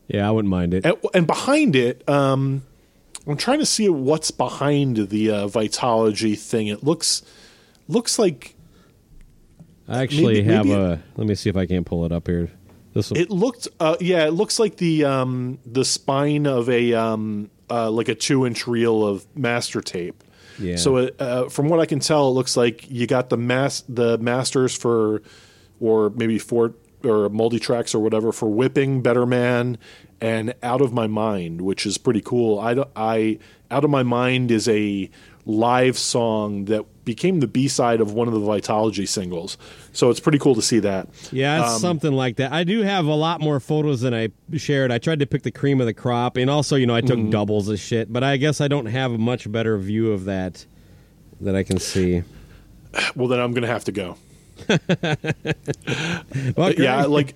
yeah, 0.07 0.27
I 0.27 0.31
wouldn't 0.31 0.49
mind 0.49 0.73
it. 0.73 0.85
And, 0.85 0.95
and 1.13 1.27
behind 1.27 1.75
it, 1.75 2.07
um, 2.07 2.63
I'm 3.27 3.37
trying 3.37 3.59
to 3.59 3.65
see 3.65 3.89
what's 3.89 4.31
behind 4.31 5.09
the 5.09 5.31
uh, 5.31 5.47
Vitalogy 5.47 6.37
thing. 6.37 6.67
It 6.67 6.83
looks 6.83 7.21
looks 7.87 8.17
like 8.17 8.55
I 9.87 10.01
actually 10.03 10.41
maybe- 10.41 10.53
have 10.53 10.65
maybe- 10.65 10.79
a. 10.79 11.03
Let 11.17 11.27
me 11.27 11.35
see 11.35 11.49
if 11.49 11.57
I 11.57 11.65
can 11.65 11.83
pull 11.83 12.05
it 12.05 12.11
up 12.11 12.27
here. 12.27 12.49
This 12.93 13.09
will, 13.09 13.17
it 13.17 13.29
looked. 13.31 13.67
Uh, 13.79 13.95
yeah, 13.99 14.27
it 14.27 14.31
looks 14.33 14.59
like 14.59 14.77
the 14.77 15.03
um, 15.05 15.57
the 15.65 15.83
spine 15.83 16.45
of 16.45 16.69
a 16.69 16.93
um, 16.93 17.49
uh, 17.69 17.89
like 17.89 18.07
a 18.07 18.15
two 18.15 18.45
inch 18.45 18.67
reel 18.67 19.05
of 19.05 19.25
master 19.35 19.81
tape. 19.81 20.23
Yeah. 20.59 20.75
So 20.75 20.97
it, 20.97 21.15
uh, 21.19 21.49
from 21.49 21.69
what 21.69 21.79
I 21.79 21.85
can 21.85 21.99
tell, 21.99 22.29
it 22.29 22.31
looks 22.31 22.55
like 22.57 22.89
you 22.89 23.07
got 23.07 23.29
the 23.29 23.37
mas- 23.37 23.83
the 23.87 24.17
masters 24.17 24.75
for, 24.75 25.21
or 25.79 26.09
maybe 26.11 26.39
four 26.39 26.73
or 27.03 27.29
multi 27.29 27.59
tracks 27.59 27.93
or 27.93 27.99
whatever 27.99 28.31
for 28.31 28.47
whipping 28.49 29.01
Better 29.01 29.25
Man 29.25 29.77
and 30.21 30.53
Out 30.63 30.81
of 30.81 30.93
My 30.93 31.07
Mind, 31.07 31.61
which 31.61 31.85
is 31.85 31.97
pretty 31.97 32.21
cool. 32.21 32.59
I, 32.59 32.85
I 32.95 33.39
Out 33.69 33.83
of 33.83 33.89
My 33.89 34.03
Mind 34.03 34.51
is 34.51 34.67
a 34.69 35.09
live 35.45 35.97
song 35.97 36.65
that 36.65 36.85
became 37.03 37.41
the 37.41 37.47
B 37.47 37.67
side 37.67 37.99
of 37.99 38.13
one 38.13 38.27
of 38.29 38.33
the 38.33 38.39
Vitalogy 38.39 39.05
singles. 39.07 39.57
So 39.91 40.09
it's 40.09 40.19
pretty 40.21 40.37
cool 40.39 40.55
to 40.55 40.61
see 40.61 40.79
that. 40.79 41.09
Yeah, 41.33 41.65
Um, 41.65 41.79
something 41.79 42.13
like 42.13 42.37
that. 42.37 42.53
I 42.53 42.63
do 42.63 42.81
have 42.81 43.05
a 43.05 43.13
lot 43.13 43.41
more 43.41 43.59
photos 43.59 43.99
than 44.01 44.13
I 44.13 44.29
shared. 44.55 44.89
I 44.91 44.99
tried 44.99 45.19
to 45.19 45.25
pick 45.25 45.43
the 45.43 45.51
cream 45.51 45.81
of 45.81 45.85
the 45.87 45.93
crop, 45.93 46.37
and 46.37 46.49
also, 46.49 46.77
you 46.77 46.85
know, 46.85 46.95
I 46.95 47.01
took 47.01 47.19
Mm-hmm. 47.19 47.29
doubles 47.31 47.67
of 47.67 47.77
shit. 47.79 48.11
But 48.13 48.23
I 48.23 48.37
guess 48.37 48.61
I 48.61 48.67
don't 48.69 48.85
have 48.85 49.11
a 49.11 49.17
much 49.17 49.51
better 49.51 49.77
view 49.77 50.11
of 50.13 50.23
that 50.25 50.65
that 51.41 51.55
I 51.55 51.63
can 51.63 51.77
see. 51.77 52.23
Well, 53.15 53.27
then 53.27 53.39
I'm 53.41 53.51
going 53.51 53.63
to 53.63 53.67
have 53.67 53.83
to 53.85 53.91
go. 53.91 54.15
Well, 56.55 56.71
yeah, 56.77 57.03
like 57.05 57.35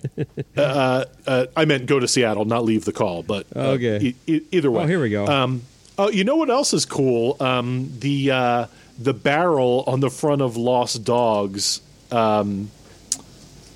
uh, 0.56 1.04
uh, 1.26 1.46
I 1.56 1.64
meant 1.64 1.86
go 1.86 2.00
to 2.00 2.08
Seattle, 2.08 2.44
not 2.44 2.64
leave 2.64 2.84
the 2.84 2.92
call. 2.92 3.22
But 3.22 3.46
uh, 3.54 3.60
Okay. 3.72 3.98
e- 4.00 4.14
e- 4.26 4.40
either 4.52 4.70
way. 4.70 4.84
Oh, 4.84 4.86
here 4.86 5.00
we 5.00 5.10
go. 5.10 5.26
Um, 5.26 5.62
oh, 5.98 6.10
you 6.10 6.24
know 6.24 6.36
what 6.36 6.50
else 6.50 6.72
is 6.72 6.86
cool? 6.86 7.36
Um, 7.40 7.92
the 7.98 8.30
uh, 8.30 8.66
the 8.98 9.14
barrel 9.14 9.84
on 9.86 10.00
the 10.00 10.10
front 10.10 10.42
of 10.42 10.56
Lost 10.56 11.04
Dogs. 11.04 11.80
Um, 12.10 12.70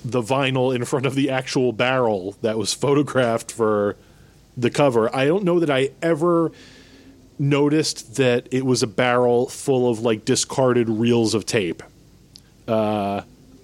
the 0.05 0.21
vinyl 0.21 0.75
in 0.75 0.83
front 0.83 1.05
of 1.05 1.15
the 1.15 1.29
actual 1.29 1.71
barrel 1.71 2.35
that 2.41 2.57
was 2.57 2.73
photographed 2.73 3.51
for 3.51 3.95
the 4.57 4.69
cover. 4.69 5.13
I 5.15 5.25
don't 5.25 5.43
know 5.43 5.59
that 5.59 5.69
I 5.69 5.91
ever 6.01 6.51
noticed 7.39 8.15
that 8.15 8.47
it 8.51 8.65
was 8.65 8.83
a 8.83 8.87
barrel 8.87 9.47
full 9.47 9.89
of 9.89 9.99
like 9.99 10.25
discarded 10.25 10.89
reels 10.89 11.33
of 11.33 11.45
tape. 11.45 11.81
Uh, 12.67 13.21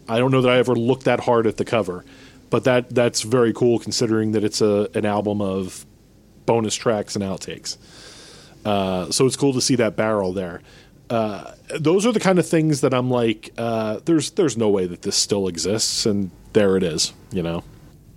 I 0.07 0.17
don't 0.17 0.31
know 0.31 0.41
that 0.41 0.51
I 0.51 0.57
ever 0.57 0.75
looked 0.75 1.03
that 1.05 1.19
hard 1.19 1.45
at 1.45 1.57
the 1.57 1.65
cover, 1.65 2.03
but 2.49 2.63
that 2.63 2.89
that's 2.89 3.21
very 3.21 3.53
cool 3.53 3.79
considering 3.79 4.31
that 4.31 4.43
it's 4.43 4.61
a 4.61 4.89
an 4.95 5.05
album 5.05 5.41
of 5.41 5.85
bonus 6.45 6.75
tracks 6.75 7.15
and 7.15 7.23
outtakes. 7.23 7.77
Uh, 8.65 9.09
so 9.11 9.25
it's 9.25 9.35
cool 9.35 9.53
to 9.53 9.61
see 9.61 9.75
that 9.75 9.95
barrel 9.95 10.33
there. 10.33 10.61
Uh, 11.09 11.53
those 11.79 12.05
are 12.05 12.11
the 12.11 12.19
kind 12.19 12.37
of 12.37 12.47
things 12.47 12.81
that 12.81 12.93
I'm 12.93 13.09
like, 13.09 13.51
uh, 13.57 13.99
there's 14.05 14.31
there's 14.31 14.57
no 14.57 14.69
way 14.69 14.85
that 14.85 15.01
this 15.01 15.15
still 15.15 15.47
exists, 15.47 16.05
and 16.05 16.29
there 16.53 16.77
it 16.77 16.83
is. 16.83 17.13
You 17.31 17.41
know, 17.41 17.63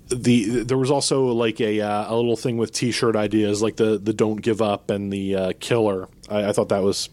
the 0.09 0.63
there 0.63 0.77
was 0.77 0.91
also 0.91 1.27
like 1.27 1.61
a 1.61 1.81
uh, 1.81 2.13
a 2.13 2.15
little 2.15 2.37
thing 2.37 2.59
with 2.59 2.73
T-shirt 2.73 3.17
ideas, 3.17 3.63
like 3.63 3.77
the 3.77 3.99
the 3.99 4.13
don't 4.13 4.43
give 4.43 4.61
up 4.61 4.91
and 4.91 5.13
the 5.13 5.37
uh, 5.37 5.53
killer. 5.59 6.09
I, 6.29 6.49
I 6.49 6.53
thought 6.53 6.69
that 6.69 6.83
was 6.83 7.09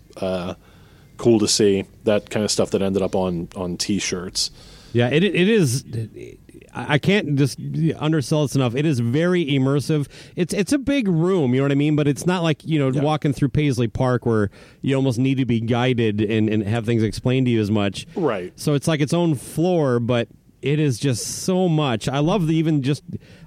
cool 1.17 1.39
to 1.39 1.47
see 1.47 1.85
that 2.05 2.29
kind 2.29 2.43
of 2.43 2.51
stuff 2.51 2.71
that 2.71 2.81
ended 2.81 3.01
up 3.01 3.15
on 3.15 3.47
on 3.55 3.77
T-shirts. 3.77 4.51
Yeah, 4.91 5.09
it 5.09 5.23
it 5.23 5.47
is. 5.47 5.85
I 5.85 6.09
I 6.73 6.97
can't 6.97 7.35
just 7.35 7.59
undersell 7.97 8.43
this 8.43 8.55
enough. 8.55 8.75
It 8.75 8.85
is 8.85 8.99
very 8.99 9.45
immersive. 9.45 10.07
It's 10.35 10.53
it's 10.53 10.71
a 10.71 10.77
big 10.77 11.07
room, 11.07 11.53
you 11.53 11.59
know 11.61 11.65
what 11.65 11.71
I 11.71 11.75
mean. 11.75 11.95
But 11.95 12.07
it's 12.07 12.25
not 12.25 12.43
like 12.43 12.63
you 12.65 12.79
know 12.79 12.89
Yeah. 12.91 13.01
walking 13.01 13.33
through 13.33 13.49
Paisley 13.49 13.87
Park 13.87 14.25
where 14.25 14.49
you 14.81 14.95
almost 14.95 15.19
need 15.19 15.35
to 15.37 15.45
be 15.45 15.59
guided 15.59 16.21
and, 16.21 16.49
and 16.49 16.63
have 16.63 16.85
things 16.85 17.03
explained 17.03 17.47
to 17.47 17.51
you 17.51 17.59
as 17.61 17.71
much. 17.71 18.05
Right. 18.15 18.51
So 18.59 18.73
it's 18.73 18.87
like 18.87 19.01
its 19.01 19.13
own 19.13 19.35
floor, 19.35 19.99
but 19.99 20.27
it 20.61 20.79
is 20.79 20.99
just 20.99 21.25
so 21.43 21.69
much. 21.69 22.07
I 22.09 22.19
love 22.19 22.47
the 22.47 22.55
even 22.55 22.81
just. 22.83 23.03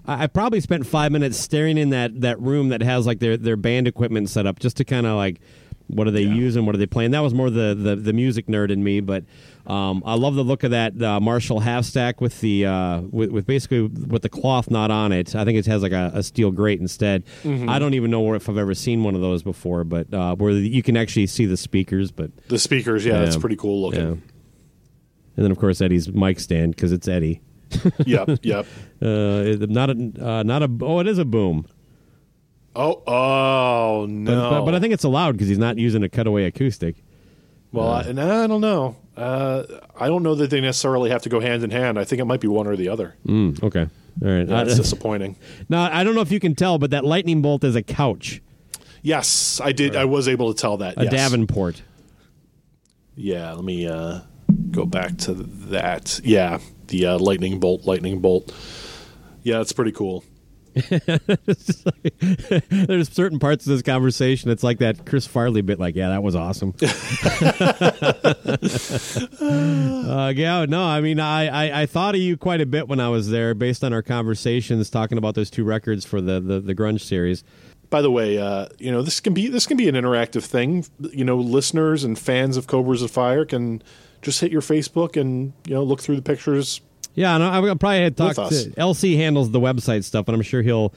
I 0.07 0.25
I 0.25 0.27
probably 0.27 0.61
spent 0.61 0.87
five 0.87 1.13
minutes 1.13 1.37
staring 1.39 1.79
in 1.79 1.91
that 1.91 2.21
that 2.23 2.41
room 2.41 2.71
that 2.71 2.83
has 2.83 3.07
like 3.07 3.19
their 3.21 3.37
their 3.37 3.57
band 3.57 3.87
equipment 3.87 4.31
set 4.31 4.47
up 4.47 4.59
just 4.59 4.77
to 4.79 4.85
kind 4.85 5.07
of 5.07 5.17
like. 5.17 5.41
What 5.89 6.07
are 6.07 6.11
they 6.13 6.23
using? 6.23 6.65
What 6.65 6.75
are 6.75 6.79
they 6.79 6.87
playing? 6.87 7.11
That 7.11 7.21
was 7.21 7.35
more 7.35 7.51
the, 7.51 7.75
the, 7.79 7.97
the 7.97 8.13
music 8.15 8.47
nerd 8.47 8.71
in 8.71 8.83
me, 8.83 9.01
but 9.01 9.25
um, 9.67 10.03
I 10.05 10.15
love 10.15 10.35
the 10.35 10.43
look 10.43 10.65
of 10.65 10.73
that 10.73 11.01
uh, 11.01 11.21
Marshall 11.21 11.61
half 11.61 11.85
stack 11.85 12.21
with 12.21 12.41
the 12.41 12.67
uh, 12.67 13.01
with, 13.03 13.31
with 13.31 13.47
basically 13.47 13.83
with 13.83 14.23
the 14.23 14.29
cloth 14.29 14.71
not 14.71 14.91
on 14.91 15.13
it. 15.13 15.35
I 15.37 15.45
think 15.45 15.59
it 15.59 15.67
has 15.67 15.83
like 15.83 15.93
a, 15.93 16.11
a 16.15 16.23
steel 16.23 16.51
grate 16.51 16.81
instead. 16.81 17.23
I 17.45 17.79
don't 17.79 17.95
even 17.95 18.11
know 18.11 18.35
if 18.35 18.49
I've 18.49 18.59
ever 18.59 18.75
seen 18.75 19.05
one 19.05 19.15
of 19.15 19.21
those 19.21 19.43
before, 19.43 19.85
but 19.85 20.13
uh, 20.13 20.35
where 20.37 20.53
you 20.53 20.83
can 20.83 20.97
actually 20.97 21.27
see 21.29 21.47
the 21.47 21.57
speakers. 21.57 22.11
But 22.11 22.31
The 22.49 22.59
speakers, 22.59 23.05
yeah, 23.07 23.21
that's 23.21 23.37
pretty 23.37 23.57
cool 23.57 23.83
looking. 23.83 24.01
yeah, 24.01 24.07
and 24.11 25.45
then 25.45 25.51
of 25.51 25.59
course 25.59 25.81
Eddie's 25.81 26.13
mic 26.13 26.41
stand 26.41 26.75
because 26.75 26.91
it's 26.93 27.07
Eddie. 27.09 27.41
yep, 28.05 28.29
yep. 28.43 28.67
Uh, 29.03 29.57
not 29.69 29.91
a 29.91 30.13
uh, 30.25 30.43
not 30.45 30.63
a 30.63 30.71
oh 30.83 31.01
it 31.01 31.09
is 31.09 31.19
a 31.19 31.25
boom. 31.25 31.67
Oh, 32.75 33.03
oh 33.07 34.03
But, 34.07 34.11
no! 34.13 34.51
but, 34.51 34.65
but 34.67 34.75
I 34.75 34.81
think 34.81 34.95
it's 34.95 35.05
allowed 35.05 35.33
because 35.33 35.49
he's 35.49 35.59
not 35.59 35.77
using 35.77 36.03
a 36.03 36.09
cutaway 36.09 36.45
acoustic. 36.45 36.97
Well, 37.73 37.89
I, 37.89 38.03
and 38.03 38.21
I 38.21 38.47
don't 38.47 38.61
know. 38.61 38.97
Uh, 39.17 39.65
I 39.99 40.07
don't 40.09 40.23
know 40.23 40.35
that 40.35 40.51
they 40.51 40.61
necessarily 40.61 41.11
have 41.11 41.23
to 41.23 41.29
go 41.29 41.41
hand 41.41 41.63
in 41.63 41.71
hand. 41.71 41.99
I 41.99 42.05
think 42.05 42.21
it 42.21 42.25
might 42.25 42.41
be 42.41 42.49
one 42.49 42.67
or 42.67 42.77
the 42.77 42.89
other. 42.89 43.15
Mm, 43.27 43.63
okay. 43.63 43.87
All 44.23 44.29
right. 44.29 44.47
That's 44.47 44.73
Uh, 44.73 44.77
disappointing. 44.83 45.37
now, 45.69 45.91
I 45.93 46.05
don't 46.05 46.15
know 46.15 46.21
if 46.23 46.31
you 46.33 46.41
can 46.41 46.55
tell, 46.55 46.79
but 46.79 46.91
that 46.91 47.05
lightning 47.05 47.43
bolt 47.43 47.65
is 47.65 47.75
a 47.77 47.83
couch, 47.83 48.41
Yes, 49.05 49.61
I 49.63 49.73
did. 49.73 49.97
I 49.97 50.05
was 50.05 50.29
able 50.29 50.55
to 50.55 50.61
tell 50.61 50.77
that. 50.77 50.97
a 50.97 51.03
yes. 51.05 51.13
Davenport. 51.13 51.83
Yeah, 53.17 53.53
let 53.53 53.65
me 53.65 53.87
uh, 53.87 54.21
go 54.71 54.87
back 54.87 55.17
to 55.19 55.35
that. 55.35 56.21
Yeah, 56.25 56.61
the 56.87 57.07
uh, 57.07 57.19
lightning 57.19 57.59
bolt, 57.61 57.85
lightning 57.85 58.21
bolt. 58.21 58.55
Yeah, 59.43 59.61
it's 59.61 59.73
pretty 59.73 59.93
cool. 59.93 60.25
There's 62.71 63.13
certain 63.13 63.39
parts 63.39 63.67
of 63.67 63.73
this 63.73 63.83
conversation. 63.83 64.51
It's 64.51 64.63
like 64.63 64.79
that 64.79 65.05
Chris 65.05 65.27
Farley 65.27 65.61
bit. 65.61 65.79
Like, 65.79 65.95
yeah, 65.95 66.09
that 66.09 66.23
was 66.23 66.35
awesome. 66.35 66.75
uh, 69.41 70.33
yeah, 70.35 70.65
no, 70.67 70.83
I 70.85 71.01
mean, 71.01 71.21
I, 71.21 71.49
I, 71.49 71.83
I 71.83 71.87
thought 71.87 72.15
of 72.15 72.21
you 72.21 72.37
quite 72.37 72.61
a 72.61 72.67
bit 72.67 72.89
when 72.89 73.01
I 73.01 73.09
was 73.09 73.31
there, 73.31 73.55
based 73.55 73.85
on 73.85 73.93
our 73.93 74.03
conversations 74.03 74.89
talking 74.91 75.19
about 75.19 75.35
those 75.35 75.51
two 75.51 75.65
records 75.65 76.05
for 76.05 76.21
the 76.21 76.41
the, 76.41 76.61
the 76.61 76.75
grunge 76.75 77.03
series. 77.03 77.45
By 77.91 78.01
the 78.01 78.11
way, 78.11 78.39
uh, 78.39 78.69
you 78.79 78.91
know 78.91 79.03
this 79.03 79.21
can 79.21 79.35
be 79.35 79.49
this 79.49 79.67
can 79.67 79.77
be 79.77 79.89
an 79.89 79.95
interactive 79.95 80.45
thing. 80.45 80.87
You 80.99 81.25
know, 81.25 81.37
listeners 81.37 82.05
and 82.05 82.19
fans 82.19 82.57
of 82.57 82.67
Cobras 82.67 83.03
and 83.03 83.11
Fire 83.11 83.45
can 83.45 83.83
just 84.23 84.41
hit 84.41 84.51
your 84.51 84.63
Facebook 84.63 85.21
and 85.21 85.53
you 85.67 85.75
know 85.75 85.83
look 85.83 86.01
through 86.01 86.17
the 86.17 86.23
pictures. 86.23 86.81
Yeah, 87.15 87.35
and 87.35 87.45
I, 87.45 87.59
I 87.59 87.75
probably 87.75 88.03
had 88.03 88.17
talked 88.17 88.37
to. 88.37 88.71
LC 88.79 89.17
handles 89.17 89.51
the 89.51 89.61
website 89.61 90.05
stuff, 90.05 90.29
and 90.29 90.35
I'm 90.35 90.43
sure 90.43 90.63
he'll 90.63 90.95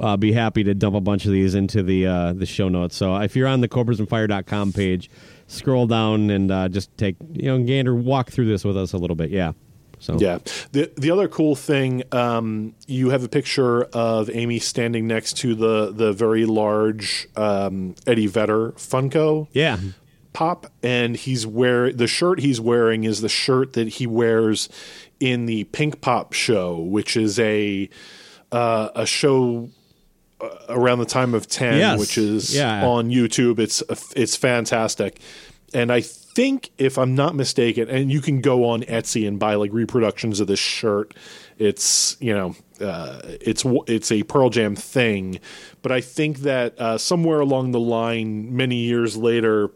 uh, 0.00 0.16
be 0.16 0.32
happy 0.32 0.64
to 0.64 0.74
dump 0.74 0.96
a 0.96 1.00
bunch 1.00 1.26
of 1.26 1.32
these 1.32 1.54
into 1.54 1.82
the 1.82 2.06
uh, 2.06 2.32
the 2.32 2.46
show 2.46 2.68
notes. 2.68 2.96
So 2.96 3.16
if 3.16 3.36
you're 3.36 3.48
on 3.48 3.60
the 3.60 3.68
cobrasandfire.com 3.68 4.72
page, 4.72 5.10
scroll 5.46 5.86
down 5.86 6.30
and 6.30 6.50
uh, 6.50 6.68
just 6.68 6.96
take 6.96 7.16
you 7.32 7.46
know 7.46 7.62
gander 7.62 7.94
walk 7.94 8.30
through 8.30 8.46
this 8.46 8.64
with 8.64 8.76
us 8.76 8.92
a 8.92 8.98
little 8.98 9.16
bit. 9.16 9.30
Yeah. 9.30 9.52
So 9.98 10.16
Yeah. 10.18 10.38
The 10.72 10.90
the 10.96 11.10
other 11.10 11.28
cool 11.28 11.54
thing, 11.54 12.02
um, 12.10 12.74
you 12.86 13.10
have 13.10 13.22
a 13.22 13.28
picture 13.28 13.84
of 13.84 14.30
Amy 14.30 14.58
standing 14.58 15.06
next 15.06 15.36
to 15.38 15.54
the 15.54 15.92
the 15.92 16.12
very 16.12 16.44
large 16.44 17.28
um, 17.36 17.94
Eddie 18.06 18.26
Vedder 18.26 18.72
Funko. 18.72 19.46
yeah. 19.52 19.78
pop 20.32 20.66
and 20.82 21.14
he's 21.14 21.46
wear 21.46 21.92
the 21.92 22.06
shirt 22.06 22.40
he's 22.40 22.60
wearing 22.60 23.04
is 23.04 23.20
the 23.20 23.28
shirt 23.28 23.74
that 23.74 23.86
he 23.86 24.06
wears 24.06 24.68
in 25.22 25.46
the 25.46 25.64
Pinkpop 25.64 26.32
show, 26.32 26.76
which 26.78 27.16
is 27.16 27.38
a 27.38 27.88
uh, 28.50 28.88
a 28.94 29.06
show 29.06 29.70
uh, 30.40 30.48
around 30.68 30.98
the 30.98 31.06
time 31.06 31.32
of 31.32 31.46
10 31.46 31.78
Yes. 31.78 31.98
which 32.00 32.18
is 32.18 32.54
Yeah. 32.54 32.84
on 32.84 33.08
YouTube. 33.10 33.58
It's 33.58 33.82
it's 34.16 34.36
fantastic. 34.36 35.20
And 35.72 35.90
I 35.92 36.00
think 36.02 36.70
if 36.76 36.98
I'm 36.98 37.14
not 37.14 37.34
mistaken 37.34 37.88
and 37.88 38.10
you 38.10 38.20
can 38.20 38.40
go 38.40 38.64
on 38.68 38.82
Etsy 38.82 39.26
and 39.28 39.38
buy 39.38 39.54
like 39.54 39.72
reproductions 39.72 40.40
of 40.40 40.48
this 40.48 40.58
shirt. 40.60 41.14
It's, 41.58 42.16
you 42.20 42.34
know, 42.34 42.56
uh, 42.80 43.20
it's 43.24 43.64
it's 43.86 44.10
a 44.10 44.24
Pearl 44.24 44.50
Jam 44.50 44.74
thing, 44.74 45.38
but 45.82 45.92
I 45.92 46.00
think 46.00 46.38
that 46.40 46.76
uh, 46.80 46.98
somewhere 46.98 47.38
along 47.40 47.70
the 47.70 47.78
line, 47.80 48.54
many 48.56 48.76
years 48.76 49.16
later, 49.16 49.70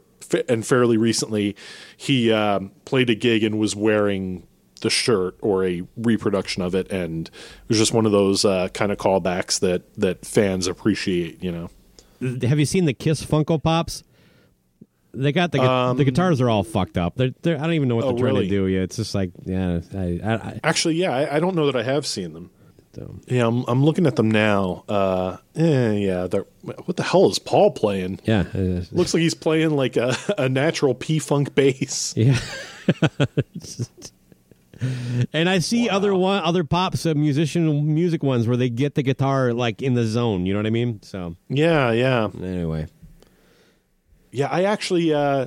and 0.49 0.66
fairly 0.66 0.97
recently, 0.97 1.55
he 1.97 2.32
um, 2.32 2.72
played 2.84 3.09
a 3.11 3.14
gig 3.14 3.44
and 3.44 3.59
was 3.61 3.76
wearing 3.76 4.42
the 4.82 4.90
shirt 4.90 5.36
or 5.40 5.64
a 5.64 5.82
reproduction 5.96 6.62
of 6.62 6.74
it, 6.74 6.90
and 6.92 7.28
it 7.28 7.68
was 7.68 7.78
just 7.78 7.92
one 7.94 8.06
of 8.06 8.12
those 8.12 8.44
uh, 8.44 8.68
kind 8.74 8.92
of 8.92 8.98
callbacks 8.98 9.60
that 9.60 9.82
that 9.94 10.24
fans 10.26 10.66
appreciate. 10.66 11.42
You 11.42 11.52
know, 12.20 12.38
Have 12.46 12.58
you 12.58 12.66
seen 12.66 12.84
the 12.84 12.94
Kiss 12.94 13.24
Funko 13.24 13.62
Pops? 13.62 14.02
They 15.14 15.32
got 15.32 15.50
the 15.50 15.58
gu- 15.58 15.94
the 15.96 16.04
guitars 16.04 16.42
are 16.42 16.50
all 16.50 16.62
fucked 16.62 16.98
up. 16.98 17.16
They're, 17.16 17.32
they're 17.40 17.56
I 17.56 17.62
don't 17.62 17.72
even 17.72 17.88
know 17.88 17.96
what 17.96 18.04
Um, 18.04 18.10
Oh, 18.10 18.12
they're 18.16 18.24
trying 18.24 18.34
really? 18.34 18.48
to 18.48 18.54
do. 18.54 18.66
Yeah, 18.66 18.80
it's 18.80 18.96
just 18.96 19.14
like 19.14 19.30
yeah. 19.46 19.80
I, 19.94 20.20
I, 20.22 20.32
I, 20.34 20.60
actually, 20.62 20.96
yeah, 20.96 21.10
I, 21.14 21.36
I 21.36 21.40
don't 21.40 21.54
know 21.54 21.64
that 21.70 21.76
I 21.76 21.82
have 21.84 22.06
seen 22.06 22.34
them. 22.34 22.50
so. 22.94 23.14
Yeah, 23.26 23.46
I'm, 23.46 23.64
I'm 23.66 23.82
looking 23.82 24.06
at 24.06 24.16
them 24.16 24.30
now. 24.30 24.84
Uh, 24.86 25.38
eh, 25.54 25.92
yeah, 25.92 26.26
what 26.84 26.96
the 26.98 27.02
hell 27.02 27.30
is 27.30 27.38
Paul 27.38 27.70
playing? 27.70 28.20
yeah. 28.24 28.44
uh, 28.54 28.82
Looks 28.92 29.14
like 29.14 29.22
he's 29.22 29.32
playing 29.32 29.70
like 29.70 29.96
a, 29.96 30.14
a 30.36 30.50
natural 30.50 30.94
P 30.94 31.18
funk 31.18 31.54
bass. 31.54 32.12
Yeah. 32.14 32.38
and 35.32 35.48
I 35.48 35.58
see 35.60 35.88
other 35.88 36.14
one 36.14 36.42
other 36.42 36.64
pops 36.64 37.06
uh, 37.06 37.14
musician 37.14 37.94
music 37.94 38.22
ones 38.22 38.46
where 38.46 38.56
they 38.56 38.68
get 38.70 38.94
the 38.94 39.02
guitar 39.02 39.52
like 39.52 39.82
in 39.82 39.94
the 39.94 40.04
zone, 40.04 40.46
you 40.46 40.52
know 40.52 40.58
what 40.58 40.66
I 40.66 40.70
mean? 40.70 41.02
So 41.02 41.36
Yeah, 41.48 41.92
yeah, 41.92 42.28
anyway. 42.42 42.86
yeah. 44.32 44.48
I 44.48 44.64
actually, 44.64 45.12
uh, 45.14 45.46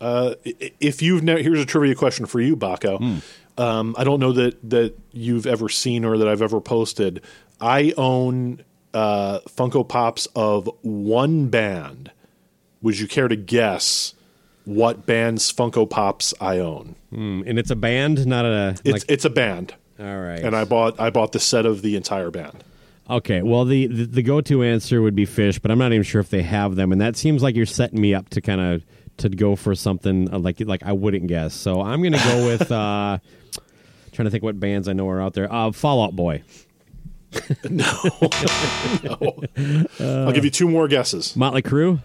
uh, 0.00 0.34
if 0.44 1.02
you've 1.02 1.22
never, 1.22 1.40
here's 1.42 1.60
a 1.60 1.66
trivia 1.66 1.94
question 1.94 2.26
for 2.26 2.40
you, 2.40 2.56
Bakko. 2.56 3.22
Um, 3.56 3.94
I 3.98 4.04
don't 4.04 4.18
know 4.20 4.32
that 4.32 4.68
that 4.70 4.94
you've 5.12 5.46
ever 5.46 5.68
seen 5.68 6.04
or 6.04 6.18
that 6.18 6.28
I've 6.28 6.42
ever 6.42 6.60
posted. 6.60 7.22
I 7.60 7.92
own 7.96 8.64
uh, 8.92 9.38
Funko 9.48 9.88
Pops 9.88 10.26
of 10.34 10.68
one 10.82 11.48
band. 11.48 12.10
Would 12.82 12.98
you 12.98 13.06
care 13.08 13.28
to 13.28 13.36
guess 13.36 14.12
what 14.64 15.06
band's 15.06 15.52
Funko 15.52 15.88
Pops 15.88 16.32
I 16.40 16.58
own? 16.58 16.94
Mm, 17.12 17.44
and 17.46 17.58
it's 17.58 17.70
a 17.70 17.76
band, 17.76 18.26
not 18.26 18.44
a 18.44 18.76
It's 18.84 18.92
like 18.92 19.04
it's 19.08 19.24
a 19.24 19.30
band, 19.30 19.74
all 19.98 20.04
right. 20.20 20.40
and 20.40 20.54
I 20.56 20.64
bought 20.64 20.98
I 21.00 21.10
bought 21.10 21.32
the 21.32 21.40
set 21.40 21.66
of 21.66 21.82
the 21.82 21.96
entire 21.96 22.30
band. 22.30 22.64
Okay, 23.10 23.42
well 23.42 23.64
the, 23.66 23.86
the 23.86 24.04
the 24.06 24.22
go-to 24.22 24.62
answer 24.62 25.02
would 25.02 25.14
be 25.14 25.26
Phish, 25.26 25.60
but 25.60 25.70
I'm 25.70 25.78
not 25.78 25.92
even 25.92 26.02
sure 26.04 26.20
if 26.20 26.30
they 26.30 26.42
have 26.42 26.74
them 26.76 26.90
and 26.92 27.00
that 27.00 27.16
seems 27.16 27.42
like 27.42 27.54
you're 27.54 27.66
setting 27.66 28.00
me 28.00 28.14
up 28.14 28.30
to 28.30 28.40
kind 28.40 28.60
of 28.60 28.84
to 29.18 29.28
go 29.28 29.54
for 29.56 29.74
something 29.74 30.32
uh, 30.32 30.38
like 30.38 30.58
like 30.60 30.82
I 30.82 30.92
wouldn't 30.92 31.26
guess. 31.26 31.52
So 31.54 31.82
I'm 31.82 32.00
going 32.00 32.14
to 32.14 32.18
go 32.24 32.46
with 32.46 32.72
uh 32.72 33.18
trying 34.12 34.24
to 34.24 34.30
think 34.30 34.42
what 34.42 34.58
bands 34.58 34.88
I 34.88 34.92
know 34.94 35.08
are 35.10 35.20
out 35.20 35.34
there. 35.34 35.52
Uh 35.52 35.70
Fallout 35.72 36.16
Boy. 36.16 36.42
No. 37.68 37.84
No. 39.02 40.24
I'll 40.26 40.32
give 40.32 40.44
you 40.44 40.50
two 40.50 40.68
more 40.68 40.88
guesses. 40.88 41.34
Motley 41.36 41.62
Crue? 41.62 42.00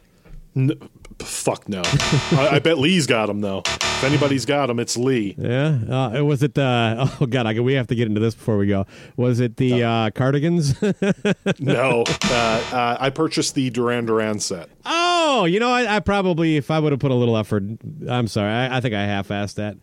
N- 0.55 0.71
p- 0.79 0.89
fuck 1.19 1.67
no. 1.69 1.81
I, 1.85 2.49
I 2.53 2.59
bet 2.59 2.77
Lee's 2.77 3.07
got 3.07 3.25
them 3.27 3.41
though. 3.41 3.61
If 3.65 4.03
anybody's 4.03 4.45
got 4.45 4.67
them, 4.67 4.79
it's 4.79 4.95
Lee. 4.95 5.35
Yeah. 5.37 5.77
Uh, 6.17 6.23
was 6.23 6.41
it 6.43 6.53
the? 6.55 7.09
Oh 7.21 7.25
God, 7.25 7.45
I, 7.47 7.59
we 7.59 7.73
have 7.73 7.87
to 7.87 7.95
get 7.95 8.07
into 8.07 8.21
this 8.21 8.33
before 8.35 8.57
we 8.57 8.67
go. 8.67 8.85
Was 9.17 9.39
it 9.39 9.57
the 9.57 9.83
uh, 9.83 10.09
Cardigans? 10.11 10.75
No, 11.59 12.03
uh, 12.07 12.63
uh, 12.71 12.97
I 12.99 13.09
purchased 13.09 13.55
the 13.55 13.69
Duran 13.69 14.05
Duran 14.05 14.39
set. 14.39 14.69
oh, 14.85 15.45
you 15.45 15.59
know, 15.59 15.69
I, 15.71 15.97
I 15.97 15.99
probably 15.99 16.57
if 16.57 16.71
I 16.71 16.79
would 16.79 16.91
have 16.91 16.99
put 16.99 17.11
a 17.11 17.15
little 17.15 17.35
effort. 17.37 17.63
I'm 18.07 18.27
sorry, 18.27 18.51
I, 18.51 18.77
I 18.77 18.81
think 18.81 18.93
I 18.95 19.03
half-assed 19.03 19.55
that. 19.55 19.77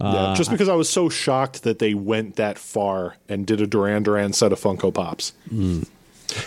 Yeah, 0.00 0.06
Uh, 0.06 0.34
just 0.36 0.50
because 0.50 0.68
I 0.68 0.74
was 0.74 0.88
so 0.88 1.08
shocked 1.08 1.64
that 1.64 1.78
they 1.80 1.92
went 1.94 2.36
that 2.36 2.56
far 2.58 3.16
and 3.28 3.46
did 3.46 3.60
a 3.60 3.66
Duran 3.66 4.02
Duran 4.04 4.32
set 4.32 4.52
of 4.52 4.60
Funko 4.60 4.92
Pops, 4.94 5.32
Hmm. 5.48 5.82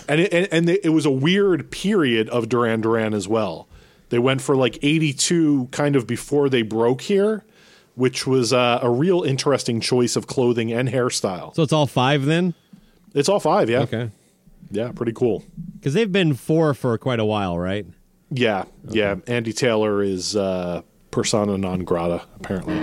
and 0.08 0.22
it, 0.22 0.34
and, 0.34 0.48
and 0.52 0.70
it 0.70 0.90
was 0.94 1.06
a 1.06 1.12
weird 1.12 1.70
period 1.72 2.30
of 2.30 2.48
Duran 2.50 2.82
Duran 2.82 3.14
as 3.14 3.28
well. 3.28 3.68
They 4.12 4.20
went 4.20 4.42
for 4.42 4.56
like 4.56 4.78
'82, 4.84 5.70
kind 5.72 5.96
of 5.96 6.06
before 6.06 6.48
they 6.50 6.62
broke 6.62 7.02
here, 7.02 7.44
which 7.96 8.28
was 8.28 8.54
uh, 8.54 8.80
a 8.84 8.90
real 8.90 9.24
interesting 9.24 9.80
choice 9.82 10.16
of 10.16 10.28
clothing 10.28 10.72
and 10.72 10.88
hairstyle. 10.90 11.56
So 11.56 11.64
it's 11.64 11.74
all 11.74 11.88
five 11.88 12.26
then. 12.26 12.54
It's 13.16 13.28
all 13.28 13.40
five, 13.40 13.70
yeah, 13.70 13.80
Okay. 13.82 14.10
yeah, 14.70 14.92
pretty 14.92 15.12
cool. 15.14 15.44
Because 15.74 15.94
they've 15.94 16.12
been 16.12 16.34
four 16.34 16.74
for 16.74 16.98
quite 16.98 17.20
a 17.20 17.26
while, 17.26 17.58
right? 17.58 17.86
Yeah, 18.30 18.66
yeah. 18.90 19.16
Andy 19.28 19.52
Taylor 19.52 20.02
is 20.04 20.36
uh, 20.36 20.82
persona 21.10 21.58
non 21.58 21.80
grata. 21.84 22.22
Apparently, 22.38 22.76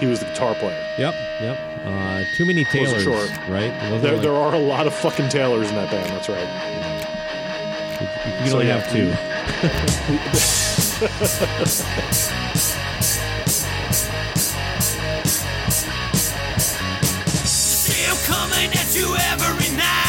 he 0.00 0.06
was 0.06 0.18
the 0.20 0.26
guitar 0.26 0.54
player. 0.56 0.80
Yep, 0.98 1.14
yep. 1.42 1.58
Uh, 1.86 2.24
too 2.36 2.46
many 2.46 2.64
Taylors, 2.64 3.02
sure. 3.04 3.14
right? 3.48 3.70
There, 4.00 4.14
like- 4.14 4.22
there 4.22 4.34
are 4.34 4.54
a 4.54 4.58
lot 4.58 4.86
of 4.88 4.94
fucking 4.94 5.28
Taylors 5.28 5.68
in 5.70 5.76
that 5.76 5.90
band. 5.90 6.08
That's 6.10 6.28
right. 6.28 6.48
you 8.00 8.32
can 8.38 8.46
so 8.48 8.54
only 8.54 8.66
yeah. 8.66 8.78
have 8.78 8.92
two. 8.92 9.35
'Em 18.06 18.16
coming 18.26 18.70
at 18.72 18.94
you 18.94 19.14
every 19.16 19.70
night. 19.76 20.05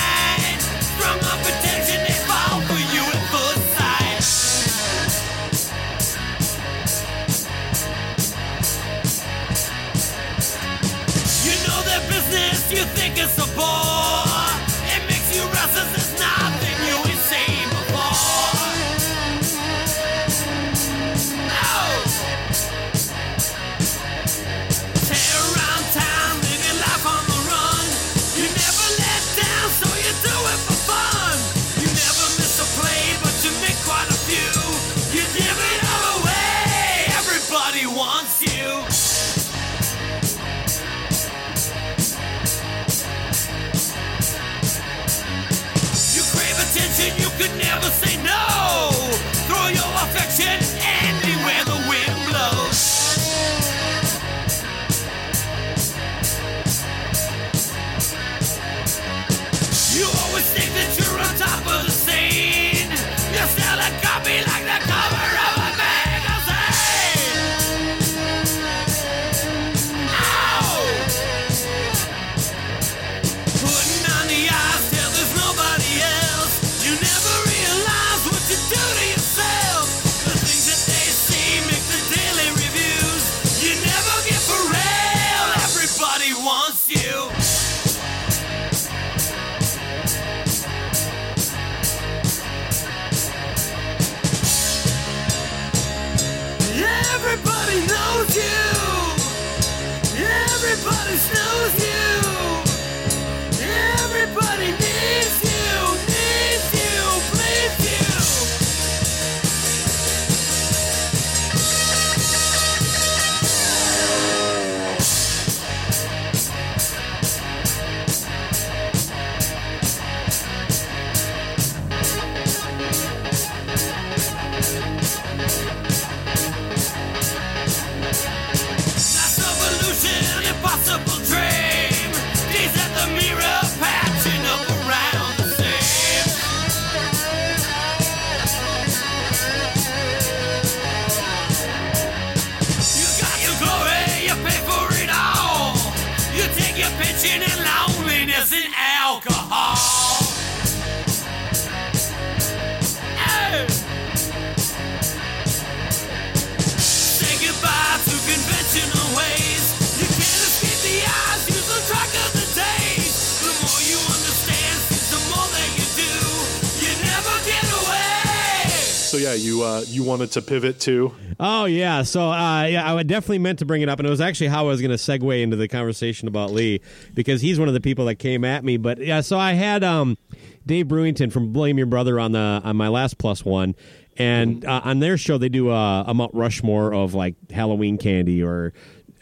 Uh, 169.77 169.83
you 169.87 170.03
wanted 170.03 170.31
to 170.31 170.41
pivot 170.41 170.79
to. 170.81 171.13
Oh 171.39 171.65
yeah, 171.65 172.03
so 172.03 172.31
uh, 172.31 172.63
yeah, 172.65 172.95
I 172.95 173.03
definitely 173.03 173.39
meant 173.39 173.59
to 173.59 173.65
bring 173.65 173.81
it 173.81 173.89
up, 173.89 173.99
and 173.99 174.07
it 174.07 174.09
was 174.09 174.21
actually 174.21 174.47
how 174.47 174.65
I 174.65 174.67
was 174.69 174.81
going 174.81 174.91
to 174.91 174.97
segue 174.97 175.41
into 175.41 175.55
the 175.55 175.67
conversation 175.67 176.27
about 176.27 176.51
Lee 176.51 176.81
because 177.13 177.41
he's 177.41 177.59
one 177.59 177.67
of 177.67 177.73
the 177.73 177.81
people 177.81 178.05
that 178.05 178.15
came 178.15 178.43
at 178.43 178.63
me. 178.63 178.77
But 178.77 178.99
yeah, 178.99 179.21
so 179.21 179.37
I 179.37 179.53
had 179.53 179.83
um, 179.83 180.17
Dave 180.65 180.87
Brewington 180.87 181.31
from 181.31 181.53
Blame 181.53 181.77
Your 181.77 181.87
Brother 181.87 182.19
on 182.19 182.31
the 182.31 182.61
on 182.63 182.75
my 182.75 182.87
last 182.87 183.17
plus 183.17 183.45
one, 183.45 183.75
and 184.17 184.65
uh, 184.65 184.81
on 184.83 184.99
their 184.99 185.17
show 185.17 185.37
they 185.37 185.49
do 185.49 185.69
a, 185.69 186.05
a 186.07 186.13
Mount 186.13 186.33
Rushmore 186.33 186.93
of 186.93 187.13
like 187.13 187.35
Halloween 187.51 187.97
candy 187.97 188.41
or 188.41 188.73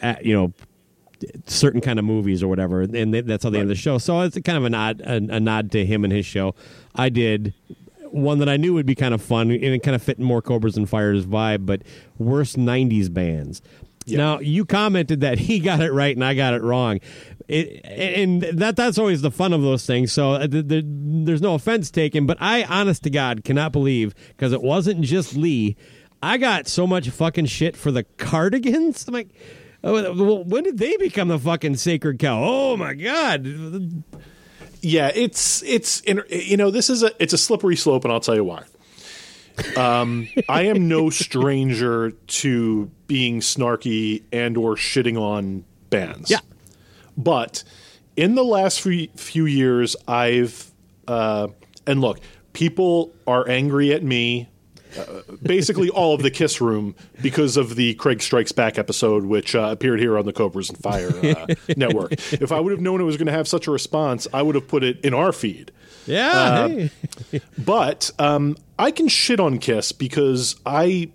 uh, 0.01 0.15
you 0.21 0.33
know 0.33 0.53
certain 1.47 1.81
kind 1.81 1.99
of 1.99 2.05
movies 2.05 2.41
or 2.43 2.47
whatever, 2.47 2.81
and 2.81 3.13
they, 3.13 3.21
that's 3.21 3.43
how 3.43 3.49
they 3.49 3.59
end 3.59 3.69
the 3.69 3.75
show. 3.75 3.97
So 3.97 4.21
it's 4.21 4.37
kind 4.39 4.57
of 4.57 4.63
a 4.65 4.69
nod 4.69 5.01
a, 5.01 5.15
a 5.15 5.39
nod 5.39 5.71
to 5.71 5.85
him 5.85 6.03
and 6.05 6.13
his 6.13 6.25
show. 6.25 6.55
I 6.95 7.09
did 7.09 7.53
one 8.15 8.39
that 8.39 8.49
I 8.49 8.57
knew 8.57 8.73
would 8.73 8.85
be 8.85 8.95
kind 8.95 9.13
of 9.13 9.21
fun 9.21 9.51
and 9.51 9.63
it 9.63 9.83
kind 9.83 9.95
of 9.95 10.01
fit 10.01 10.19
more 10.19 10.41
Cobras 10.41 10.77
and 10.77 10.89
Fires 10.89 11.25
vibe, 11.25 11.65
but 11.65 11.81
worst 12.17 12.57
'90s 12.57 13.13
bands. 13.13 13.61
Now 14.07 14.39
you 14.39 14.65
commented 14.65 15.21
that 15.21 15.39
he 15.47 15.59
got 15.59 15.81
it 15.81 15.91
right 15.91 16.15
and 16.15 16.23
I 16.23 16.33
got 16.35 16.53
it 16.53 16.61
wrong, 16.61 16.99
it, 17.47 17.81
and 17.85 18.41
that 18.41 18.75
that's 18.75 18.97
always 18.97 19.21
the 19.21 19.31
fun 19.31 19.53
of 19.53 19.61
those 19.61 19.85
things. 19.85 20.11
So 20.11 20.33
uh, 20.33 20.47
th- 20.47 20.67
th- 20.67 20.85
there's 20.87 21.41
no 21.41 21.55
offense 21.55 21.91
taken, 21.91 22.25
but 22.25 22.37
I, 22.39 22.63
honest 22.63 23.03
to 23.03 23.09
God, 23.09 23.43
cannot 23.43 23.71
believe 23.71 24.15
because 24.29 24.53
it 24.53 24.61
wasn't 24.61 25.01
just 25.01 25.35
Lee. 25.35 25.75
I 26.23 26.37
got 26.37 26.67
so 26.67 26.87
much 26.87 27.09
fucking 27.09 27.45
shit 27.45 27.75
for 27.75 27.91
the 27.91 28.03
Cardigans. 28.03 29.07
I'm 29.07 29.13
like, 29.13 29.29
oh, 29.83 30.13
well, 30.13 30.43
when 30.43 30.63
did 30.63 30.77
they 30.77 30.97
become 30.97 31.27
the 31.27 31.37
fucking 31.37 31.75
sacred 31.75 32.19
cow? 32.19 32.41
Oh 32.43 32.77
my 32.77 32.93
God! 32.93 34.03
Yeah, 34.85 35.11
it's 35.15 35.63
it's 35.63 36.03
you 36.05 36.57
know 36.57 36.69
this 36.69 36.91
is 36.91 37.01
a 37.01 37.11
it's 37.19 37.33
a 37.33 37.39
slippery 37.39 37.75
slope, 37.75 38.03
and 38.03 38.13
I'll 38.13 38.19
tell 38.19 38.35
you 38.35 38.43
why. 38.43 38.65
Um, 39.75 40.27
I 40.47 40.67
am 40.67 40.87
no 40.87 41.09
stranger 41.25 42.11
to 42.11 42.91
being 43.07 43.39
snarky 43.39 44.21
and 44.31 44.55
or 44.57 44.75
shitting 44.75 45.19
on 45.19 45.65
bands. 45.89 46.29
Yeah. 46.29 46.37
but 47.17 47.63
in 48.15 48.35
the 48.35 48.43
last 48.43 48.79
few, 48.81 49.07
few 49.15 49.47
years, 49.47 49.95
I've 50.07 50.71
uh, 51.07 51.47
and 51.87 51.99
look, 51.99 52.19
people 52.53 53.11
are 53.25 53.49
angry 53.49 53.91
at 53.91 54.03
me. 54.03 54.49
Uh, 54.97 55.21
basically, 55.41 55.89
all 55.89 56.13
of 56.13 56.21
the 56.23 56.31
Kiss 56.31 56.61
Room 56.61 56.95
because 57.21 57.57
of 57.57 57.75
the 57.75 57.93
Craig 57.95 58.21
Strikes 58.21 58.51
Back 58.51 58.77
episode, 58.77 59.25
which 59.25 59.55
uh, 59.55 59.69
appeared 59.71 59.99
here 59.99 60.17
on 60.17 60.25
the 60.25 60.33
Cobras 60.33 60.69
and 60.69 60.77
Fire 60.77 61.09
uh, 61.09 61.47
network. 61.77 62.13
If 62.33 62.51
I 62.51 62.59
would 62.59 62.71
have 62.71 62.81
known 62.81 63.01
it 63.01 63.05
was 63.05 63.17
going 63.17 63.27
to 63.27 63.33
have 63.33 63.47
such 63.47 63.67
a 63.67 63.71
response, 63.71 64.27
I 64.33 64.41
would 64.41 64.55
have 64.55 64.67
put 64.67 64.83
it 64.83 64.99
in 65.01 65.13
our 65.13 65.31
feed. 65.31 65.71
Yeah, 66.05 66.67
hey. 66.67 66.91
But 67.57 68.11
um, 68.19 68.57
I 68.77 68.91
can 68.91 69.07
shit 69.07 69.39
on 69.39 69.57
Kiss 69.57 69.91
because 69.91 70.55
I 70.65 71.09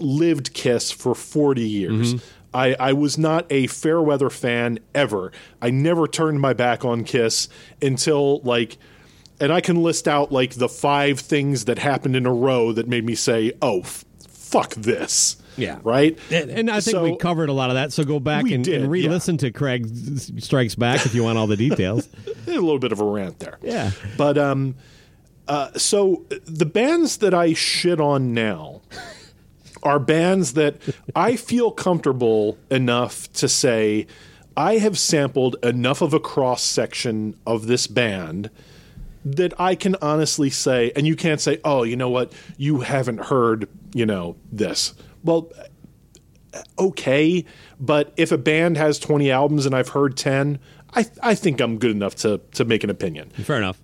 lived 0.00 0.52
Kiss 0.52 0.90
for 0.90 1.14
40 1.14 1.62
years. 1.62 2.14
I, 2.52 2.74
I 2.80 2.92
was 2.94 3.18
not 3.18 3.46
a 3.50 3.66
fair 3.66 4.00
weather 4.00 4.30
fan 4.30 4.78
ever. 4.94 5.30
I 5.60 5.70
never 5.70 6.08
turned 6.08 6.40
my 6.40 6.54
back 6.54 6.84
on 6.84 7.04
Kiss 7.04 7.48
until 7.82 8.40
like, 8.40 8.78
and 9.40 9.52
I 9.52 9.60
can 9.60 9.82
list 9.82 10.08
out 10.08 10.32
like 10.32 10.54
the 10.54 10.68
five 10.68 11.20
things 11.20 11.66
that 11.66 11.78
happened 11.78 12.16
in 12.16 12.26
a 12.26 12.32
row 12.32 12.72
that 12.72 12.88
made 12.88 13.04
me 13.04 13.14
say, 13.14 13.52
"Oh, 13.62 13.80
f- 13.80 14.04
fuck 14.28 14.74
this." 14.74 15.36
Yeah. 15.58 15.78
right. 15.84 16.18
And, 16.30 16.50
and 16.50 16.70
I 16.70 16.80
think 16.80 16.94
So- 16.96 17.02
we 17.04 17.16
covered 17.16 17.48
a 17.48 17.52
lot 17.54 17.70
of 17.70 17.76
that. 17.76 17.90
So 17.92 18.04
go 18.04 18.20
back 18.20 18.44
and, 18.50 18.62
did, 18.62 18.82
and 18.82 18.90
re-listen 18.90 19.38
to 19.38 19.50
Craig 19.50 19.88
Strikes 20.38 20.74
Back 20.74 21.06
if 21.06 21.14
you 21.14 21.24
want 21.24 21.38
all 21.38 21.46
the 21.46 21.56
details. 21.56 22.06
a 22.46 22.50
little 22.50 22.78
bit 22.78 22.92
of 22.92 23.00
a 23.00 23.04
rant 23.04 23.38
there. 23.38 23.58
Yeah. 23.62 23.92
But 24.18 24.36
um, 24.36 24.74
uh, 25.48 25.72
so 25.78 26.26
the 26.44 26.66
bands 26.66 27.16
that 27.18 27.32
I 27.32 27.54
shit 27.54 28.00
on 28.02 28.34
now 28.34 28.82
are 29.82 29.98
bands 29.98 30.52
that 30.54 30.76
I 31.14 31.36
feel 31.36 31.70
comfortable 31.70 32.58
enough 32.70 33.32
to 33.34 33.48
say 33.48 34.06
I 34.58 34.76
have 34.78 34.98
sampled 34.98 35.56
enough 35.62 36.02
of 36.02 36.12
a 36.12 36.20
cross 36.20 36.62
section 36.62 37.34
of 37.46 37.66
this 37.66 37.86
band 37.86 38.50
that 39.26 39.52
I 39.60 39.74
can 39.74 39.96
honestly 40.00 40.50
say, 40.50 40.92
and 40.94 41.06
you 41.06 41.16
can't 41.16 41.40
say, 41.40 41.58
oh, 41.64 41.82
you 41.82 41.96
know 41.96 42.08
what, 42.10 42.32
you 42.56 42.80
haven't 42.80 43.18
heard, 43.18 43.68
you 43.92 44.06
know, 44.06 44.36
this. 44.52 44.94
Well, 45.24 45.50
okay, 46.78 47.44
but 47.80 48.12
if 48.16 48.32
a 48.32 48.38
band 48.38 48.76
has 48.76 48.98
20 48.98 49.30
albums 49.30 49.66
and 49.66 49.74
I've 49.74 49.88
heard 49.90 50.16
10, 50.16 50.58
I, 50.94 51.06
I 51.22 51.34
think 51.34 51.60
I'm 51.60 51.78
good 51.78 51.90
enough 51.90 52.14
to, 52.16 52.38
to 52.54 52.64
make 52.64 52.84
an 52.84 52.90
opinion 52.90 53.30
Fair 53.30 53.56
enough. 53.58 53.80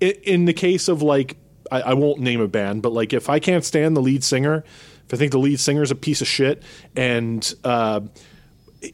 i- 0.00 0.16
in 0.22 0.44
the 0.46 0.52
case 0.52 0.88
of 0.88 1.02
like 1.02 1.36
I, 1.72 1.80
I 1.80 1.94
won't 1.94 2.20
name 2.20 2.40
a 2.40 2.48
band, 2.48 2.82
but 2.82 2.92
like 2.92 3.12
if 3.12 3.28
I 3.28 3.38
can't 3.40 3.64
stand 3.64 3.96
the 3.96 4.00
lead 4.02 4.22
singer, 4.22 4.64
if 5.06 5.12
I 5.14 5.16
think 5.16 5.32
the 5.32 5.38
lead 5.38 5.60
singer 5.60 5.82
is 5.82 5.90
a 5.90 5.94
piece 5.96 6.20
of 6.22 6.28
shit 6.28 6.62
and 6.96 7.52
uh, 7.64 8.00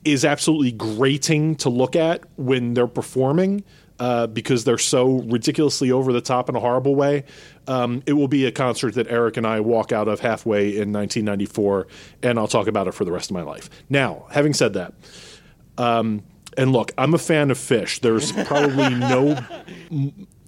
is 0.05 0.25
absolutely 0.25 0.73
grating 0.73 1.57
to 1.57 1.69
look 1.69 1.95
at 1.95 2.23
when 2.37 2.75
they're 2.75 2.87
performing 2.87 3.65
uh, 4.01 4.27
because 4.27 4.65
they're 4.65 4.79
so 4.79 5.21
ridiculously 5.21 5.93
over 5.93 6.13
the 6.13 6.21
top 6.23 6.49
in 6.49 6.57
a 6.57 6.61
horrible 6.61 6.95
way, 6.95 7.25
um, 7.69 8.03
it 8.07 8.15
will 8.15 8.29
be 8.29 8.47
a 8.47 8.53
concert 8.53 8.95
that 8.95 9.07
Eric 9.09 9.37
and 9.37 9.47
I 9.47 9.61
walk 9.61 9.93
out 9.93 10.09
of 10.09 10.21
halfway 10.21 10.69
in 10.69 10.93
1994, 10.93 11.87
and 12.23 12.39
I'll 12.39 12.49
talk 12.49 12.67
about 12.67 12.89
it 12.89 12.95
for 12.95 13.05
the 13.05 13.13
rest 13.13 13.31
of 13.31 13.35
my 13.35 13.43
life. 13.43 13.69
Now, 13.89 14.27
having 14.31 14.55
said 14.55 14.73
that. 14.73 14.95
Um, 15.79 16.23
and 16.57 16.73
look, 16.73 16.93
I'm 16.99 17.15
a 17.15 17.19
fan 17.19 17.51
of 17.51 17.59
Phish. 17.59 18.01
There's 18.01 18.33
probably 18.47 18.95
no 18.95 19.39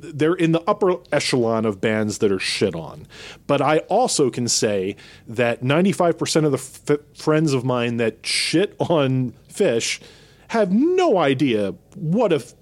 they're 0.03 0.35
in 0.35 0.51
the 0.51 0.63
upper 0.67 0.97
echelon 1.13 1.65
of 1.65 1.81
bands 1.81 2.19
that 2.19 2.33
are 2.33 2.39
shit 2.39 2.75
on. 2.75 3.07
But 3.47 3.63
I 3.63 3.79
also 3.89 4.31
can 4.31 4.49
say 4.49 4.97
that 5.29 5.63
95% 5.63 6.45
of 6.45 6.51
the 6.51 6.95
f- 6.95 7.01
friends 7.17 7.53
of 7.53 7.65
mine 7.65 7.99
that 7.99 8.27
shit 8.27 8.75
on 8.81 9.35
Phish 9.49 10.01
have 10.49 10.73
no 10.73 11.19
idea 11.19 11.75
what 11.97 12.33
a 12.33 12.37
f- 12.37 12.55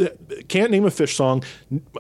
can't 0.49 0.71
name 0.71 0.85
a 0.85 0.91
Phish 0.91 1.15
song, 1.15 1.43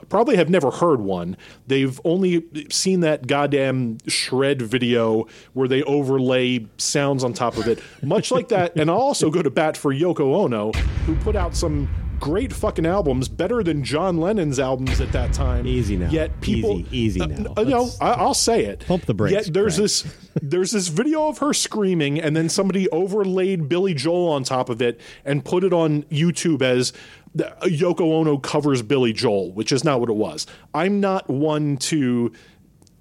probably 0.09 0.37
have 0.37 0.49
never 0.51 0.71
heard 0.71 1.01
one. 1.01 1.37
They've 1.67 2.01
only 2.05 2.45
seen 2.71 3.01
that 3.01 3.27
goddamn 3.27 3.99
shred 4.07 4.63
video 4.63 5.27
where 5.53 5.69
they 5.69 5.83
overlay 5.85 6.67
sounds 6.79 7.25
on 7.25 7.33
top 7.33 7.57
of 7.57 7.67
it. 7.69 7.81
Much 8.03 8.31
like 8.31 8.49
that, 8.49 8.77
and 8.77 8.91
I'll 8.91 8.97
also 8.99 9.31
go 9.31 9.43
to 9.43 9.51
bat 9.51 9.77
for 9.77 9.93
Yoko 9.95 10.35
Ono, 10.45 10.73
who 11.07 11.15
put 11.17 11.37
out 11.37 11.55
some 11.57 11.89
great 12.19 12.53
fucking 12.53 12.85
albums, 12.85 13.31
better 13.31 13.63
than 13.63 13.83
John 13.83 14.19
Lennon's 14.19 14.59
albums 14.59 15.01
at 15.01 15.11
that 15.13 15.33
time. 15.33 15.67
Easy 15.67 15.97
now. 15.97 16.11
Yet 16.11 16.39
people, 16.43 16.81
Easy, 16.81 16.97
easy 16.99 17.21
Uh, 17.23 17.27
now. 17.29 17.55
uh, 17.57 17.63
no, 17.65 17.83
Let's- 17.85 17.99
I, 17.99 18.11
I'll 18.13 18.35
say 18.35 18.67
it. 18.67 18.85
Pump 18.87 19.07
the 19.07 19.15
brakes, 19.15 19.33
Yet 19.47 19.55
there's 19.55 19.77
Craig. 19.77 19.85
this, 19.85 20.05
there's 20.43 20.71
this 20.73 20.89
video 20.89 21.29
of 21.29 21.39
her 21.39 21.55
screaming, 21.55 22.21
and 22.21 22.37
then 22.37 22.51
somebody 22.51 22.91
overlaid 22.91 23.71
Billy 23.71 23.95
Joel 23.95 24.29
on 24.33 24.45
top 24.45 24.69
of 24.69 24.83
it 24.83 25.01
and 25.25 25.43
put 25.43 25.65
it 25.65 25.73
on 25.73 26.03
YouTube 26.05 26.61
as 26.61 26.93
Yoko 27.37 28.01
Ono 28.01 28.39
covers 28.39 28.83
Billy 28.83 29.13
Joel, 29.13 29.53
which 29.53 29.73
is 29.73 29.85
not 29.85 30.01
what 30.01 30.11
it 30.11 30.17
was. 30.17 30.47
I'm 30.75 31.01
not 31.01 31.29
one 31.29 31.77
to 31.79 32.33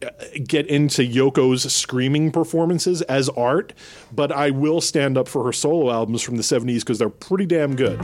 uh, 0.01 0.09
get 0.45 0.67
into 0.67 1.01
Yoko's 1.01 1.71
screaming 1.73 2.31
performances 2.31 3.01
as 3.03 3.27
art, 3.29 3.73
but 4.11 4.31
I 4.31 4.51
will 4.51 4.81
stand 4.81 5.17
up 5.17 5.27
for 5.27 5.43
her 5.45 5.53
solo 5.53 5.91
albums 5.91 6.21
from 6.21 6.37
the 6.37 6.43
70s 6.43 6.79
because 6.79 6.99
they're 6.99 7.09
pretty 7.09 7.45
damn 7.45 7.75
good. 7.75 7.99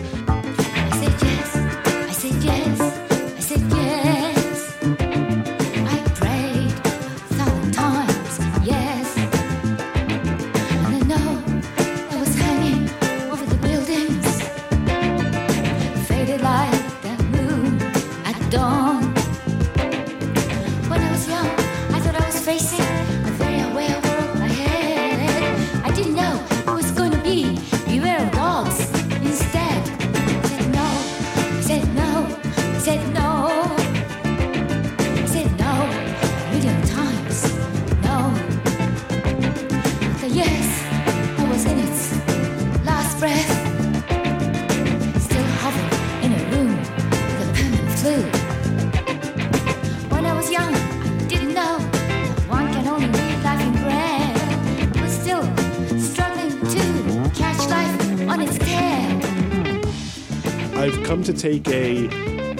Take 61.45 61.67
a 61.67 62.09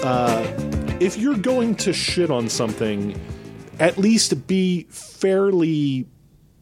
uh, 0.04 0.46
if 1.00 1.16
you're 1.16 1.36
going 1.36 1.74
to 1.74 1.92
shit 1.92 2.30
on 2.30 2.48
something, 2.48 3.20
at 3.80 3.98
least 3.98 4.46
be 4.46 4.86
fairly 4.90 6.06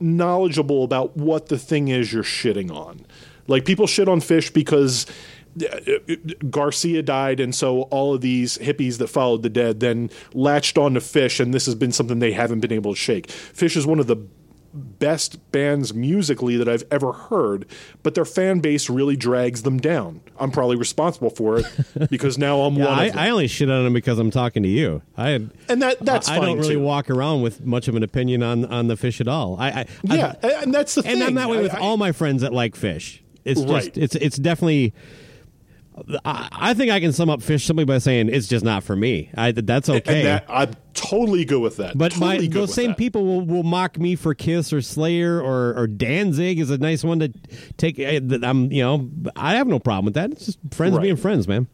knowledgeable 0.01 0.85
about 0.85 1.15
what 1.19 1.49
the 1.49 1.59
thing 1.59 1.89
is 1.89 2.15
you're 2.15 2.23
shitting 2.23 2.75
on. 2.75 3.05
Like 3.47 3.67
people 3.67 3.87
shit 3.87 4.09
on 4.09 4.21
Phish 4.21 4.55
because 4.55 5.05
uh, 5.71 6.15
Garcia 6.49 7.03
died, 7.03 7.41
and 7.41 7.55
so 7.55 7.83
all 7.83 8.15
of 8.15 8.23
these 8.23 8.57
hippies 8.57 8.97
that 9.01 9.09
followed 9.09 9.43
the 9.43 9.51
dead 9.51 9.81
then 9.81 10.09
latched 10.33 10.79
on 10.79 10.95
to 10.95 11.01
Phish, 11.01 11.41
and 11.41 11.53
this 11.53 11.67
has 11.67 11.75
been 11.75 11.93
something 11.93 12.21
they 12.21 12.33
haven't 12.33 12.61
been 12.61 12.73
able 12.73 12.95
to 12.95 12.99
shake. 12.99 13.27
Phish 13.27 13.77
is 13.77 13.87
one 13.87 14.01
of 14.01 14.07
the 14.07 14.17
best 14.75 15.53
bands 15.53 15.95
musically 15.95 16.57
that 16.57 16.69
I've 16.69 16.85
ever 16.91 17.13
heard, 17.13 17.67
but 18.03 18.15
their 18.15 18.25
fan 18.25 18.59
base 18.61 18.91
really 18.91 19.17
drags 19.17 19.63
them 19.63 19.79
down. 19.79 20.21
I'm 20.39 20.51
probably 20.51 20.77
responsible 20.77 21.31
for 21.31 21.59
it 21.61 21.67
because 22.11 22.37
now 22.39 22.61
I'm 22.63 22.75
Yeah, 22.75 22.87
one 22.87 22.99
I. 22.99 23.27
I 23.27 23.31
only 23.31 23.47
shit 23.47 23.71
on 23.71 23.85
them 23.85 23.93
because 23.93 24.19
I'm 24.19 24.31
talking 24.31 24.63
to 24.65 24.69
you. 24.69 25.03
I 25.17 25.31
and 25.69 25.81
that 25.83 25.99
that's 26.01 26.29
I 26.29 26.37
fine 26.39 26.47
don't 26.49 26.59
really 26.59 26.75
too. 26.75 26.81
walk 26.83 27.09
around 27.09 27.43
with 27.43 27.65
much 27.65 27.87
of 27.89 27.95
an 27.95 28.03
opinion 28.03 28.43
on 28.43 28.65
on 28.67 28.89
the 28.89 28.95
Phish 28.97 29.21
at 29.21 29.29
all. 29.29 29.57
I, 29.59 29.69
I 29.71 29.87
Yeah, 30.03 30.35
I, 30.43 30.49
and 30.63 30.75
that's 30.75 30.95
the 30.97 31.03
and 31.07 31.19
thing. 31.21 31.23
I'm 31.29 31.35
that 31.35 31.49
way 31.49 31.63
with 31.63 31.75
I- 31.75 31.79
all 31.79 31.97
my 31.97 32.13
friends 32.13 32.43
that 32.43 32.53
like 32.53 32.75
Phish. 32.75 33.21
It's 33.45 33.61
just 33.63 33.97
it's 33.97 34.15
it's 34.17 34.37
definitely. 34.37 34.93
I, 36.25 36.49
I 36.53 36.75
think 36.75 36.91
I 36.91 37.01
can 37.01 37.13
sum 37.13 37.31
up 37.31 37.41
Phish 37.41 37.65
simply 37.65 37.85
by 37.85 37.99
saying 37.99 38.29
it's 38.29 38.49
just 38.49 38.65
not 38.65 38.83
for 38.83 38.97
me. 38.97 39.31
I 39.37 39.53
that's 39.53 39.89
okay. 39.89 40.25
That, 40.25 40.45
I'm 40.49 40.73
totally 40.93 41.45
good 41.45 41.61
with 41.61 41.77
that. 41.77 41.97
But 41.97 42.13
totally 42.13 42.49
my 42.49 42.55
those 42.55 42.75
same 42.75 42.91
that. 42.91 42.99
people 42.99 43.25
will, 43.25 43.43
will 43.43 43.63
mock 43.63 43.99
me 43.99 44.17
for 44.17 44.35
Kiss 44.35 44.73
or 44.73 44.83
Slayer 44.83 45.41
or, 45.41 45.75
or 45.79 45.87
Danzig 45.87 46.59
is 46.59 46.71
a 46.71 46.79
nice 46.79 47.05
one 47.05 47.21
to 47.21 47.33
take. 47.77 47.99
eh, 47.99 48.21
I'm 48.43 48.73
you 48.73 48.83
know 48.83 49.09
I 49.37 49.55
have 49.55 49.69
no 49.69 49.79
problem 49.79 50.05
with 50.07 50.15
that. 50.15 50.33
It's 50.33 50.47
just 50.47 50.59
friends 50.73 50.97
Right. 50.97 51.03
being 51.03 51.17
friends, 51.17 51.47
man. 51.47 51.69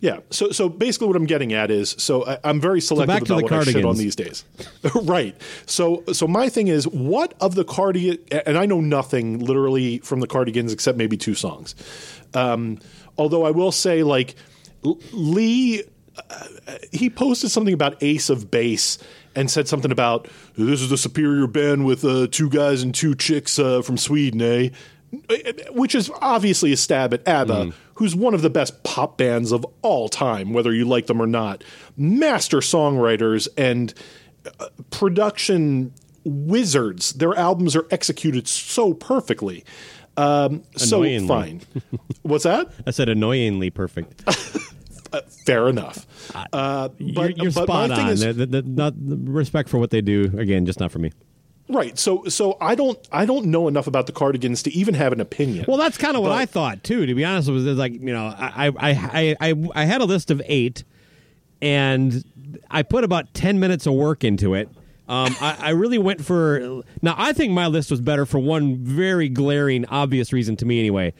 Yeah. 0.00 0.18
So 0.30 0.50
so 0.50 0.68
basically, 0.68 1.08
what 1.08 1.16
I'm 1.16 1.24
getting 1.26 1.52
at 1.52 1.70
is, 1.70 1.90
so 1.98 2.24
I, 2.26 2.38
I'm 2.44 2.60
very 2.60 2.80
selective 2.80 3.26
to 3.26 3.32
about 3.34 3.48
the 3.48 3.54
what 3.56 3.68
I 3.68 3.72
shit 3.72 3.84
on 3.84 3.96
these 3.96 4.14
days. 4.14 4.44
right. 5.02 5.34
So 5.66 6.04
so 6.12 6.28
my 6.28 6.48
thing 6.48 6.68
is, 6.68 6.86
what 6.86 7.34
of 7.40 7.54
the 7.54 7.64
cardigan? 7.64 8.18
And 8.46 8.58
I 8.58 8.66
know 8.66 8.80
nothing 8.80 9.38
literally 9.40 9.98
from 9.98 10.20
the 10.20 10.26
Cardigans 10.26 10.72
except 10.72 10.98
maybe 10.98 11.16
two 11.16 11.34
songs. 11.34 11.74
Um, 12.34 12.78
although 13.18 13.44
I 13.44 13.50
will 13.50 13.72
say, 13.72 14.02
like 14.02 14.34
Lee, 15.12 15.82
uh, 16.28 16.46
he 16.92 17.10
posted 17.10 17.50
something 17.50 17.74
about 17.74 18.02
Ace 18.02 18.30
of 18.30 18.50
Base. 18.50 18.98
And 19.34 19.50
said 19.50 19.68
something 19.68 19.92
about 19.92 20.28
this 20.56 20.80
is 20.80 20.88
the 20.88 20.96
superior 20.96 21.46
band 21.46 21.84
with 21.84 22.06
uh, 22.06 22.26
two 22.30 22.48
guys 22.48 22.82
and 22.82 22.94
two 22.94 23.14
chicks 23.14 23.58
uh, 23.58 23.82
from 23.82 23.98
Sweden, 23.98 24.40
eh? 24.40 24.70
which 25.72 25.94
is 25.94 26.10
obviously 26.20 26.72
a 26.72 26.76
stab 26.76 27.12
at 27.14 27.26
ABBA, 27.28 27.72
who's 27.94 28.14
one 28.16 28.34
of 28.34 28.42
the 28.42 28.50
best 28.50 28.82
pop 28.82 29.18
bands 29.18 29.52
of 29.52 29.64
all 29.82 30.08
time, 30.08 30.52
whether 30.52 30.72
you 30.72 30.84
like 30.84 31.06
them 31.06 31.20
or 31.20 31.26
not. 31.26 31.62
Master 31.96 32.58
songwriters 32.58 33.46
and 33.56 33.92
uh, 34.58 34.68
production 34.90 35.92
wizards. 36.24 37.12
Their 37.12 37.34
albums 37.34 37.76
are 37.76 37.86
executed 37.90 38.48
so 38.48 38.94
perfectly. 38.94 39.64
Um, 40.16 40.62
so 40.76 41.02
fine. 41.26 41.62
What's 42.22 42.44
that? 42.44 42.70
I 42.86 42.90
said 42.90 43.08
annoyingly 43.08 43.70
perfect. 43.70 44.22
Fair 45.46 45.68
enough. 45.68 46.06
Uh, 46.52 46.88
you're 46.98 47.14
but 47.14 47.36
you're 47.36 47.52
but 47.52 47.64
spot 47.64 47.90
my 47.90 47.96
thing 47.96 48.06
on. 48.06 48.12
is, 48.12 48.66
not 48.66 48.94
respect 48.98 49.68
for 49.68 49.78
what 49.78 49.90
they 49.90 50.00
do. 50.00 50.32
Again, 50.36 50.66
just 50.66 50.80
not 50.80 50.90
for 50.90 50.98
me. 50.98 51.12
right. 51.68 51.98
So 51.98 52.24
so 52.24 52.58
I 52.60 52.74
don't 52.74 52.98
I 53.12 53.24
don't 53.24 53.46
know 53.46 53.68
enough 53.68 53.86
about 53.86 54.06
the 54.06 54.12
Cardigans 54.12 54.62
to 54.64 54.72
even 54.72 54.94
have 54.94 55.12
an 55.12 55.20
opinion. 55.20 55.64
Well, 55.68 55.78
that's 55.78 55.96
kind 55.96 56.16
of 56.16 56.22
what 56.22 56.32
I 56.32 56.44
thought 56.46 56.82
too. 56.82 57.06
To 57.06 57.14
be 57.14 57.24
honest, 57.24 57.48
it 57.48 57.52
was 57.52 57.64
like 57.64 57.92
you 57.92 58.12
know, 58.12 58.26
I 58.26 58.66
I, 58.66 58.72
I 58.78 59.36
I 59.40 59.54
I 59.74 59.84
had 59.84 60.00
a 60.00 60.04
list 60.04 60.30
of 60.30 60.42
eight, 60.46 60.84
and 61.62 62.24
I 62.70 62.82
put 62.82 63.04
about 63.04 63.32
ten 63.32 63.58
minutes 63.60 63.86
of 63.86 63.94
work 63.94 64.24
into 64.24 64.54
it. 64.54 64.68
Um, 65.08 65.34
I, 65.40 65.56
I 65.60 65.70
really 65.70 65.98
went 65.98 66.24
for 66.24 66.82
now. 67.02 67.14
I 67.16 67.32
think 67.32 67.52
my 67.52 67.66
list 67.68 67.90
was 67.90 68.00
better 68.00 68.26
for 68.26 68.38
one 68.38 68.78
very 68.78 69.28
glaring, 69.28 69.84
obvious 69.86 70.32
reason 70.32 70.56
to 70.56 70.66
me, 70.66 70.80
anyway. 70.80 71.12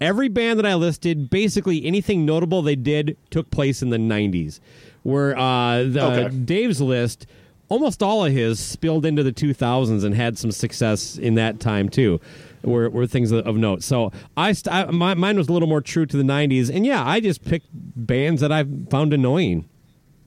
Every 0.00 0.28
band 0.28 0.58
that 0.58 0.66
I 0.66 0.74
listed, 0.74 1.30
basically 1.30 1.84
anything 1.84 2.24
notable 2.26 2.62
they 2.62 2.76
did, 2.76 3.16
took 3.30 3.50
place 3.50 3.82
in 3.82 3.90
the 3.90 3.96
'90s. 3.98 4.60
Where 5.02 5.36
uh, 5.38 5.84
the, 5.84 6.04
Okay. 6.26 6.36
Dave's 6.36 6.80
list, 6.82 7.26
almost 7.70 8.02
all 8.02 8.26
of 8.26 8.32
his 8.32 8.60
spilled 8.60 9.06
into 9.06 9.22
the 9.22 9.32
2000s 9.32 10.04
and 10.04 10.14
had 10.14 10.36
some 10.36 10.50
success 10.52 11.16
in 11.16 11.34
that 11.36 11.60
time 11.60 11.88
too. 11.88 12.20
Were, 12.62 12.90
were 12.90 13.06
things 13.06 13.32
of 13.32 13.56
note. 13.56 13.82
So 13.82 14.12
I, 14.36 14.52
st- 14.52 14.74
I 14.74 14.84
my, 14.90 15.14
mine 15.14 15.38
was 15.38 15.48
a 15.48 15.52
little 15.52 15.68
more 15.68 15.80
true 15.80 16.04
to 16.04 16.14
the 16.14 16.22
90s, 16.22 16.68
and 16.68 16.84
yeah, 16.84 17.02
I 17.02 17.20
just 17.20 17.42
picked 17.42 17.68
bands 17.72 18.42
that 18.42 18.52
I 18.52 18.66
found 18.90 19.14
annoying. 19.14 19.66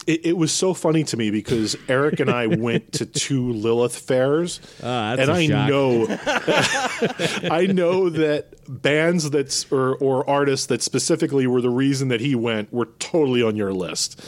It, 0.06 0.26
it 0.26 0.38
was 0.38 0.52
so 0.52 0.74
funny 0.74 1.04
to 1.06 1.18
me 1.18 1.32
because 1.32 1.76
Eric 1.88 2.20
and 2.20 2.30
I 2.30 2.48
went 2.48 2.94
to 2.94 3.06
two 3.06 3.54
Lilith 3.54 3.98
fairs, 3.98 4.60
Ah, 4.84 5.16
that's 5.16 5.30
and 5.30 5.32
I 5.32 5.48
shock. 5.48 5.70
know, 5.70 7.50
I 7.52 7.68
know 7.68 8.10
that 8.10 8.54
bands 8.68 9.30
that's 9.30 9.72
or 9.72 9.96
or 9.98 10.30
artists 10.30 10.68
that 10.68 10.82
specifically 10.82 11.48
were 11.48 11.62
the 11.62 11.70
reason 11.70 12.10
that 12.10 12.22
he 12.22 12.36
went 12.36 12.72
were 12.74 12.88
totally 13.00 13.42
on 13.44 13.56
your 13.56 13.74
list. 13.74 14.22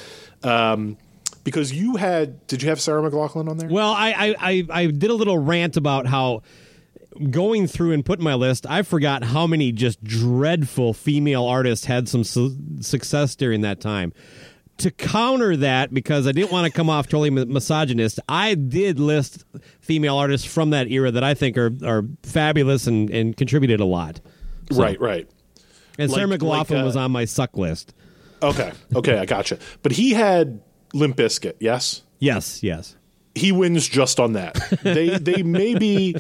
Um, 0.44 0.98
because 1.44 1.72
you 1.74 1.96
had, 1.98 2.46
did 2.48 2.64
you 2.64 2.70
have 2.70 2.82
Sarah 2.82 3.02
McLachlan 3.08 3.48
on 3.50 3.58
there? 3.58 3.70
Well, 3.70 3.92
I, 3.92 4.12
I, 4.12 4.36
I, 4.40 4.68
I 4.82 4.86
did 4.88 5.12
a 5.12 5.14
little 5.14 5.38
rant 5.38 5.78
about 5.78 6.08
how 6.08 6.42
going 7.30 7.68
through 7.68 7.92
and 7.92 8.04
putting 8.04 8.24
my 8.24 8.34
list, 8.34 8.66
I 8.68 8.82
forgot 8.82 9.24
how 9.24 9.46
many 9.46 9.72
just 9.72 10.04
dreadful 10.04 10.94
female 10.94 11.46
artists 11.46 11.86
had 11.86 12.10
some 12.10 12.24
su- 12.24 12.58
success 12.82 13.36
during 13.36 13.62
that 13.62 13.80
time. 13.80 14.12
To 14.80 14.92
counter 14.92 15.56
that, 15.58 15.94
because 15.94 16.28
I 16.28 16.34
didn't 16.34 16.52
want 16.52 16.66
to 16.66 16.72
come 16.72 16.90
off 16.90 17.08
totally 17.08 17.30
misogynist, 17.30 18.20
I 18.28 18.56
did 18.56 19.00
list 19.00 19.46
female 19.80 20.18
artists 20.18 20.46
from 20.46 20.72
that 20.72 20.92
era 20.92 21.12
that 21.12 21.24
I 21.24 21.34
think 21.34 21.58
are, 21.58 21.72
are 21.86 22.04
fabulous 22.24 22.86
and, 22.86 23.10
and 23.10 23.38
contributed 23.38 23.80
a 23.80 23.86
lot. 23.86 24.20
So- 24.72 24.82
right, 24.82 25.00
right. 25.00 25.30
And 25.98 26.12
Sarah 26.12 26.28
Like- 26.28 26.42
McLachlan 26.42 26.70
like, 26.72 26.82
uh, 26.82 26.86
was 26.86 26.96
on 26.98 27.12
my 27.12 27.24
suck 27.24 27.56
list. 27.56 27.94
Okay, 28.44 28.74
okay, 28.94 29.18
I 29.18 29.26
gotcha. 29.26 29.58
But 29.82 29.94
he 29.94 30.12
had 30.12 30.62
Limp 30.94 31.16
Bizkit, 31.16 31.54
yes. 31.62 32.02
Yes, 32.20 32.62
yes. 32.62 32.98
he 33.34 33.52
wins 33.54 33.88
just 33.88 34.20
on 34.20 34.34
that. 34.34 34.56
They 34.84 35.18
they 35.18 35.42
may 35.42 35.76
be 35.76 36.16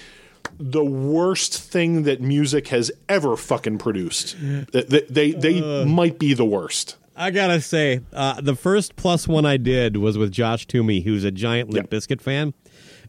the 0.57 0.83
worst 0.83 1.57
thing 1.61 2.03
that 2.03 2.21
music 2.21 2.69
has 2.69 2.89
ever 3.09 3.35
fucking 3.35 3.79
produced. 3.79 4.37
They 4.71 5.01
they, 5.09 5.31
they 5.31 5.83
might 5.85 6.19
be 6.19 6.33
the 6.33 6.45
worst. 6.45 6.95
I 7.15 7.31
gotta 7.31 7.61
say, 7.61 8.01
uh, 8.13 8.41
the 8.41 8.55
first 8.55 8.95
plus 8.95 9.27
one 9.27 9.45
I 9.45 9.57
did 9.57 9.97
was 9.97 10.17
with 10.17 10.31
Josh 10.31 10.65
Toomey, 10.67 11.01
who's 11.01 11.23
a 11.23 11.31
giant 11.31 11.69
Limp 11.69 11.91
Yeah. 11.91 11.97
Bizkit 11.99 12.21
fan. 12.21 12.53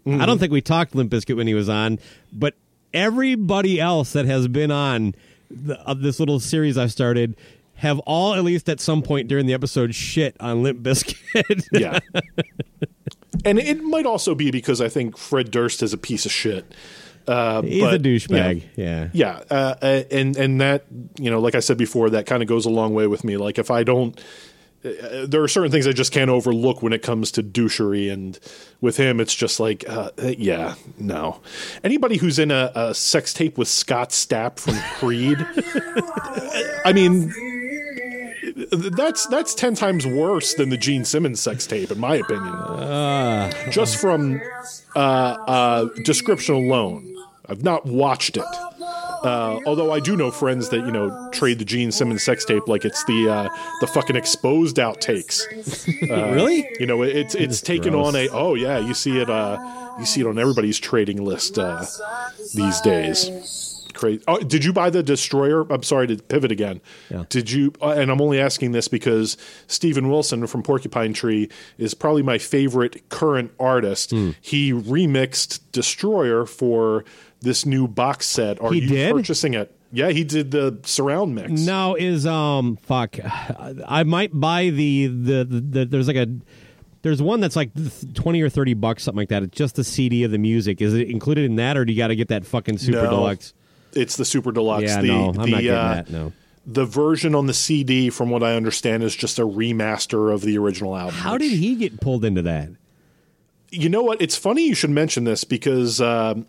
I 0.09 0.25
don't 0.25 0.39
think 0.39 0.53
we 0.53 0.61
talked 0.61 0.95
Limp 0.95 1.11
Bizkit 1.11 1.37
when 1.37 1.49
he 1.49 1.55
was 1.55 1.69
on, 1.69 1.99
but 2.33 2.55
everybody 2.95 3.81
else 3.81 4.13
that 4.13 4.25
has 4.25 4.47
been 4.47 4.71
on 4.71 5.17
the, 5.51 5.81
of 5.81 6.01
this 6.01 6.21
little 6.21 6.39
series 6.39 6.79
I 6.79 6.87
started 6.87 7.37
have 7.75 7.99
all, 8.01 8.35
at 8.35 8.45
least 8.45 8.69
at 8.69 8.79
some 8.79 9.03
point 9.03 9.27
during 9.27 9.47
the 9.47 9.53
episode, 9.55 9.97
shit 9.97 10.37
on 10.39 10.63
Limp 10.63 10.81
Bizkit. 10.81 11.67
Yeah. 11.73 11.99
and 13.45 13.59
it 13.59 13.83
might 13.83 14.07
also 14.07 14.35
be 14.37 14.53
because 14.53 14.81
I 14.81 14.89
think 14.89 15.17
Fred 15.19 15.51
Durst 15.51 15.83
is 15.83 15.93
a 15.93 15.99
piece 15.99 16.25
of 16.25 16.31
shit. 16.33 16.73
Uh, 17.27 17.63
He's 17.63 17.83
but, 17.83 17.95
a 17.95 17.99
douchebag. 17.99 18.55
you 18.55 18.61
know, 18.61 18.67
Yeah. 18.77 19.09
Yeah, 19.13 19.41
uh, 19.51 19.75
uh, 19.83 20.03
and 20.11 20.37
and 20.37 20.61
that 20.61 20.85
you 21.19 21.31
know, 21.31 21.41
like 21.41 21.55
I 21.55 21.61
said 21.61 21.77
before, 21.79 22.11
that 22.11 22.27
kind 22.27 22.43
of 22.43 22.49
goes 22.49 22.67
a 22.67 22.71
long 22.71 22.95
way 22.95 23.07
with 23.07 23.25
me. 23.25 23.37
Like 23.37 23.59
if 23.59 23.71
I 23.71 23.83
don't, 23.83 24.19
uh, 24.85 25.27
there 25.27 25.43
are 25.43 25.49
certain 25.49 25.73
things 25.73 25.87
I 25.89 25.93
just 25.93 26.13
can't 26.13 26.31
overlook 26.31 26.83
when 26.83 26.93
it 26.93 27.03
comes 27.03 27.33
to 27.33 27.43
douchery, 27.43 28.13
and 28.13 28.39
with 28.81 28.97
him, 28.97 29.19
it's 29.21 29.35
just 29.35 29.59
like, 29.59 29.85
uh, 29.89 30.11
yeah, 30.19 30.75
no. 30.99 31.41
Anybody 31.83 32.17
who's 32.19 32.39
in 32.39 32.51
a, 32.51 32.71
a 32.75 32.95
sex 32.95 33.33
tape 33.35 33.59
with 33.59 33.69
Scott 33.69 34.11
Stapp 34.11 34.59
from 34.59 34.77
Creed, 34.99 35.39
I 36.85 36.93
mean. 36.93 37.33
That's 38.73 39.27
that's 39.27 39.55
ten 39.55 39.75
times 39.75 40.07
worse 40.07 40.55
than 40.55 40.71
the 40.71 40.77
Gene 40.79 41.05
Simmons 41.05 41.41
sex 41.41 41.67
tape, 41.67 41.91
in 41.91 41.99
my 41.99 42.17
opinion. 42.17 42.53
Just 43.71 43.99
from 44.01 44.41
uh, 44.95 44.99
uh, 44.99 45.85
description 46.05 46.55
alone, 46.55 47.13
I've 47.49 47.63
not 47.63 47.87
watched 47.87 48.37
it. 48.37 48.45
Uh, 49.23 49.59
although 49.67 49.93
I 49.93 50.01
do 50.01 50.17
know 50.17 50.31
friends 50.31 50.69
that 50.69 50.79
you 50.85 50.93
know 50.93 51.31
trade 51.33 51.59
the 51.59 51.65
Gene 51.65 51.91
Simmons 51.91 52.23
sex 52.23 52.45
tape 52.45 52.69
like 52.69 52.85
it's 52.85 53.03
the 53.05 53.29
uh, 53.29 53.49
the 53.81 53.87
fucking 53.87 54.17
exposed 54.17 54.77
outtakes. 54.77 55.41
Uh, 56.11 56.35
Really? 56.35 56.69
You 56.79 56.87
know, 56.87 57.03
it's 57.03 57.35
it's 57.35 57.61
taken 57.61 57.95
on 57.95 58.15
a 58.15 58.29
oh 58.29 58.55
yeah, 58.55 58.79
you 58.79 58.95
see 58.95 59.19
it 59.19 59.31
uh, 59.31 59.59
you 59.99 60.05
see 60.07 60.21
it 60.21 60.27
on 60.27 60.39
everybody's 60.39 60.79
trading 60.79 61.25
list 61.25 61.59
uh, 61.59 61.85
these 62.55 62.81
days. 62.83 63.73
Crazy. 63.95 64.23
Oh, 64.29 64.39
did 64.39 64.63
you 64.63 64.75
buy 64.75 64.91
the 64.91 65.03
Destroyer? 65.03 65.63
I'm 65.73 65.83
sorry 65.83 66.07
to 66.09 66.17
pivot 66.17 66.53
again. 66.53 66.83
Yeah. 67.11 67.25
Did 67.31 67.51
you? 67.51 67.73
Uh, 67.81 67.93
and 67.93 68.11
I'm 68.11 68.21
only 68.21 68.39
asking 68.39 68.73
this 68.73 68.89
because 68.89 69.39
Steven 69.69 70.11
Wilson 70.11 70.47
from 70.47 70.63
Porcupine 70.63 71.15
Tree 71.15 71.49
is 71.79 71.95
probably 71.95 72.23
my 72.23 72.37
favorite 72.37 73.09
current 73.09 73.53
artist. 73.59 74.11
Hmm. 74.11 74.33
He 74.43 74.71
remixed 74.71 75.61
Destroyer 75.73 76.45
for 76.45 77.07
this 77.41 77.67
new 77.67 77.87
box 77.89 78.27
set. 78.27 78.61
Are 78.61 78.73
He 78.73 78.81
you 78.81 78.89
did? 78.89 79.15
purchasing 79.15 79.55
it? 79.55 79.73
Yeah, 79.93 80.11
he 80.11 80.25
did 80.25 80.51
the 80.51 80.79
surround 80.83 81.35
mix. 81.35 81.61
Now 81.63 81.95
is 81.95 82.27
um 82.27 82.77
fuck, 82.77 83.17
I 83.25 84.03
might 84.05 84.31
buy 84.39 84.71
the 84.71 85.07
the, 85.07 85.45
the, 85.45 85.61
the 85.61 85.85
there's 85.87 86.09
like 86.09 86.17
a 86.17 86.27
There's 87.03 87.23
one 87.23 87.41
that's 87.41 87.55
like 87.57 87.71
twenty 88.15 88.43
or 88.43 88.49
thirty 88.49 88.75
bucks, 88.75 89.05
something 89.05 89.19
like 89.19 89.29
that. 89.29 89.43
It's 89.45 89.57
just 89.57 89.77
the 89.77 89.85
CD 89.85 90.25
of 90.25 90.33
the 90.33 90.39
music. 90.39 90.83
Is 90.83 90.93
it 90.93 91.09
included 91.09 91.45
in 91.45 91.57
that, 91.57 91.77
or 91.77 91.85
do 91.85 91.93
you 91.93 91.99
got 91.99 92.09
to 92.09 92.17
get 92.17 92.29
that 92.29 92.45
fucking 92.45 92.79
super 92.79 93.03
No. 93.03 93.11
deluxe? 93.11 93.55
It's 93.95 94.17
the 94.17 94.25
super 94.25 94.51
deluxe. 94.53 94.83
Yeah, 94.91 95.01
the, 95.01 95.09
no, 95.09 95.29
I'm 95.29 95.33
the, 95.35 95.47
not 95.47 95.61
getting 95.63 95.71
uh, 95.71 95.95
that. 95.95 96.11
No. 96.11 96.33
The 96.67 96.85
version 96.85 97.35
on 97.37 97.47
the 97.47 97.55
CD, 97.55 98.11
from 98.11 98.29
what 98.29 98.43
I 98.43 98.57
understand, 98.57 99.05
is 99.05 99.15
just 99.15 99.39
a 99.39 99.47
remaster 99.47 100.35
of 100.35 100.41
the 100.43 100.59
original 100.59 100.97
album. 100.97 101.15
How 101.15 101.39
did 101.39 101.53
he 101.53 101.77
get 101.77 102.01
pulled 102.01 102.25
into 102.25 102.43
that? 102.43 102.71
you 103.71 103.89
know 103.89 104.03
what? 104.03 104.21
It's 104.21 104.37
funny 104.37 104.67
you 104.67 104.75
should 104.75 104.91
mention 104.91 105.25
this 105.25 105.45
because 105.45 106.01
um, 106.01 106.47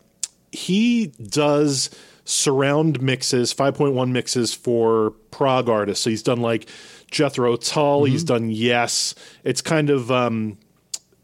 he 0.51 1.07
does 1.07 1.89
surround 2.25 3.01
mixes, 3.01 3.53
5.1 3.53 4.11
mixes 4.11 4.53
for 4.53 5.11
prog 5.31 5.69
artists. 5.69 6.03
So 6.03 6.09
he's 6.09 6.23
done 6.23 6.41
like 6.41 6.67
Jethro 7.09 7.55
Tull, 7.55 8.03
he's 8.05 8.23
Mm-hmm. 8.23 8.33
done 8.33 8.49
Yes. 8.51 9.15
It's 9.43 9.61
kind 9.61 9.89
of 9.89 10.11
um, 10.11 10.57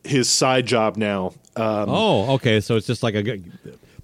his 0.04 0.30
side 0.30 0.66
job 0.66 0.96
now. 0.98 1.34
Um, 1.56 1.86
oh, 1.90 2.34
okay. 2.36 2.62
So 2.62 2.76
it's 2.78 2.88
just 2.88 3.04
like 3.04 3.16
a 3.16 3.22
good. 3.24 3.52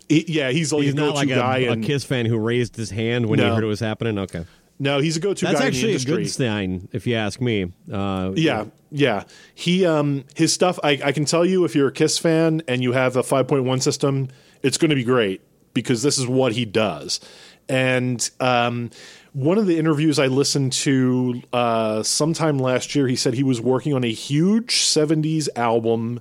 he- 0.09 0.25
yeah, 0.27 0.49
he's 0.51 0.71
He's 0.71 0.93
a 0.93 0.95
not 0.95 1.01
go-to 1.01 1.15
like 1.15 1.29
a, 1.29 1.35
guy. 1.35 1.57
a 1.59 1.71
and, 1.71 1.83
Kiss 1.83 2.03
fan 2.03 2.25
who 2.25 2.37
raised 2.37 2.75
his 2.75 2.89
hand 2.91 3.25
when 3.27 3.39
he 3.39 3.45
heard 3.45 3.63
it 3.63 3.67
was 3.67 3.79
happening. 3.79 4.19
Okay, 4.19 4.45
no, 4.77 4.99
he's 4.99 5.17
a 5.17 5.19
go-to 5.19 5.45
that's 5.45 5.59
guy 5.59 5.67
in 5.67 5.71
the 5.71 5.77
actually 5.77 5.89
a 5.89 5.93
industry. 5.93 6.15
good 6.23 6.29
sign, 6.29 6.89
if 6.91 7.07
you 7.07 7.15
ask 7.15 7.39
me. 7.41 7.71
Uh, 7.91 8.31
Yeah, 8.35 8.65
yeah. 8.91 9.23
He 9.55 9.85
um 9.85 10.25
his 10.35 10.51
stuff. 10.53 10.77
I, 10.83 10.99
I 11.03 11.11
can 11.11 11.25
tell 11.25 11.45
you 11.45 11.63
if 11.65 11.75
you're 11.75 11.87
a 11.87 11.91
Kiss 11.91 12.17
fan 12.19 12.61
and 12.67 12.83
you 12.83 12.91
have 12.91 13.15
a 13.15 13.21
5.1 13.23 13.81
system, 13.81 14.27
it's 14.63 14.77
going 14.77 14.89
to 14.89 14.95
be 14.95 15.03
great 15.03 15.41
because 15.73 16.03
this 16.03 16.17
is 16.17 16.27
what 16.27 16.53
he 16.53 16.65
does. 16.65 17.19
And 17.67 18.27
um, 18.39 18.89
one 19.33 19.57
of 19.57 19.67
the 19.67 19.77
interviews 19.77 20.17
I 20.17 20.27
listened 20.27 20.73
to 20.73 21.41
uh, 21.53 22.03
sometime 22.03 22.57
last 22.57 22.95
year, 22.95 23.07
he 23.07 23.15
said 23.15 23.35
he 23.35 23.43
was 23.43 23.61
working 23.61 23.93
on 23.93 24.03
a 24.03 24.11
huge 24.11 24.73
70s 24.73 25.47
album 25.55 26.19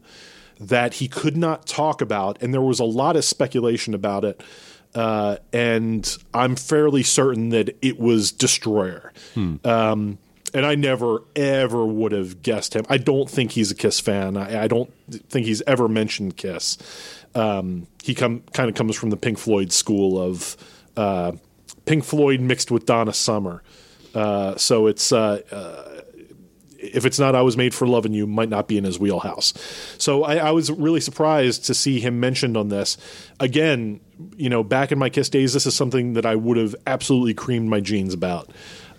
that 0.60 0.94
he 0.94 1.08
could 1.08 1.36
not 1.36 1.66
talk 1.66 2.00
about, 2.00 2.42
and 2.42 2.52
there 2.52 2.60
was 2.60 2.80
a 2.80 2.84
lot 2.84 3.16
of 3.16 3.24
speculation 3.24 3.94
about 3.94 4.24
it. 4.24 4.42
Uh, 4.94 5.36
and 5.52 6.16
I'm 6.34 6.56
fairly 6.56 7.02
certain 7.02 7.50
that 7.50 7.76
it 7.80 7.98
was 7.98 8.32
Destroyer. 8.32 9.12
Um, 9.64 10.18
and 10.54 10.64
I 10.64 10.74
never 10.74 11.22
ever 11.36 11.84
would 11.84 12.12
have 12.12 12.42
guessed 12.42 12.74
him. 12.74 12.84
I 12.88 12.96
don't 12.96 13.28
think 13.28 13.52
he's 13.52 13.70
a 13.70 13.74
Kiss 13.74 14.00
fan. 14.00 14.36
I, 14.36 14.64
I 14.64 14.66
don't 14.66 14.92
think 15.28 15.46
he's 15.46 15.62
ever 15.66 15.88
mentioned 15.88 16.36
Kiss. 16.36 16.78
Um, 17.34 17.86
he 18.02 18.14
come 18.14 18.42
kind 18.52 18.68
of 18.68 18.74
comes 18.74 18.96
from 18.96 19.10
the 19.10 19.16
Pink 19.16 19.38
Floyd 19.38 19.72
school 19.72 20.20
of 20.20 20.56
uh, 20.96 21.32
Pink 21.84 22.04
Floyd 22.04 22.40
mixed 22.40 22.70
with 22.70 22.86
Donna 22.86 23.12
Summer. 23.12 23.62
Uh, 24.14 24.56
so 24.56 24.86
it's 24.86 25.12
uh, 25.12 25.42
uh, 25.50 26.02
if 26.78 27.04
it's 27.04 27.18
not 27.18 27.34
I 27.34 27.42
was 27.42 27.56
made 27.56 27.74
for 27.74 27.86
loving 27.86 28.12
you 28.12 28.26
might 28.26 28.48
not 28.48 28.68
be 28.68 28.78
in 28.78 28.84
his 28.84 28.98
wheelhouse. 28.98 29.52
So 29.98 30.24
I, 30.24 30.36
I 30.36 30.50
was 30.52 30.70
really 30.70 31.00
surprised 31.00 31.66
to 31.66 31.74
see 31.74 32.00
him 32.00 32.20
mentioned 32.20 32.56
on 32.56 32.68
this. 32.68 32.96
Again, 33.40 34.00
you 34.36 34.48
know, 34.48 34.62
back 34.62 34.92
in 34.92 34.98
my 34.98 35.10
Kiss 35.10 35.28
days, 35.28 35.52
this 35.52 35.66
is 35.66 35.74
something 35.74 36.14
that 36.14 36.26
I 36.26 36.36
would 36.36 36.56
have 36.56 36.74
absolutely 36.86 37.34
creamed 37.34 37.68
my 37.68 37.80
jeans 37.80 38.14
about. 38.14 38.50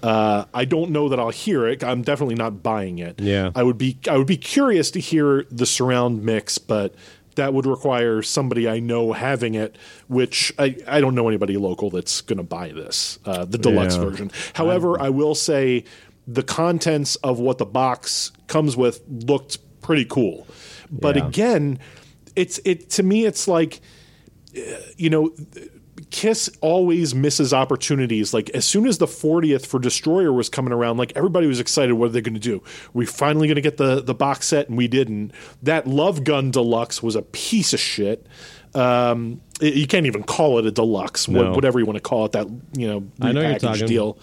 Uh, 0.02 0.46
I 0.54 0.64
don't 0.64 0.92
know 0.92 1.10
that 1.10 1.20
I'll 1.20 1.30
hear 1.30 1.68
it. 1.68 1.84
I'm 1.84 2.04
definitely 2.04 2.36
not 2.36 2.64
buying 2.64 3.00
it. 3.00 3.20
Yeah. 3.20 3.52
I 3.54 3.64
would 3.64 3.78
be 3.78 3.98
I 4.10 4.18
would 4.18 4.28
be 4.28 4.38
curious 4.38 4.92
to 4.92 5.00
hear 5.00 5.46
the 5.52 5.66
surround 5.66 6.24
mix, 6.24 6.58
but 6.58 6.96
that 7.40 7.54
would 7.54 7.66
require 7.66 8.22
somebody 8.22 8.68
I 8.68 8.80
know 8.80 9.14
having 9.14 9.56
it, 9.56 9.78
which 10.08 10.54
I, 10.60 10.76
I 10.86 11.00
don't 11.02 11.16
know 11.16 11.28
anybody 11.28 11.56
local 11.58 11.90
that's 11.90 12.22
going 12.22 12.38
to 12.38 12.44
buy 12.44 12.70
this, 12.74 13.18
uh, 13.26 13.46
the 13.46 13.58
deluxe 13.58 13.96
Yeah. 13.96 14.06
version. 14.06 14.32
However, 14.54 15.02
I 15.02 15.10
will 15.10 15.36
say 15.36 15.86
the 16.28 16.44
contents 16.44 17.16
of 17.18 17.40
what 17.40 17.58
the 17.58 17.66
box 17.66 18.32
comes 18.48 18.76
with 18.78 19.02
looked 19.08 19.58
pretty 19.82 20.06
cool. 20.06 20.48
But 20.92 21.16
Yeah. 21.16 21.28
again, 21.28 21.80
it's 22.36 22.60
it 22.66 22.90
to 22.92 23.04
me 23.04 23.26
it's 23.26 23.48
like 23.48 23.82
uh, 24.58 24.62
you 24.98 25.10
know 25.10 25.32
Kiss 26.12 26.50
always 26.62 27.14
misses 27.16 27.54
opportunities. 27.54 28.34
Like 28.34 28.50
as 28.52 28.66
soon 28.66 28.86
as 28.88 28.98
the 28.98 29.06
40th 29.08 29.66
for 29.66 29.80
Destroyer 29.80 30.32
was 30.34 30.50
coming 30.50 30.74
around, 30.74 30.98
like 30.98 31.14
everybody 31.16 31.48
was 31.48 31.60
excited. 31.60 31.94
What 31.94 32.08
are 32.08 32.10
they 32.10 32.22
going 32.22 32.34
to 32.34 32.40
do? 32.40 32.62
we 32.94 33.06
finally 33.06 33.48
going 33.48 33.56
to 33.56 33.62
get 33.62 33.78
the 33.78 34.02
the 34.02 34.14
box 34.14 34.48
set, 34.48 34.70
and 34.70 34.78
we 34.78 34.88
didn't. 34.88 35.32
That 35.64 35.88
Love 35.88 36.24
Gun 36.24 36.52
Deluxe 36.52 37.02
was 37.04 37.16
a 37.16 37.22
piece 37.22 37.74
of 37.74 37.80
shit. 37.80 38.26
Um, 38.76 39.42
it- 39.62 39.74
you 39.74 39.88
can't 39.88 40.06
even 40.06 40.24
call 40.24 40.60
it 40.60 40.66
a 40.66 40.72
deluxe, 40.72 41.28
No. 41.28 41.52
whatever 41.54 41.80
you 41.80 41.86
want 41.86 41.98
to 41.98 42.02
call 42.02 42.26
it. 42.26 42.34
That 42.34 42.48
you 42.78 42.88
know, 42.88 43.04
I 43.20 43.32
know 43.32 43.42
you're 43.42 43.52
repackaged 43.52 43.60
talking. 43.62 43.88
deal. 43.88 44.18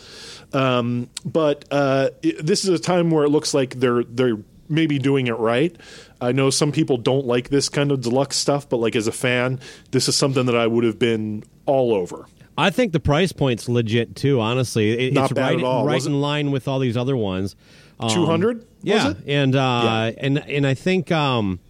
Um, 0.53 1.09
but 1.25 1.65
uh, 1.71 2.11
it- 2.23 2.45
this 2.47 2.65
is 2.65 2.71
a 2.71 2.79
time 2.79 3.11
where 3.11 3.25
it 3.25 3.31
looks 3.31 3.55
like 3.55 3.75
they're 3.81 4.05
they're 4.05 4.39
maybe 4.69 4.99
doing 4.99 5.27
it 5.29 5.39
right. 5.39 5.77
I 6.21 6.33
know 6.33 6.51
some 6.51 6.73
people 6.73 6.97
don't 6.97 7.27
like 7.27 7.51
this 7.51 7.69
kind 7.69 7.93
of 7.93 8.01
deluxe 8.01 8.37
stuff, 8.37 8.69
but 8.69 8.79
like 8.79 8.97
as 8.97 9.07
a 9.07 9.13
fan, 9.13 9.61
this 9.91 10.09
is 10.09 10.17
something 10.17 10.47
that 10.47 10.57
I 10.57 10.67
would 10.67 10.85
have 10.85 10.99
been 10.99 11.45
all 11.67 11.93
over. 11.95 12.27
I 12.59 12.71
think 12.71 12.93
the 12.93 13.01
price 13.01 13.33
point's 13.33 13.69
legit 13.69 14.17
too. 14.17 14.41
Honestly, 14.41 15.09
it, 15.09 15.13
Not 15.13 15.25
it's 15.25 15.35
bad 15.35 15.43
right, 15.43 15.59
at 15.59 15.65
all, 15.65 15.85
right 15.85 16.05
in 16.05 16.21
line 16.21 16.51
with 16.51 16.69
all 16.69 16.79
these 16.79 16.97
other 16.97 17.17
ones. 17.17 17.55
Um, 18.01 18.11
200? 18.11 18.67
Yeah, 18.83 19.11
it? 19.11 19.17
and 19.27 19.55
uh, 19.55 20.13
Yeah. 20.15 20.19
and 20.19 20.39
and 20.39 20.67
I 20.67 20.75
think 20.75 21.13
um, 21.13 21.61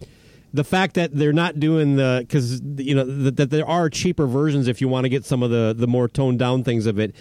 the 0.53 0.63
fact 0.63 0.95
that 0.95 1.13
they're 1.13 1.33
not 1.33 1.59
doing 1.59 1.95
the 1.97 2.19
because 2.21 2.61
you 2.77 2.95
know 2.95 3.03
that, 3.03 3.35
that 3.37 3.49
there 3.49 3.67
are 3.67 3.89
cheaper 3.89 4.27
versions 4.27 4.67
if 4.67 4.79
you 4.81 4.87
want 4.87 5.05
to 5.05 5.09
get 5.09 5.25
some 5.25 5.43
of 5.43 5.49
the 5.51 5.73
the 5.77 5.87
more 5.87 6.07
toned 6.07 6.39
down 6.39 6.63
things 6.63 6.85
of 6.85 6.99
it. 6.99 7.13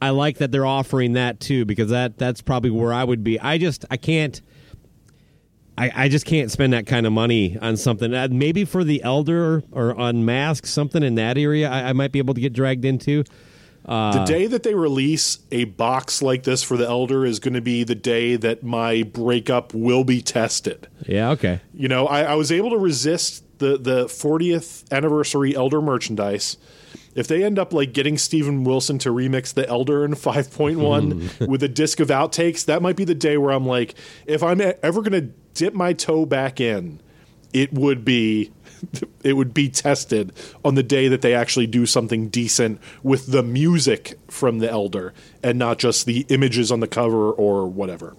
I 0.00 0.10
like 0.10 0.38
that 0.38 0.50
they're 0.50 0.66
offering 0.66 1.12
that 1.12 1.38
too 1.38 1.64
because 1.64 1.90
that 1.90 2.18
that's 2.18 2.42
probably 2.42 2.70
where 2.70 2.92
I 2.92 3.04
would 3.04 3.22
be. 3.22 3.38
I 3.38 3.58
just 3.58 3.84
I 3.90 3.96
can't. 3.96 4.40
I, 5.78 5.90
I 5.94 6.08
just 6.08 6.26
can't 6.26 6.50
spend 6.50 6.72
that 6.74 6.86
kind 6.86 7.06
of 7.06 7.12
money 7.12 7.56
on 7.60 7.76
something. 7.76 8.12
Uh, 8.12 8.28
maybe 8.30 8.64
for 8.64 8.84
the 8.84 9.02
elder 9.02 9.62
or 9.72 9.94
Unmasked, 9.98 10.66
something 10.66 11.02
in 11.02 11.14
that 11.14 11.38
area, 11.38 11.70
I, 11.70 11.90
I 11.90 11.92
might 11.92 12.12
be 12.12 12.18
able 12.18 12.34
to 12.34 12.40
get 12.40 12.52
dragged 12.52 12.84
into. 12.84 13.24
Uh, 13.84 14.24
the 14.24 14.24
day 14.24 14.46
that 14.46 14.62
they 14.62 14.74
release 14.74 15.38
a 15.50 15.64
box 15.64 16.22
like 16.22 16.44
this 16.44 16.62
for 16.62 16.76
the 16.76 16.86
Elder 16.86 17.26
is 17.26 17.40
going 17.40 17.54
to 17.54 17.60
be 17.60 17.82
the 17.82 17.96
day 17.96 18.36
that 18.36 18.62
my 18.62 19.02
breakup 19.02 19.74
will 19.74 20.04
be 20.04 20.22
tested. 20.22 20.86
Yeah, 21.06 21.30
okay. 21.30 21.60
You 21.74 21.88
know, 21.88 22.06
I, 22.06 22.22
I 22.22 22.34
was 22.36 22.52
able 22.52 22.70
to 22.70 22.78
resist 22.78 23.44
the 23.58 23.76
the 23.78 24.04
40th 24.04 24.90
anniversary 24.92 25.56
Elder 25.56 25.82
merchandise. 25.82 26.56
If 27.14 27.28
they 27.28 27.44
end 27.44 27.58
up 27.58 27.72
like 27.72 27.92
getting 27.92 28.16
Steven 28.16 28.64
Wilson 28.64 28.98
to 28.98 29.10
remix 29.10 29.52
the 29.52 29.68
Elder 29.68 30.04
in 30.04 30.12
5.1 30.12 31.36
hmm. 31.38 31.44
with 31.50 31.62
a 31.62 31.68
disc 31.68 32.00
of 32.00 32.08
outtakes, 32.08 32.64
that 32.64 32.82
might 32.82 32.96
be 32.96 33.04
the 33.04 33.14
day 33.14 33.36
where 33.36 33.52
I'm 33.52 33.66
like, 33.66 33.94
if 34.26 34.42
I'm 34.42 34.60
ever 34.60 35.02
going 35.02 35.12
to 35.12 35.32
dip 35.54 35.74
my 35.74 35.92
toe 35.92 36.24
back 36.24 36.60
in, 36.60 37.00
it 37.52 37.72
would 37.72 38.04
be 38.04 38.50
it 39.22 39.34
would 39.34 39.54
be 39.54 39.68
tested 39.68 40.32
on 40.64 40.74
the 40.74 40.82
day 40.82 41.08
that 41.08 41.22
they 41.22 41.34
actually 41.34 41.66
do 41.66 41.86
something 41.86 42.28
decent 42.28 42.80
with 43.02 43.30
the 43.30 43.42
music 43.42 44.18
from 44.28 44.58
the 44.58 44.70
Elder 44.70 45.12
and 45.42 45.58
not 45.58 45.78
just 45.78 46.06
the 46.06 46.26
images 46.28 46.72
on 46.72 46.80
the 46.80 46.88
cover 46.88 47.30
or 47.30 47.66
whatever. 47.66 48.16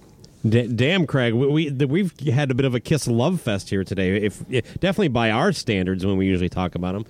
D- 0.48 0.68
damn, 0.68 1.08
Craig, 1.08 1.34
we, 1.34 1.72
we 1.72 1.86
we've 1.86 2.20
had 2.20 2.52
a 2.52 2.54
bit 2.54 2.66
of 2.66 2.76
a 2.76 2.80
kiss 2.80 3.08
love 3.08 3.40
fest 3.40 3.70
here 3.70 3.84
today. 3.84 4.18
If 4.18 4.48
definitely 4.80 5.08
by 5.10 5.32
our 5.32 5.52
standards 5.52 6.06
when 6.06 6.18
we 6.18 6.26
usually 6.26 6.50
talk 6.50 6.76
about 6.76 6.94
them. 6.94 7.06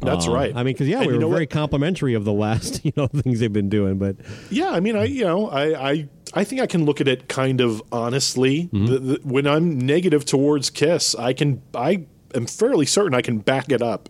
That's 0.00 0.26
right. 0.26 0.52
I 0.54 0.62
mean, 0.62 0.74
because 0.74 0.88
yeah, 0.88 1.00
And 1.00 1.06
we 1.08 1.18
were 1.18 1.28
very 1.28 1.42
what? 1.42 1.50
complimentary 1.50 2.14
of 2.14 2.24
the 2.24 2.32
last 2.32 2.84
you 2.84 2.92
know 2.96 3.06
things 3.06 3.40
they've 3.40 3.52
been 3.52 3.68
doing, 3.68 3.98
but 3.98 4.16
Yeah, 4.50 4.70
I 4.70 4.80
mean, 4.80 4.96
I 4.96 5.04
you 5.04 5.24
know, 5.24 5.48
I 5.48 5.90
I, 5.90 6.08
I 6.34 6.44
think 6.44 6.60
I 6.60 6.66
can 6.66 6.84
look 6.84 7.00
at 7.00 7.08
it 7.08 7.28
kind 7.28 7.60
of 7.60 7.82
honestly. 7.92 8.64
Mm-hmm. 8.72 8.86
The, 8.86 8.98
the, 8.98 9.20
when 9.24 9.46
I'm 9.46 9.78
negative 9.78 10.24
towards 10.24 10.70
Kiss, 10.70 11.14
I 11.14 11.32
can 11.32 11.62
I 11.74 12.06
am 12.34 12.46
fairly 12.46 12.86
certain 12.86 13.14
I 13.14 13.22
can 13.22 13.38
back 13.38 13.70
it 13.70 13.82
up. 13.82 14.08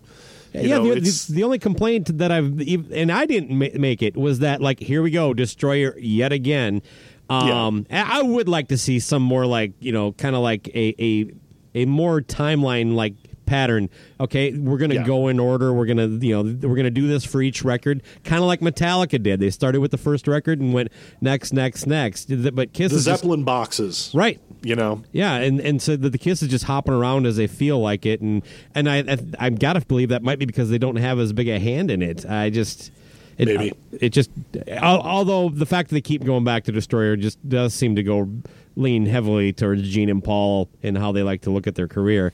You 0.52 0.62
yeah, 0.62 0.78
know, 0.78 0.94
the, 0.94 1.00
the, 1.00 1.26
the 1.30 1.44
only 1.44 1.60
complaint 1.60 2.18
that 2.18 2.32
I've 2.32 2.58
and 2.92 3.12
I 3.12 3.24
didn't 3.24 3.56
ma- 3.56 3.66
make 3.74 4.02
it 4.02 4.16
was 4.16 4.40
that 4.40 4.60
like 4.60 4.80
here 4.80 5.00
we 5.02 5.10
go, 5.12 5.32
Destroyer 5.32 5.96
yet 5.98 6.32
again. 6.32 6.82
Um, 7.28 7.86
I 7.90 8.18
I 8.18 8.22
would 8.22 8.48
like 8.48 8.68
to 8.68 8.76
see 8.78 8.98
some 8.98 9.22
more 9.22 9.46
like 9.46 9.72
you 9.78 9.92
know, 9.92 10.10
kind 10.12 10.34
of 10.34 10.42
like 10.42 10.66
a 10.68 10.94
a 10.98 11.30
a 11.74 11.84
more 11.84 12.20
timeline 12.20 12.94
like 12.94 13.14
pattern. 13.50 13.90
Okay, 14.20 14.52
we're 14.56 14.78
gonna 14.78 14.94
Yeah. 14.94 15.02
go 15.04 15.26
in 15.26 15.40
order. 15.40 15.72
We're 15.72 15.86
gonna 15.86 16.06
you 16.06 16.32
know 16.42 16.68
we're 16.68 16.76
gonna 16.76 16.90
do 16.90 17.08
this 17.08 17.24
for 17.24 17.42
each 17.42 17.64
record, 17.64 18.00
kind 18.22 18.40
of 18.40 18.46
like 18.46 18.60
Metallica 18.60 19.20
did. 19.20 19.40
They 19.40 19.50
started 19.50 19.80
with 19.80 19.90
the 19.90 19.98
first 19.98 20.28
record 20.28 20.60
and 20.60 20.72
went 20.72 20.90
next, 21.20 21.52
next, 21.52 21.86
next. 21.86 22.30
But 22.54 22.72
Kiss 22.72 22.92
the 22.92 22.98
is 22.98 23.04
just- 23.04 23.22
Zeppelin 23.22 23.42
boxes, 23.42 24.12
right. 24.14 24.38
You 24.62 24.76
know, 24.76 25.02
Yeah, 25.12 25.34
and 25.36 25.58
and 25.60 25.80
so 25.82 25.96
the, 25.96 26.10
the 26.10 26.18
Kiss 26.18 26.42
is 26.42 26.48
just 26.48 26.64
hopping 26.64 26.94
around 26.94 27.26
as 27.26 27.36
they 27.36 27.46
feel 27.48 27.80
like 27.80 28.06
it, 28.06 28.20
and 28.20 28.42
and 28.74 28.88
I 28.88 28.98
I, 28.98 29.18
I've 29.38 29.58
got 29.58 29.72
to 29.72 29.80
believe 29.80 30.10
that 30.10 30.22
might 30.22 30.38
be 30.38 30.44
because 30.46 30.70
they 30.70 30.78
don't 30.78 30.96
have 30.96 31.18
as 31.18 31.32
big 31.32 31.48
a 31.48 31.58
hand 31.58 31.90
in 31.90 32.02
it. 32.02 32.24
I 32.28 32.50
just 32.50 32.92
it, 33.38 33.46
Maybe. 33.46 33.70
Uh, 33.72 33.74
it 34.00 34.10
just 34.10 34.30
al- 34.68 35.00
although 35.00 35.48
the 35.48 35.64
fact 35.66 35.88
that 35.88 35.94
they 35.94 36.00
keep 36.02 36.22
going 36.24 36.44
back 36.44 36.64
to 36.64 36.72
Destroyer 36.72 37.16
just 37.16 37.38
does 37.48 37.72
seem 37.74 37.96
to 37.96 38.02
go 38.02 38.28
lean 38.76 39.06
heavily 39.06 39.52
towards 39.52 39.88
Gene 39.88 40.08
and 40.10 40.22
Paul 40.22 40.68
and 40.82 40.96
how 40.96 41.10
they 41.10 41.22
like 41.22 41.40
to 41.42 41.50
look 41.50 41.66
at 41.66 41.74
their 41.74 41.88
career. 41.88 42.32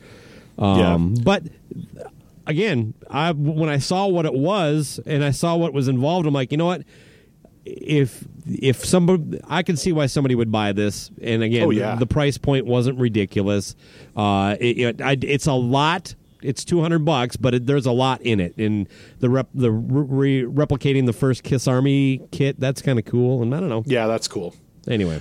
Um, 0.58 1.14
But 1.22 1.44
again, 2.46 2.94
I 3.10 3.32
when 3.32 3.68
I 3.68 3.78
saw 3.78 4.06
what 4.06 4.26
it 4.26 4.34
was 4.34 5.00
and 5.06 5.24
I 5.24 5.30
saw 5.30 5.56
what 5.56 5.72
was 5.72 5.88
involved, 5.88 6.26
I'm 6.26 6.34
like, 6.34 6.50
you 6.52 6.58
know 6.58 6.66
what? 6.66 6.82
if 7.68 8.24
if 8.46 8.84
somebody, 8.84 9.40
I 9.48 9.64
can 9.64 9.76
see 9.76 9.90
why 9.90 10.06
somebody 10.06 10.36
would 10.36 10.52
buy 10.52 10.72
this. 10.72 11.10
And 11.20 11.42
again, 11.42 11.64
Oh, 11.64 11.70
yeah. 11.70 11.94
the, 11.94 12.00
the 12.00 12.06
price 12.06 12.38
point 12.38 12.64
wasn't 12.64 12.96
ridiculous. 13.00 13.74
Uh, 14.16 14.56
it, 14.60 14.78
it, 14.78 15.02
I, 15.02 15.16
it's 15.20 15.46
a 15.48 15.52
lot. 15.54 16.14
It's 16.42 16.64
two 16.64 16.80
hundred 16.80 17.04
bucks, 17.04 17.34
but 17.36 17.54
it, 17.54 17.66
there's 17.66 17.86
a 17.86 17.90
lot 17.92 18.20
in 18.22 18.38
it. 18.38 18.56
And 18.56 18.88
the 19.18 19.28
rep, 19.28 19.48
the 19.52 19.72
re, 19.72 20.42
replicating 20.44 21.06
the 21.06 21.12
first 21.12 21.42
Kiss 21.42 21.66
Army 21.66 22.20
kit, 22.30 22.60
that's 22.60 22.80
kind 22.82 23.00
of 23.00 23.04
cool. 23.04 23.42
And 23.42 23.52
I 23.52 23.58
don't 23.58 23.68
know. 23.68 23.82
Yeah, 23.84 24.06
that's 24.06 24.28
cool. 24.28 24.54
Anyway, 24.86 25.20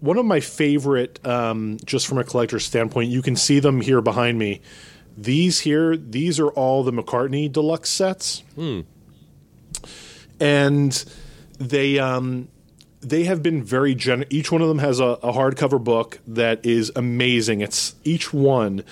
one 0.00 0.18
of 0.18 0.26
my 0.26 0.40
favorite, 0.40 1.24
um, 1.26 1.78
just 1.84 2.06
from 2.06 2.18
a 2.18 2.24
collector's 2.24 2.64
standpoint, 2.64 3.10
you 3.10 3.22
can 3.22 3.36
see 3.36 3.60
them 3.60 3.80
here 3.80 4.00
behind 4.00 4.38
me. 4.38 4.60
These 5.16 5.60
here, 5.60 5.96
these 5.96 6.38
are 6.38 6.48
all 6.50 6.82
the 6.82 6.92
McCartney 6.92 7.50
deluxe 7.50 7.88
sets, 7.90 8.42
and 10.38 11.04
they 11.58 11.98
um, 11.98 12.48
they 13.00 13.24
have 13.24 13.42
been 13.42 13.62
very 13.62 13.94
gen. 13.94 14.24
Each 14.30 14.52
one 14.52 14.60
of 14.62 14.68
them 14.68 14.78
has 14.80 15.00
a, 15.00 15.04
a 15.04 15.32
hardcover 15.32 15.82
book 15.82 16.18
that 16.26 16.64
is 16.66 16.92
amazing. 16.96 17.60
It's 17.62 17.94
each 18.04 18.32
one. 18.34 18.84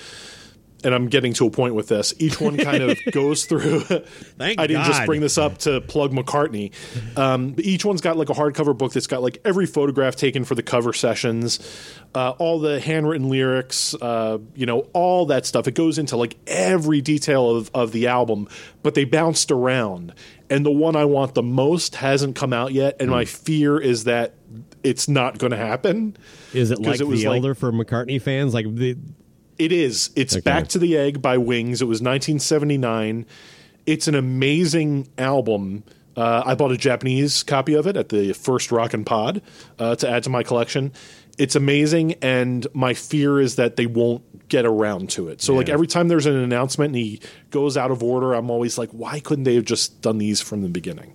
And 0.85 0.93
I'm 0.93 1.07
getting 1.07 1.33
to 1.33 1.47
a 1.47 1.49
point 1.49 1.73
with 1.73 1.87
this. 1.87 2.13
Each 2.19 2.39
one 2.39 2.57
kind 2.57 2.83
of 2.83 2.99
goes 3.11 3.45
through. 3.45 3.79
Thank 4.37 4.59
I 4.59 4.67
didn't 4.67 4.85
just 4.85 5.05
bring 5.07 5.19
this 5.19 5.37
up 5.37 5.57
to 5.59 5.81
plug 5.81 6.11
McCartney. 6.11 6.71
Um, 7.17 7.53
but 7.53 7.65
each 7.65 7.83
one's 7.83 8.01
got 8.01 8.17
like 8.17 8.29
a 8.29 8.33
hardcover 8.33 8.77
book 8.77 8.93
that's 8.93 9.07
got 9.07 9.23
like 9.23 9.41
every 9.43 9.65
photograph 9.65 10.15
taken 10.15 10.45
for 10.45 10.53
the 10.53 10.61
cover 10.61 10.93
sessions, 10.93 11.59
uh, 12.13 12.31
all 12.37 12.59
the 12.59 12.79
handwritten 12.79 13.29
lyrics, 13.29 13.95
uh, 13.95 14.37
you 14.55 14.67
know, 14.67 14.81
all 14.93 15.25
that 15.25 15.47
stuff. 15.47 15.67
It 15.67 15.73
goes 15.73 15.97
into 15.97 16.17
like 16.17 16.37
every 16.45 17.01
detail 17.01 17.49
of, 17.55 17.71
of 17.73 17.91
the 17.91 18.05
album, 18.07 18.47
but 18.83 18.93
they 18.93 19.05
bounced 19.05 19.49
around. 19.51 20.13
And 20.51 20.63
the 20.63 20.71
one 20.71 20.95
I 20.95 21.05
want 21.05 21.33
the 21.33 21.41
most 21.41 21.95
hasn't 21.95 22.35
come 22.35 22.53
out 22.53 22.73
yet, 22.73 22.97
and 22.99 23.09
Hmm. 23.09 23.15
my 23.15 23.25
fear 23.25 23.79
is 23.79 24.03
that 24.03 24.35
it's 24.83 25.09
not 25.09 25.39
going 25.39 25.49
to 25.49 25.57
happen. 25.57 26.15
is 26.53 26.69
it 26.69 26.79
like 26.79 26.99
it 26.99 27.07
was 27.07 27.21
the 27.23 27.29
like- 27.29 27.37
Elder 27.37 27.55
for 27.55 27.71
McCartney 27.71 28.21
fans? 28.21 28.53
Like 28.53 28.67
the 28.75 28.95
It 29.57 29.71
is. 29.71 30.09
It's 30.15 30.33
Okay. 30.35 30.41
Back 30.41 30.67
to 30.69 30.79
the 30.79 30.97
Egg 30.97 31.21
by 31.21 31.37
Wings. 31.37 31.81
It 31.81 31.85
was 31.85 32.01
1979. 32.01 33.25
It's 33.85 34.07
an 34.07 34.15
amazing 34.15 35.07
album. 35.17 35.83
Uh, 36.17 36.43
I 36.45 36.55
bought 36.55 36.71
a 36.71 36.77
Japanese 36.77 37.43
copy 37.43 37.73
of 37.73 37.87
it 37.87 37.97
at 37.97 38.09
the 38.09 38.33
first 38.33 38.71
Rock 38.71 38.93
and 38.93 39.05
Pod 39.05 39.41
uh, 39.79 39.95
to 39.95 40.09
add 40.09 40.23
to 40.23 40.29
my 40.29 40.43
collection. 40.43 40.93
It's 41.37 41.55
amazing, 41.57 42.13
and 42.21 42.65
my 42.73 42.93
fear 42.93 43.41
is 43.41 43.57
that 43.57 43.75
they 43.75 43.85
won't 43.85 44.47
get 44.47 44.65
around 44.65 45.09
to 45.11 45.27
it. 45.27 45.41
So, 45.41 45.53
like 45.53 45.67
every 45.67 45.87
time 45.87 46.07
there's 46.07 46.25
an 46.25 46.35
announcement 46.37 46.95
and 46.95 47.03
he 47.03 47.19
goes 47.49 47.75
out 47.75 47.91
of 47.91 48.01
order, 48.01 48.33
I'm 48.33 48.49
always 48.49 48.77
like, 48.77 48.89
why 48.91 49.19
couldn't 49.19 49.43
they 49.43 49.55
have 49.55 49.65
just 49.65 50.01
done 50.01 50.17
these 50.17 50.39
from 50.39 50.61
the 50.61 50.69
beginning? 50.69 51.13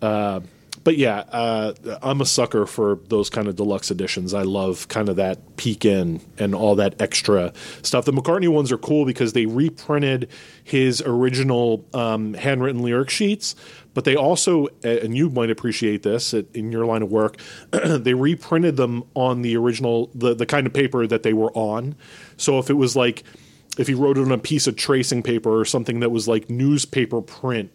Uh, 0.00 0.40
but 0.84 0.98
yeah, 0.98 1.24
uh, 1.30 1.72
I'm 2.02 2.20
a 2.20 2.26
sucker 2.26 2.66
for 2.66 3.00
those 3.08 3.30
kind 3.30 3.48
of 3.48 3.56
deluxe 3.56 3.90
editions. 3.90 4.34
I 4.34 4.42
love 4.42 4.86
kind 4.88 5.08
of 5.08 5.16
that 5.16 5.56
peek 5.56 5.86
in 5.86 6.20
and 6.38 6.54
all 6.54 6.76
that 6.76 7.00
extra 7.00 7.54
stuff. 7.82 8.04
The 8.04 8.12
McCartney 8.12 8.48
ones 8.48 8.70
are 8.70 8.76
cool 8.76 9.06
because 9.06 9.32
they 9.32 9.46
reprinted 9.46 10.28
his 10.62 11.02
original 11.04 11.86
um, 11.94 12.34
handwritten 12.34 12.82
lyric 12.82 13.08
sheets, 13.08 13.56
but 13.94 14.04
they 14.04 14.14
also, 14.14 14.68
and 14.82 15.16
you 15.16 15.30
might 15.30 15.50
appreciate 15.50 16.02
this 16.02 16.34
in 16.34 16.70
your 16.70 16.84
line 16.84 17.02
of 17.02 17.10
work, 17.10 17.38
they 17.70 18.12
reprinted 18.12 18.76
them 18.76 19.04
on 19.14 19.40
the 19.40 19.56
original, 19.56 20.10
the, 20.14 20.34
the 20.34 20.46
kind 20.46 20.66
of 20.66 20.74
paper 20.74 21.06
that 21.06 21.22
they 21.22 21.32
were 21.32 21.52
on. 21.52 21.94
So 22.36 22.58
if 22.58 22.68
it 22.68 22.74
was 22.74 22.94
like, 22.94 23.24
if 23.78 23.86
he 23.88 23.94
wrote 23.94 24.18
it 24.18 24.22
on 24.22 24.32
a 24.32 24.38
piece 24.38 24.66
of 24.66 24.76
tracing 24.76 25.22
paper 25.22 25.58
or 25.58 25.64
something 25.64 26.00
that 26.00 26.10
was 26.10 26.28
like 26.28 26.50
newspaper 26.50 27.22
print, 27.22 27.72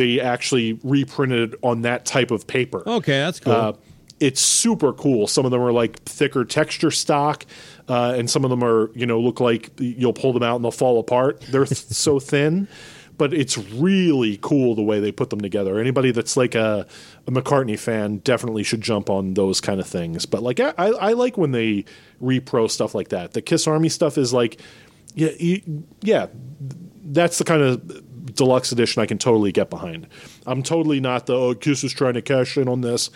they 0.00 0.20
actually 0.20 0.80
reprinted 0.82 1.54
it 1.54 1.60
on 1.62 1.82
that 1.82 2.04
type 2.06 2.30
of 2.30 2.46
paper. 2.46 2.82
okay, 2.88 3.18
that's 3.18 3.40
cool. 3.40 3.52
Uh, 3.52 3.72
it's 4.18 4.40
super 4.40 4.92
cool. 4.92 5.26
Some 5.26 5.46
of 5.46 5.50
them 5.50 5.62
are 5.62 5.72
like 5.72 5.98
thicker 6.02 6.44
texture 6.44 6.90
stock, 6.90 7.46
uh, 7.88 8.14
and 8.16 8.28
some 8.28 8.44
of 8.44 8.50
them 8.50 8.62
are 8.62 8.90
you 8.94 9.06
know 9.06 9.20
look 9.20 9.40
like 9.40 9.70
you'll 9.78 10.12
pull 10.12 10.32
them 10.32 10.42
out 10.42 10.56
and 10.56 10.64
they'll 10.64 10.70
fall 10.70 10.98
apart. 10.98 11.40
They're 11.42 11.64
th- 11.64 11.78
so 11.78 12.20
thin, 12.20 12.68
but 13.16 13.32
it's 13.32 13.56
really 13.56 14.38
cool 14.42 14.74
the 14.74 14.82
way 14.82 15.00
they 15.00 15.12
put 15.12 15.30
them 15.30 15.40
together. 15.40 15.78
Anybody 15.78 16.10
that's 16.10 16.36
like 16.36 16.54
a, 16.54 16.86
a 17.26 17.30
McCartney 17.30 17.78
fan 17.78 18.18
definitely 18.18 18.62
should 18.62 18.82
jump 18.82 19.08
on 19.08 19.34
those 19.34 19.60
kind 19.60 19.80
of 19.80 19.86
things. 19.86 20.26
But 20.26 20.42
like 20.42 20.60
I, 20.60 20.72
I 20.76 21.12
like 21.12 21.38
when 21.38 21.52
they 21.52 21.84
repro 22.22 22.70
stuff 22.70 22.94
like 22.94 23.08
that. 23.08 23.32
The 23.32 23.42
Kiss 23.42 23.66
Army 23.66 23.88
stuff 23.88 24.18
is 24.18 24.32
like, 24.32 24.60
yeah, 25.14 25.30
you, 25.38 25.84
yeah, 26.02 26.26
that's 27.04 27.38
the 27.38 27.44
kind 27.44 27.62
of 27.62 28.04
deluxe 28.30 28.72
edition 28.72 29.02
I 29.02 29.06
can 29.06 29.18
totally 29.18 29.52
get 29.52 29.70
behind. 29.70 30.06
I'm 30.46 30.62
totally 30.62 31.00
not 31.00 31.26
the 31.26 31.34
oh, 31.34 31.54
Kiss 31.54 31.84
is 31.84 31.92
trying 31.92 32.14
to 32.14 32.22
cash 32.22 32.56
in 32.56 32.68
on 32.68 32.80
this. 32.80 33.10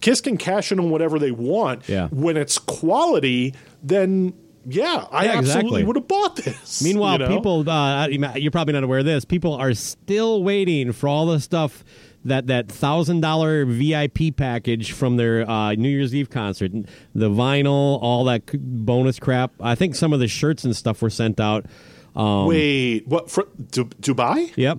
Kiss 0.00 0.20
can 0.20 0.36
cash 0.36 0.72
in 0.72 0.78
on 0.78 0.90
whatever 0.90 1.18
they 1.18 1.30
want. 1.30 1.88
Yeah. 1.88 2.08
When 2.08 2.36
it's 2.36 2.58
quality, 2.58 3.54
then 3.82 4.34
yeah, 4.66 5.06
I 5.10 5.24
Yeah, 5.26 5.30
absolutely 5.32 5.40
exactly. 5.40 5.84
would 5.84 5.96
have 5.96 6.08
bought 6.08 6.36
this. 6.36 6.82
Meanwhile, 6.84 7.14
you 7.14 7.18
know? 7.20 7.36
people, 7.36 7.68
uh, 7.68 8.08
you're 8.08 8.50
probably 8.50 8.74
not 8.74 8.84
aware 8.84 9.00
of 9.00 9.04
this. 9.04 9.24
People 9.24 9.54
are 9.54 9.74
still 9.74 10.42
waiting 10.42 10.92
for 10.92 11.08
all 11.08 11.26
the 11.26 11.40
stuff 11.40 11.84
that 12.24 12.46
that 12.46 12.70
thousand 12.70 13.20
dollar 13.20 13.64
VIP 13.66 14.34
package 14.36 14.92
from 14.92 15.16
their 15.16 15.48
uh, 15.48 15.74
New 15.74 15.88
Year's 15.88 16.14
Eve 16.14 16.30
concert, 16.30 16.72
the 17.14 17.28
vinyl, 17.28 17.98
all 18.02 18.24
that 18.24 18.42
bonus 18.54 19.18
crap. 19.18 19.52
I 19.60 19.74
think 19.74 19.94
some 19.94 20.12
of 20.12 20.20
the 20.20 20.28
shirts 20.28 20.64
and 20.64 20.74
stuff 20.74 21.02
were 21.02 21.10
sent 21.10 21.38
out. 21.38 21.66
Um, 22.14 22.46
Wait, 22.46 23.06
what? 23.08 23.30
For, 23.30 23.46
Du- 23.70 23.84
Dubai? 23.86 24.52
Yep. 24.56 24.78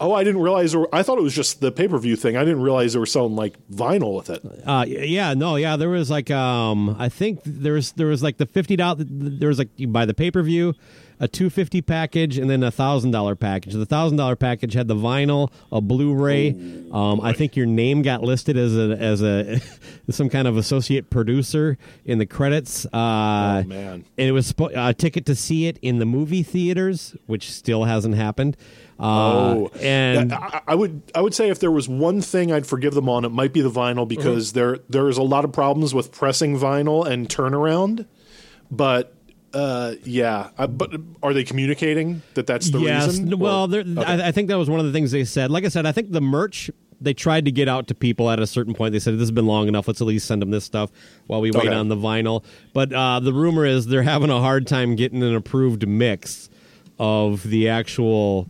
Oh, 0.00 0.12
I 0.12 0.24
didn't 0.24 0.42
realize. 0.42 0.72
There 0.72 0.80
were, 0.80 0.94
I 0.94 1.02
thought 1.04 1.18
it 1.18 1.22
was 1.22 1.34
just 1.34 1.60
the 1.60 1.70
pay 1.70 1.86
per 1.86 1.96
view 1.98 2.16
thing. 2.16 2.36
I 2.36 2.40
didn't 2.44 2.62
realize 2.62 2.92
they 2.92 2.98
were 2.98 3.06
selling 3.06 3.36
like 3.36 3.56
vinyl 3.70 4.16
with 4.16 4.28
it. 4.28 4.44
Uh, 4.66 4.84
yeah, 4.88 5.34
no, 5.34 5.54
yeah. 5.56 5.76
There 5.76 5.88
was 5.88 6.10
like, 6.10 6.30
um, 6.30 6.96
I 6.98 7.08
think 7.08 7.40
there 7.44 7.74
was 7.74 7.92
there 7.92 8.08
was 8.08 8.22
like 8.22 8.36
the 8.38 8.46
fifty 8.46 8.74
dollar. 8.76 9.04
There 9.08 9.48
was 9.48 9.58
like 9.58 9.70
you 9.76 9.86
buy 9.86 10.04
the 10.04 10.12
pay 10.12 10.30
per 10.32 10.42
view, 10.42 10.74
a 11.24 11.28
two 11.28 11.48
fifty 11.50 11.80
package, 11.82 12.38
and 12.38 12.50
then 12.50 12.62
a 12.62 12.70
thousand 12.70 13.10
dollar 13.12 13.34
package. 13.34 13.72
The 13.74 13.86
thousand 13.86 14.18
dollar 14.18 14.36
package 14.36 14.74
had 14.74 14.88
the 14.88 14.94
vinyl, 14.94 15.50
a 15.72 15.80
Blu-ray. 15.80 16.50
Um, 16.92 17.20
I 17.20 17.32
think 17.32 17.56
your 17.56 17.66
name 17.66 18.02
got 18.02 18.22
listed 18.22 18.56
as 18.56 18.76
a 18.76 18.96
as 18.98 19.22
a 19.22 19.60
some 20.10 20.28
kind 20.28 20.46
of 20.46 20.56
associate 20.56 21.10
producer 21.10 21.78
in 22.04 22.18
the 22.18 22.26
credits. 22.26 22.84
Uh, 22.86 23.62
Oh, 23.64 23.68
man. 23.68 24.04
and 24.18 24.28
it 24.28 24.32
was 24.32 24.52
spo- 24.52 24.70
a 24.74 24.92
ticket 24.94 25.26
to 25.26 25.34
see 25.34 25.66
it 25.66 25.78
in 25.82 25.98
the 25.98 26.06
movie 26.06 26.42
theaters, 26.42 27.16
which 27.26 27.50
still 27.52 27.84
hasn't 27.84 28.14
happened. 28.14 28.56
Uh, 28.98 29.02
Oh, 29.04 29.70
and 29.80 30.32
I, 30.32 30.60
I 30.68 30.74
would 30.74 31.02
I 31.14 31.20
would 31.20 31.34
say 31.34 31.48
if 31.50 31.58
there 31.58 31.70
was 31.70 31.88
one 31.88 32.20
thing 32.20 32.52
I'd 32.52 32.66
forgive 32.66 32.94
them 32.94 33.08
on, 33.08 33.24
it 33.24 33.30
might 33.30 33.52
be 33.52 33.60
the 33.60 33.70
vinyl 33.70 34.06
because 34.06 34.48
Mm-hmm. 34.50 34.58
there 34.58 34.78
there 34.88 35.08
is 35.08 35.16
a 35.18 35.22
lot 35.22 35.44
of 35.44 35.52
problems 35.52 35.94
with 35.94 36.12
pressing 36.12 36.58
vinyl 36.58 37.06
and 37.06 37.28
turnaround. 37.28 38.06
But 38.70 39.14
uh, 39.54 39.94
yeah, 40.04 40.50
I, 40.58 40.66
but 40.66 40.92
are 41.22 41.32
they 41.32 41.44
communicating 41.44 42.22
that 42.34 42.46
that's 42.46 42.70
the 42.70 42.80
yes. 42.80 43.06
reason? 43.06 43.38
Well, 43.38 43.68
there 43.68 43.84
I, 43.98 44.28
I 44.28 44.32
think 44.32 44.48
that 44.48 44.58
was 44.58 44.68
one 44.68 44.80
of 44.80 44.86
the 44.86 44.92
things 44.92 45.10
they 45.12 45.24
said. 45.24 45.50
Like 45.50 45.64
I 45.64 45.68
said, 45.68 45.86
I 45.86 45.92
think 45.92 46.10
the 46.12 46.20
merch 46.20 46.70
they 47.00 47.12
tried 47.14 47.44
to 47.44 47.50
get 47.52 47.68
out 47.68 47.86
to 47.88 47.94
people 47.94 48.30
at 48.30 48.38
a 48.40 48.46
certain 48.46 48.72
point. 48.74 48.92
They 48.92 48.98
said 48.98 49.14
this 49.14 49.20
has 49.20 49.30
been 49.30 49.46
long 49.46 49.68
enough. 49.68 49.86
Let's 49.88 50.00
at 50.00 50.06
least 50.06 50.26
send 50.26 50.40
them 50.42 50.50
this 50.50 50.64
stuff 50.64 50.90
while 51.26 51.40
we 51.40 51.50
wait 51.50 51.66
Okay. 51.66 51.74
on 51.74 51.88
the 51.88 51.96
vinyl. 51.96 52.44
But 52.72 52.92
uh, 52.92 53.20
the 53.20 53.32
rumor 53.32 53.64
is 53.66 53.86
they're 53.86 54.02
having 54.02 54.30
a 54.30 54.40
hard 54.40 54.66
time 54.66 54.94
getting 54.96 55.22
an 55.22 55.34
approved 55.34 55.86
mix 55.86 56.48
of 56.98 57.42
the 57.42 57.68
actual 57.68 58.48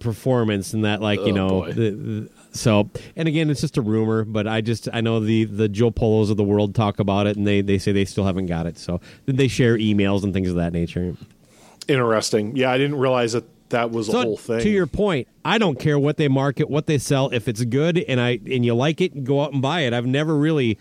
performance 0.00 0.72
and 0.72 0.84
that 0.84 1.00
like 1.00 1.20
you 1.20 1.32
Oh, 1.32 1.32
know 1.32 1.72
the, 1.72 1.90
the- 1.90 2.30
so 2.54 2.88
and 3.16 3.26
again 3.28 3.50
it's 3.50 3.60
just 3.60 3.76
a 3.76 3.82
rumor 3.82 4.24
but 4.24 4.46
i 4.46 4.60
just 4.60 4.88
i 4.92 5.00
know 5.00 5.18
the 5.18 5.44
the 5.44 5.68
joe 5.68 5.90
polos 5.90 6.30
of 6.30 6.36
the 6.36 6.44
world 6.44 6.74
talk 6.74 7.00
about 7.00 7.26
it 7.26 7.36
and 7.36 7.46
they 7.46 7.60
they 7.60 7.78
say 7.78 7.92
they 7.92 8.04
still 8.04 8.24
haven't 8.24 8.46
got 8.46 8.66
it. 8.66 8.78
So 8.78 9.00
they 9.26 9.48
share 9.48 9.76
emails 9.76 10.22
and 10.22 10.32
things 10.32 10.48
of 10.50 10.56
that 10.56 10.72
nature? 10.72 11.16
Interesting. 11.88 12.56
Yeah, 12.56 12.70
I 12.70 12.78
didn't 12.78 12.98
realize 12.98 13.32
that 13.32 13.44
that 13.70 13.90
was 13.90 14.06
so 14.06 14.20
a 14.20 14.22
whole 14.22 14.36
thing. 14.36 14.60
to 14.60 14.68
your 14.68 14.86
point 14.86 15.26
i 15.44 15.56
don't 15.56 15.80
care 15.80 15.98
what 15.98 16.16
they 16.16 16.28
market 16.28 16.70
what 16.70 16.86
they 16.86 16.98
sell. 16.98 17.30
If 17.30 17.48
it's 17.48 17.64
good 17.64 17.98
and 17.98 18.20
i 18.20 18.38
and 18.46 18.64
you 18.64 18.74
like 18.74 19.00
it 19.00 19.24
go 19.24 19.42
out 19.42 19.52
and 19.52 19.62
buy 19.62 19.80
it. 19.80 19.92
I've 19.92 20.06
never 20.06 20.36
really 20.36 20.78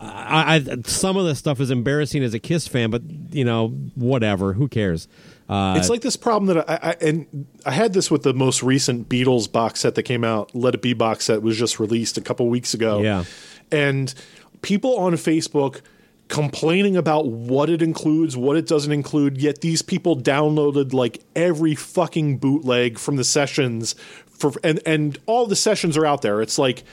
I, 0.00 0.56
I 0.56 0.76
some 0.84 1.16
of 1.16 1.24
the 1.26 1.34
stuff 1.34 1.60
is 1.60 1.70
embarrassing 1.70 2.24
as 2.24 2.34
a 2.34 2.40
kiss 2.40 2.66
fan 2.66 2.90
but 2.90 3.02
you 3.30 3.44
know 3.44 3.68
whatever. 3.94 4.52
Who 4.54 4.68
cares 4.68 5.08
uh 5.50 5.74
it's 5.76 5.88
like 5.90 6.00
this 6.00 6.16
problem 6.16 6.54
that 6.54 6.70
I, 6.70 6.90
I 6.90 6.96
and 7.00 7.46
I 7.66 7.72
had 7.72 7.92
this 7.92 8.10
with 8.10 8.22
the 8.22 8.32
most 8.32 8.62
recent 8.62 9.08
Beatles 9.08 9.50
box 9.50 9.80
set 9.80 9.94
that 9.96 10.04
came 10.04 10.24
out. 10.24 10.54
Let 10.54 10.74
It 10.74 10.82
Be 10.82 10.92
box 10.94 11.26
set 11.26 11.42
was 11.42 11.56
just 11.58 11.80
released 11.80 12.16
a 12.16 12.20
couple 12.20 12.48
weeks 12.48 12.74
ago. 12.74 13.00
Yeah. 13.02 13.24
and 13.72 14.14
people 14.62 14.96
on 14.98 15.14
Facebook 15.14 15.80
complaining 16.28 16.96
about 16.96 17.26
what 17.26 17.68
it 17.68 17.82
includes, 17.82 18.36
what 18.36 18.56
it 18.56 18.66
doesn't 18.66 18.92
include. 18.92 19.38
Yet 19.38 19.62
these 19.62 19.82
people 19.82 20.16
downloaded 20.16 20.92
like 20.92 21.22
every 21.34 21.74
fucking 21.74 22.38
bootleg 22.38 22.98
from 22.98 23.16
the 23.16 23.24
sessions 23.24 23.94
for 24.28 24.52
and 24.62 24.80
and 24.86 25.18
all 25.26 25.46
the 25.46 25.56
sessions 25.56 25.96
are 25.96 26.06
out 26.06 26.22
there. 26.22 26.40
It's 26.40 26.58
like 26.58 26.84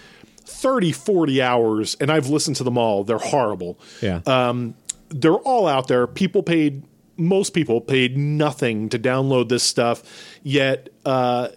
30 0.46 0.92
40 0.94 1.42
hours 1.42 1.96
and 2.00 2.12
I've 2.12 2.28
listened 2.30 2.56
to 2.58 2.64
them 2.64 2.78
all. 2.78 3.04
They're 3.04 3.18
horrible 3.20 3.78
yeah 4.02 4.22
um, 4.26 4.74
they're 5.10 5.34
all 5.34 5.68
out 5.68 5.88
there. 5.88 6.08
People 6.08 6.42
paid, 6.44 6.84
most 7.18 7.54
people 7.54 7.82
paid 7.82 8.18
nothing 8.18 8.90
to 8.90 9.00
download 9.00 9.50
this 9.50 9.64
stuff. 9.64 10.04
Yet, 10.44 10.90
uh, 11.06 11.50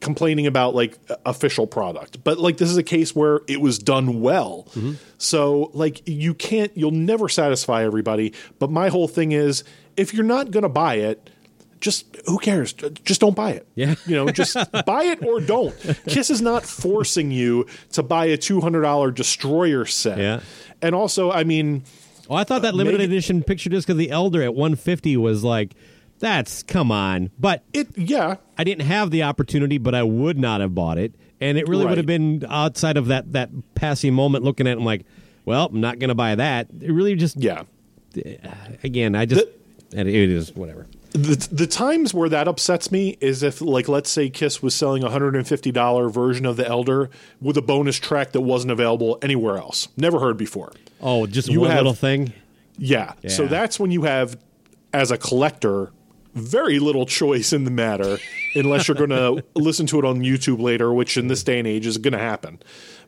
complaining 0.00 0.46
about 0.46 0.74
like 0.74 0.98
official 1.26 1.66
product. 1.66 2.22
But 2.22 2.38
like 2.38 2.56
this 2.56 2.70
is 2.70 2.76
a 2.76 2.82
case 2.82 3.14
where 3.14 3.40
it 3.48 3.60
was 3.60 3.78
done 3.78 4.20
well. 4.20 4.68
So 5.18 5.70
like 5.74 6.08
you 6.08 6.34
can't 6.34 6.70
you'll 6.76 6.92
never 6.92 7.28
satisfy 7.28 7.84
everybody, 7.84 8.32
but 8.58 8.70
my 8.70 8.88
whole 8.88 9.08
thing 9.08 9.32
is 9.32 9.64
if 9.96 10.14
you're 10.14 10.24
not 10.24 10.50
going 10.50 10.62
to 10.62 10.68
buy 10.68 10.94
it, 10.96 11.30
just 11.80 12.16
who 12.26 12.38
cares? 12.38 12.72
Just 12.72 13.20
don't 13.20 13.34
buy 13.34 13.50
it. 13.50 13.66
Yeah. 13.74 13.96
You 14.06 14.14
know, 14.14 14.28
just 14.28 14.56
buy 14.86 15.04
it 15.04 15.26
or 15.26 15.40
don't. 15.40 15.74
Kiss 16.06 16.30
is 16.30 16.40
not 16.40 16.64
forcing 16.64 17.32
you 17.32 17.66
to 17.90 18.02
buy 18.04 18.26
a 18.26 18.38
$200 18.38 19.14
destroyer 19.14 19.84
set. 19.84 20.18
Yeah. 20.18 20.40
And 20.80 20.94
also, 20.94 21.32
I 21.32 21.42
mean, 21.42 21.82
Oh, 22.30 22.34
I 22.34 22.44
thought 22.44 22.62
that 22.62 22.74
uh, 22.74 22.76
limited 22.76 22.98
maybe- 22.98 23.12
edition 23.12 23.42
picture 23.42 23.70
disc 23.70 23.88
of 23.88 23.96
the 23.96 24.10
Elder 24.10 24.42
at 24.42 24.54
150 24.54 25.16
was 25.16 25.42
like, 25.44 25.74
that's 26.18 26.62
come 26.62 26.92
on. 26.92 27.30
But 27.38 27.64
it 27.72 27.88
yeah, 27.98 28.36
I 28.56 28.64
didn't 28.64 28.86
have 28.86 29.10
the 29.10 29.24
opportunity, 29.24 29.78
but 29.78 29.94
I 29.94 30.04
would 30.04 30.38
not 30.38 30.60
have 30.60 30.74
bought 30.74 30.96
it, 30.96 31.14
and 31.40 31.58
it 31.58 31.68
really 31.68 31.84
would 31.84 31.98
have 31.98 32.06
been 32.06 32.46
outside 32.48 32.96
of 32.96 33.06
that 33.08 33.32
that 33.32 33.50
passing 33.74 34.14
moment, 34.14 34.44
looking 34.44 34.68
at 34.68 34.72
it, 34.74 34.78
I'm 34.78 34.84
like, 34.84 35.04
well, 35.44 35.66
I'm 35.66 35.80
not 35.80 35.98
going 35.98 36.08
to 36.08 36.14
buy 36.14 36.36
that. 36.36 36.68
It 36.80 36.92
really 36.92 37.16
just 37.16 37.36
yeah. 37.40 37.64
Uh, 38.16 38.48
again, 38.84 39.16
I 39.16 39.26
just 39.26 39.46
and 39.94 40.08
it 40.08 40.14
is 40.14 40.54
whatever. 40.54 40.86
The, 41.12 41.48
the 41.52 41.66
times 41.66 42.14
where 42.14 42.30
that 42.30 42.48
upsets 42.48 42.90
me 42.90 43.18
is 43.20 43.42
if, 43.42 43.60
like, 43.60 43.86
let's 43.86 44.08
say 44.08 44.30
Kiss 44.30 44.62
was 44.62 44.74
selling 44.74 45.04
a 45.04 45.08
$150 45.10 46.10
version 46.10 46.46
of 46.46 46.56
The 46.56 46.66
Elder 46.66 47.10
with 47.38 47.58
a 47.58 47.62
bonus 47.62 47.98
track 47.98 48.32
that 48.32 48.40
wasn't 48.40 48.70
available 48.70 49.18
anywhere 49.20 49.58
else. 49.58 49.88
Never 49.94 50.20
heard 50.20 50.38
before. 50.38 50.72
Oh, 51.02 51.26
just 51.26 51.48
You 51.48 51.60
one 51.60 51.70
have- 51.70 51.78
little 51.78 51.94
thing. 51.94 52.32
Yeah. 52.78 53.12
So 53.28 53.46
that's 53.46 53.78
when 53.78 53.90
you 53.90 54.02
have, 54.02 54.36
as 54.92 55.10
a 55.10 55.18
collector, 55.18 55.92
very 56.34 56.78
little 56.78 57.04
choice 57.04 57.52
in 57.52 57.64
the 57.64 57.70
matter 57.70 58.18
unless 58.54 58.88
you're 58.88 58.96
going 58.96 59.10
to 59.10 59.44
listen 59.54 59.86
to 59.88 59.98
it 59.98 60.04
on 60.04 60.20
YouTube 60.20 60.60
later, 60.60 60.92
which 60.92 61.16
in 61.18 61.26
this 61.28 61.42
day 61.42 61.58
and 61.58 61.68
age 61.68 61.86
is 61.86 61.98
going 61.98 62.12
to 62.12 62.18
happen. 62.18 62.60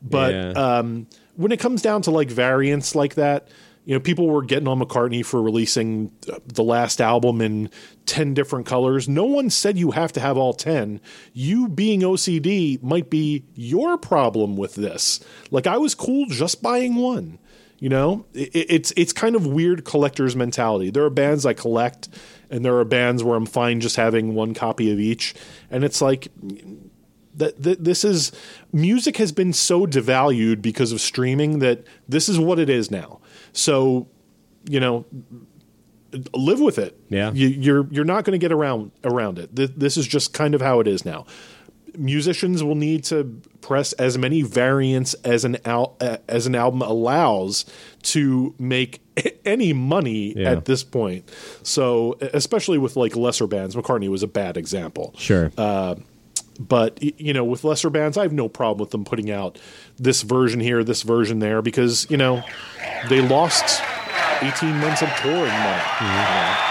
But 0.03 0.33
Yeah. 0.35 0.51
um, 0.51 1.07
when 1.37 1.51
it 1.51 1.59
comes 1.61 1.81
down 1.83 2.03
to 2.03 2.11
like 2.11 2.31
variants 2.31 2.95
like 2.95 3.15
that, 3.15 3.49
you 3.87 3.95
know, 3.95 4.01
people 4.01 4.27
were 4.29 4.43
getting 4.43 4.67
on 4.69 4.79
McCartney 4.81 5.25
for 5.25 5.43
releasing 5.43 6.11
uh, 6.33 6.39
the 6.47 6.63
last 6.65 7.01
album 7.03 7.41
in 7.43 7.69
10 8.07 8.33
different 8.33 8.65
colors. 8.67 9.09
No 9.11 9.25
one 9.25 9.51
said 9.51 9.77
you 9.77 9.91
have 9.91 10.11
to 10.13 10.21
have 10.21 10.39
all 10.39 10.55
10. 10.55 11.01
You 11.35 11.69
being 11.69 12.01
OCD 12.01 12.83
might 12.83 13.11
be 13.11 13.45
your 13.55 13.99
problem 13.99 14.57
with 14.57 14.75
this. 14.75 15.21
Like, 15.51 15.67
I 15.67 15.77
was 15.77 15.95
cool 15.95 16.27
just 16.27 16.63
buying 16.63 16.95
one. 16.95 17.39
You 17.79 17.89
know, 17.89 18.25
it, 18.33 18.51
it's 18.55 18.93
it's 18.97 19.13
kind 19.13 19.37
of 19.37 19.47
weird 19.47 19.85
collector's 19.85 20.35
mentality. 20.37 20.91
There 20.91 21.05
are 21.05 21.11
bands 21.11 21.45
I 21.45 21.53
collect, 21.53 22.09
and 22.51 22.65
there 22.65 22.79
are 22.79 22.85
bands 22.85 23.23
where 23.23 23.37
I'm 23.37 23.47
fine 23.47 23.81
just 23.81 23.97
having 23.97 24.35
one 24.35 24.55
copy 24.55 24.91
of 24.93 25.01
each. 25.01 25.35
And 25.71 25.85
it's 25.85 26.01
like 26.01 26.29
that 27.35 27.63
th- 27.63 27.79
this 27.81 28.05
is 28.05 28.33
music 28.73 29.17
has 29.17 29.33
been 29.33 29.53
so 29.53 29.87
devalued 29.87 30.63
because 30.63 30.93
of 30.93 31.01
streaming 31.01 31.59
that 31.59 31.85
this 32.09 32.29
is 32.29 32.39
what 32.39 32.59
it 32.59 32.71
is 32.71 32.91
now. 32.91 33.21
So, 33.53 34.09
you 34.69 34.81
know, 34.81 35.05
live 36.33 36.61
with 36.61 36.79
it. 36.79 36.99
Yeah. 37.09 37.33
you, 37.33 37.49
you're 37.49 37.89
you're 37.91 38.05
not 38.05 38.25
going 38.25 38.39
to 38.39 38.43
get 38.43 38.53
around 38.53 38.93
around 39.03 39.39
it. 39.39 39.55
Th- 39.55 39.73
this 39.77 39.97
is 39.97 40.07
just 40.07 40.33
kind 40.33 40.55
of 40.55 40.61
how 40.61 40.81
it 40.81 40.87
is 40.87 41.05
now. 41.05 41.27
Musicians 41.97 42.63
will 42.63 42.75
need 42.75 43.05
to 43.05 43.41
press 43.61 43.93
as 43.95 44.19
many 44.19 44.43
variants 44.43 45.15
as 45.25 45.45
an 45.45 45.57
al- 45.65 45.97
uh, 46.01 46.19
as 46.29 46.47
an 46.47 46.55
album 46.55 46.83
allows 46.83 47.65
to 48.03 48.55
make 48.59 49.01
any 49.45 49.73
money 49.73 50.35
Yeah. 50.37 50.51
at 50.53 50.65
this 50.67 50.85
point. 50.85 51.31
So, 51.63 52.17
especially 52.21 52.79
with 52.79 52.97
like 52.97 53.17
lesser 53.17 53.47
bands, 53.47 53.75
McCartney 53.77 54.09
was 54.09 54.23
a 54.23 54.27
bad 54.29 54.57
example 54.57 55.15
Sure. 55.17 55.51
but 56.61 57.03
you 57.03 57.33
know 57.33 57.43
with 57.45 57.65
lesser 57.65 57.91
bands 57.91 58.17
i 58.17 58.23
have 58.23 58.33
no 58.33 58.49
problem 58.49 58.79
with 58.79 58.91
them 58.91 59.05
putting 59.05 59.29
out 59.29 59.59
this 59.99 60.23
version 60.23 60.61
here 60.61 60.85
this 60.85 61.03
version 61.03 61.41
there 61.41 61.61
because 61.61 62.09
you 62.11 62.17
know 62.17 62.43
they 63.09 63.21
lost 63.21 63.83
18 64.41 64.77
months 64.79 65.03
of 65.03 65.09
touring 65.17 65.51
money 65.51 65.83
you 66.01 66.07
know. 66.07 66.71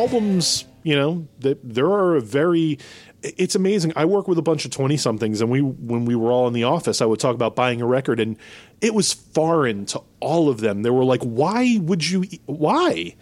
Albums 0.00 0.64
you 0.82 0.94
know 0.94 1.26
that 1.40 1.58
there 1.62 1.86
are 1.86 2.16
a 2.16 2.20
very 2.20 2.78
it's 3.22 3.54
amazing. 3.54 3.92
I 3.96 4.06
work 4.06 4.28
with 4.28 4.38
a 4.38 4.42
bunch 4.42 4.64
of 4.64 4.70
20 4.70 4.96
somethings 4.96 5.40
and 5.40 5.50
we 5.50 5.60
when 5.60 6.04
we 6.06 6.14
were 6.14 6.30
all 6.30 6.46
in 6.48 6.54
the 6.54 6.64
office 6.64 7.02
i 7.02 7.04
would 7.04 7.20
talk 7.20 7.34
about 7.34 7.54
buying 7.54 7.82
a 7.82 7.86
record 7.86 8.18
and 8.18 8.36
it 8.80 8.94
was 8.94 9.12
foreign 9.12 9.84
to 9.86 10.02
all 10.20 10.48
of 10.48 10.60
them. 10.60 10.82
They 10.82 10.90
were 10.90 11.04
like 11.04 11.22
why 11.22 11.78
would 11.82 12.08
you 12.08 12.24
why? 12.46 13.14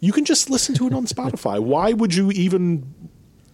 You 0.00 0.12
can 0.12 0.24
just 0.24 0.50
listen 0.50 0.74
to 0.76 0.86
it 0.86 0.92
on 0.92 1.06
spotify. 1.06 1.60
Why 1.72 1.92
would 1.92 2.14
you 2.14 2.32
even 2.32 2.92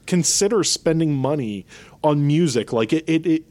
consider 0.07 0.65
spending 0.65 1.13
money 1.13 1.67
on 2.03 2.27
music? 2.27 2.73
Like 2.73 2.93
it 2.93 3.05
it, 3.07 3.27
it 3.27 3.45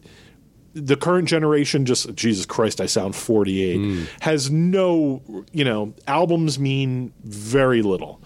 the 0.74 0.96
current 0.96 1.28
generation 1.28 1.86
just 1.86 2.16
Jesus 2.16 2.46
Christ 2.46 2.80
I 2.82 2.86
sound 2.86 3.16
48 3.16 3.76
hmm. 3.76 4.04
has 4.22 4.50
no 4.50 5.22
you 5.52 5.66
know 5.66 5.94
albums 6.08 6.58
mean 6.58 7.14
very 7.24 7.82
little 7.82 8.22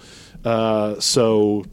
uh, 0.45 0.99
so 0.99 1.65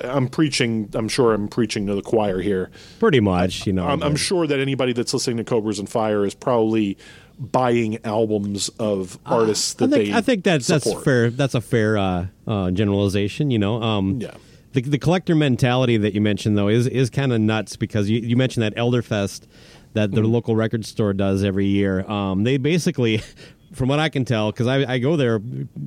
I'm 0.00 0.28
preaching 0.28 0.90
I'm 0.94 1.08
sure 1.08 1.32
I'm 1.32 1.48
preaching 1.48 1.86
to 1.86 1.94
the 1.94 2.02
choir 2.02 2.40
here 2.40 2.70
Pretty 2.98 3.20
much, 3.20 3.66
you 3.66 3.72
know. 3.72 3.86
I'm, 3.86 4.02
I'm 4.02 4.16
sure 4.16 4.46
that 4.46 4.58
anybody 4.58 4.92
that's 4.92 5.14
listening 5.14 5.36
to 5.38 5.44
Cobras 5.44 5.78
and 5.78 5.88
Fire 5.88 6.24
is 6.24 6.34
probably 6.34 6.98
buying 7.38 7.98
albums 8.04 8.68
of 8.78 9.18
artists 9.24 9.74
I 9.80 9.86
that 9.86 9.96
think, 9.96 10.08
they 10.10 10.14
I 10.14 10.20
think 10.20 10.44
that's 10.44 10.66
that's 10.66 11.02
fair. 11.02 11.30
That's 11.30 11.54
a 11.54 11.60
fair 11.62 11.96
uh, 11.96 12.26
uh, 12.46 12.70
generalization. 12.70 13.50
You 13.50 13.58
know, 13.58 13.82
um, 13.82 14.20
Yeah. 14.20 14.34
The, 14.72 14.82
the 14.82 14.98
collector 14.98 15.34
mentality 15.34 15.96
that 15.96 16.14
you 16.14 16.20
mentioned 16.20 16.56
though 16.56 16.68
is 16.68 16.86
is 16.86 17.10
kind 17.10 17.32
of 17.32 17.40
nuts 17.40 17.76
because 17.76 18.08
you, 18.10 18.20
you 18.20 18.36
mentioned 18.36 18.62
that 18.62 18.76
Elderfest 18.76 19.46
that 19.94 20.12
the 20.12 20.20
Mm-hmm. 20.20 20.30
local 20.32 20.54
record 20.54 20.84
store 20.84 21.12
does 21.12 21.42
every 21.42 21.66
year. 21.66 22.08
Um, 22.08 22.44
they 22.44 22.56
basically, 22.58 23.20
from 23.72 23.88
what 23.88 23.98
I 23.98 24.08
can 24.08 24.24
tell, 24.24 24.52
because 24.52 24.68
I, 24.68 24.92
I 24.94 24.98
go 24.98 25.16
there 25.16 25.40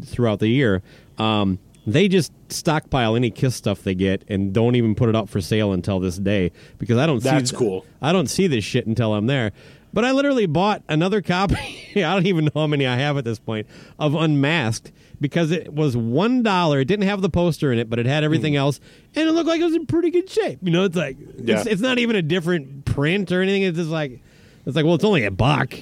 throughout 0.05 0.39
the 0.39 0.49
year. 0.49 0.81
Um, 1.17 1.59
they 1.85 2.07
just 2.07 2.31
stockpile 2.49 3.15
any 3.15 3.29
Kiss 3.29 3.55
stuff 3.55 3.83
they 3.83 3.95
get 3.95 4.23
and 4.27 4.53
don't 4.53 4.75
even 4.75 4.95
put 4.95 5.09
it 5.09 5.15
up 5.15 5.29
for 5.29 5.41
sale 5.41 5.73
until 5.73 5.99
this 5.99 6.17
day 6.17 6.51
because 6.77 6.97
I 6.97 7.05
don't 7.05 7.21
see 7.21 7.29
That's 7.29 7.51
cool. 7.51 7.85
I 8.01 8.13
don't 8.13 8.27
see 8.27 8.47
this 8.47 8.63
shit 8.63 8.85
until 8.87 9.13
I'm 9.13 9.27
there. 9.27 9.51
But 9.91 10.05
I 10.05 10.11
literally 10.11 10.47
bought 10.47 10.81
another 10.89 11.21
copy. 11.21 12.03
I 12.03 12.13
don't 12.13 12.25
even 12.25 12.45
know 12.45 12.61
how 12.61 12.67
many 12.67 12.87
I 12.87 12.95
have 12.97 13.17
at 13.17 13.25
this 13.25 13.39
point 13.39 13.67
of 13.99 14.15
Unmasked 14.15 14.91
because 15.21 15.51
it 15.51 15.73
was 15.73 15.95
one 15.95 16.41
dollar. 16.41 16.79
It 16.79 16.85
didn't 16.85 17.07
have 17.07 17.21
the 17.21 17.29
poster 17.29 17.71
in 17.71 17.79
it, 17.79 17.89
but 17.89 17.99
it 17.99 18.05
had 18.05 18.23
everything 18.23 18.53
hmm. 18.53 18.59
else, 18.59 18.79
and 19.15 19.29
it 19.29 19.31
looked 19.31 19.47
like 19.47 19.61
it 19.61 19.65
was 19.65 19.75
in 19.75 19.85
pretty 19.85 20.09
good 20.09 20.29
shape. 20.29 20.59
You 20.63 20.71
know, 20.71 20.83
it's 20.85 20.95
like 20.95 21.17
Yeah. 21.37 21.59
it's, 21.59 21.67
it's 21.67 21.81
not 21.81 21.99
even 21.99 22.15
a 22.15 22.21
different 22.21 22.85
print 22.85 23.31
or 23.31 23.41
anything. 23.41 23.63
It's 23.63 23.77
just 23.77 23.89
like 23.89 24.21
it's 24.65 24.75
like 24.75 24.85
well, 24.85 24.95
it's 24.95 25.03
only 25.03 25.25
a 25.25 25.31
buck. 25.31 25.75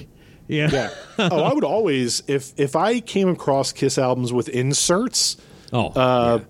Yeah. 0.48 0.68
yeah 0.70 0.90
oh 1.18 1.44
I 1.44 1.54
would 1.54 1.64
always 1.64 2.22
if 2.26 2.52
if 2.58 2.76
I 2.76 3.00
came 3.00 3.28
across 3.28 3.72
Kiss 3.72 3.96
albums 3.96 4.32
with 4.32 4.48
inserts 4.50 5.36
Oh. 5.72 5.86
uh, 5.88 6.40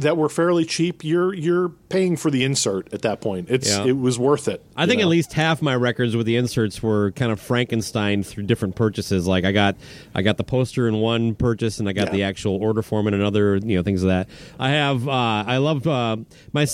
that 0.00 0.18
were 0.18 0.28
fairly 0.28 0.66
cheap, 0.66 1.02
you're 1.02 1.32
you're 1.32 1.70
paying 1.88 2.18
for 2.18 2.30
the 2.30 2.44
insert 2.44 2.92
at 2.92 3.00
that 3.02 3.22
point. 3.22 3.46
It's 3.48 3.70
Yeah. 3.70 3.86
it 3.86 3.96
was 3.96 4.18
worth 4.18 4.46
it. 4.46 4.62
I 4.76 4.84
think 4.84 4.98
know? 4.98 5.06
at 5.06 5.08
least 5.08 5.32
half 5.32 5.62
my 5.62 5.74
records 5.74 6.14
with 6.14 6.26
the 6.26 6.36
inserts 6.36 6.82
were 6.82 7.10
kind 7.12 7.32
of 7.32 7.40
Frankenstein 7.40 8.22
through 8.22 8.42
different 8.44 8.74
purchases. 8.76 9.26
Like 9.26 9.46
I 9.46 9.52
got, 9.52 9.76
I 10.14 10.20
got 10.20 10.36
the 10.36 10.44
poster 10.44 10.88
in 10.88 10.96
one 10.96 11.34
purchase, 11.34 11.80
and 11.80 11.88
I 11.88 11.92
got 11.94 12.08
Yeah. 12.08 12.12
the 12.12 12.22
actual 12.24 12.56
order 12.56 12.82
form 12.82 13.06
in 13.08 13.14
another. 13.14 13.56
You 13.56 13.76
know, 13.78 13.82
things 13.82 14.02
of 14.02 14.08
that. 14.08 14.28
I 14.58 14.70
have. 14.70 15.08
Uh, 15.08 15.10
I 15.46 15.56
love 15.56 15.86
uh, 15.86 16.16
my 16.52 16.64
uh, 16.64 16.66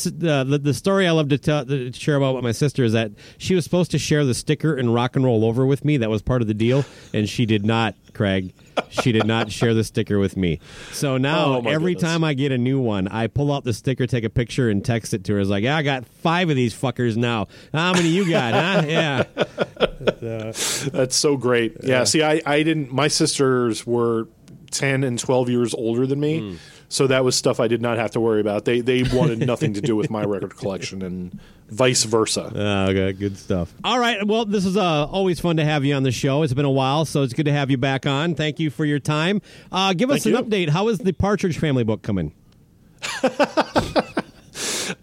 the 0.45 0.61
the 0.61 0.75
story 0.75 1.07
I 1.07 1.13
love 1.13 1.29
to 1.29 1.39
tell 1.39 1.65
to 1.67 1.93
share 1.93 2.17
about 2.17 2.43
my 2.43 2.53
sister 2.53 2.83
is 2.83 2.95
that 2.95 3.13
she 3.37 3.55
was 3.55 3.63
supposed 3.63 3.93
to 3.93 3.99
share 3.99 4.25
the 4.25 4.35
sticker 4.35 4.75
and 4.75 4.93
rock 4.93 5.15
and 5.15 5.25
roll 5.25 5.45
over 5.45 5.65
with 5.67 5.85
me. 5.85 5.99
That 5.99 6.11
was 6.11 6.21
part 6.23 6.43
of 6.43 6.49
the 6.49 6.55
deal, 6.55 6.85
and 7.15 7.29
she 7.29 7.47
did 7.47 7.65
not. 7.65 7.95
Craig, 8.13 8.53
she 8.91 9.13
did 9.13 9.27
not 9.27 9.51
share 9.53 9.75
the 9.75 9.85
sticker 9.85 10.19
with 10.19 10.37
me. 10.37 10.61
So 10.93 11.17
now 11.19 11.55
Oh, 11.57 11.63
every 11.69 11.95
goodness. 11.95 12.11
time 12.13 12.25
I 12.25 12.35
get 12.35 12.53
a 12.53 12.59
new 12.59 12.81
one, 12.81 13.09
I 13.09 13.27
pull 13.27 13.53
out 13.53 13.65
the 13.65 13.73
sticker, 13.73 14.07
take 14.07 14.25
a 14.25 14.31
picture, 14.31 14.69
and 14.71 14.85
text 14.85 15.15
it 15.15 15.25
to 15.25 15.35
her. 15.35 15.41
It's 15.41 15.51
like, 15.51 15.65
yeah, 15.65 15.77
I 15.77 15.83
got 15.83 16.07
five 16.07 16.51
of 16.51 16.57
these 16.57 16.75
fuckers 16.75 17.17
now. 17.17 17.49
How 17.73 17.93
many 17.93 18.09
you 18.09 18.29
got? 18.29 18.55
huh? 18.55 19.25
Yeah. 20.21 20.53
That's 20.93 21.17
so 21.17 21.37
great. 21.37 21.77
Yeah. 21.83 22.05
See, 22.05 22.23
I, 22.23 22.41
I 22.47 22.63
didn't. 22.63 22.93
My 22.93 23.09
sisters 23.09 23.87
were 23.87 24.29
ten 24.71 25.05
and 25.05 25.19
twelve 25.19 25.49
years 25.49 25.75
older 25.75 26.07
than 26.07 26.21
me, 26.21 26.41
Hmm. 26.41 26.57
So 26.89 27.07
that 27.07 27.25
was 27.25 27.37
stuff 27.37 27.61
I 27.61 27.69
did 27.69 27.83
not 27.83 27.99
have 27.99 28.13
to 28.13 28.21
worry 28.21 28.41
about. 28.41 28.65
They 28.65 28.81
they 28.81 29.03
wanted 29.03 29.39
nothing 29.47 29.75
to 29.75 29.81
do 29.81 29.95
with 29.97 30.11
my 30.11 30.25
record 30.25 30.57
collection, 30.57 31.03
and 31.03 31.39
vice 31.69 32.05
versa. 32.05 32.51
Oh, 32.55 32.85
okay, 32.91 33.13
good 33.13 33.37
stuff. 33.37 33.73
All 33.85 33.99
right. 33.99 34.27
Well, 34.27 34.45
this 34.45 34.65
is 34.65 34.77
uh, 34.77 35.07
always 35.07 35.39
fun 35.41 35.57
to 35.59 35.65
have 35.65 35.85
you 35.85 35.95
on 35.95 36.03
the 36.03 36.13
show. 36.13 36.43
It's 36.43 36.55
been 36.55 36.65
a 36.65 36.71
while, 36.71 37.05
so 37.05 37.23
it's 37.23 37.35
good 37.35 37.47
to 37.47 37.53
have 37.53 37.71
you 37.71 37.77
back 37.77 38.07
on. 38.07 38.35
Thank 38.35 38.59
you 38.59 38.71
for 38.71 38.85
your 38.85 38.99
time. 38.99 39.43
Uh, 39.71 39.93
give 39.93 40.11
us 40.11 40.25
Thank 40.25 40.37
an 40.37 40.45
you. 40.45 40.51
update. 40.51 40.71
How 40.71 40.89
is 40.89 40.99
the 40.99 41.13
Partridge 41.13 41.59
Family 41.59 41.85
book 41.85 42.03
coming? 42.03 42.33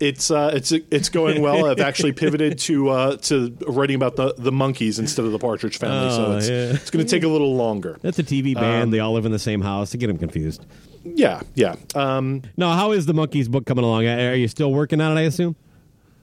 It's 0.00 0.30
uh, 0.30 0.50
it's 0.54 0.72
it's 0.72 1.08
going 1.10 1.42
well. 1.42 1.66
I've 1.66 1.80
actually 1.80 2.12
pivoted 2.12 2.58
to 2.60 2.88
uh, 2.88 3.16
to 3.18 3.54
writing 3.68 3.96
about 3.96 4.16
the, 4.16 4.34
the 4.38 4.50
Monkees 4.50 4.98
instead 4.98 5.26
of 5.26 5.32
the 5.32 5.38
Partridge 5.38 5.76
Family, 5.78 6.10
so 6.10 6.24
Oh, 6.26 6.36
it's 6.38 6.48
yeah. 6.48 6.72
it's 6.72 6.90
going 6.90 7.04
to 7.04 7.10
take 7.10 7.22
a 7.22 7.28
little 7.28 7.54
longer. 7.54 7.98
That's 8.00 8.18
a 8.18 8.22
TV 8.24 8.54
band. 8.54 8.92
they 8.92 8.98
all 8.98 9.12
live 9.12 9.26
in 9.26 9.32
the 9.32 9.38
same 9.38 9.60
house. 9.60 9.90
To 9.90 9.98
get 9.98 10.06
them 10.06 10.16
confused. 10.18 10.64
Yeah, 11.04 11.42
yeah. 11.54 11.76
Um, 11.94 12.42
No, 12.56 12.70
how 12.72 12.92
is 12.92 13.06
the 13.06 13.12
Monkees 13.14 13.48
book 13.50 13.66
coming 13.66 13.84
along? 13.84 14.06
Are 14.06 14.34
you 14.34 14.48
still 14.48 14.72
working 14.72 15.00
on 15.00 15.16
it? 15.16 15.20
I 15.20 15.24
assume. 15.24 15.54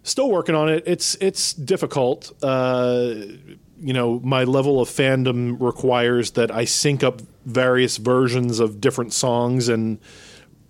still 0.03 0.29
working 0.31 0.55
on 0.55 0.69
it. 0.69 0.83
It's 0.87 1.15
it's 1.21 1.53
difficult. 1.53 2.31
Uh, 2.43 3.13
you 3.79 3.93
know, 3.93 4.19
my 4.23 4.43
level 4.43 4.81
of 4.81 4.89
fandom 4.89 5.61
requires 5.61 6.31
that 6.31 6.49
I 6.49 6.65
sync 6.65 7.03
up 7.03 7.21
various 7.45 7.97
versions 7.97 8.59
of 8.59 8.81
different 8.81 9.13
songs 9.13 9.69
and 9.69 9.99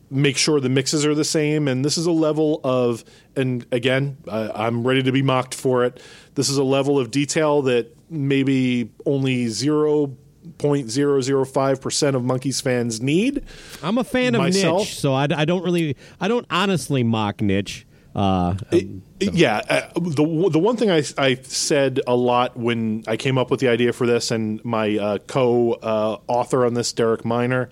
make 0.09 0.37
sure 0.37 0.59
the 0.59 0.69
mixes 0.69 1.05
are 1.05 1.15
the 1.15 1.23
same. 1.23 1.67
And 1.67 1.83
this 1.83 1.97
is 1.97 2.05
a 2.05 2.11
level 2.11 2.61
of, 2.63 3.03
and 3.35 3.65
again, 3.71 4.17
I, 4.29 4.67
I'm 4.67 4.85
ready 4.87 5.03
to 5.03 5.11
be 5.11 5.21
mocked 5.21 5.53
for 5.53 5.83
it. 5.83 6.01
This 6.35 6.49
is 6.49 6.57
a 6.57 6.63
level 6.63 6.97
of 6.97 7.11
detail 7.11 7.61
that 7.63 7.95
maybe 8.09 8.89
only 9.05 9.47
zero 9.47 10.15
point 10.59 10.89
zero 10.89 11.19
zero 11.19 11.43
five 11.43 11.81
percent 11.81 12.15
of 12.15 12.21
Monkees 12.21 12.61
fans 12.61 13.01
need. 13.01 13.43
I'm 13.83 13.97
a 13.97 14.03
fan 14.03 14.33
of 14.33 14.39
Myself? 14.39 14.79
Niche, 14.79 14.97
so 14.97 15.13
I, 15.13 15.27
I 15.35 15.43
don't 15.43 15.63
really, 15.63 15.97
I 16.21 16.29
don't 16.29 16.45
honestly 16.49 17.03
mock 17.03 17.41
Niche. 17.41 17.85
Uh, 18.15 18.55
um, 18.71 19.03
Yeah, 19.19 19.61
uh, 19.67 19.89
the 19.95 20.49
the 20.51 20.59
one 20.59 20.77
thing 20.77 20.91
I, 20.91 21.03
I 21.17 21.35
said 21.41 22.01
a 22.05 22.15
lot 22.15 22.55
when 22.55 23.03
I 23.07 23.17
came 23.17 23.37
up 23.37 23.49
with 23.49 23.59
the 23.59 23.67
idea 23.67 23.91
for 23.91 24.05
this, 24.05 24.31
and 24.31 24.63
my 24.63 24.97
uh, 24.97 25.17
co 25.19 25.73
uh, 25.73 26.17
author 26.27 26.65
on 26.65 26.75
this, 26.75 26.93
Derek 26.93 27.25
Miner, 27.25 27.69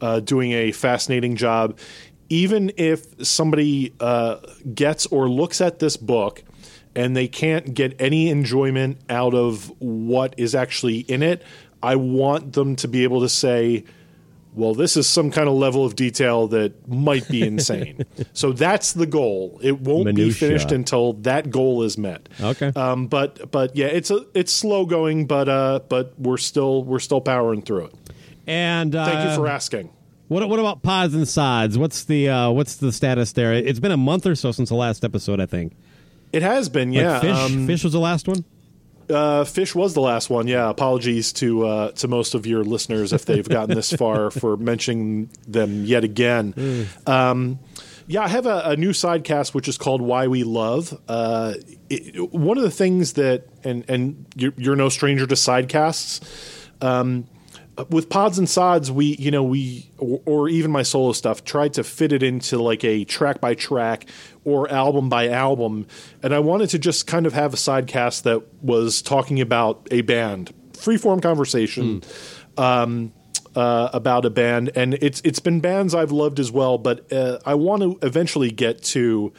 uh, 0.00 0.20
doing 0.20 0.52
a 0.52 0.72
fascinating 0.72 1.36
job. 1.36 1.78
Even 2.28 2.72
if 2.76 3.26
somebody 3.26 3.94
uh, 4.00 4.38
gets 4.74 5.06
or 5.06 5.28
looks 5.28 5.60
at 5.60 5.78
this 5.78 5.96
book 5.96 6.42
and 6.96 7.16
they 7.16 7.28
can't 7.28 7.74
get 7.74 8.00
any 8.00 8.28
enjoyment 8.28 8.98
out 9.08 9.34
of 9.34 9.72
what 9.80 10.34
is 10.38 10.54
actually 10.54 11.00
in 11.00 11.22
it, 11.22 11.42
I 11.82 11.96
want 11.96 12.54
them 12.54 12.76
to 12.76 12.88
be 12.88 13.04
able 13.04 13.20
to 13.20 13.28
say, 13.28 13.84
well, 14.54 14.72
this 14.72 14.96
is 14.96 15.08
some 15.08 15.30
kind 15.30 15.48
of 15.48 15.54
level 15.54 15.84
of 15.84 15.96
detail 15.96 16.46
that 16.48 16.88
might 16.88 17.28
be 17.28 17.42
insane. 17.42 18.06
so 18.32 18.52
that's 18.52 18.92
the 18.92 19.06
goal. 19.06 19.58
It 19.62 19.80
won't 19.80 20.14
be 20.14 20.30
finished 20.30 20.70
until 20.70 21.14
that 21.14 21.50
goal 21.50 21.82
is 21.82 21.98
met. 21.98 22.28
Okay. 22.40 22.72
Um, 22.76 23.08
but 23.08 23.50
but 23.50 23.74
yeah, 23.74 23.86
it's 23.86 24.10
a 24.10 24.24
it's 24.32 24.52
slow 24.52 24.86
going, 24.86 25.26
but 25.26 25.48
uh, 25.48 25.80
but 25.88 26.14
we're 26.18 26.36
still 26.36 26.84
we're 26.84 27.00
still 27.00 27.20
powering 27.20 27.62
through 27.62 27.86
it. 27.86 27.94
And 28.46 28.94
uh, 28.94 29.04
Thank 29.06 29.30
you 29.30 29.36
for 29.36 29.48
asking. 29.48 29.90
What 30.28 30.48
what 30.48 30.58
about 30.58 30.82
pods 30.82 31.14
and 31.14 31.28
sods? 31.28 31.76
What's 31.76 32.04
the 32.04 32.28
uh, 32.28 32.50
what's 32.50 32.76
the 32.76 32.92
status 32.92 33.32
there? 33.32 33.52
It's 33.52 33.80
been 33.80 33.92
a 33.92 33.96
month 33.96 34.26
or 34.26 34.34
so 34.34 34.52
since 34.52 34.70
the 34.70 34.74
last 34.74 35.04
episode, 35.04 35.40
I 35.40 35.46
think. 35.46 35.76
It 36.32 36.42
has 36.42 36.68
been, 36.68 36.90
Like 36.92 37.00
yeah. 37.02 37.20
Phish, 37.20 37.46
um, 37.46 37.68
Phish 37.68 37.84
was 37.84 37.92
the 37.92 38.00
last 38.00 38.26
one. 38.26 38.44
Uh, 39.08 39.44
Phish 39.44 39.74
was 39.74 39.94
the 39.94 40.00
last 40.00 40.30
one. 40.30 40.48
Yeah, 40.48 40.68
apologies 40.70 41.32
to 41.34 41.66
uh, 41.66 41.90
to 41.92 42.08
most 42.08 42.34
of 42.34 42.46
your 42.46 42.64
listeners 42.64 43.12
if 43.12 43.26
they've 43.26 43.48
gotten 43.48 43.74
this 43.76 43.92
far 43.98 44.30
for 44.30 44.56
mentioning 44.56 45.28
them 45.46 45.84
yet 45.84 46.04
again. 46.04 46.88
Um, 47.06 47.58
yeah, 48.06 48.22
I 48.22 48.28
have 48.28 48.46
a, 48.46 48.62
a 48.64 48.76
new 48.76 48.90
sidecast 48.90 49.54
which 49.54 49.68
is 49.68 49.76
called 49.78 50.00
"Why 50.00 50.26
We 50.26 50.42
Love." 50.42 50.98
Uh, 51.06 51.54
it, 51.90 52.32
one 52.32 52.56
of 52.56 52.64
the 52.64 52.70
things 52.70 53.12
that, 53.14 53.44
and 53.62 53.84
and 53.88 54.24
you're, 54.36 54.54
you're 54.56 54.76
no 54.76 54.88
stranger 54.88 55.26
to 55.26 55.34
sidecasts. 55.34 56.26
Um, 56.80 57.26
with 57.88 58.08
pods 58.08 58.38
and 58.38 58.48
sods, 58.48 58.90
we 58.90 59.16
you 59.16 59.30
know 59.30 59.42
we 59.42 59.90
or, 59.98 60.20
or 60.24 60.48
even 60.48 60.70
my 60.70 60.82
solo 60.82 61.12
stuff 61.12 61.44
tried 61.44 61.74
to 61.74 61.84
fit 61.84 62.12
it 62.12 62.22
into 62.22 62.58
like 62.58 62.84
a 62.84 63.04
track 63.04 63.40
by 63.40 63.54
track 63.54 64.06
or 64.44 64.70
album 64.70 65.08
by 65.08 65.28
album, 65.28 65.86
and 66.22 66.34
I 66.34 66.38
wanted 66.38 66.70
to 66.70 66.78
just 66.78 67.06
kind 67.06 67.26
of 67.26 67.32
have 67.32 67.54
a 67.54 67.56
sidecast 67.56 68.22
that 68.22 68.42
was 68.62 69.02
talking 69.02 69.40
about 69.40 69.86
a 69.90 70.02
band, 70.02 70.52
freeform 70.72 71.22
conversation. 71.22 72.02
Um, 72.56 73.12
uh, 73.56 73.88
about 73.92 74.24
a 74.24 74.30
band, 74.30 74.72
and 74.74 74.94
it's 74.94 75.20
it's 75.22 75.38
been 75.38 75.60
bands 75.60 75.94
I've 75.94 76.10
loved 76.10 76.40
as 76.40 76.50
well. 76.50 76.76
But 76.76 77.12
uh, 77.12 77.38
I 77.46 77.54
want 77.54 77.82
to 77.82 78.04
eventually 78.04 78.50
get 78.50 78.82
to 78.84 79.32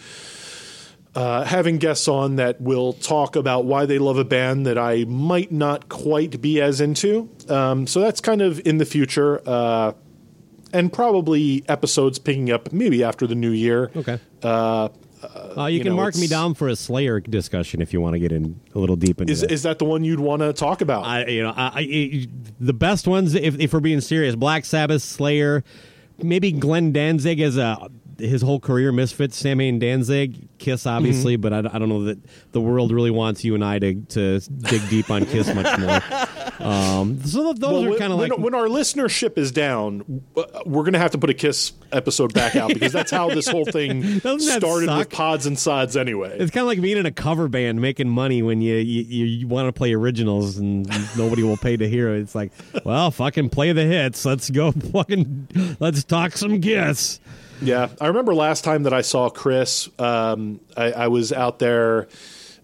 uh, 1.15 1.43
having 1.45 1.77
guests 1.77 2.07
on 2.07 2.35
that 2.35 2.59
will 2.61 2.93
talk 2.93 3.35
about 3.35 3.65
why 3.65 3.85
they 3.85 3.97
love 3.97 4.17
a 4.17 4.25
band 4.25 4.65
that 4.65 4.77
I 4.77 5.05
might 5.05 5.51
not 5.51 5.89
quite 5.89 6.41
be 6.41 6.61
as 6.61 6.81
into. 6.81 7.29
Um, 7.49 7.87
so 7.87 8.01
that's 8.01 8.21
kind 8.21 8.41
of 8.41 8.61
in 8.65 8.77
the 8.77 8.85
future, 8.85 9.41
uh, 9.45 9.93
and 10.73 10.91
probably 10.91 11.63
episodes 11.69 12.19
picking 12.19 12.51
up 12.51 12.73
maybe 12.73 13.03
after 13.03 13.25
the 13.25 13.35
new 13.35 13.51
year. 13.51 13.91
Okay. 13.95 14.19
Uh, 14.43 14.89
Uh, 15.57 15.65
you, 15.67 15.77
you 15.77 15.83
can 15.83 15.93
know, 15.93 15.95
mark 15.95 16.15
me 16.17 16.27
down 16.27 16.53
for 16.53 16.67
a 16.67 16.75
Slayer 16.75 17.19
discussion 17.19 17.81
if 17.81 17.93
you 17.93 18.01
want 18.01 18.13
to 18.13 18.19
get 18.19 18.31
in 18.31 18.59
a 18.75 18.79
little 18.79 18.95
deep 18.97 19.21
into 19.21 19.31
is 19.33 19.41
that. 19.41 19.51
is 19.51 19.63
that 19.63 19.79
the 19.79 19.85
one 19.85 20.03
you'd 20.03 20.19
want 20.19 20.41
to 20.43 20.53
talk 20.53 20.81
about? 20.81 21.03
I, 21.03 21.25
you 21.25 21.41
know, 21.41 21.53
I, 21.55 21.71
I, 21.79 22.27
the 22.59 22.73
best 22.73 23.07
ones, 23.07 23.33
if, 23.33 23.57
if 23.59 23.73
we're 23.73 23.79
being 23.79 24.01
serious, 24.01 24.35
Black 24.35 24.65
Sabbath, 24.65 25.01
Slayer, 25.01 25.63
maybe 26.21 26.51
Glenn 26.51 26.91
Danzig 26.91 27.39
as 27.39 27.57
a 27.57 27.89
his 28.17 28.41
whole 28.41 28.59
career 28.59 28.91
misfits, 28.91 29.37
Samhain 29.37 29.75
and 29.75 29.81
Danzig, 29.81 30.47
Kiss, 30.57 30.85
obviously, 30.85 31.35
but 31.35 31.53
I, 31.53 31.59
I 31.59 31.79
don't 31.79 31.89
know 31.89 32.03
that 32.05 32.19
the 32.51 32.61
world 32.61 32.91
really 32.91 33.11
wants 33.11 33.43
you 33.43 33.55
and 33.55 33.63
I 33.63 33.79
to, 33.79 33.93
to 34.01 34.39
dig 34.39 34.87
deep 34.89 35.09
on 35.09 35.25
Kiss 35.25 35.53
much 35.53 35.79
more. 35.79 36.01
Um, 36.57 37.21
so 37.23 37.51
those 37.51 37.83
Well, 37.83 37.93
are 37.93 37.97
kind 37.97 38.13
of 38.13 38.19
like 38.19 38.37
when 38.37 38.55
our 38.55 38.67
listenership 38.67 39.37
is 39.37 39.51
down, 39.51 40.23
uh, 40.37 40.43
we're 40.65 40.83
going 40.83 40.93
to 40.93 40.99
have 40.99 41.11
to 41.11 41.17
put 41.17 41.29
a 41.29 41.33
Kiss 41.33 41.73
episode 41.91 42.33
back 42.33 42.55
out 42.55 42.69
because 42.73 42.93
that's 42.93 43.11
how 43.11 43.29
this 43.29 43.45
whole 43.45 43.65
thing 43.65 44.19
started 44.39 44.85
suck? 44.85 44.97
with 44.97 45.09
pods 45.09 45.45
and 45.45 45.59
sods 45.59 45.97
anyway. 45.97 46.37
It's 46.39 46.51
kind 46.51 46.61
of 46.61 46.67
like 46.67 46.81
being 46.81 46.97
in 46.97 47.05
a 47.05 47.11
cover 47.11 47.49
band 47.49 47.81
making 47.81 48.09
money 48.09 48.41
when 48.41 48.61
you 48.61 48.75
you, 48.75 49.25
you 49.25 49.47
want 49.47 49.67
to 49.67 49.73
play 49.73 49.93
originals 49.93 50.57
and 50.57 50.87
nobody 51.17 51.43
will 51.43 51.57
pay 51.57 51.75
to 51.75 51.89
hear 51.89 52.15
it. 52.15 52.21
It's 52.21 52.35
like, 52.35 52.53
well, 52.85 53.11
fucking 53.11 53.49
play 53.49 53.73
the 53.73 53.83
hits. 53.83 54.23
Let's 54.23 54.49
go 54.49 54.71
fucking 54.93 55.75
let's 55.81 56.05
talk 56.05 56.37
some 56.37 56.61
Kiss. 56.61 57.19
Yeah, 57.61 57.89
I 58.01 58.07
remember 58.07 58.33
last 58.33 58.63
time 58.63 58.83
that 58.83 58.93
I 58.93 59.01
saw 59.01 59.29
Chris. 59.29 59.89
Um, 59.99 60.59
I, 60.75 60.91
I 60.91 61.07
was 61.07 61.31
out 61.31 61.59
there. 61.59 62.07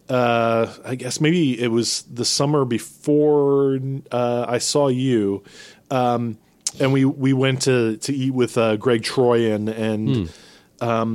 Uh, 0.10 0.74
I 0.84 0.96
guess 0.96 1.22
maybe 1.22 1.60
it 1.62 1.70
was 1.70 2.02
the 2.04 2.26
summer 2.26 2.66
before 2.66 3.80
uh, 4.12 4.46
I 4.48 4.58
saw 4.58 4.90
you, 4.90 5.44
um, 5.90 6.38
and 6.80 6.92
we 6.92 7.06
we 7.06 7.32
went 7.34 7.62
to 7.64 7.96
to 7.98 8.14
eat 8.14 8.32
with 8.34 8.58
uh, 8.58 8.76
Greg 8.76 9.04
Troy 9.04 9.54
and 9.54 9.70
and 9.70 10.10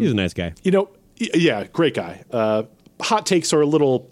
He's 0.01 0.13
a 0.13 0.15
nice 0.15 0.33
guy. 0.33 0.55
you 0.63 0.71
know 0.71 0.89
yeah 1.19 1.65
great 1.65 1.93
guy. 1.95 2.23
Uh, 2.31 2.63
hot 3.01 3.27
takes 3.27 3.53
are 3.53 3.61
a 3.61 3.67
little. 3.67 4.09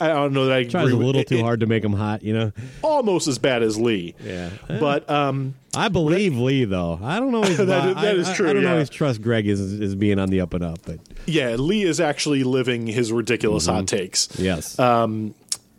I 0.00 0.08
don't 0.08 0.32
know 0.32 0.46
that 0.46 0.56
I 0.56 0.64
Tries 0.64 0.88
agree 0.88 0.94
a 1.02 1.06
little 1.06 1.20
it- 1.20 1.28
too 1.28 1.36
it- 1.38 1.42
hard 1.42 1.60
to 1.60 1.66
make 1.66 1.84
him 1.84 1.92
hot, 1.92 2.22
you 2.22 2.32
know. 2.32 2.52
almost 2.82 3.28
as 3.28 3.38
bad 3.38 3.62
as 3.62 3.78
Lee. 3.78 4.14
Yeah. 4.24 4.50
but 4.68 5.08
um, 5.10 5.54
I 5.74 5.88
believe 5.88 6.36
Lee 6.36 6.64
though. 6.64 6.98
I 7.02 7.18
don't 7.18 7.34
always. 7.34 7.56
that, 7.58 7.88
is, 7.88 7.94
that 7.94 8.16
is 8.16 8.32
true, 8.32 8.50
I, 8.50 8.52
don't 8.52 8.62
yeah. 8.62 8.72
always 8.72 8.90
trust 8.90 9.22
Greg 9.22 9.48
as 9.48 9.60
as 9.60 9.94
being 9.94 10.18
on 10.18 10.28
the 10.28 10.40
up 10.40 10.54
and 10.54 10.62
up, 10.64 10.80
but 10.84 10.98
yeah, 11.26 11.54
Lee 11.56 11.82
is 11.84 12.00
actually 12.00 12.44
living 12.44 12.86
his 12.86 13.12
ridiculous 13.12 13.66
hot 13.66 13.86
takes. 13.86 14.28
yes, 14.38 14.78
Um, 14.78 15.34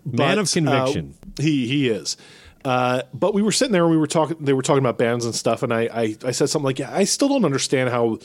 man 0.06 0.36
but, 0.36 0.38
of 0.40 0.52
conviction. 0.52 1.14
uh, 1.38 1.42
he 1.42 1.68
he 1.68 1.90
is. 1.90 2.18
Uh, 2.66 3.02
but 3.14 3.34
we 3.34 3.42
were 3.42 3.52
sitting 3.52 3.74
there 3.74 3.84
and 3.84 3.92
we 3.92 3.98
were 3.98 4.08
talking. 4.08 4.38
They 4.40 4.54
were 4.54 4.62
talking 4.62 4.84
about 4.84 4.98
bands 4.98 5.26
and 5.26 5.36
stuff, 5.36 5.64
and 5.64 5.74
I, 5.74 5.82
I, 5.94 6.16
I 6.26 6.32
said 6.32 6.50
something 6.50 6.66
like, 6.66 6.80
yeah, 6.80 6.96
"I 6.96 7.04
still 7.04 7.28
don't 7.28 7.44
understand 7.46 7.90
how 7.90 8.20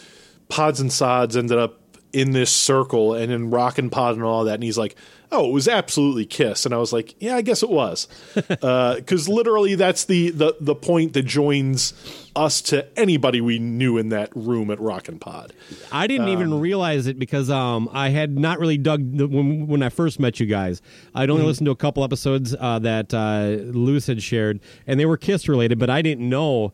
Pods 0.48 0.80
and 0.80 0.92
Sods 0.92 1.36
ended 1.36 1.58
up 1.58 1.80
in 2.12 2.32
this 2.32 2.50
circle 2.50 3.14
and 3.14 3.32
in 3.32 3.50
Rock 3.50 3.78
and 3.78 3.90
Pod 3.90 4.14
and 4.14 4.24
all 4.24 4.44
that." 4.44 4.54
And 4.54 4.62
he's 4.62 4.78
like, 4.78 4.96
"Oh, 5.30 5.48
it 5.48 5.52
was 5.52 5.68
absolutely 5.68 6.26
Kiss." 6.26 6.64
And 6.64 6.74
I 6.74 6.78
was 6.78 6.92
like, 6.92 7.14
"Yeah, 7.20 7.36
I 7.36 7.42
guess 7.42 7.62
it 7.62 7.70
was," 7.70 8.08
because 8.34 9.28
literally 9.28 9.74
that's 9.74 10.04
the, 10.04 10.30
the 10.30 10.56
the 10.60 10.74
point 10.74 11.12
that 11.14 11.24
joins 11.24 11.94
us 12.36 12.62
to 12.62 12.86
anybody 12.98 13.40
we 13.40 13.58
knew 13.58 13.98
in 13.98 14.10
that 14.10 14.30
room 14.34 14.70
at 14.70 14.80
Rock 14.80 15.08
and 15.08 15.20
Pod. 15.20 15.52
I 15.90 16.06
didn't 16.06 16.28
even 16.28 16.60
realize 16.60 17.06
it 17.06 17.18
because 17.18 17.50
um, 17.50 17.88
I 17.92 18.10
had 18.10 18.38
not 18.38 18.60
really 18.60 18.78
dug 18.78 19.16
the, 19.16 19.26
when 19.26 19.66
when 19.66 19.82
I 19.82 19.88
first 19.88 20.20
met 20.20 20.38
you 20.38 20.46
guys. 20.46 20.80
I'd 21.14 21.30
only 21.30 21.44
listened 21.44 21.66
to 21.66 21.72
a 21.72 21.76
couple 21.76 22.04
episodes 22.04 22.54
uh, 22.58 22.78
that 22.80 23.12
uh, 23.12 23.62
Luce 23.72 24.06
had 24.06 24.22
shared, 24.22 24.60
and 24.86 24.98
they 25.00 25.06
were 25.06 25.16
Kiss 25.16 25.48
related, 25.48 25.78
but 25.78 25.90
I 25.90 26.02
didn't 26.02 26.28
know 26.28 26.72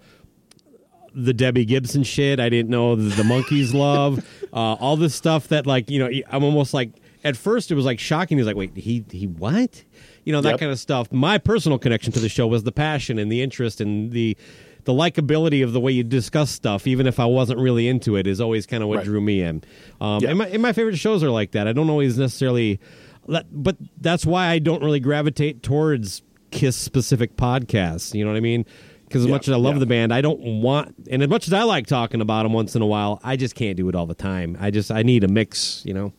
the 1.14 1.32
Debbie 1.32 1.64
Gibson 1.64 2.02
shit. 2.02 2.40
I 2.40 2.48
didn't 2.48 2.70
know 2.70 2.96
the, 2.96 3.14
the 3.14 3.22
Monkees 3.22 3.72
love, 3.74 4.18
uh, 4.52 4.56
all 4.56 4.96
this 4.96 5.14
stuff 5.14 5.48
that 5.48 5.66
like 5.66 5.90
you 5.90 5.98
know 5.98 6.10
I'm 6.30 6.44
almost 6.44 6.74
like 6.74 6.90
at 7.22 7.36
first 7.36 7.70
it 7.70 7.74
was 7.74 7.84
like 7.84 7.98
shocking. 8.00 8.36
He's 8.38 8.46
like, 8.46 8.56
wait, 8.56 8.76
he 8.76 9.04
he 9.10 9.26
what? 9.26 9.84
You 10.24 10.32
know 10.32 10.40
that 10.40 10.50
Yep. 10.52 10.60
kind 10.60 10.72
of 10.72 10.78
stuff. 10.78 11.12
My 11.12 11.38
personal 11.38 11.78
connection 11.78 12.12
to 12.14 12.20
the 12.20 12.28
show 12.28 12.46
was 12.46 12.64
the 12.64 12.72
passion 12.72 13.18
and 13.18 13.30
the 13.30 13.42
interest 13.42 13.80
and 13.80 14.10
the 14.12 14.36
the 14.84 14.92
likability 14.92 15.64
of 15.64 15.72
the 15.72 15.80
way 15.80 15.92
you 15.92 16.04
discuss 16.04 16.50
stuff, 16.50 16.86
even 16.86 17.06
if 17.06 17.18
I 17.18 17.24
wasn't 17.24 17.58
really 17.58 17.88
into 17.88 18.16
it, 18.16 18.26
is 18.26 18.38
always 18.38 18.66
kind 18.66 18.82
of 18.82 18.88
what 18.90 18.96
Right. 18.98 19.04
drew 19.06 19.20
me 19.20 19.40
in. 19.40 19.62
Um, 19.98 20.22
Yeah. 20.22 20.28
and, 20.30 20.38
my, 20.38 20.46
and 20.48 20.60
my 20.60 20.72
favorite 20.74 20.98
shows 20.98 21.22
are 21.24 21.30
like 21.30 21.52
that. 21.52 21.66
I 21.66 21.72
don't 21.72 21.88
always 21.88 22.18
necessarily, 22.18 22.78
but 23.26 23.76
that's 24.00 24.26
why 24.26 24.48
I 24.48 24.58
don't 24.58 24.82
really 24.82 25.00
gravitate 25.00 25.62
towards 25.62 26.22
Kiss 26.50 26.76
specific 26.76 27.34
podcasts. 27.36 28.12
You 28.14 28.24
know 28.24 28.30
what 28.30 28.36
I 28.36 28.40
mean? 28.40 28.66
Because 29.14 29.26
as 29.26 29.28
Yeah, 29.28 29.34
much 29.34 29.46
as 29.46 29.54
I 29.54 29.58
love 29.58 29.76
yeah. 29.76 29.78
the 29.78 29.86
band, 29.86 30.12
I 30.12 30.20
don't 30.20 30.60
want, 30.60 30.92
and 31.08 31.22
as 31.22 31.28
much 31.28 31.46
as 31.46 31.52
I 31.52 31.62
like 31.62 31.86
talking 31.86 32.20
about 32.20 32.42
them 32.42 32.52
once 32.52 32.74
in 32.74 32.82
a 32.82 32.86
while, 32.86 33.20
I 33.22 33.36
just 33.36 33.54
can't 33.54 33.76
do 33.76 33.88
it 33.88 33.94
all 33.94 34.06
the 34.06 34.14
time. 34.14 34.56
I 34.58 34.72
just 34.72 34.90
I 34.90 35.04
need 35.04 35.22
a 35.22 35.28
mix. 35.28 35.82
You 35.86 35.94
know. 35.94 36.12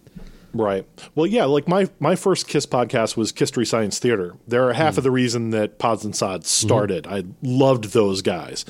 Right. 0.54 0.86
Well, 1.14 1.26
yeah, 1.26 1.44
like 1.44 1.68
my 1.68 1.90
my 2.00 2.16
first 2.16 2.48
Kiss 2.48 2.66
podcast 2.66 3.18
was 3.18 3.34
Kisstory 3.34 3.68
Science 3.68 4.00
Theater. 4.00 4.38
They're 4.48 4.72
half 4.72 4.94
hmm. 4.94 5.00
of 5.00 5.04
the 5.04 5.12
reason 5.12 5.50
that 5.50 5.78
Pods 5.78 6.06
and 6.06 6.16
Sods 6.16 6.50
started. 6.50 7.04
Mm-hmm. 7.04 7.14
I 7.14 7.24
loved 7.42 7.92
those 7.92 8.22
guys. 8.22 8.64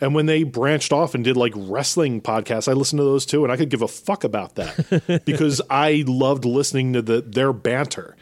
And 0.00 0.16
when 0.16 0.26
they 0.26 0.42
branched 0.42 0.92
off 0.92 1.14
and 1.14 1.22
did 1.22 1.36
like 1.36 1.52
wrestling 1.54 2.22
podcasts, 2.22 2.66
I 2.66 2.72
listened 2.72 2.98
to 2.98 3.04
those 3.04 3.24
too, 3.24 3.44
and 3.44 3.52
I 3.52 3.56
could 3.56 3.68
give 3.68 3.82
a 3.82 3.88
fuck 3.88 4.24
about 4.24 4.56
that 4.56 5.22
because 5.24 5.62
I 5.70 6.02
loved 6.08 6.44
listening 6.44 6.94
to 6.94 7.02
the 7.02 7.20
their 7.20 7.52
banter. 7.52 8.16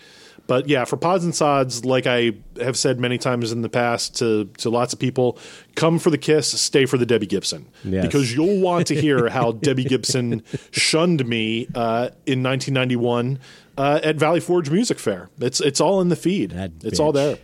But 0.49 0.67
yeah, 0.69 0.85
for 0.87 0.97
Pods 0.97 1.25
and 1.25 1.35
Sods, 1.35 1.85
like 1.85 2.07
I 2.07 2.33
have 2.61 2.77
said 2.77 2.99
many 2.99 3.19
times 3.19 3.53
in 3.53 3.61
the 3.63 3.69
past 3.69 4.17
to 4.17 4.47
to 4.59 4.71
lots 4.71 4.93
of 4.95 4.99
people, 4.99 5.39
come 5.77 5.99
for 6.01 6.09
the 6.11 6.17
kiss, 6.19 6.59
stay 6.61 6.87
for 6.87 6.97
the 6.99 7.05
Debbie 7.07 7.27
Gibson, 7.27 7.67
Yes. 7.85 8.05
because 8.07 8.35
you'll 8.35 8.59
want 8.61 8.87
to 8.87 8.95
hear 8.95 9.29
how 9.29 9.53
Debbie 9.67 9.85
Gibson 9.85 10.43
shunned 10.73 11.27
me 11.29 11.67
uh, 11.75 12.09
in 12.27 12.43
1991 12.43 13.39
uh, 13.77 14.01
at 14.03 14.17
Valley 14.17 14.41
Forge 14.41 14.71
Music 14.71 14.99
Fair. 14.99 15.29
It's 15.39 15.61
it's 15.61 15.81
all 15.83 16.01
in 16.01 16.09
the 16.09 16.17
feed. 16.17 16.53
That 16.53 16.73
it's 16.83 16.99
all 16.99 17.13
there. 17.13 17.37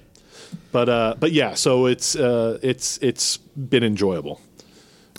But 0.72 0.88
uh, 0.88 1.14
but 1.20 1.30
yeah, 1.32 1.54
so 1.54 1.84
it's 1.86 2.16
uh, 2.16 2.58
it's 2.62 2.98
it's 3.02 3.36
been 3.36 3.84
enjoyable, 3.84 4.40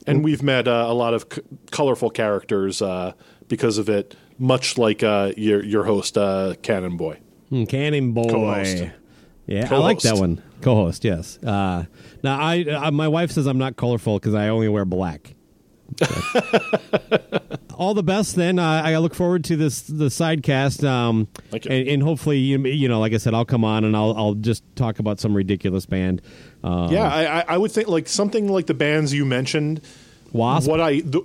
and 0.07 0.23
we've 0.23 0.41
met 0.41 0.67
uh, 0.67 0.85
a 0.89 0.93
lot 0.93 1.13
of 1.13 1.27
c- 1.31 1.41
colorful 1.71 2.09
characters 2.09 2.81
uh, 2.81 3.13
because 3.47 3.77
of 3.77 3.89
it. 3.89 4.15
Much 4.39 4.77
like 4.79 5.03
uh, 5.03 5.33
your 5.37 5.63
your 5.63 5.83
host 5.83 6.17
uh, 6.17 6.55
Cannon 6.63 6.97
Boy. 6.97 7.19
Mm, 7.51 7.69
Cannon 7.69 8.11
Boy. 8.13 8.27
Co-host. 8.29 8.83
Yeah, 9.47 9.67
I 9.71 9.77
like 9.77 9.99
that 9.99 10.17
one. 10.17 10.41
Co-host, 10.61 11.03
yes. 11.03 11.37
Uh, 11.43 11.85
now, 12.23 12.39
I 12.39 12.63
uh, 12.63 12.91
my 12.91 13.07
wife 13.07 13.31
says 13.31 13.45
I'm 13.45 13.59
not 13.59 13.75
colorful 13.75 14.17
because 14.17 14.33
I 14.33 14.49
only 14.49 14.67
wear 14.69 14.85
black. 14.85 15.35
All 17.77 17.93
the 17.93 18.03
best. 18.03 18.35
Then 18.35 18.57
uh, 18.57 18.81
I 18.85 18.97
look 18.97 19.13
forward 19.13 19.43
to 19.45 19.57
this 19.57 19.81
the 19.81 20.05
sidecast, 20.05 20.87
um, 20.87 21.27
and, 21.51 21.65
and 21.87 22.01
hopefully 22.03 22.37
you, 22.39 22.57
you 22.65 22.87
know, 22.87 22.99
like 23.01 23.13
I 23.13 23.17
said, 23.17 23.33
I'll 23.33 23.45
come 23.45 23.63
on 23.65 23.83
and 23.83 23.95
I'll 23.97 24.15
I'll 24.17 24.33
just 24.33 24.63
talk 24.75 24.99
about 24.99 25.19
some 25.19 25.35
ridiculous 25.35 25.85
band. 25.85 26.21
Uh, 26.63 26.87
Yeah, 26.89 27.03
I, 27.03 27.41
I- 27.41 27.45
I 27.49 27.57
would 27.57 27.71
think 27.71 27.87
like 27.89 28.07
something 28.07 28.47
like 28.47 28.65
the 28.67 28.73
bands 28.73 29.13
you 29.13 29.25
mentioned. 29.25 29.81
Wasp. 30.31 30.69
What 30.69 30.79
I 30.81 31.01
the, 31.01 31.19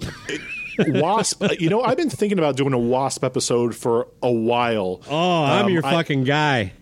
Wasp. 0.88 1.42
You 1.58 1.68
know, 1.70 1.82
I've 1.82 1.96
been 1.96 2.10
thinking 2.10 2.38
about 2.38 2.56
doing 2.56 2.72
a 2.72 2.78
Wasp 2.78 3.24
episode 3.24 3.74
for 3.74 4.08
a 4.22 4.30
while. 4.32 5.00
Oh, 5.08 5.44
I'm 5.44 5.66
Um, 5.66 5.72
your 5.72 5.84
I- 5.86 5.90
fucking 5.92 6.24
guy. 6.24 6.72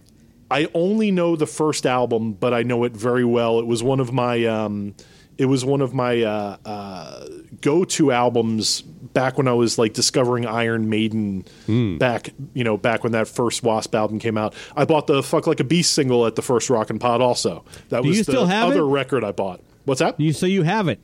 I 0.51 0.67
only 0.73 1.11
know 1.11 1.37
the 1.37 1.47
first 1.47 1.85
album, 1.85 2.33
but 2.33 2.55
I 2.55 2.63
know 2.63 2.85
it 2.85 2.93
very 2.97 3.25
well. 3.25 3.59
It 3.59 3.67
was 3.67 3.83
one 3.83 4.01
of 4.01 4.13
my 4.15 4.47
um, 4.47 4.95
it 5.37 5.45
was 5.45 5.63
one 5.65 5.83
of 5.83 5.93
my 5.93 6.23
uh, 6.23 6.57
uh, 6.65 7.27
go 7.61 7.85
to 7.85 8.11
albums 8.13 8.81
back 8.81 9.37
when 9.37 9.47
I 9.47 9.53
was 9.53 9.77
like 9.77 9.93
discovering 9.93 10.47
Iron 10.47 10.89
Maiden. 10.89 11.45
Hmm. 11.67 11.99
Back 11.99 12.31
you 12.55 12.65
know 12.65 12.79
back 12.79 13.03
when 13.05 13.13
that 13.13 13.29
first 13.29 13.63
Wasp 13.63 13.95
album 13.95 14.19
came 14.19 14.39
out, 14.39 14.55
I 14.75 14.87
bought 14.87 15.07
the 15.07 15.23
"Fuck 15.23 15.47
Like 15.47 15.61
a 15.61 15.65
Beast" 15.65 15.93
single 15.93 16.25
at 16.27 16.35
the 16.35 16.41
first 16.43 16.71
Rock 16.71 16.89
and 16.89 16.99
Pod. 16.99 17.21
Also, 17.21 17.63
that 17.91 18.03
Do 18.03 18.09
was 18.09 18.17
you 18.17 18.25
the 18.25 18.33
still 18.33 18.47
have 18.47 18.71
other 18.71 18.81
it? 18.81 18.87
record 18.87 19.25
I 19.25 19.33
bought. 19.33 19.61
What's 19.85 19.99
that? 20.01 20.19
You 20.19 20.33
so 20.33 20.47
you 20.47 20.63
have 20.63 20.89
it. 20.89 20.99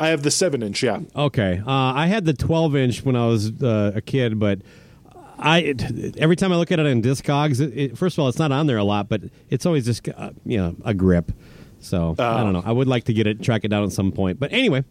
I 0.00 0.08
have 0.08 0.22
the 0.22 0.30
seven 0.30 0.62
inch. 0.62 0.82
Yeah, 0.82 1.00
Okay, 1.16 1.62
uh, 1.66 1.70
I 1.70 2.06
had 2.06 2.24
the 2.24 2.34
12 2.34 2.76
inch 2.76 3.04
when 3.04 3.16
I 3.16 3.26
was 3.26 3.50
uh, 3.62 3.92
a 3.94 4.00
kid, 4.00 4.38
but 4.38 4.60
I 5.38 5.58
it, 5.60 6.16
every 6.18 6.36
time 6.36 6.52
I 6.52 6.56
look 6.56 6.72
at 6.72 6.78
it 6.78 6.86
in 6.86 7.02
Discogs, 7.02 7.60
it, 7.60 7.76
it, 7.76 7.98
first 7.98 8.16
of 8.16 8.22
all, 8.22 8.28
it's 8.28 8.38
not 8.38 8.52
on 8.52 8.66
there 8.66 8.78
a 8.78 8.84
lot, 8.84 9.08
but 9.08 9.22
it's 9.50 9.66
always 9.66 9.84
just 9.84 10.08
uh, 10.08 10.30
you 10.44 10.56
know 10.58 10.76
a 10.84 10.94
grip. 10.94 11.32
So 11.80 12.14
I 12.18 12.42
don't 12.42 12.54
know. 12.54 12.62
I 12.64 12.72
would 12.72 12.88
like 12.88 13.04
to 13.04 13.12
get 13.12 13.26
it, 13.26 13.42
track 13.42 13.62
it 13.64 13.68
down 13.68 13.84
at 13.84 13.92
some 13.92 14.10
point. 14.10 14.40
But 14.40 14.54
anyway, 14.54 14.84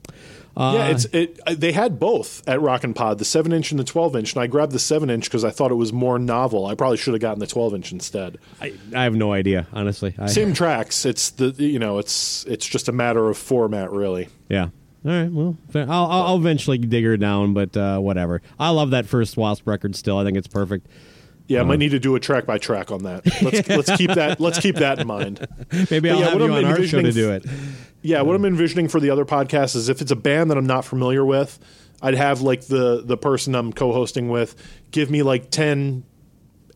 uh, 0.56 0.74
yeah. 0.76 0.88
It's 0.90 1.06
it. 1.06 1.40
uh, 1.48 1.56
They 1.58 1.72
had 1.72 2.00
both 2.00 2.48
at 2.48 2.62
Rock 2.62 2.84
and 2.84 2.96
Pod, 2.96 3.18
the 3.18 3.26
seven 3.26 3.52
inch 3.52 3.72
and 3.72 3.80
the 3.80 3.84
twelve 3.84 4.16
inch, 4.16 4.36
and 4.36 4.44
I 4.44 4.48
grabbed 4.48 4.74
the 4.74 4.80
seven 4.80 5.10
inch 5.10 5.24
because 5.26 5.44
I 5.44 5.50
thought 5.50 5.72
it 5.72 5.76
was 5.76 5.92
more 5.92 6.20
novel. 6.20 6.68
I 6.68 6.76
probably 6.76 6.98
should 6.98 7.16
have 7.16 7.22
gotten 7.22 7.40
the 7.40 7.48
twelve 7.48 7.74
inch 7.74 7.92
instead. 7.92 8.38
I, 8.62 8.74
I 8.96 9.06
have 9.06 9.16
no 9.16 9.34
idea, 9.34 9.66
honestly. 9.74 10.14
I, 10.20 10.28
same 10.28 10.54
tracks. 10.54 11.04
It's 11.04 11.32
the 11.32 11.48
you 11.58 11.80
know 11.80 11.98
it's 11.98 12.46
it's 12.46 12.68
just 12.68 12.88
a 12.90 12.92
matter 12.92 13.28
of 13.28 13.40
format, 13.40 13.90
really. 13.92 14.28
Yeah. 14.48 14.68
All 15.06 15.12
right. 15.12 15.32
Well. 15.32 15.58
I'll, 15.76 16.06
I'll 16.12 16.38
eventually 16.38 16.78
dig 16.78 17.04
her 17.04 17.18
down, 17.18 17.54
but 17.54 17.76
uh, 17.76 18.00
whatever. 18.00 18.42
I 18.60 18.70
love 18.70 18.92
that 18.92 19.06
first 19.06 19.36
Wasp 19.36 19.68
record 19.68 19.96
still. 19.96 20.18
I 20.18 20.24
think 20.24 20.38
it's 20.38 20.48
perfect. 20.48 20.88
Yeah, 21.48 21.60
I 21.60 21.64
might 21.64 21.80
need 21.80 21.92
to 21.92 22.00
do 22.00 22.16
a 22.16 22.20
track 22.20 22.46
by 22.46 22.58
track 22.58 22.90
on 22.90 23.04
that. 23.04 23.26
Let's 23.42 23.68
let's 23.90 23.98
keep 23.98 24.12
that 24.12 24.40
let's 24.40 24.60
keep 24.60 24.76
that 24.76 25.00
in 25.00 25.08
mind. 25.08 25.46
Maybe 25.92 26.10
I'll 26.10 26.20
yeah, 26.20 26.30
have 26.30 26.40
you 26.40 26.46
I'm 26.46 26.54
on 26.54 26.66
our 26.66 26.84
show 26.84 27.02
to 27.02 27.12
do 27.12 27.32
it. 27.32 27.46
Yeah, 28.02 28.22
what 28.22 28.36
I'm 28.36 28.46
envisioning 28.46 28.88
for 28.88 29.00
the 29.00 29.10
other 29.10 29.26
podcast 29.26 29.76
is 29.76 29.90
if 29.90 30.02
it's 30.02 30.12
a 30.12 30.16
band 30.16 30.52
that 30.52 30.58
I'm 30.58 30.66
not 30.66 30.86
familiar 30.86 31.26
with, 31.26 31.60
I'd 32.02 32.16
have 32.16 32.42
like 32.42 32.68
the 32.68 33.02
the 33.04 33.18
person 33.18 33.56
I'm 33.56 33.74
co-hosting 33.74 34.30
with 34.30 34.56
give 34.92 35.12
me 35.12 35.22
like 35.22 35.52
ten 35.52 36.06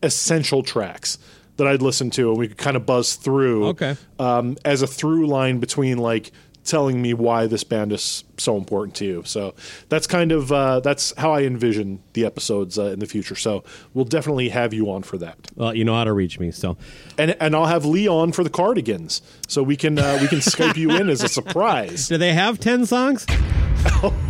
essential 0.02 0.62
tracks 0.62 1.18
that 1.56 1.66
I'd 1.66 1.82
listen 1.82 2.10
to, 2.10 2.30
and 2.30 2.38
we 2.38 2.48
could 2.48 2.58
kind 2.58 2.76
of 2.76 2.86
buzz 2.86 3.14
through. 3.14 3.68
Okay. 3.68 3.96
Um, 4.18 4.56
as 4.64 4.82
a 4.82 4.86
through 4.86 5.26
line 5.26 5.58
between 5.60 5.98
like 5.98 6.30
telling 6.68 7.02
me 7.02 7.14
why 7.14 7.46
this 7.46 7.64
band 7.64 7.92
is 7.92 8.24
so 8.36 8.56
important 8.56 8.94
to 8.96 9.04
you. 9.04 9.22
So 9.24 9.54
that's 9.88 10.06
kind 10.06 10.30
of 10.30 10.52
uh, 10.52 10.80
that's 10.80 11.12
how 11.16 11.32
I 11.32 11.42
envision 11.42 12.00
the 12.12 12.24
episodes 12.24 12.78
uh, 12.78 12.86
in 12.86 13.00
the 13.00 13.06
future. 13.06 13.34
So 13.34 13.64
we'll 13.94 14.04
definitely 14.04 14.50
have 14.50 14.72
you 14.72 14.90
on 14.90 15.02
for 15.02 15.18
that, 15.18 15.36
Well, 15.56 15.74
you 15.74 15.84
know 15.84 15.94
how 15.94 16.04
to 16.04 16.12
reach 16.12 16.38
me, 16.38 16.50
so 16.50 16.76
and 17.16 17.36
and 17.40 17.56
I'll 17.56 17.66
have 17.66 17.84
Lee 17.84 18.08
on 18.08 18.32
for 18.32 18.44
the 18.44 18.50
Cardigans, 18.50 19.22
so 19.48 19.62
we 19.62 19.76
can 19.76 19.98
uh, 19.98 20.18
we 20.20 20.28
can 20.28 20.38
Skype 20.38 20.76
you 20.76 20.90
in 20.90 21.08
as 21.08 21.22
a 21.22 21.28
surprise. 21.28 22.08
do 22.08 22.18
they 22.18 22.32
have 22.32 22.60
ten 22.60 22.86
songs? 22.86 23.26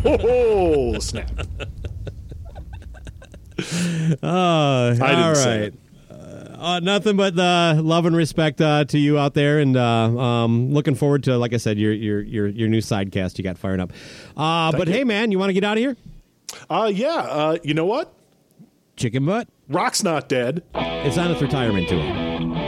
Oh 0.05 0.98
snap! 1.01 1.31
Uh, 4.23 4.27
all 4.27 4.93
didn't 4.94 5.47
right. 5.47 5.74
Uh, 6.59 6.80
nothing 6.80 7.16
but 7.16 7.39
uh, 7.39 7.80
love 7.80 8.05
and 8.05 8.16
respect 8.16 8.60
uh, 8.60 8.85
to 8.86 8.98
you 8.98 9.16
out 9.16 9.35
there, 9.35 9.60
and 9.60 9.76
uh, 9.76 10.18
um, 10.18 10.72
looking 10.72 10.97
forward 10.97 11.22
to, 11.24 11.39
like 11.39 11.55
I 11.55 11.56
said, 11.59 11.78
your 11.78 11.93
your 11.93 12.20
your, 12.20 12.47
your 12.48 12.68
new 12.68 12.80
sidecast 12.80 13.39
you 13.39 13.44
got 13.44 13.56
firing 13.56 13.80
up. 13.80 13.93
Uh, 14.36 14.72
but 14.72 14.89
you. 14.89 14.94
hey, 14.94 15.05
man, 15.05 15.30
you 15.30 15.39
want 15.39 15.51
to 15.51 15.55
get 15.55 15.62
out 15.62 15.76
of 15.76 15.80
here? 15.80 15.97
Uh, 16.68 16.90
yeah. 16.93 17.14
Uh, 17.14 17.59
you 17.62 17.74
know 17.74 17.86
what? 17.86 18.12
Chicken 18.97 19.24
butt. 19.24 19.47
Rock's 19.68 20.02
not 20.02 20.28
dead. 20.28 20.64
It's 20.74 21.16
on 21.16 21.30
its 21.30 21.40
retirement 21.40 21.89
tour. 21.89 22.68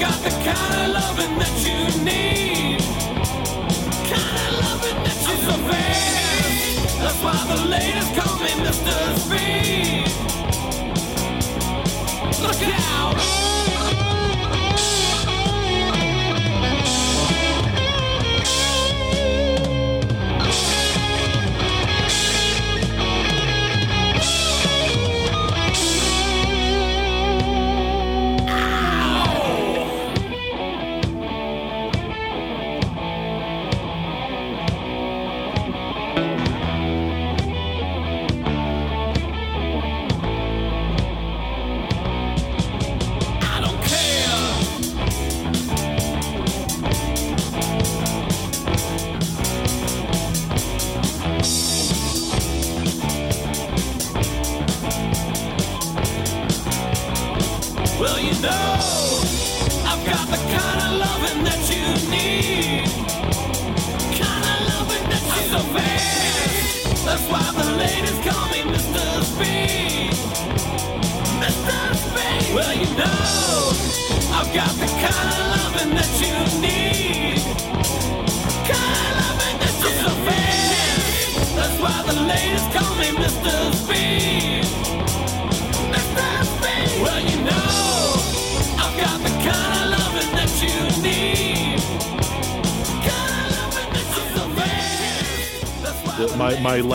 got 0.00 0.22
the 0.22 0.30
kind 0.30 0.74
of 0.82 0.88
loving 0.94 1.38
that 1.38 1.54
you 1.64 1.78
need. 2.04 2.80
Kind 4.10 4.36
of 4.46 4.52
loving 4.60 5.04
that. 5.04 5.16
That's 6.98 7.20
why 7.22 7.36
the 7.48 7.60
ladies 7.66 8.08
call 8.18 8.36
me 8.38 8.50
Mr. 8.64 8.94
Speed. 9.18 10.06
Look 12.42 12.62
out! 12.90 13.35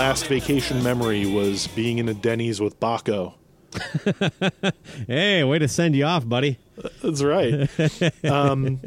Last 0.02 0.26
vacation 0.26 0.82
memory 0.82 1.28
was 1.28 1.68
being 1.68 2.00
in 2.00 2.10
a 2.10 2.16
Denny's 2.16 2.60
with 2.60 2.80
Bakko. 2.80 3.36
Hey, 5.08 5.44
way 5.44 5.60
to 5.60 5.68
send 5.68 5.96
you 5.96 6.06
off, 6.06 6.28
buddy. 6.28 6.58
That's 7.04 7.22
right. 7.22 7.70
Um, 8.24 8.82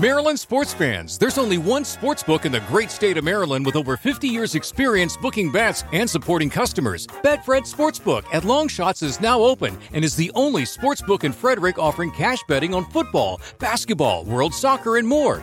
Maryland 0.00 0.38
sports 0.38 0.72
fans, 0.72 1.18
there's 1.18 1.36
only 1.36 1.58
one 1.58 1.84
sports 1.84 2.22
book 2.22 2.46
in 2.46 2.52
the 2.52 2.60
great 2.68 2.92
state 2.92 3.16
of 3.16 3.24
Maryland 3.24 3.66
with 3.66 3.74
over 3.74 3.96
50 3.96 4.28
years 4.28 4.54
experience 4.54 5.16
booking 5.16 5.50
bets 5.50 5.82
and 5.92 6.08
supporting 6.08 6.48
customers. 6.48 7.08
Betfred 7.24 7.66
Sportsbook 7.66 8.24
at 8.32 8.44
Longshots 8.44 9.02
is 9.02 9.20
now 9.20 9.40
open 9.40 9.76
and 9.92 10.04
is 10.04 10.14
the 10.14 10.30
only 10.36 10.64
sports 10.64 11.02
book 11.02 11.24
in 11.24 11.32
Frederick 11.32 11.76
offering 11.76 12.12
cash 12.12 12.38
betting 12.46 12.72
on 12.72 12.84
football, 12.92 13.40
basketball, 13.58 14.24
world 14.24 14.54
soccer, 14.54 14.98
and 14.98 15.08
more. 15.08 15.42